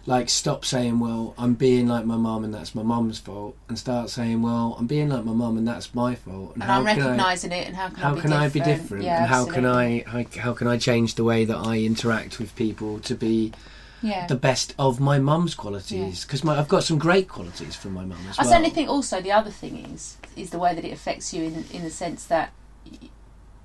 like, 0.06 0.28
stop 0.30 0.66
saying, 0.66 1.00
"Well, 1.00 1.34
I'm 1.38 1.54
being 1.54 1.88
like 1.88 2.06
my 2.06 2.18
mum, 2.18 2.44
and 2.44 2.54
that's 2.54 2.76
my 2.76 2.84
mum's 2.84 3.20
fault," 3.20 3.56
and 3.70 3.80
start 3.80 4.10
saying, 4.10 4.42
"Well, 4.42 4.76
I'm 4.78 4.86
being 4.88 5.08
like 5.10 5.24
my 5.24 5.32
mum, 5.32 5.58
and 5.58 5.66
that's 5.68 5.96
my 5.96 6.14
fault." 6.16 6.54
and 6.56 6.64
how 6.64 6.80
I'm 6.80 6.86
can 6.86 7.02
I- 7.02 7.06
recognising 7.06 7.52
it, 7.54 7.68
and 7.68 7.76
how 7.78 7.88
can 7.90 7.98
how 8.00 8.10
I 8.12 8.16
be 8.16 8.22
can 8.22 8.30
different? 8.30 8.42
I 8.44 8.50
be 8.50 8.60
different, 8.60 9.04
Yeah, 9.06 9.18
and 9.24 9.28
how 9.28 9.46
can 9.46 9.66
absolutely. 9.66 10.06
I 10.06 10.10
how, 10.10 10.42
how 10.42 10.54
can 10.54 10.68
I 10.68 10.78
change 10.78 11.16
the 11.16 11.24
way 11.24 11.46
that 11.46 11.58
I 11.58 11.78
interact 11.80 12.38
with 12.40 12.54
people 12.56 13.00
to 13.00 13.16
be 13.16 13.54
Yeah. 14.02 14.28
the 14.28 14.36
best 14.36 14.76
of 14.78 15.00
my 15.00 15.20
mum's 15.20 15.56
qualities? 15.56 16.26
Because 16.26 16.44
I've 16.46 16.68
got 16.68 16.84
some 16.84 16.98
great 16.98 17.30
qualities 17.30 17.76
from 17.76 17.94
my 17.94 18.04
mum 18.04 18.20
as 18.30 18.38
I 18.38 18.42
well. 18.44 18.52
certainly 18.52 18.72
think 18.72 18.90
also 18.90 19.22
the 19.22 19.32
other 19.32 19.52
thing 19.52 19.86
is 19.94 20.18
is 20.36 20.50
the 20.50 20.60
way 20.60 20.76
that 20.76 20.84
it 20.84 20.92
affects 20.92 21.34
you 21.34 21.44
in 21.46 21.64
in 21.72 21.82
the 21.84 21.90
sense 21.90 22.26
that 22.26 22.52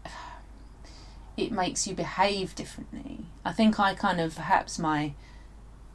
it 1.36 1.53
makes 1.53 1.86
you 1.86 1.95
behave 1.95 2.55
differently. 2.55 3.26
I 3.45 3.53
think 3.53 3.78
I 3.80 3.95
kind 3.95 4.20
of 4.20 4.36
perhaps 4.36 4.78
my 4.78 5.14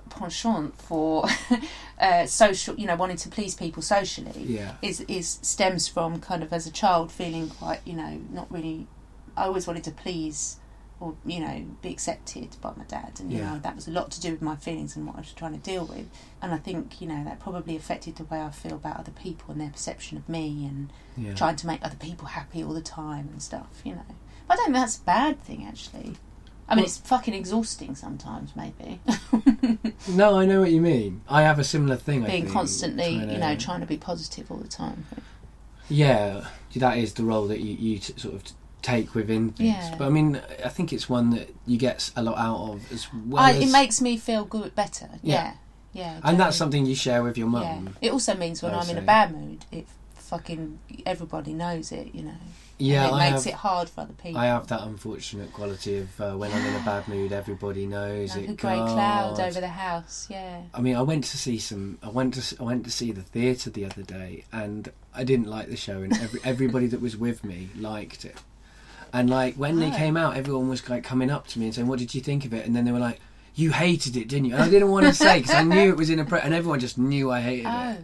penchant 0.09 0.75
for 0.81 1.25
uh, 1.99 2.25
social, 2.25 2.75
you 2.75 2.85
know, 2.87 2.95
wanting 2.95 3.17
to 3.17 3.29
please 3.29 3.55
people 3.55 3.81
socially 3.81 4.43
Yeah. 4.45 4.75
is 4.81 5.01
is 5.01 5.39
stems 5.41 5.87
from 5.87 6.19
kind 6.19 6.43
of 6.43 6.51
as 6.53 6.67
a 6.67 6.71
child 6.71 7.11
feeling 7.11 7.49
quite, 7.49 7.81
you 7.85 7.93
know, 7.93 8.21
not 8.31 8.51
really. 8.51 8.87
I 9.35 9.45
always 9.45 9.65
wanted 9.65 9.83
to 9.85 9.91
please 9.91 10.57
or 10.99 11.15
you 11.25 11.39
know 11.39 11.65
be 11.81 11.89
accepted 11.89 12.55
by 12.61 12.71
my 12.77 12.83
dad, 12.85 13.19
and 13.19 13.31
you 13.31 13.39
Yeah. 13.39 13.53
know 13.53 13.59
that 13.59 13.75
was 13.75 13.87
a 13.87 13.91
lot 13.91 14.11
to 14.11 14.21
do 14.21 14.31
with 14.31 14.41
my 14.41 14.55
feelings 14.55 14.95
and 14.95 15.05
what 15.07 15.15
I 15.15 15.19
was 15.21 15.33
trying 15.33 15.53
to 15.53 15.57
deal 15.59 15.85
with. 15.85 16.07
And 16.41 16.53
I 16.53 16.57
think 16.57 17.01
you 17.01 17.07
know 17.07 17.23
that 17.23 17.39
probably 17.39 17.75
affected 17.75 18.15
the 18.17 18.23
way 18.25 18.39
I 18.41 18.51
feel 18.51 18.75
about 18.75 18.97
other 18.97 19.11
people 19.11 19.51
and 19.51 19.59
their 19.59 19.71
perception 19.71 20.17
of 20.17 20.29
me, 20.29 20.65
and 20.65 20.93
Yeah. 21.17 21.33
trying 21.33 21.55
to 21.57 21.67
make 21.67 21.83
other 21.83 21.95
people 21.97 22.27
happy 22.27 22.63
all 22.63 22.73
the 22.73 22.81
time 22.81 23.27
and 23.31 23.41
stuff. 23.41 23.81
You 23.83 23.95
know, 23.95 24.05
but 24.47 24.53
I 24.53 24.55
don't 24.57 24.65
think 24.65 24.75
that's 24.77 24.97
a 24.97 25.01
bad 25.03 25.41
thing 25.43 25.65
actually. 25.65 26.15
I 26.67 26.75
mean, 26.75 26.85
it's 26.85 26.97
fucking 26.97 27.33
exhausting 27.33 27.95
sometimes, 27.95 28.51
maybe. 28.55 28.99
No, 30.09 30.37
I 30.37 30.45
know 30.45 30.59
what 30.59 30.71
you 30.71 30.81
mean. 30.81 31.21
I 31.29 31.43
have 31.43 31.59
a 31.59 31.63
similar 31.63 31.95
thing. 31.95 32.23
I 32.23 32.27
Being 32.27 32.41
think, 32.43 32.53
constantly, 32.53 33.13
you 33.13 33.37
know, 33.37 33.55
trying 33.55 33.79
to 33.79 33.85
be 33.85 33.95
positive 33.97 34.51
all 34.51 34.57
the 34.57 34.67
time. 34.67 35.05
Yeah, 35.89 36.47
that 36.75 36.97
is 36.97 37.13
the 37.13 37.23
role 37.23 37.47
that 37.47 37.59
you, 37.61 37.75
you 37.75 37.99
t- 37.99 38.13
sort 38.17 38.35
of 38.35 38.43
t- 38.43 38.53
take 38.81 39.15
within 39.15 39.51
things. 39.51 39.69
Yeah. 39.69 39.95
But 39.97 40.07
I 40.07 40.09
mean, 40.09 40.41
I 40.63 40.69
think 40.69 40.91
it's 40.91 41.07
one 41.09 41.29
that 41.31 41.53
you 41.65 41.77
get 41.77 42.11
a 42.15 42.23
lot 42.23 42.37
out 42.37 42.71
of 42.73 42.91
as 42.91 43.07
well. 43.13 43.43
I, 43.43 43.51
as, 43.53 43.69
it 43.69 43.71
makes 43.71 44.01
me 44.01 44.17
feel 44.17 44.43
good, 44.45 44.75
better. 44.75 45.09
Yeah. 45.21 45.53
Yeah, 45.93 46.13
yeah. 46.15 46.19
and 46.23 46.39
that's 46.39 46.57
something 46.57 46.85
you 46.85 46.95
share 46.95 47.23
with 47.23 47.37
your 47.37 47.47
Yeah. 47.47 47.75
mum. 47.75 47.95
It 48.01 48.11
also 48.11 48.35
means 48.35 48.61
when 48.61 48.73
I 48.73 48.79
I'm 48.79 48.89
in 48.89 48.97
a 48.97 49.01
bad 49.01 49.33
mood, 49.33 49.65
it 49.71 49.87
fucking 50.37 50.79
everybody 51.05 51.53
knows 51.53 51.91
it. 51.91 52.13
You 52.13 52.23
know. 52.23 52.35
Yeah, 52.79 53.03
And 53.05 53.11
it 53.11 53.15
I 53.15 53.29
makes 53.29 53.43
have. 53.45 53.53
it 53.53 53.57
hard 53.57 53.87
for 53.89 54.01
other 54.01 54.13
people. 54.13 54.39
I 54.39 54.47
have 54.47 54.67
that 54.67 54.81
unfortunate 54.81 55.53
quality 55.53 55.99
of 55.99 56.19
uh, 56.19 56.31
when 56.33 56.51
I'm 56.51 56.65
in 56.65 56.75
a 56.81 56.83
bad 56.83 57.07
mood, 57.07 57.31
everybody 57.31 57.85
knows 57.85 58.35
like 58.35 58.45
it. 58.45 58.49
a 58.49 58.53
grey 58.55 58.75
cloud 58.77 59.39
over 59.39 59.61
the 59.61 59.67
house. 59.67 60.27
Yeah. 60.29 60.63
I 60.73 60.81
mean, 60.81 60.95
I 60.95 61.01
went 61.03 61.23
to 61.25 61.37
see 61.37 61.59
some. 61.59 61.99
I 62.01 62.09
went 62.09 62.33
to. 62.33 62.55
I 62.59 62.63
went 62.63 62.83
to 62.85 62.91
see 62.91 63.11
the 63.11 63.21
theatre 63.21 63.69
the 63.69 63.85
other 63.85 64.01
day, 64.01 64.43
and 64.51 64.91
I 65.13 65.23
didn't 65.23 65.47
like 65.47 65.69
the 65.69 65.77
show, 65.77 66.01
and 66.01 66.13
every, 66.17 66.39
everybody 66.43 66.87
that 66.87 66.99
was 67.01 67.15
with 67.15 67.43
me 67.43 67.69
liked 67.77 68.25
it. 68.25 68.37
And 69.13 69.29
like 69.29 69.53
when 69.55 69.79
they 69.79 69.91
Oh. 69.91 69.95
came 69.95 70.17
out, 70.17 70.35
everyone 70.35 70.67
was 70.69 70.89
like 70.89 71.03
coming 71.03 71.29
up 71.29 71.47
to 71.49 71.59
me 71.59 71.65
and 71.65 71.75
saying, 71.75 71.87
"What 71.87 71.99
did 71.99 72.15
you 72.15 72.21
think 72.21 72.43
of 72.45 72.53
it?" 72.55 72.65
And 72.65 72.75
then 72.75 72.83
they 72.85 72.91
were 72.91 72.99
like, 73.09 73.19
"You 73.53 73.71
hated 73.71 74.17
it, 74.17 74.27
didn't 74.27 74.45
you?" 74.45 74.55
And 74.55 74.63
I 74.63 74.69
didn't 74.69 74.89
want 74.89 75.05
to 75.05 75.13
say 75.25 75.39
because 75.39 75.53
I 75.55 75.63
knew 75.63 75.89
it 75.89 75.95
was 75.97 76.09
inappropriate, 76.09 76.45
and 76.45 76.55
everyone 76.55 76.79
just 76.79 76.97
knew 76.97 77.29
I 77.29 77.39
hated 77.41 77.67
Oh. 77.67 77.89
it. 77.91 77.99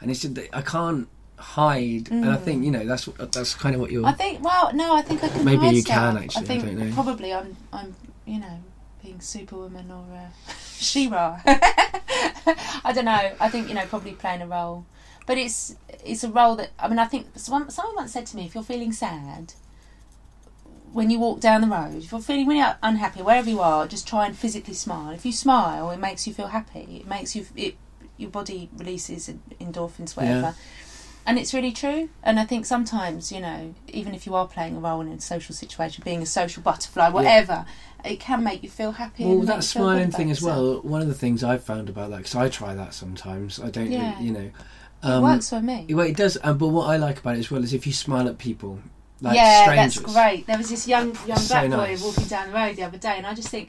And 0.00 0.10
it's 0.12 0.20
just 0.22 0.36
that 0.36 0.56
I 0.56 0.62
can't 0.62 1.08
hide, 1.42 2.10
and 2.10 2.30
I 2.30 2.36
think 2.36 2.64
you 2.64 2.70
know 2.70 2.84
that's 2.86 3.06
that's 3.34 3.54
kind 3.54 3.74
of 3.74 3.80
what 3.80 3.90
you're. 3.90 4.02
Mm. 4.04 4.08
I 4.08 4.12
think. 4.12 4.42
Well, 4.44 4.72
no, 4.74 4.94
I 4.94 5.02
think 5.02 5.22
I 5.24 5.28
can. 5.28 5.44
Maybe 5.44 5.66
you 5.68 5.82
stuff. 5.82 5.94
can, 6.14 6.16
actually, 6.22 6.40
I 6.40 6.54
I 6.54 6.60
think 6.60 6.78
know. 6.78 6.94
probably 6.94 7.32
I'm. 7.34 7.56
I'm. 7.72 7.94
You 8.24 8.38
know, 8.38 8.58
being 9.02 9.20
Superwoman 9.20 9.90
or 9.90 10.04
uh, 10.16 10.30
She-Ra. 10.78 11.40
I 11.46 12.92
don't 12.94 13.04
know. 13.04 13.32
I 13.40 13.48
think 13.48 13.68
you 13.68 13.74
know 13.74 13.84
probably 13.86 14.12
playing 14.12 14.42
a 14.42 14.46
role, 14.46 14.86
but 15.26 15.38
it's 15.38 15.74
it's 16.04 16.24
a 16.24 16.30
role 16.30 16.54
that 16.56 16.70
I 16.78 16.88
mean 16.88 16.98
I 16.98 17.06
think 17.06 17.26
someone 17.36 17.68
someone 17.70 17.96
once 17.96 18.12
said 18.12 18.26
to 18.26 18.36
me 18.36 18.46
if 18.46 18.54
you're 18.54 18.64
feeling 18.64 18.92
sad. 18.92 19.54
When 20.92 21.08
you 21.08 21.18
walk 21.18 21.40
down 21.40 21.62
the 21.62 21.68
road, 21.68 22.02
if 22.04 22.12
you're 22.12 22.20
feeling 22.20 22.46
really 22.46 22.70
unhappy, 22.82 23.22
wherever 23.22 23.48
you 23.48 23.60
are, 23.60 23.86
just 23.86 24.06
try 24.06 24.26
and 24.26 24.36
physically 24.36 24.74
smile. 24.74 25.10
If 25.10 25.24
you 25.24 25.32
smile, 25.32 25.90
it 25.90 25.98
makes 25.98 26.26
you 26.26 26.34
feel 26.34 26.48
happy. 26.48 26.98
It 27.00 27.06
makes 27.08 27.34
you 27.34 27.46
it 27.56 27.76
your 28.18 28.28
body 28.30 28.68
releases 28.76 29.28
endorphins, 29.58 30.14
whatever 30.16 30.40
Yeah. 30.40 30.52
And 31.26 31.38
it's 31.38 31.52
really 31.54 31.72
true. 31.72 32.08
And 32.22 32.38
I 32.40 32.44
think 32.44 32.66
sometimes, 32.66 33.30
you 33.32 33.40
know, 33.40 33.74
even 33.88 34.14
if 34.14 34.26
you 34.26 34.34
are 34.34 34.46
playing 34.46 34.76
a 34.76 34.80
role 34.80 35.00
in 35.00 35.08
a 35.08 35.20
social 35.20 35.54
situation, 35.54 36.02
being 36.04 36.22
a 36.22 36.26
social 36.26 36.62
butterfly, 36.62 37.08
whatever, 37.10 37.64
it 38.04 38.18
can 38.20 38.42
make 38.42 38.62
you 38.62 38.68
feel 38.70 38.92
happy. 38.92 39.24
Well, 39.24 39.40
that 39.40 39.40
make 39.40 39.46
you 39.46 39.46
feel 39.46 39.56
good 39.56 39.64
smiling 39.64 40.10
thing 40.10 40.30
as 40.30 40.42
well. 40.42 40.80
One 40.82 41.02
of 41.02 41.08
the 41.08 41.14
things 41.14 41.44
I've 41.44 41.62
found 41.64 41.88
about 41.88 42.10
that, 42.10 42.18
because 42.18 42.34
I 42.34 42.48
try 42.48 42.74
that 42.74 42.94
sometimes. 42.94 43.60
I 43.60 43.70
don't, 43.70 43.90
Yeah. 43.90 44.18
you 44.20 44.32
know. 44.32 44.50
it 45.04 45.22
works 45.22 45.48
for 45.50 45.60
me. 45.60 45.86
Well, 45.90 46.06
it 46.06 46.16
does. 46.16 46.38
Um, 46.42 46.58
but 46.58 46.68
what 46.68 46.88
I 46.88 46.96
like 46.96 47.18
about 47.18 47.36
it 47.36 47.40
as 47.40 47.50
well 47.50 47.62
is 47.62 47.72
if 47.72 47.86
you 47.86 47.92
smile 47.92 48.28
at 48.28 48.38
people, 48.38 48.78
like 49.20 49.34
strangers. 49.34 49.36
yeah, 49.36 49.62
strangers. 49.64 49.94
that's 50.00 50.12
great. 50.14 50.46
There 50.46 50.58
was 50.58 50.70
this 50.70 50.88
young 50.88 51.16
young 51.26 51.38
So 51.38 51.54
black 51.54 51.70
nice. 51.70 52.00
boy 52.00 52.06
walking 52.08 52.24
down 52.24 52.48
the 52.48 52.54
road 52.54 52.76
the 52.76 52.82
other 52.82 52.98
day, 52.98 53.14
and 53.16 53.26
I 53.26 53.34
just 53.34 53.48
think, 53.48 53.68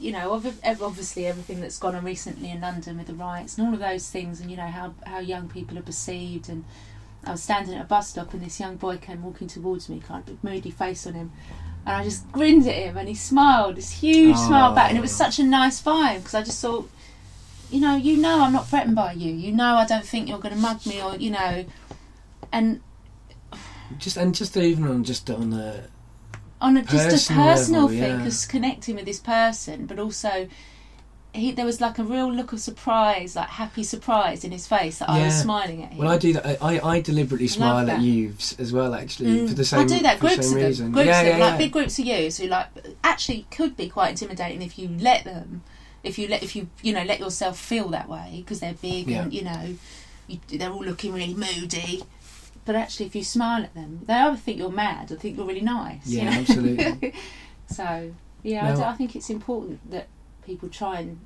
you 0.00 0.12
know, 0.12 0.32
obviously 0.32 1.26
everything 1.26 1.60
that's 1.60 1.78
gone 1.78 1.94
on 1.94 2.04
recently 2.04 2.50
in 2.50 2.62
London 2.62 2.96
with 2.98 3.06
the 3.06 3.14
riots 3.14 3.58
and 3.58 3.66
all 3.66 3.74
of 3.74 3.80
those 3.80 4.08
things, 4.08 4.40
and 4.40 4.50
you 4.50 4.56
know 4.56 4.66
how 4.66 4.94
how 5.06 5.18
young 5.18 5.48
people 5.48 5.78
are 5.78 5.82
perceived. 5.82 6.48
And 6.48 6.64
I 7.24 7.32
was 7.32 7.42
standing 7.42 7.74
at 7.74 7.82
a 7.82 7.88
bus 7.88 8.08
stop, 8.08 8.32
and 8.32 8.42
this 8.42 8.58
young 8.58 8.76
boy 8.76 8.96
came 8.96 9.22
walking 9.22 9.46
towards 9.48 9.88
me, 9.90 10.00
kind 10.00 10.26
of 10.28 10.42
moody 10.42 10.70
face 10.70 11.06
on 11.06 11.12
him. 11.14 11.32
And 11.86 11.96
I 11.96 12.04
just 12.04 12.30
grinned 12.32 12.66
at 12.66 12.74
him, 12.74 12.96
and 12.96 13.08
he 13.08 13.14
smiled, 13.14 13.76
this 13.76 13.90
huge 13.90 14.36
smile 14.36 14.74
back, 14.74 14.88
and 14.88 14.98
it 14.98 15.02
was 15.02 15.12
Oh. 15.12 15.24
such 15.24 15.38
a 15.38 15.44
nice 15.44 15.82
vibe 15.82 16.18
because 16.18 16.34
I 16.34 16.42
just 16.42 16.60
thought, 16.62 16.88
you 17.70 17.80
know, 17.80 17.96
you 17.96 18.16
know, 18.16 18.40
I'm 18.42 18.52
not 18.52 18.68
threatened 18.68 18.96
by 18.96 19.12
you. 19.12 19.32
You 19.32 19.52
know, 19.52 19.76
I 19.76 19.86
don't 19.86 20.04
think 20.04 20.28
you're 20.28 20.38
going 20.38 20.54
to 20.54 20.60
mug 20.60 20.84
me, 20.86 21.02
or 21.02 21.16
you 21.16 21.30
know, 21.30 21.64
and 22.52 22.80
Just 23.98 24.16
and 24.16 24.34
just 24.34 24.56
even 24.56 24.84
on 24.86 25.04
just 25.04 25.28
on 25.30 25.50
the 25.50 25.84
on 26.60 26.76
a, 26.76 26.82
just 26.82 26.94
a 27.08 27.10
Personal 27.10 27.44
personal 27.46 27.82
level, 27.82 27.98
thing, 27.98 28.18
yeah. 28.18 28.24
just 28.24 28.48
connecting 28.48 28.96
with 28.96 29.04
this 29.06 29.18
person, 29.20 29.86
but 29.86 29.98
also 29.98 30.48
he 31.32 31.52
there 31.52 31.64
was 31.64 31.80
like 31.80 31.96
a 31.98 32.02
real 32.02 32.30
look 32.32 32.52
of 32.52 32.58
surprise, 32.60 33.36
like 33.36 33.48
happy 33.48 33.84
surprise 33.84 34.42
in 34.42 34.50
his 34.50 34.66
face 34.66 34.98
that 34.98 35.08
I 35.08 35.24
was 35.26 35.34
smiling 35.40 35.82
at 35.84 35.90
him. 35.92 35.98
well, 35.98 36.10
I 36.10 36.18
do 36.18 36.32
that. 36.32 36.60
I, 36.62 36.80
I 36.80 37.00
deliberately 37.00 37.46
smile 37.46 37.88
at 37.88 38.00
youths 38.00 38.58
as 38.58 38.72
well, 38.72 38.94
actually, 38.94 39.30
Mm. 39.38 39.48
for 39.48 39.54
the 39.54 39.64
same. 39.64 39.80
I 39.80 39.84
do 39.84 40.00
that. 40.00 40.18
Groups 40.18 40.48
of 40.50 40.54
reason. 40.54 40.86
them, 40.86 40.92
groups 40.92 41.06
yeah, 41.06 41.20
of 41.20 41.26
them, 41.26 41.38
yeah, 41.38 41.46
like 41.46 41.58
big 41.58 41.72
groups 41.72 41.98
of 42.00 42.04
yous 42.04 42.38
who 42.38 42.46
like 42.48 42.66
actually 43.04 43.46
could 43.52 43.76
be 43.76 43.88
quite 43.88 44.10
intimidating 44.10 44.60
if 44.60 44.76
you 44.78 44.88
let 44.98 45.22
them, 45.24 45.62
if 46.02 46.18
you 46.18 46.26
let 46.26 46.42
if 46.42 46.56
you 46.56 46.68
you 46.82 46.92
know 46.92 47.04
let 47.04 47.20
yourself 47.20 47.56
feel 47.58 47.88
that 47.90 48.08
way 48.08 48.28
because 48.42 48.58
they're 48.60 48.74
big 48.74 49.08
Yeah. 49.08 49.22
and 49.22 49.32
you 49.32 49.42
know 49.44 49.76
you, 50.26 50.40
they're 50.48 50.70
all 50.72 50.84
looking 50.84 51.12
really 51.12 51.34
moody. 51.34 52.02
But 52.64 52.74
actually, 52.76 53.06
if 53.06 53.14
you 53.16 53.24
smile 53.24 53.62
at 53.64 53.74
them, 53.74 54.00
they 54.04 54.14
either 54.14 54.36
think 54.36 54.58
you're 54.58 54.70
mad 54.70 55.10
or 55.10 55.16
think 55.16 55.36
you're 55.36 55.46
really 55.46 55.60
nice. 55.62 56.06
you 56.06 56.18
Yeah, 56.20 56.30
know? 56.30 56.40
absolutely. 56.40 57.14
So 57.66 58.12
yeah, 58.42 58.66
I, 58.66 58.74
No. 58.74 58.82
I 58.84 58.94
think 58.94 59.14
it's 59.14 59.30
important 59.30 59.90
that 59.92 60.08
people 60.44 60.68
try 60.68 60.98
and, 61.00 61.20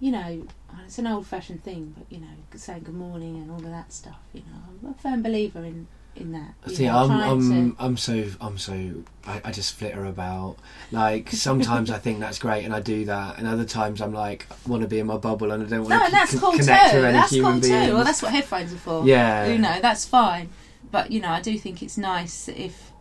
you 0.00 0.10
know, 0.12 0.46
it's 0.84 0.98
an 0.98 1.06
old-fashioned 1.06 1.64
thing, 1.64 1.94
but 1.96 2.06
you 2.10 2.20
know, 2.20 2.26
saying 2.54 2.82
good 2.84 2.94
morning 2.94 3.36
and 3.36 3.50
all 3.50 3.56
of 3.56 3.64
that 3.70 3.90
stuff. 3.92 4.20
You 4.34 4.42
know, 4.42 4.58
I'm 4.84 4.90
a 4.90 4.94
firm 4.94 5.22
believer 5.22 5.64
in 5.64 5.88
in 6.20 6.32
that. 6.32 6.54
you 6.66 6.74
See, 6.74 6.86
know, 6.86 6.96
I'm, 6.98 7.10
I'm, 7.10 7.74
to- 7.74 7.76
I'm 7.84 7.96
so, 7.96 8.24
I'm 8.40 8.58
so, 8.58 9.04
I, 9.26 9.40
I 9.44 9.50
just 9.52 9.74
flitter 9.76 10.04
about. 10.04 10.56
Like 10.90 11.30
sometimes 11.30 11.90
I 11.90 11.98
think 11.98 12.20
that's 12.20 12.38
great, 12.38 12.64
and 12.64 12.74
I 12.74 12.80
do 12.80 13.04
that, 13.06 13.38
and 13.38 13.46
other 13.46 13.64
times 13.64 14.00
I'm 14.00 14.12
like, 14.14 14.46
want 14.66 14.82
to 14.82 14.88
be 14.88 14.98
in 14.98 15.06
my 15.06 15.16
bubble, 15.16 15.50
and 15.52 15.62
I 15.62 15.66
don't 15.68 15.80
want 15.80 15.90
no, 15.90 16.04
to 16.06 16.10
that's 16.12 16.30
con- 16.32 16.40
cool 16.40 16.52
too. 16.52 16.58
connect 16.58 16.94
with 16.94 17.04
any 17.04 17.12
That's 17.12 17.32
human 17.32 17.52
cool 17.52 17.60
beings. 17.60 17.86
too. 17.88 17.94
Well, 17.94 18.04
that's 18.04 18.22
what 18.22 18.32
headphones 18.32 18.72
are 18.72 18.78
for. 18.78 19.06
yeah, 19.06 19.46
You 19.46 19.58
know, 19.58 19.78
that's 19.80 20.04
fine. 20.06 20.48
But 20.90 21.10
you 21.12 21.20
know, 21.20 21.28
I 21.30 21.40
do 21.40 21.58
think 21.58 21.82
it's 21.82 21.98
nice 21.98 22.48
if 22.48 22.92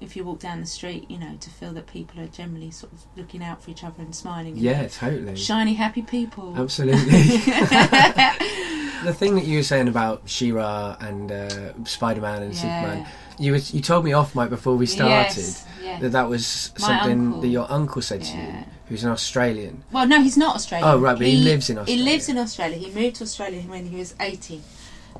if 0.00 0.14
you 0.16 0.24
walk 0.24 0.38
down 0.40 0.60
the 0.60 0.66
street, 0.66 1.10
you 1.10 1.18
know, 1.18 1.36
to 1.40 1.50
feel 1.50 1.72
that 1.72 1.86
people 1.86 2.20
are 2.20 2.26
generally 2.26 2.70
sort 2.70 2.92
of 2.92 3.04
looking 3.16 3.42
out 3.42 3.62
for 3.62 3.70
each 3.70 3.82
other 3.84 4.02
and 4.02 4.14
smiling. 4.14 4.52
and 4.52 4.58
yeah, 4.58 4.86
totally. 4.88 5.36
Shiny, 5.36 5.74
happy 5.74 6.02
people. 6.02 6.54
Absolutely. 6.56 7.02
the 9.04 9.14
thing 9.14 9.34
that 9.36 9.44
you 9.44 9.58
were 9.58 9.62
saying 9.62 9.88
about 9.88 10.22
She-Ra 10.26 10.96
and 11.00 11.30
uh, 11.32 11.84
Spider-Man 11.84 12.42
and 12.42 12.54
Yeah. 12.54 12.60
Superman, 12.60 13.06
you 13.38 13.52
was, 13.52 13.72
you 13.74 13.80
told 13.80 14.04
me 14.04 14.12
off 14.12 14.34
mic 14.34 14.50
before 14.50 14.76
we 14.76 14.86
started 14.86 15.36
Yes, 15.36 15.66
yeah. 15.82 15.98
that 16.00 16.12
that 16.12 16.28
was 16.28 16.46
something 16.76 17.26
uncle. 17.28 17.40
that 17.42 17.48
your 17.48 17.70
uncle 17.70 18.02
said 18.02 18.22
to 18.22 18.36
you, 18.36 18.42
Yeah. 18.42 18.64
who's 18.88 19.04
an 19.04 19.10
Australian. 19.10 19.82
Well, 19.92 20.06
no, 20.06 20.22
he's 20.22 20.36
not 20.36 20.56
Australian. 20.56 20.88
Oh, 20.90 20.98
right, 20.98 21.16
but 21.16 21.26
he 21.26 21.36
lives 21.36 21.68
in 21.70 21.78
Australia. 21.78 22.02
He 22.04 22.10
lives 22.10 22.28
in 22.28 22.38
Australia. 22.38 22.78
He 22.78 22.90
moved 22.90 23.16
to 23.16 23.24
Australia 23.24 23.60
when 23.62 23.86
he 23.86 23.96
was 23.96 24.14
18. 24.20 24.62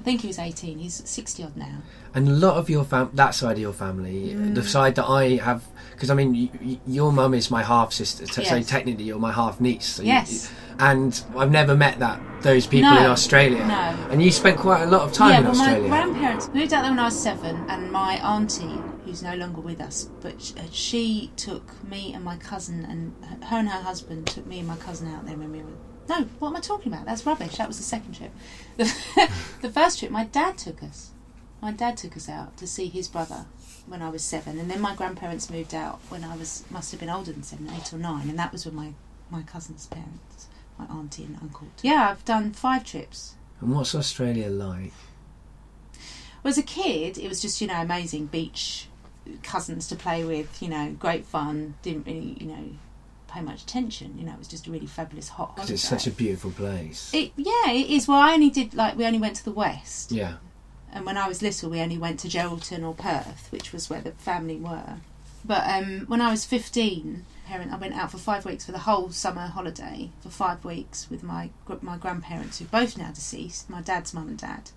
I 0.06 0.08
think 0.08 0.20
he 0.20 0.28
was 0.28 0.38
18. 0.38 0.78
He's 0.78 1.02
60 1.04 1.42
odd 1.42 1.56
now. 1.56 1.78
And 2.14 2.28
a 2.28 2.30
lot 2.30 2.58
of 2.58 2.70
your 2.70 2.84
fam, 2.84 3.10
that 3.14 3.34
side 3.34 3.54
of 3.54 3.58
your 3.58 3.72
family, 3.72 4.34
Mm. 4.36 4.54
the 4.54 4.62
side 4.62 4.94
that 4.94 5.06
I 5.06 5.34
have, 5.42 5.64
because 5.90 6.10
I 6.10 6.14
mean, 6.14 6.32
y 6.32 6.48
y 6.64 6.78
your 6.86 7.10
mum 7.10 7.34
is 7.34 7.50
my 7.50 7.64
half 7.64 7.92
sister, 7.92 8.24
t- 8.24 8.44
so 8.44 8.54
Yes. 8.54 8.68
technically 8.68 9.02
you're 9.02 9.18
my 9.18 9.32
half 9.32 9.60
niece. 9.60 9.84
So 9.96 10.02
you- 10.04 10.10
Yes. 10.12 10.48
and 10.78 11.20
I've 11.36 11.50
never 11.50 11.74
met 11.74 11.98
that 11.98 12.20
those 12.42 12.68
people 12.68 12.92
No, 12.94 13.00
in 13.00 13.10
Australia. 13.10 13.66
no. 13.66 13.84
And 14.12 14.22
you 14.22 14.30
spent 14.30 14.58
quite 14.58 14.82
a 14.84 14.86
lot 14.86 15.02
of 15.02 15.12
time 15.12 15.30
yeah, 15.32 15.38
in 15.38 15.44
well, 15.46 15.56
Australia. 15.60 15.88
my 15.88 15.96
grandparents 15.96 16.50
moved 16.54 16.72
out 16.72 16.82
there 16.82 16.92
when 16.92 17.00
I 17.00 17.06
was 17.06 17.18
seven, 17.18 17.64
and 17.68 17.90
my 17.90 18.12
auntie, 18.34 18.78
who's 19.04 19.24
no 19.24 19.34
longer 19.34 19.60
with 19.60 19.80
us, 19.80 20.08
but 20.20 20.36
uh, 20.56 20.60
she 20.70 21.32
took 21.34 21.66
me 21.90 22.12
and 22.14 22.22
my 22.22 22.36
cousin, 22.36 22.84
and 22.88 23.12
her 23.50 23.56
and 23.58 23.68
her 23.70 23.82
husband 23.82 24.28
took 24.28 24.46
me 24.46 24.60
and 24.60 24.68
my 24.68 24.76
cousin 24.76 25.12
out 25.12 25.26
there 25.26 25.36
when 25.36 25.50
we 25.50 25.58
were. 25.58 25.78
No, 26.08 26.22
what 26.38 26.48
am 26.48 26.56
I 26.56 26.60
talking 26.60 26.92
about? 26.92 27.04
That's 27.06 27.26
rubbish. 27.26 27.56
That 27.56 27.68
was 27.68 27.78
the 27.78 27.82
second 27.82 28.14
trip. 28.14 28.30
The, 28.76 28.84
the 29.62 29.70
first 29.70 29.98
trip, 29.98 30.10
my 30.10 30.24
dad 30.24 30.56
took 30.58 30.82
us. 30.82 31.10
My 31.60 31.72
dad 31.72 31.96
took 31.96 32.16
us 32.16 32.28
out 32.28 32.56
to 32.58 32.66
see 32.66 32.88
his 32.88 33.08
brother 33.08 33.46
when 33.86 34.02
I 34.02 34.10
was 34.10 34.22
seven, 34.22 34.58
and 34.58 34.70
then 34.70 34.80
my 34.80 34.94
grandparents 34.94 35.48
moved 35.50 35.74
out 35.74 36.00
when 36.08 36.22
I 36.24 36.36
was 36.36 36.64
must 36.70 36.90
have 36.90 37.00
been 37.00 37.08
older 37.10 37.32
than 37.32 37.42
seven, 37.42 37.70
eight 37.70 37.92
or 37.92 37.98
nine, 37.98 38.28
and 38.28 38.38
that 38.38 38.52
was 38.52 38.64
with 38.64 38.74
my 38.74 38.92
my 39.30 39.42
cousin's 39.42 39.86
parents, 39.86 40.48
my 40.78 40.84
auntie 40.86 41.24
and 41.24 41.38
uncle. 41.42 41.68
Yeah, 41.82 42.10
I've 42.10 42.24
done 42.24 42.52
five 42.52 42.84
trips. 42.84 43.34
and 43.60 43.74
what's 43.74 43.94
Australia 43.94 44.48
like? 44.48 44.92
Well, 46.42 46.50
as 46.50 46.58
a 46.58 46.62
kid, 46.62 47.18
it 47.18 47.28
was 47.28 47.40
just 47.40 47.60
you 47.60 47.66
know 47.66 47.80
amazing 47.80 48.26
beach 48.26 48.88
cousins 49.42 49.88
to 49.88 49.96
play 49.96 50.24
with. 50.24 50.62
You 50.62 50.68
know, 50.68 50.96
great 50.98 51.24
fun. 51.26 51.74
Didn't 51.82 52.06
really 52.06 52.36
you 52.40 52.46
know 52.46 52.68
pay 53.28 53.40
much 53.40 53.62
attention. 53.62 54.16
You 54.18 54.24
know, 54.26 54.32
it 54.32 54.38
was 54.38 54.48
just 54.48 54.66
a 54.66 54.70
really 54.70 54.86
fabulous 54.86 55.28
hot 55.28 55.56
Because 55.56 55.70
it's 55.70 55.82
such 55.82 56.06
a 56.06 56.10
beautiful 56.10 56.50
place. 56.50 57.10
It, 57.12 57.32
yeah, 57.36 57.70
it 57.70 57.90
is. 57.90 58.08
Well, 58.08 58.18
I 58.18 58.32
only 58.32 58.50
did 58.50 58.74
like 58.74 58.96
we 58.96 59.04
only 59.04 59.18
went 59.18 59.36
to 59.36 59.44
the 59.44 59.52
west, 59.52 60.12
yeah. 60.12 60.34
and 60.92 61.04
when 61.04 61.16
I 61.16 61.28
was 61.28 61.42
little, 61.42 61.70
we 61.70 61.80
only 61.80 61.98
went 61.98 62.20
to 62.20 62.28
Geraldton 62.28 62.84
or 62.86 62.94
Perth, 62.94 63.48
which 63.50 63.72
was 63.72 63.90
where 63.90 64.00
the 64.00 64.12
family 64.12 64.56
were. 64.56 64.96
But 65.44 65.66
um, 65.68 66.04
when 66.06 66.20
I 66.20 66.30
was 66.30 66.44
fifteen, 66.44 67.24
parent, 67.46 67.72
I 67.72 67.76
went 67.76 67.94
out 67.94 68.10
for 68.10 68.18
five 68.18 68.44
weeks 68.44 68.66
for 68.66 68.72
the 68.72 68.80
whole 68.80 69.10
summer 69.10 69.46
holiday 69.46 70.10
for 70.20 70.30
five 70.30 70.64
weeks 70.64 71.08
with 71.10 71.22
my 71.22 71.50
my 71.82 71.96
grandparents, 71.96 72.58
who 72.58 72.64
both 72.66 72.96
now 72.96 73.10
deceased, 73.12 73.70
my 73.70 73.80
dad's 73.80 74.12
mum 74.14 74.28
and 74.28 74.38
dad, 74.38 74.70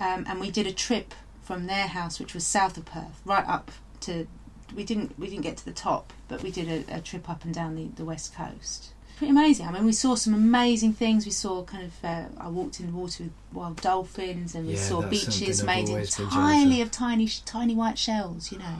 um, 0.00 0.24
and 0.28 0.40
we 0.40 0.50
did 0.50 0.66
a 0.66 0.72
trip 0.72 1.14
from 1.42 1.66
their 1.66 1.88
house, 1.88 2.20
which 2.20 2.34
was 2.34 2.46
south 2.46 2.76
of 2.76 2.84
Perth, 2.84 3.20
right 3.24 3.46
up 3.46 3.70
to. 4.00 4.26
We 4.74 4.84
didn't 4.84 5.18
we 5.18 5.28
didn't 5.28 5.42
get 5.42 5.56
to 5.58 5.64
the 5.64 5.72
top, 5.72 6.12
but 6.28 6.42
we 6.42 6.50
did 6.50 6.68
a, 6.88 6.96
a 6.96 7.00
trip 7.00 7.28
up 7.28 7.44
and 7.44 7.52
down 7.54 7.74
the, 7.76 7.88
the 7.96 8.04
west 8.04 8.34
coast. 8.34 8.92
Pretty 9.16 9.30
amazing. 9.30 9.66
I 9.68 9.72
mean, 9.72 9.84
we 9.84 9.92
saw 9.92 10.14
some 10.14 10.34
amazing 10.34 10.94
things. 10.94 11.24
We 11.26 11.30
saw 11.32 11.62
kind 11.64 11.84
of. 11.84 11.92
Uh, 12.04 12.24
I 12.38 12.48
walked 12.48 12.80
in 12.80 12.86
the 12.86 12.92
water 12.92 13.24
with 13.24 13.32
wild 13.52 13.80
dolphins, 13.80 14.54
and 14.54 14.66
we 14.66 14.72
Yeah, 14.74 14.80
saw 14.80 15.02
beaches 15.02 15.62
made 15.62 15.88
always 15.88 16.16
been 16.16 16.28
jealous 16.28 16.34
entirely 16.34 16.80
of. 16.80 16.88
of 16.88 16.92
tiny 16.92 17.28
tiny 17.44 17.74
white 17.74 17.98
shells. 17.98 18.50
You 18.50 18.58
know, 18.58 18.76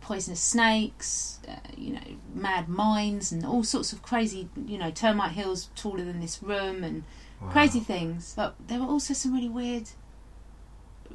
poisonous 0.00 0.40
snakes. 0.40 1.40
Uh, 1.48 1.56
you 1.76 1.92
know, 1.94 2.00
mad 2.34 2.68
mines 2.68 3.32
and 3.32 3.44
all 3.44 3.64
sorts 3.64 3.92
of 3.92 4.02
crazy. 4.02 4.48
You 4.66 4.78
know, 4.78 4.90
termite 4.90 5.32
hills 5.32 5.68
taller 5.74 6.04
than 6.04 6.20
this 6.20 6.42
room 6.42 6.84
and 6.84 7.04
Wow. 7.40 7.50
crazy 7.50 7.80
things. 7.80 8.32
But 8.36 8.54
there 8.66 8.78
were 8.80 8.86
also 8.86 9.14
some 9.14 9.32
really 9.34 9.48
weird, 9.48 9.90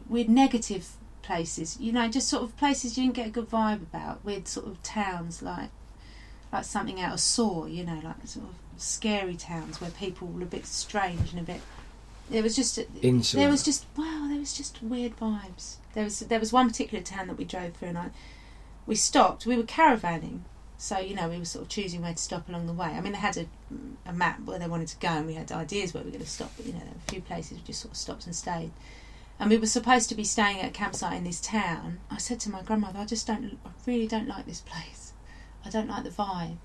weird 0.08 0.30
negative 0.30 0.90
places. 1.24 1.78
You 1.80 1.92
know, 1.92 2.08
just 2.08 2.30
sort 2.30 2.44
of 2.44 2.56
places 2.58 2.98
you 2.98 3.04
didn't 3.04 3.16
get 3.16 3.28
a 3.28 3.32
good 3.32 3.50
vibe 3.50 3.82
about. 3.82 4.24
Weird 4.24 4.48
sort 4.48 4.68
of 4.68 4.82
towns 4.84 5.42
like, 5.42 5.70
like 6.52 6.66
something 6.66 7.02
out 7.02 7.14
of 7.14 7.20
Saw. 7.20 7.66
You 7.66 7.86
know, 7.86 8.00
like 8.04 8.16
sort 8.26 8.46
of 8.46 8.56
scary 8.78 9.36
towns 9.36 9.82
where 9.82 9.92
people 9.92 10.28
were 10.28 10.44
a 10.44 10.46
bit 10.46 10.66
strange 10.66 11.32
and 11.32 11.40
a 11.40 11.44
bit. 11.44 11.62
It 12.32 12.44
was 12.44 12.56
just 12.56 12.80
Insular. 13.02 13.44
there 13.44 13.52
was 13.52 13.64
just 13.64 13.86
wow, 13.98 14.28
there 14.30 14.40
was 14.40 14.54
just 14.54 14.82
weird 14.82 15.18
vibes. 15.18 15.78
There 15.94 16.04
was 16.04 16.20
there 16.20 16.40
was 16.40 16.54
one 16.54 16.68
particular 16.68 17.04
town 17.04 17.28
that 17.28 17.38
we 17.38 17.46
drove 17.46 17.74
through, 17.74 17.90
and 17.90 17.98
I 17.98 18.10
we 18.86 18.96
stopped. 18.96 19.46
We 19.46 19.58
were 19.58 19.64
caravanning, 19.64 20.42
so 20.78 21.00
you 21.00 21.16
know 21.16 21.30
we 21.30 21.38
were 21.38 21.46
sort 21.46 21.64
of 21.64 21.70
choosing 21.70 22.02
where 22.02 22.14
to 22.14 22.22
stop 22.22 22.50
along 22.50 22.68
the 22.68 22.74
way. 22.74 22.88
I 22.88 23.02
mean, 23.02 23.14
they 23.14 23.20
had 23.20 23.38
a, 23.38 23.46
a 24.06 24.14
map 24.14 24.42
where 24.46 24.60
they 24.60 24.68
wanted 24.68 24.88
to 24.90 24.98
go, 24.98 25.10
and 25.10 25.28
we 25.28 25.34
had 25.34 25.52
ideas 25.52 25.94
where 25.94 26.04
we 26.04 26.08
were 26.08 26.18
going 26.18 26.26
to 26.26 26.30
stop. 26.30 26.52
But 26.58 26.66
you 26.66 26.74
know, 26.74 26.80
there 26.80 26.90
were 26.90 27.02
a 27.08 27.12
few 27.12 27.22
places 27.22 27.58
we 27.58 27.64
just 27.64 27.82
sort 27.82 27.94
of 27.94 27.98
stopped 27.98 28.26
and 28.26 28.36
stayed. 28.36 28.72
And 29.40 29.50
we 29.50 29.58
were 29.58 29.66
supposed 29.68 30.10
to 30.10 30.16
be 30.16 30.24
staying 30.24 30.60
at 30.60 30.70
a 30.70 30.72
campsite 30.72 31.18
in 31.18 31.24
this 31.24 31.42
town. 31.42 32.00
I 32.10 32.18
said 32.18 32.40
to 32.42 32.50
my 32.52 32.62
grandmother, 32.62 33.00
"I 33.00 33.06
just 33.06 33.28
don't, 33.28 33.58
I 33.66 33.70
really 33.86 34.08
don't 34.08 34.28
like 34.28 34.46
this 34.46 34.62
place. 34.62 35.14
I 35.66 35.70
don't 35.70 35.90
like 35.90 36.04
the 36.04 36.10
vibe." 36.12 36.58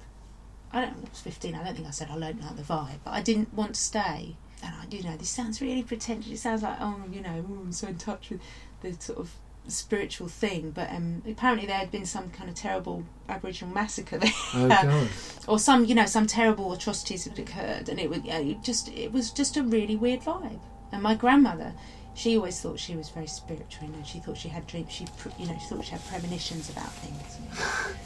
I 0.72 0.82
don't. 0.82 0.96
I 0.98 1.10
was 1.10 1.20
fifteen. 1.20 1.54
I 1.54 1.64
don't 1.64 1.74
think 1.74 1.88
I 1.88 1.90
said 1.92 2.08
I 2.10 2.18
don't 2.18 2.40
like 2.42 2.56
the 2.56 2.62
vibe, 2.62 2.98
but 3.04 3.12
I 3.12 3.22
didn't 3.22 3.54
want 3.54 3.74
to 3.74 3.80
stay. 3.80 4.36
And 4.62 4.74
I, 4.74 4.84
you 4.90 5.02
know, 5.02 5.16
this 5.16 5.30
sounds 5.30 5.60
really 5.60 5.82
pretentious. 5.82 6.32
It 6.32 6.38
sounds 6.38 6.62
like, 6.62 6.76
oh, 6.80 7.00
you 7.10 7.20
know, 7.20 7.44
oh, 7.48 7.60
I'm 7.62 7.72
so 7.72 7.88
in 7.88 7.96
touch 7.96 8.28
with 8.30 8.40
the 8.82 8.92
sort 9.00 9.18
of 9.20 9.30
spiritual 9.68 10.28
thing. 10.28 10.72
But 10.72 10.90
um, 10.90 11.22
apparently 11.28 11.66
there 11.66 11.78
had 11.78 11.90
been 11.90 12.04
some 12.06 12.30
kind 12.30 12.50
of 12.50 12.56
terrible 12.56 13.04
Aboriginal 13.28 13.72
massacre 13.72 14.18
there, 14.18 14.30
Oh 14.54 14.68
god. 14.68 15.08
or 15.46 15.58
some, 15.58 15.84
you 15.84 15.94
know, 15.94 16.06
some 16.06 16.26
terrible 16.26 16.72
atrocities 16.72 17.24
had 17.24 17.38
occurred, 17.38 17.88
and 17.88 17.98
it 18.00 18.10
was 18.10 18.20
yeah, 18.24 18.38
it 18.38 18.62
just, 18.62 18.88
it 18.88 19.12
was 19.12 19.30
just 19.30 19.56
a 19.56 19.62
really 19.62 19.96
weird 19.96 20.20
vibe. 20.20 20.60
And 20.92 21.02
my 21.02 21.14
grandmother, 21.14 21.72
she 22.18 22.36
always 22.36 22.60
thought 22.60 22.80
she 22.80 22.96
was 22.96 23.10
very 23.10 23.28
spiritual. 23.28 23.86
You 23.86 23.92
know, 23.92 24.02
she 24.04 24.18
thought 24.18 24.36
she 24.36 24.48
had 24.48 24.66
dreams. 24.66 24.92
She, 24.92 25.06
you 25.38 25.46
know, 25.46 25.56
she 25.60 25.66
thought 25.68 25.84
she 25.84 25.92
had 25.92 26.04
premonitions 26.06 26.68
about 26.68 26.90
things. 26.90 27.38
you 27.40 27.48
know. 27.54 27.96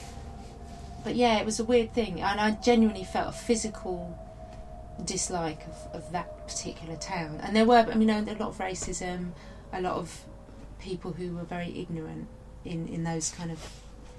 But 1.04 1.16
yeah, 1.16 1.38
it 1.40 1.44
was 1.44 1.58
a 1.58 1.64
weird 1.64 1.92
thing, 1.94 2.20
and 2.20 2.40
I 2.40 2.52
genuinely 2.52 3.02
felt 3.02 3.30
a 3.30 3.32
physical 3.32 4.16
dislike 5.04 5.66
of, 5.66 6.02
of 6.04 6.12
that 6.12 6.46
particular 6.46 6.94
town. 6.94 7.40
And 7.42 7.56
there 7.56 7.64
were, 7.64 7.88
I 7.90 7.94
mean, 7.96 8.08
a 8.08 8.20
lot 8.20 8.50
of 8.50 8.58
racism, 8.58 9.32
a 9.72 9.80
lot 9.80 9.94
of 9.94 10.24
people 10.78 11.12
who 11.12 11.34
were 11.34 11.42
very 11.42 11.76
ignorant 11.76 12.28
in, 12.64 12.86
in 12.86 13.02
those 13.02 13.30
kind 13.30 13.50
of 13.50 13.58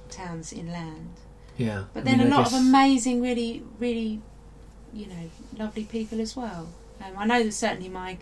towns 0.10 0.52
inland. 0.52 1.14
Yeah. 1.56 1.86
But 1.94 2.02
I 2.02 2.04
then 2.04 2.18
mean, 2.18 2.28
a 2.34 2.36
I 2.36 2.38
lot 2.40 2.48
of 2.48 2.54
amazing, 2.54 3.22
really, 3.22 3.64
really, 3.80 4.22
you 4.92 5.08
know, 5.08 5.30
lovely 5.58 5.86
people 5.86 6.20
as 6.20 6.36
well. 6.36 6.68
Um, 7.02 7.14
I 7.18 7.26
know 7.26 7.44
that 7.44 7.54
certainly 7.54 7.88
my 7.88 8.18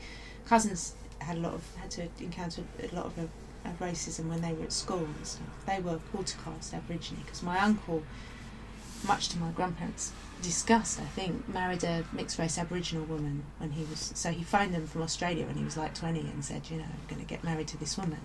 cousins 0.45 0.93
had 1.23 1.37
a 1.37 1.39
lot 1.39 1.53
of 1.53 1.75
had 1.75 1.91
to 1.91 2.07
encounter 2.19 2.63
a 2.81 2.95
lot 2.95 3.05
of, 3.05 3.19
uh, 3.19 3.69
of 3.69 3.79
racism 3.79 4.27
when 4.27 4.41
they 4.41 4.53
were 4.53 4.63
at 4.63 4.73
school 4.73 5.05
and 5.05 5.25
stuff. 5.25 5.47
They 5.65 5.79
were 5.79 5.97
quarter 6.11 6.37
caste 6.43 6.73
Aboriginal 6.73 7.23
because 7.23 7.43
my 7.43 7.59
uncle, 7.59 8.03
much 9.03 9.29
to 9.29 9.37
my 9.37 9.51
grandparents' 9.51 10.11
disgust, 10.41 10.99
I 10.99 11.05
think, 11.05 11.47
married 11.47 11.83
a 11.83 12.03
mixed 12.11 12.39
race 12.39 12.57
Aboriginal 12.57 13.05
woman 13.05 13.43
when 13.59 13.71
he 13.71 13.83
was. 13.85 14.11
So 14.15 14.31
he 14.31 14.43
phoned 14.43 14.73
them 14.73 14.87
from 14.87 15.01
Australia 15.01 15.45
when 15.45 15.55
he 15.55 15.63
was 15.63 15.77
like 15.77 15.93
twenty 15.93 16.21
and 16.21 16.43
said, 16.43 16.69
you 16.69 16.77
know, 16.77 16.83
I'm 16.83 17.07
going 17.07 17.21
to 17.21 17.27
get 17.27 17.43
married 17.43 17.67
to 17.69 17.77
this 17.77 17.97
woman. 17.97 18.19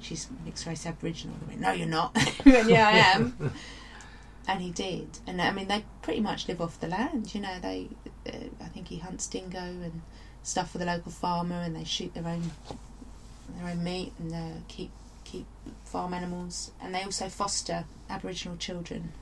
She's 0.00 0.28
mixed 0.44 0.66
race 0.66 0.86
Aboriginal. 0.86 1.36
They 1.40 1.46
went, 1.48 1.60
no, 1.60 1.72
you're 1.72 1.88
not. 1.88 2.14
went, 2.44 2.68
yeah, 2.68 2.88
I 2.88 3.16
am. 3.16 3.52
and 4.48 4.62
he 4.62 4.70
did. 4.70 5.18
And 5.26 5.40
I 5.42 5.50
mean, 5.50 5.68
they 5.68 5.84
pretty 6.02 6.20
much 6.20 6.48
live 6.48 6.60
off 6.60 6.80
the 6.80 6.88
land. 6.88 7.34
You 7.34 7.42
know, 7.42 7.58
they. 7.60 7.88
Uh, 8.26 8.48
I 8.60 8.68
think 8.68 8.88
he 8.88 8.98
hunts 8.98 9.26
dingo 9.26 9.58
and 9.58 10.02
stuff 10.48 10.70
for 10.72 10.78
the 10.78 10.86
local 10.86 11.12
farmer, 11.12 11.56
and 11.60 11.76
they 11.76 11.84
shoot 11.84 12.14
their 12.14 12.26
own 12.26 12.50
their 13.56 13.68
own 13.70 13.82
meat 13.82 14.12
and 14.18 14.32
uh, 14.34 14.58
keep 14.68 14.90
keep 15.24 15.46
farm 15.84 16.12
animals. 16.14 16.70
And 16.80 16.94
they 16.94 17.02
also 17.02 17.28
foster 17.28 17.84
Aboriginal 18.10 18.56
children. 18.56 19.12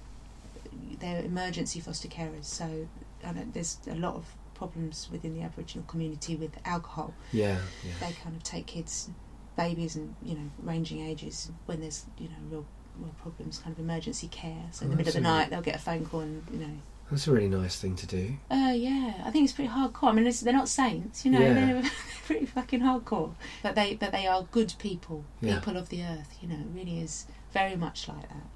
They're 1.00 1.20
emergency 1.24 1.80
foster 1.80 2.08
carers. 2.08 2.44
So 2.44 2.88
I 3.24 3.32
know 3.32 3.46
there's 3.52 3.78
a 3.90 3.94
lot 3.94 4.14
of 4.14 4.24
problems 4.54 5.08
within 5.12 5.34
the 5.34 5.42
Aboriginal 5.42 5.84
community 5.86 6.34
with 6.34 6.52
alcohol 6.64 7.12
Yeah. 7.32 7.58
Yeah. 7.84 7.92
they 8.00 8.14
kind 8.14 8.34
of 8.36 8.42
take 8.42 8.66
kids, 8.66 9.10
babies, 9.56 9.96
and 9.96 10.14
you 10.22 10.34
know, 10.34 10.50
ranging 10.62 11.00
ages 11.06 11.50
when 11.66 11.80
there's 11.80 12.06
you 12.18 12.28
know 12.28 12.34
real 12.50 12.66
real 12.98 13.14
problems, 13.20 13.58
kind 13.58 13.74
of 13.76 13.78
emergency 13.80 14.28
care. 14.28 14.62
So 14.72 14.84
in 14.84 14.88
Oh, 14.88 14.90
the 14.92 14.96
middle 14.96 15.08
of 15.10 15.14
the 15.14 15.20
night, 15.20 15.50
they'll 15.50 15.60
get 15.60 15.76
a 15.76 15.78
phone 15.80 16.06
call, 16.06 16.20
and 16.20 16.42
you 16.50 16.58
know, 16.58 16.72
That's 17.10 17.28
a 17.28 17.32
really 17.32 17.48
nice 17.48 17.76
thing 17.78 17.94
to 17.96 18.06
do. 18.06 18.36
uh, 18.50 18.72
yeah, 18.74 19.22
I 19.24 19.30
think 19.30 19.44
it's 19.44 19.52
pretty 19.52 19.70
hardcore. 19.70 20.08
I 20.08 20.12
mean, 20.12 20.26
it's, 20.26 20.40
they're 20.40 20.52
not 20.52 20.68
saints, 20.68 21.24
you 21.24 21.30
know, 21.30 21.40
Yeah. 21.40 21.54
they're 21.54 21.90
pretty 22.26 22.46
fucking 22.46 22.80
hardcore, 22.80 23.34
but 23.62 23.74
they 23.76 23.94
but 23.94 24.10
they 24.12 24.26
are 24.26 24.42
good 24.50 24.74
people, 24.78 25.24
Yeah. 25.40 25.56
people 25.60 25.76
of 25.76 25.88
the 25.88 26.02
earth. 26.02 26.36
You 26.42 26.48
know, 26.48 26.56
it 26.56 26.66
really 26.74 27.00
is 27.00 27.26
very 27.52 27.76
much 27.76 28.08
like 28.08 28.28
that. 28.28 28.46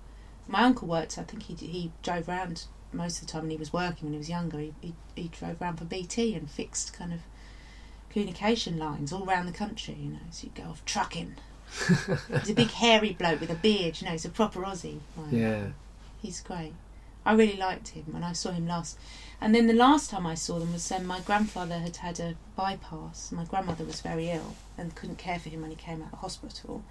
My 0.49 0.63
uncle 0.65 0.89
worked. 0.89 1.17
I 1.17 1.23
think 1.23 1.45
he 1.45 1.55
he 1.55 1.93
drove 2.03 2.29
around 2.29 2.65
most 2.93 3.21
of 3.21 3.27
the 3.29 3.33
time 3.33 3.43
when 3.43 3.51
he 3.53 3.57
was 3.57 3.73
working 3.73 4.07
when 4.09 4.15
he 4.15 4.19
was 4.19 4.29
younger. 4.29 4.59
He 4.59 4.75
he, 4.81 4.95
he 5.15 5.29
drove 5.29 5.63
around 5.63 5.77
for 5.77 5.85
BT 5.85 6.35
and 6.35 6.51
fixed 6.51 6.93
kind 6.93 7.13
of 7.13 7.21
communication 8.11 8.79
lines 8.79 9.13
all 9.13 9.29
around 9.29 9.47
the 9.47 9.53
country. 9.53 9.97
You 10.01 10.11
know, 10.13 10.19
so 10.31 10.49
you 10.49 10.53
go 10.63 10.71
off 10.71 10.85
trucking. 10.85 11.37
he's 12.41 12.51
a 12.51 12.55
big 12.55 12.71
hairy 12.73 13.13
bloke 13.13 13.41
with 13.41 13.51
a 13.51 13.55
beard. 13.55 14.01
You 14.01 14.07
know, 14.07 14.13
he's 14.13 14.25
a 14.25 14.29
proper 14.29 14.61
Aussie. 14.63 14.99
Like, 15.17 15.31
Yeah. 15.33 15.67
He's 16.21 16.41
great. 16.41 16.73
I 17.25 17.35
really 17.35 17.57
liked 17.57 17.89
him 17.89 18.07
when 18.11 18.25
I 18.25 18.33
saw 18.33 18.51
him 18.51 18.67
last. 18.67 18.99
And 19.41 19.55
then 19.55 19.67
the 19.67 19.75
last 19.75 20.11
time 20.11 20.27
I 20.27 20.35
saw 20.35 20.59
them 20.59 20.73
was 20.73 20.91
when 20.91 21.07
my 21.07 21.21
grandfather 21.21 21.79
had 21.79 21.97
had 21.97 22.21
a 22.21 22.37
bypass. 22.57 23.31
My 23.33 23.45
grandmother 23.45 23.85
was 23.85 24.01
very 24.01 24.31
ill 24.31 24.57
and 24.79 24.95
couldn't 24.95 25.19
care 25.19 25.39
for 25.39 25.49
him 25.49 25.63
when 25.63 25.71
he 25.71 25.77
came 25.77 26.03
out 26.03 26.13
of 26.13 26.19
hospital. 26.21 26.83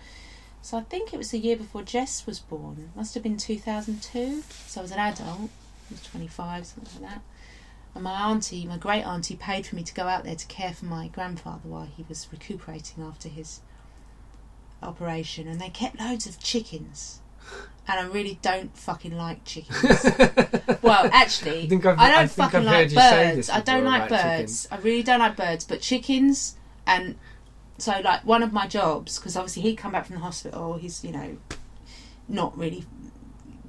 So 0.62 0.78
I 0.78 0.82
think 0.82 1.14
it 1.14 1.18
was 1.18 1.32
the 1.32 1.40
year 1.40 1.56
before 1.56 1.84
Jess 1.84 2.26
was 2.26 2.40
born. 2.40 2.92
Must 2.96 3.14
have 3.14 3.24
been 3.24 3.38
2002. 3.38 4.44
So 4.68 4.82
I 4.82 4.84
was 4.84 4.92
an 4.92 5.00
adult. 5.00 5.50
I 5.90 5.94
was 5.94 6.04
25, 6.04 6.66
something 6.66 7.02
like 7.02 7.12
that. 7.12 7.22
And 7.96 8.04
my 8.04 8.30
auntie, 8.30 8.66
my 8.66 8.78
great 8.78 9.04
auntie, 9.04 9.36
paid 9.36 9.66
for 9.66 9.76
me 9.76 9.84
to 9.84 9.94
go 9.94 10.08
out 10.08 10.24
there 10.24 10.36
to 10.36 10.48
care 10.48 10.74
for 10.74 10.86
my 10.86 11.08
grandfather 11.08 11.68
while 11.68 11.88
he 11.88 12.06
was 12.08 12.28
recuperating 12.32 13.04
after 13.04 13.30
his 13.30 13.62
operation. 14.84 15.48
And 15.48 15.60
they 15.60 15.70
kept 15.70 16.00
loads 16.00 16.28
of 16.28 16.40
chickens. 16.40 17.22
And 17.88 18.00
I 18.00 18.04
really 18.04 18.38
don't 18.44 18.76
fucking 18.78 19.18
like 19.18 19.44
chickens. 19.46 19.82
well, 20.84 21.10
actually, 21.12 21.64
I 21.64 21.68
think 21.68 21.86
I've- 21.86 22.00
I 22.00 22.10
don't 22.10 22.18
I 22.20 22.28
think 22.28 22.52
fucking 22.52 22.66
like 22.68 22.84
you 22.92 22.98
say 23.00 23.34
birds. 23.36 23.50
I 23.50 23.62
don't 23.62 23.84
like 23.84 24.10
birds. 24.10 24.68
I 24.72 24.78
really 24.78 25.02
don't 25.04 25.20
like 25.20 25.36
birds. 25.36 25.66
But 25.66 25.82
chickens 25.82 26.56
and 26.86 27.16
so 27.80 27.94
like 28.04 28.26
one 28.26 28.44
of 28.44 28.54
my 28.54 28.68
jobs 28.68 29.18
because 29.18 29.36
obviously 29.36 29.64
he'd 29.64 29.78
come 29.78 29.92
back 29.92 30.06
from 30.06 30.16
the 30.18 30.22
hospital. 30.22 30.78
He's 30.78 31.04
you 31.04 31.12
know 31.12 31.38
not 32.28 32.56
really 32.56 32.86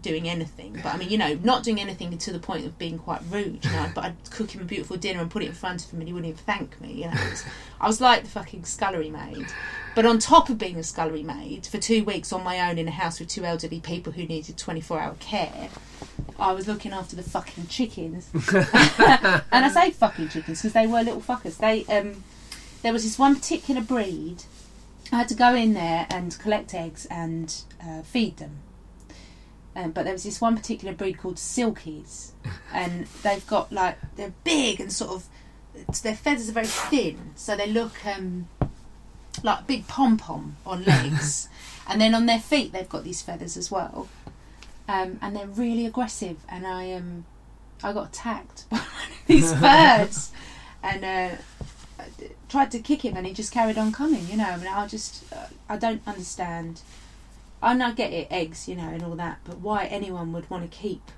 doing 0.02 0.28
anything. 0.28 0.72
But 0.82 0.86
I 0.94 0.96
mean, 0.96 1.10
you 1.10 1.18
know, 1.18 1.38
not 1.42 1.62
doing 1.62 1.80
anything 1.80 2.16
to 2.16 2.32
the 2.32 2.38
point 2.38 2.64
of 2.66 2.78
being 2.78 2.98
quite 2.98 3.20
rude. 3.30 3.64
You 3.64 3.70
know, 3.72 3.90
but 3.94 4.04
I'd 4.04 4.30
cook 4.30 4.50
him 4.54 4.60
a 4.60 4.64
beautiful 4.64 4.96
dinner 4.96 5.20
and 5.20 5.30
put 5.30 5.42
it 5.42 5.46
in 5.46 5.52
front 5.54 5.84
of 5.84 5.90
him, 5.90 6.00
and 6.00 6.08
he 6.08 6.12
wouldn't 6.12 6.30
even 6.32 6.44
thank 6.44 6.80
me. 6.80 6.92
You 6.92 7.04
know, 7.10 7.16
was- 7.30 7.44
I 7.80 7.86
was 7.86 8.00
like 8.00 8.24
the 8.24 8.30
fucking 8.30 8.64
scullery 8.64 9.10
maid. 9.10 9.46
But 9.94 10.06
on 10.06 10.18
top 10.18 10.48
of 10.50 10.58
being 10.58 10.76
a 10.76 10.82
scullery 10.82 11.22
maid 11.22 11.66
for 11.66 11.78
two 11.78 12.04
weeks 12.04 12.32
on 12.32 12.44
my 12.44 12.68
own 12.70 12.78
in 12.78 12.86
a 12.86 12.92
house 12.92 13.18
with 13.18 13.28
two 13.28 13.44
elderly 13.44 13.80
people 13.80 14.12
who 14.12 14.24
needed 14.24 14.56
twenty 14.56 14.80
four 14.80 15.00
hour 15.00 15.16
care. 15.20 15.68
I 16.38 16.52
was 16.52 16.66
looking 16.68 16.92
after 16.92 17.16
the 17.16 17.22
fucking 17.22 17.66
chickens, 17.66 18.30
and 18.54 19.64
I 19.64 19.68
say 19.68 19.90
fucking 19.90 20.28
chickens 20.28 20.60
because 20.62 20.72
they 20.72 20.86
were 20.86 21.02
little 21.02 21.20
fuckers. 21.20 21.58
They 21.58 21.84
um, 21.86 22.24
there 22.82 22.92
was 22.92 23.02
this 23.04 23.18
one 23.18 23.34
particular 23.34 23.80
breed. 23.80 24.44
I 25.12 25.16
had 25.16 25.28
to 25.28 25.34
go 25.34 25.54
in 25.54 25.74
there 25.74 26.06
and 26.08 26.38
collect 26.38 26.72
eggs 26.72 27.04
and 27.10 27.54
uh, 27.84 28.02
feed 28.02 28.36
them. 28.36 28.58
Um, 29.76 29.92
but 29.92 30.04
there 30.04 30.12
was 30.12 30.24
this 30.24 30.40
one 30.40 30.56
particular 30.56 30.94
breed 30.94 31.18
called 31.18 31.36
Silkies, 31.36 32.32
and 32.72 33.06
they've 33.22 33.46
got 33.46 33.72
like 33.72 33.98
they're 34.16 34.34
big 34.44 34.80
and 34.80 34.92
sort 34.92 35.10
of 35.10 35.24
their 36.02 36.16
feathers 36.16 36.48
are 36.48 36.52
very 36.52 36.66
thin, 36.66 37.32
so 37.36 37.56
they 37.56 37.68
look 37.68 38.04
um, 38.04 38.48
like 39.42 39.60
a 39.60 39.64
big 39.64 39.86
pom 39.86 40.16
pom 40.16 40.56
on 40.66 40.84
legs, 40.86 41.48
and 41.88 42.00
then 42.00 42.14
on 42.14 42.26
their 42.26 42.40
feet 42.40 42.72
they've 42.72 42.88
got 42.88 43.04
these 43.04 43.22
feathers 43.22 43.56
as 43.56 43.70
well, 43.70 44.08
um, 44.88 45.18
and 45.22 45.36
they're 45.36 45.46
really 45.46 45.86
aggressive. 45.86 46.38
And 46.48 46.66
I 46.66 46.92
um, 46.92 47.24
I 47.82 47.92
got 47.92 48.08
attacked 48.08 48.68
by 48.70 48.78
one 48.78 48.86
of 48.86 49.26
these 49.26 49.52
birds, 49.54 50.32
and 50.82 51.04
uh, 51.04 51.36
tried 52.48 52.70
to 52.72 52.80
kick 52.80 53.04
him, 53.04 53.16
and 53.16 53.26
he 53.26 53.32
just 53.32 53.52
carried 53.52 53.78
on 53.78 53.92
coming. 53.92 54.26
You 54.28 54.36
know, 54.36 54.44
I 54.44 54.56
mean, 54.56 54.66
I 54.66 54.86
just 54.86 55.32
uh, 55.32 55.46
I 55.68 55.76
don't 55.76 56.02
understand. 56.06 56.82
I 57.62 57.74
know 57.74 57.86
I 57.86 57.92
get 57.92 58.12
it, 58.12 58.28
eggs, 58.30 58.68
you 58.68 58.76
know, 58.76 58.88
and 58.88 59.02
all 59.02 59.16
that, 59.16 59.40
but 59.44 59.58
why 59.58 59.84
anyone 59.84 60.32
would 60.32 60.48
want 60.48 60.70
to 60.70 60.76
keep 60.76 61.10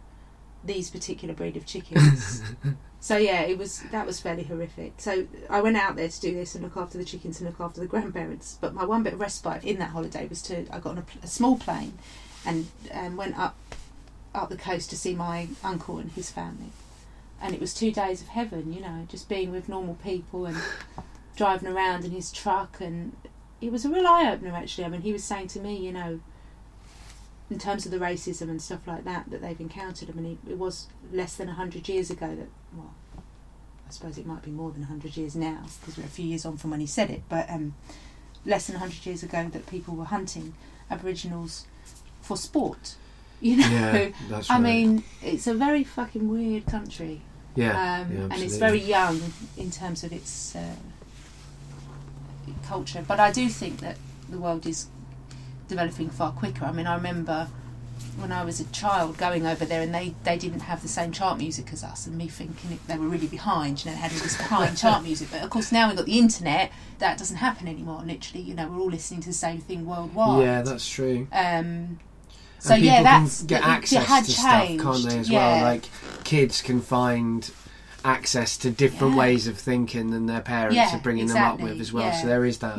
these 0.65 0.91
particular 0.91 1.35
breed 1.35 1.57
of 1.57 1.67
chickens? 1.67 2.43
so 3.01 3.17
yeah, 3.17 3.43
it 3.43 3.59
was 3.59 3.83
that 3.93 4.07
was 4.07 4.21
fairly 4.21 4.43
horrific. 4.45 4.95
So 4.99 5.27
I 5.49 5.61
went 5.61 5.77
out 5.77 5.97
there 5.97 6.09
to 6.09 6.21
do 6.21 6.35
this 6.35 6.55
and 6.55 6.65
look 6.65 6.77
after 6.77 6.99
the 6.99 7.05
chickens 7.05 7.41
and 7.41 7.49
look 7.49 7.61
after 7.61 7.81
the 7.81 7.87
grandparents. 7.87 8.59
But 8.61 8.75
my 8.75 8.85
one 8.85 9.03
bit 9.03 9.13
of 9.13 9.21
respite 9.21 9.65
in 9.65 9.79
that 9.79 9.91
holiday 9.91 10.27
was 10.27 10.43
to 10.43 10.67
I 10.73 10.81
got 10.81 10.91
on 10.91 10.99
a, 10.99 11.05
a 11.25 11.29
small 11.29 11.57
plane 11.57 11.99
and 12.45 12.67
um, 12.93 13.17
went 13.17 13.39
up 13.39 13.57
up 14.35 14.49
the 14.49 14.57
coast 14.57 14.91
to 14.91 14.97
see 14.97 15.15
my 15.15 15.49
uncle 15.63 15.99
and 15.99 16.11
his 16.13 16.31
family. 16.31 16.73
And 17.41 17.55
it 17.55 17.61
was 17.61 17.75
two 17.75 17.91
days 17.91 18.23
of 18.23 18.29
heaven, 18.29 18.73
you 18.73 18.81
know, 18.81 19.07
just 19.09 19.29
being 19.29 19.51
with 19.51 19.69
normal 19.69 19.95
people 19.97 20.47
and 20.47 20.57
driving 21.37 21.69
around 21.69 22.05
in 22.05 22.13
his 22.13 22.31
truck. 22.31 22.81
And 22.81 23.17
it 23.61 23.73
was 23.73 23.85
a 23.85 23.89
real 23.89 24.07
eye 24.07 24.31
opener, 24.33 24.55
actually. 24.55 24.85
I 24.85 24.89
mean, 24.89 25.03
he 25.03 25.13
was 25.13 25.25
saying 25.25 25.49
to 25.49 25.61
me, 25.61 25.77
you 25.77 25.93
know, 25.93 26.21
in 27.53 27.59
terms 27.59 27.85
of 27.85 27.93
the 27.93 27.99
racism 27.99 28.43
and 28.49 28.61
stuff 28.63 28.81
like 28.87 29.05
that 29.05 29.31
that 29.31 29.43
they've 29.43 29.61
encountered. 29.61 30.09
I 30.11 30.13
mean, 30.15 30.39
it, 30.47 30.53
it 30.53 30.59
was 30.59 30.87
less 31.13 31.37
than 31.37 31.49
100 31.49 31.89
years 31.89 32.11
ago 32.11 32.29
that, 32.35 32.49
well, 32.75 32.95
I 33.17 33.91
suppose 33.91 34.17
it 34.17 34.25
might 34.27 34.43
be 34.43 34.51
more 34.51 34.71
than 34.71 34.81
100 34.83 35.17
years 35.17 35.37
now 35.37 35.65
because 35.81 35.99
we're 35.99 36.05
a 36.05 36.09
few 36.09 36.25
years 36.25 36.47
on 36.47 36.57
from 36.57 36.71
when 36.71 36.81
he 36.81 36.87
said 36.87 37.11
it, 37.11 37.23
but 37.29 37.49
um, 37.51 37.75
less 38.47 38.67
than 38.67 38.75
100 38.75 39.05
years 39.05 39.23
ago 39.23 39.49
that 39.53 39.67
people 39.67 39.95
were 39.95 40.07
hunting 40.07 40.55
Aboriginals 40.91 41.67
for 42.23 42.37
sport. 42.37 42.97
You 43.43 43.57
know, 43.57 43.67
Yeah, 43.69 44.09
that's 44.31 44.49
I 44.49 44.55
right. 44.55 44.63
mean, 44.63 45.03
it's 45.21 45.49
a 45.49 45.55
very 45.55 45.83
fucking 45.83 46.29
weird 46.29 46.65
country, 46.65 47.23
yeah, 47.57 47.73
um, 47.73 48.13
yeah, 48.17 48.29
and 48.31 48.35
it's 48.35 48.57
very 48.57 48.79
young 48.79 49.21
in 49.57 49.73
terms 49.73 50.05
of 50.05 50.13
its 50.13 50.55
uh, 50.55 50.77
culture. 52.65 53.05
But 53.07 53.19
I 53.19 53.33
do 53.33 53.49
think 53.49 53.81
that 53.81 53.97
the 54.29 54.39
world 54.39 54.65
is 54.65 54.87
developing 55.73 56.11
far 56.11 56.33
quicker. 56.33 56.65
I 56.65 56.73
mean, 56.73 56.87
I 56.87 56.95
remember 56.95 57.49
when 58.17 58.31
I 58.31 58.45
was 58.45 58.61
a 58.61 58.65
child 58.67 59.17
going 59.17 59.47
over 59.47 59.65
there, 59.65 59.81
and 59.81 59.95
they, 59.95 60.15
they 60.25 60.37
didn't 60.37 60.61
have 60.61 60.83
the 60.83 60.89
same 60.89 61.13
chart 61.13 61.39
music 61.39 61.73
as 61.73 61.83
us, 61.83 62.07
and 62.07 62.17
me 62.17 62.29
thinking 62.29 62.79
they 62.87 62.99
were 62.99 63.09
really 63.09 63.27
behind. 63.27 63.85
You 63.85 63.91
know, 63.91 63.97
they 63.97 64.03
had 64.03 64.13
all 64.13 64.19
this 64.19 64.37
behind 64.37 64.77
chart 64.77 65.03
music. 65.09 65.29
But 65.31 65.43
of 65.43 65.51
course, 65.51 65.73
now 65.73 65.89
we've 65.89 65.97
got 65.97 66.07
the 66.07 66.19
internet. 66.19 66.71
That 66.99 67.19
doesn't 67.19 67.39
happen 67.39 67.67
anymore. 67.69 68.03
Literally, 68.05 68.43
you 68.43 68.55
know, 68.55 68.69
we're 68.69 68.81
all 68.81 68.91
listening 68.91 69.21
to 69.23 69.29
the 69.29 69.35
same 69.35 69.61
thing 69.61 69.87
worldwide. 69.87 70.45
Yeah, 70.45 70.63
that's 70.63 70.89
true. 70.89 71.27
Um, 71.33 71.99
so 72.59 72.75
yeah, 72.75 73.03
that's 73.03 73.39
can 73.39 73.47
get 73.49 73.65
access 73.65 74.07
had 74.07 74.25
to 74.25 74.31
stuff, 74.31 74.69
can't 74.69 75.09
they? 75.09 75.19
As 75.19 75.31
yeah. 75.31 75.55
well, 75.55 75.73
like 75.73 75.89
kids 76.25 76.63
can 76.63 76.81
find 76.81 77.51
access 78.05 78.57
to 78.59 78.71
different 78.71 79.13
Yeah. 79.15 79.19
ways 79.21 79.47
of 79.47 79.59
thinking 79.59 80.11
than 80.11 80.27
their 80.27 80.41
parents 80.41 80.77
Yeah, 80.77 80.95
are 80.97 81.01
bringing 81.01 81.27
them 81.27 81.37
up 81.43 81.61
with 81.61 81.81
as 81.81 81.93
well. 81.93 82.05
yeah. 82.07 82.21
So 82.21 82.27
there 82.27 82.45
is 82.45 82.59
that 82.59 82.79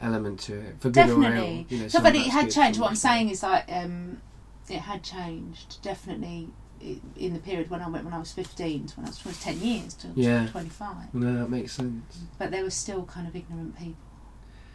element 0.00 0.40
to 0.40 0.54
it, 0.58 0.76
for 0.80 0.90
good 0.90 1.04
or 1.10 1.20
definitely. 1.20 1.66
ill. 1.70 1.76
You 1.76 1.82
know, 1.84 1.88
so, 1.88 2.00
but 2.00 2.14
it 2.14 2.26
had 2.26 2.50
changed. 2.50 2.80
What 2.80 2.90
I'm 2.90 2.96
saying 2.96 3.28
is 3.30 3.42
like 3.42 3.64
um, 3.72 4.20
it 4.68 4.78
had 4.80 5.02
changed 5.02 5.82
definitely 5.82 6.48
in 7.16 7.32
the 7.32 7.38
period 7.38 7.70
when 7.70 7.80
I 7.80 7.88
went 7.88 8.04
when 8.04 8.12
I 8.14 8.18
was 8.18 8.32
15 8.32 8.86
to 8.88 8.96
when 8.96 9.06
I 9.06 9.10
was, 9.10 9.24
was 9.24 9.40
10 9.40 9.60
years 9.60 9.94
to 9.94 10.08
Yeah. 10.16 10.48
25. 10.48 11.14
No, 11.14 11.38
that 11.38 11.48
makes 11.50 11.72
sense. 11.74 12.02
But 12.38 12.50
there 12.50 12.64
were 12.64 12.70
still 12.70 13.04
kind 13.04 13.28
of 13.28 13.36
ignorant 13.36 13.78
people. 13.78 13.94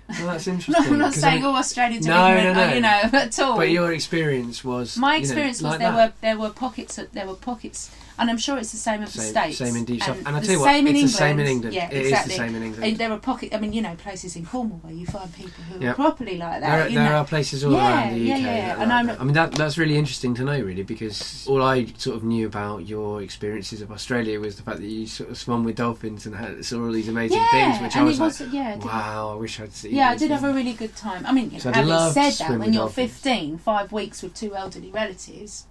Well, 0.10 0.28
that's 0.28 0.48
No, 0.48 0.54
interesting. 0.54 0.94
I'm 0.94 1.00
not 1.00 1.14
saying 1.14 1.44
all 1.44 1.56
Australians 1.58 2.06
No, 2.08 2.14
are 2.16 2.38
ignorant, 2.38 2.56
no, 2.58 2.68
no. 2.70 2.74
you 2.76 2.80
know, 2.82 3.10
at 3.20 3.38
all. 3.40 3.58
But 3.58 3.72
your 3.72 3.92
experience 3.92 4.64
was 4.64 4.96
My 4.98 5.16
you 5.16 5.20
know, 5.20 5.24
experience 5.26 5.58
was 5.58 5.64
like 5.72 5.80
there 5.80 5.92
that. 5.92 6.10
were 6.10 6.14
there 6.22 6.38
were 6.38 6.50
pockets 6.52 6.98
of, 6.98 7.12
there 7.12 7.28
were 7.28 7.34
pockets, 7.36 7.92
and 8.20 8.30
I'm 8.30 8.38
sure 8.38 8.58
it's 8.58 8.72
the 8.72 8.78
same 8.78 9.04
of 9.04 9.12
the 9.14 9.20
same, 9.22 9.32
states. 9.32 9.58
same 9.60 9.76
in 9.76 9.86
deep 9.86 10.02
south. 10.04 10.18
And 10.26 10.36
I 10.36 10.40
tell 10.42 10.52
you 10.52 10.60
what, 10.60 10.74
it's 10.76 11.02
the 11.02 11.08
same 11.08 11.40
in 11.40 11.46
England. 11.46 11.66
England. 11.66 11.76
Yeah, 11.76 11.90
It 11.90 12.02
is 12.06 12.08
exactly. 12.12 12.32
the 12.34 12.38
same 12.38 12.56
in 12.56 12.64
England. 12.64 12.84
And 12.86 12.98
there 12.98 13.12
are 13.12 13.20
pockets. 13.20 13.56
I 13.56 13.60
mean, 13.60 13.74
you 13.74 13.82
know, 13.82 13.96
places 13.96 14.36
in 14.36 14.46
Cornwall 14.46 14.80
where 14.82 14.94
you 14.94 15.06
find 15.06 15.32
people 15.34 15.64
who 15.66 15.80
Yep. 15.82 15.92
are 15.92 15.96
properly 15.96 16.38
like 16.38 16.62
that. 16.62 16.78
There, 16.80 16.88
you 16.90 16.96
there 17.00 17.10
know. 17.10 17.16
are 17.18 17.26
places 17.26 17.64
all 17.64 17.74
Yeah, 17.74 18.04
around 18.04 18.14
the 18.14 18.20
yeah, 18.20 18.36
UK. 18.36 18.42
yeah, 18.42 18.76
are 18.76 18.82
and 18.84 18.94
I'm- 18.94 19.08
that. 19.08 19.22
I 19.22 19.24
mean, 19.24 19.34
that 19.34 19.52
that's 19.54 19.78
really 19.78 19.98
interesting 19.98 20.34
to 20.36 20.44
know, 20.44 20.60
really, 20.60 20.84
because 20.84 21.46
all 21.48 21.62
I 21.62 21.86
sort 21.98 22.16
of 22.18 22.24
knew 22.24 22.46
about 22.48 22.88
your 22.88 23.22
experiences 23.22 23.82
of 23.82 23.92
Australia 23.92 24.40
was 24.40 24.56
the 24.56 24.64
fact 24.64 24.78
that 24.80 24.88
you 24.88 25.06
sort 25.08 25.30
of 25.30 25.38
swum 25.38 25.64
with 25.64 25.76
dolphins 25.76 26.26
and 26.26 26.36
had 26.36 26.64
saw 26.66 26.84
all 26.86 26.92
these 26.92 27.08
amazing 27.10 27.38
yeah, 27.38 27.72
things, 27.72 27.82
which 27.84 27.96
I 27.96 28.00
and 28.00 28.08
was 28.08 28.18
it 28.18 28.22
like, 28.22 28.40
was 28.40 28.54
yeah. 28.54 28.80
I 28.82 28.86
wow, 28.86 29.32
I 29.34 29.36
wish 29.36 29.60
I'd 29.60 29.74
seen. 29.74 29.94
Yeah, 29.96 30.10
I 30.10 30.16
did 30.18 30.32
have 30.32 30.44
a 30.44 30.54
really 30.54 30.74
good 30.74 30.96
time. 30.96 31.26
I 31.26 31.32
mean, 31.32 31.60
So 31.60 31.72
having 31.72 32.12
said 32.14 32.34
that, 32.48 32.60
when 32.60 32.74
you're 32.74 32.90
15, 32.90 33.58
five 33.60 33.92
weeks 33.92 34.22
with 34.24 34.34
two 34.34 34.56
elderly 34.56 34.92
relatives, 34.92 35.66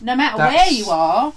no 0.00 0.14
matter 0.16 0.36
That's- 0.38 0.70
where 0.70 0.72
you 0.78 0.90
are, 0.90 1.32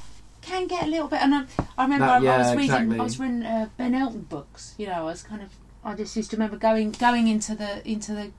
can 0.46 0.68
get 0.68 0.84
a 0.84 0.88
little 0.88 1.08
bit. 1.08 1.22
And 1.22 1.34
I, 1.36 1.44
I 1.78 1.84
remember 1.84 2.06
That- 2.06 2.24
I, 2.24 2.36
I 2.36 2.38
was 2.40 2.48
reading, 2.56 2.64
exactly. 2.64 3.00
I 3.00 3.04
was 3.04 3.20
reading 3.20 3.44
uh, 3.44 3.70
Ben 3.78 3.96
Elton 3.96 4.22
books. 4.22 4.76
You 4.78 4.88
know, 4.88 4.94
I 4.94 5.02
was 5.04 5.24
kind 5.24 5.42
of, 5.42 5.50
I 5.84 5.96
just 5.96 6.16
used 6.16 6.32
to 6.32 6.38
remember 6.38 6.58
going 6.58 6.92
going 6.92 7.28
into 7.28 7.56
the 7.56 7.88
into 7.88 8.14
the 8.14 8.32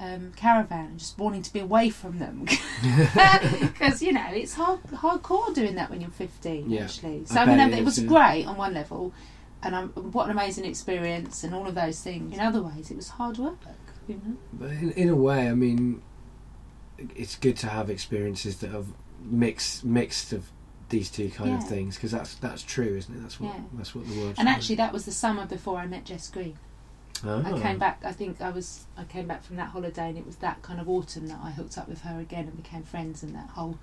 um, 0.00 0.32
caravan 0.36 0.86
and 0.90 0.98
just 0.98 1.18
wanting 1.18 1.42
to 1.42 1.52
be 1.52 1.58
away 1.58 1.90
from 1.90 2.18
them 2.20 2.44
because 3.60 4.00
you 4.00 4.12
know 4.12 4.26
it's 4.30 4.54
hard 4.54 4.80
hardcore 4.84 5.52
doing 5.52 5.74
that 5.74 5.90
when 5.90 6.00
you're 6.00 6.10
15 6.10 6.70
Yeah, 6.70 6.84
actually. 6.84 7.22
I 7.22 7.34
So 7.34 7.40
I, 7.40 7.46
mean, 7.46 7.56
bet 7.58 7.72
it, 7.72 7.78
it 7.80 7.84
was 7.84 7.98
is, 7.98 8.04
yeah. 8.04 8.08
great 8.08 8.44
on 8.46 8.56
one 8.56 8.74
level. 8.74 9.12
And 9.60 9.74
um, 9.74 9.88
what 10.12 10.26
an 10.26 10.30
amazing 10.30 10.64
experience, 10.66 11.42
and 11.42 11.52
all 11.52 11.66
of 11.66 11.74
those 11.74 12.00
things. 12.00 12.32
In 12.32 12.38
other 12.38 12.62
ways, 12.62 12.92
it 12.92 12.96
was 12.96 13.08
hard 13.08 13.38
work. 13.38 13.58
You 14.06 14.14
know? 14.24 14.36
But 14.52 14.70
in, 14.70 14.92
in 14.92 15.08
a 15.08 15.16
way, 15.16 15.48
I 15.48 15.54
mean, 15.54 16.00
it's 17.16 17.34
good 17.34 17.56
to 17.58 17.66
have 17.68 17.90
experiences 17.90 18.58
that 18.58 18.70
have 18.70 18.86
mixed 19.20 19.84
mixed 19.84 20.32
of 20.32 20.50
these 20.88 21.10
two 21.10 21.28
kind 21.30 21.54
of 21.54 21.68
things 21.68 21.96
because 21.96 22.10
that's 22.12 22.34
that's 22.36 22.62
true, 22.62 22.96
isn't 22.96 23.14
it? 23.14 23.20
That's 23.22 23.38
what 23.40 23.54
Yeah. 23.54 23.60
that's 23.74 23.94
what 23.94 24.08
the 24.08 24.18
world. 24.18 24.34
And 24.38 24.48
actually, 24.48 24.76
that 24.76 24.92
was 24.92 25.04
the 25.04 25.12
summer 25.12 25.46
before 25.46 25.78
I 25.78 25.86
met 25.86 26.04
Jess 26.04 26.30
Green. 26.30 26.56
oh. 27.24 27.42
I 27.44 27.60
came 27.60 27.78
back. 27.78 28.00
I 28.04 28.12
think 28.12 28.40
I 28.40 28.50
was. 28.50 28.86
I 28.96 29.04
came 29.04 29.26
back 29.26 29.42
from 29.42 29.56
that 29.56 29.68
holiday, 29.70 30.08
and 30.08 30.18
it 30.18 30.24
was 30.26 30.36
that 30.36 30.62
kind 30.62 30.80
of 30.80 30.88
autumn 30.88 31.26
that 31.28 31.38
I 31.42 31.50
hooked 31.50 31.76
up 31.78 31.88
with 31.88 32.02
her 32.02 32.18
again 32.20 32.44
and 32.44 32.56
became 32.56 32.82
friends, 32.84 33.22
and 33.22 33.34
that 33.34 33.50
whole 33.50 33.78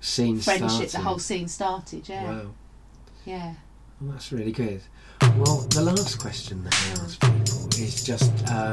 Scene 0.00 0.40
friendship, 0.40 0.70
started. 0.70 0.90
the 0.90 0.98
whole 1.00 1.18
scene 1.18 1.48
started. 1.48 2.08
Yeah, 2.08 2.24
Wow. 2.24 2.50
yeah. 3.24 3.54
Well, 4.00 4.12
that's 4.12 4.30
really 4.32 4.52
good. 4.52 4.80
Well, 5.36 5.66
the 5.70 5.82
last 5.82 6.18
question 6.20 6.62
that 6.64 6.74
I 6.74 7.02
ask 7.02 7.20
people 7.20 7.66
is 7.82 8.04
just, 8.04 8.30
um, 8.48 8.70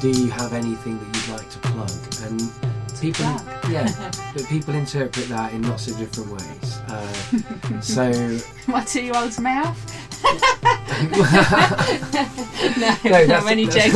do 0.00 0.08
you 0.10 0.30
have 0.30 0.54
anything 0.54 0.98
that 0.98 1.14
you'd 1.14 1.36
like 1.36 1.50
to 1.50 1.58
plug? 1.58 1.90
And 2.22 2.40
people, 2.98 3.24
yeah, 3.70 3.92
but 4.34 4.44
people 4.46 4.74
interpret 4.74 5.28
that 5.28 5.52
in 5.52 5.62
lots 5.68 5.88
of 5.88 5.98
different 5.98 6.30
ways. 6.30 6.78
Uh, 6.88 7.80
so, 7.80 8.38
My 8.66 8.84
two-year-old's 8.84 9.38
mouth. 9.40 9.78
no, 13.06 13.24
no, 13.24 13.34
I'm 13.36 13.48
only 13.48 13.66
joking. 13.66 13.92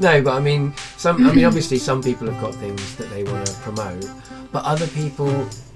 no, 0.00 0.22
but 0.22 0.32
I 0.32 0.40
mean, 0.40 0.74
some. 0.96 1.26
I 1.26 1.32
mean, 1.34 1.44
obviously, 1.44 1.78
some 1.78 2.02
people 2.02 2.30
have 2.30 2.40
got 2.40 2.54
things 2.54 2.96
that 2.96 3.10
they 3.10 3.24
want 3.24 3.46
to 3.46 3.52
promote, 3.60 4.06
but 4.52 4.64
other 4.64 4.86
people, 4.88 5.30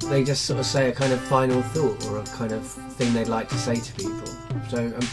they 0.08 0.24
just 0.24 0.46
sort 0.46 0.58
of 0.60 0.66
say 0.66 0.88
a 0.88 0.92
kind 0.92 1.12
of 1.12 1.20
final 1.20 1.60
thought 1.62 2.06
or 2.06 2.18
a 2.18 2.24
kind 2.24 2.52
of 2.52 2.66
thing 2.66 3.12
they'd 3.12 3.28
like 3.28 3.48
to 3.48 3.58
say 3.58 3.76
to 3.76 3.92
people. 3.94 4.26
So, 4.70 4.86
um, 4.86 5.08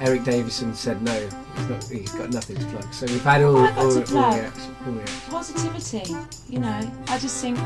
Eric 0.00 0.24
Davison 0.24 0.74
said 0.74 1.00
no. 1.02 1.12
He's, 1.12 1.68
not, 1.68 1.84
he's 1.84 2.12
got 2.12 2.30
nothing 2.30 2.56
to 2.56 2.64
plug. 2.66 2.92
So 2.92 3.06
we've 3.06 3.22
had 3.22 3.42
all, 3.42 3.56
all, 3.56 3.68
all, 3.78 4.16
all 4.16 4.34
reactions. 4.34 5.28
Positivity. 5.28 6.14
You 6.48 6.60
know, 6.60 6.92
I 7.08 7.18
just 7.18 7.40
think. 7.40 7.58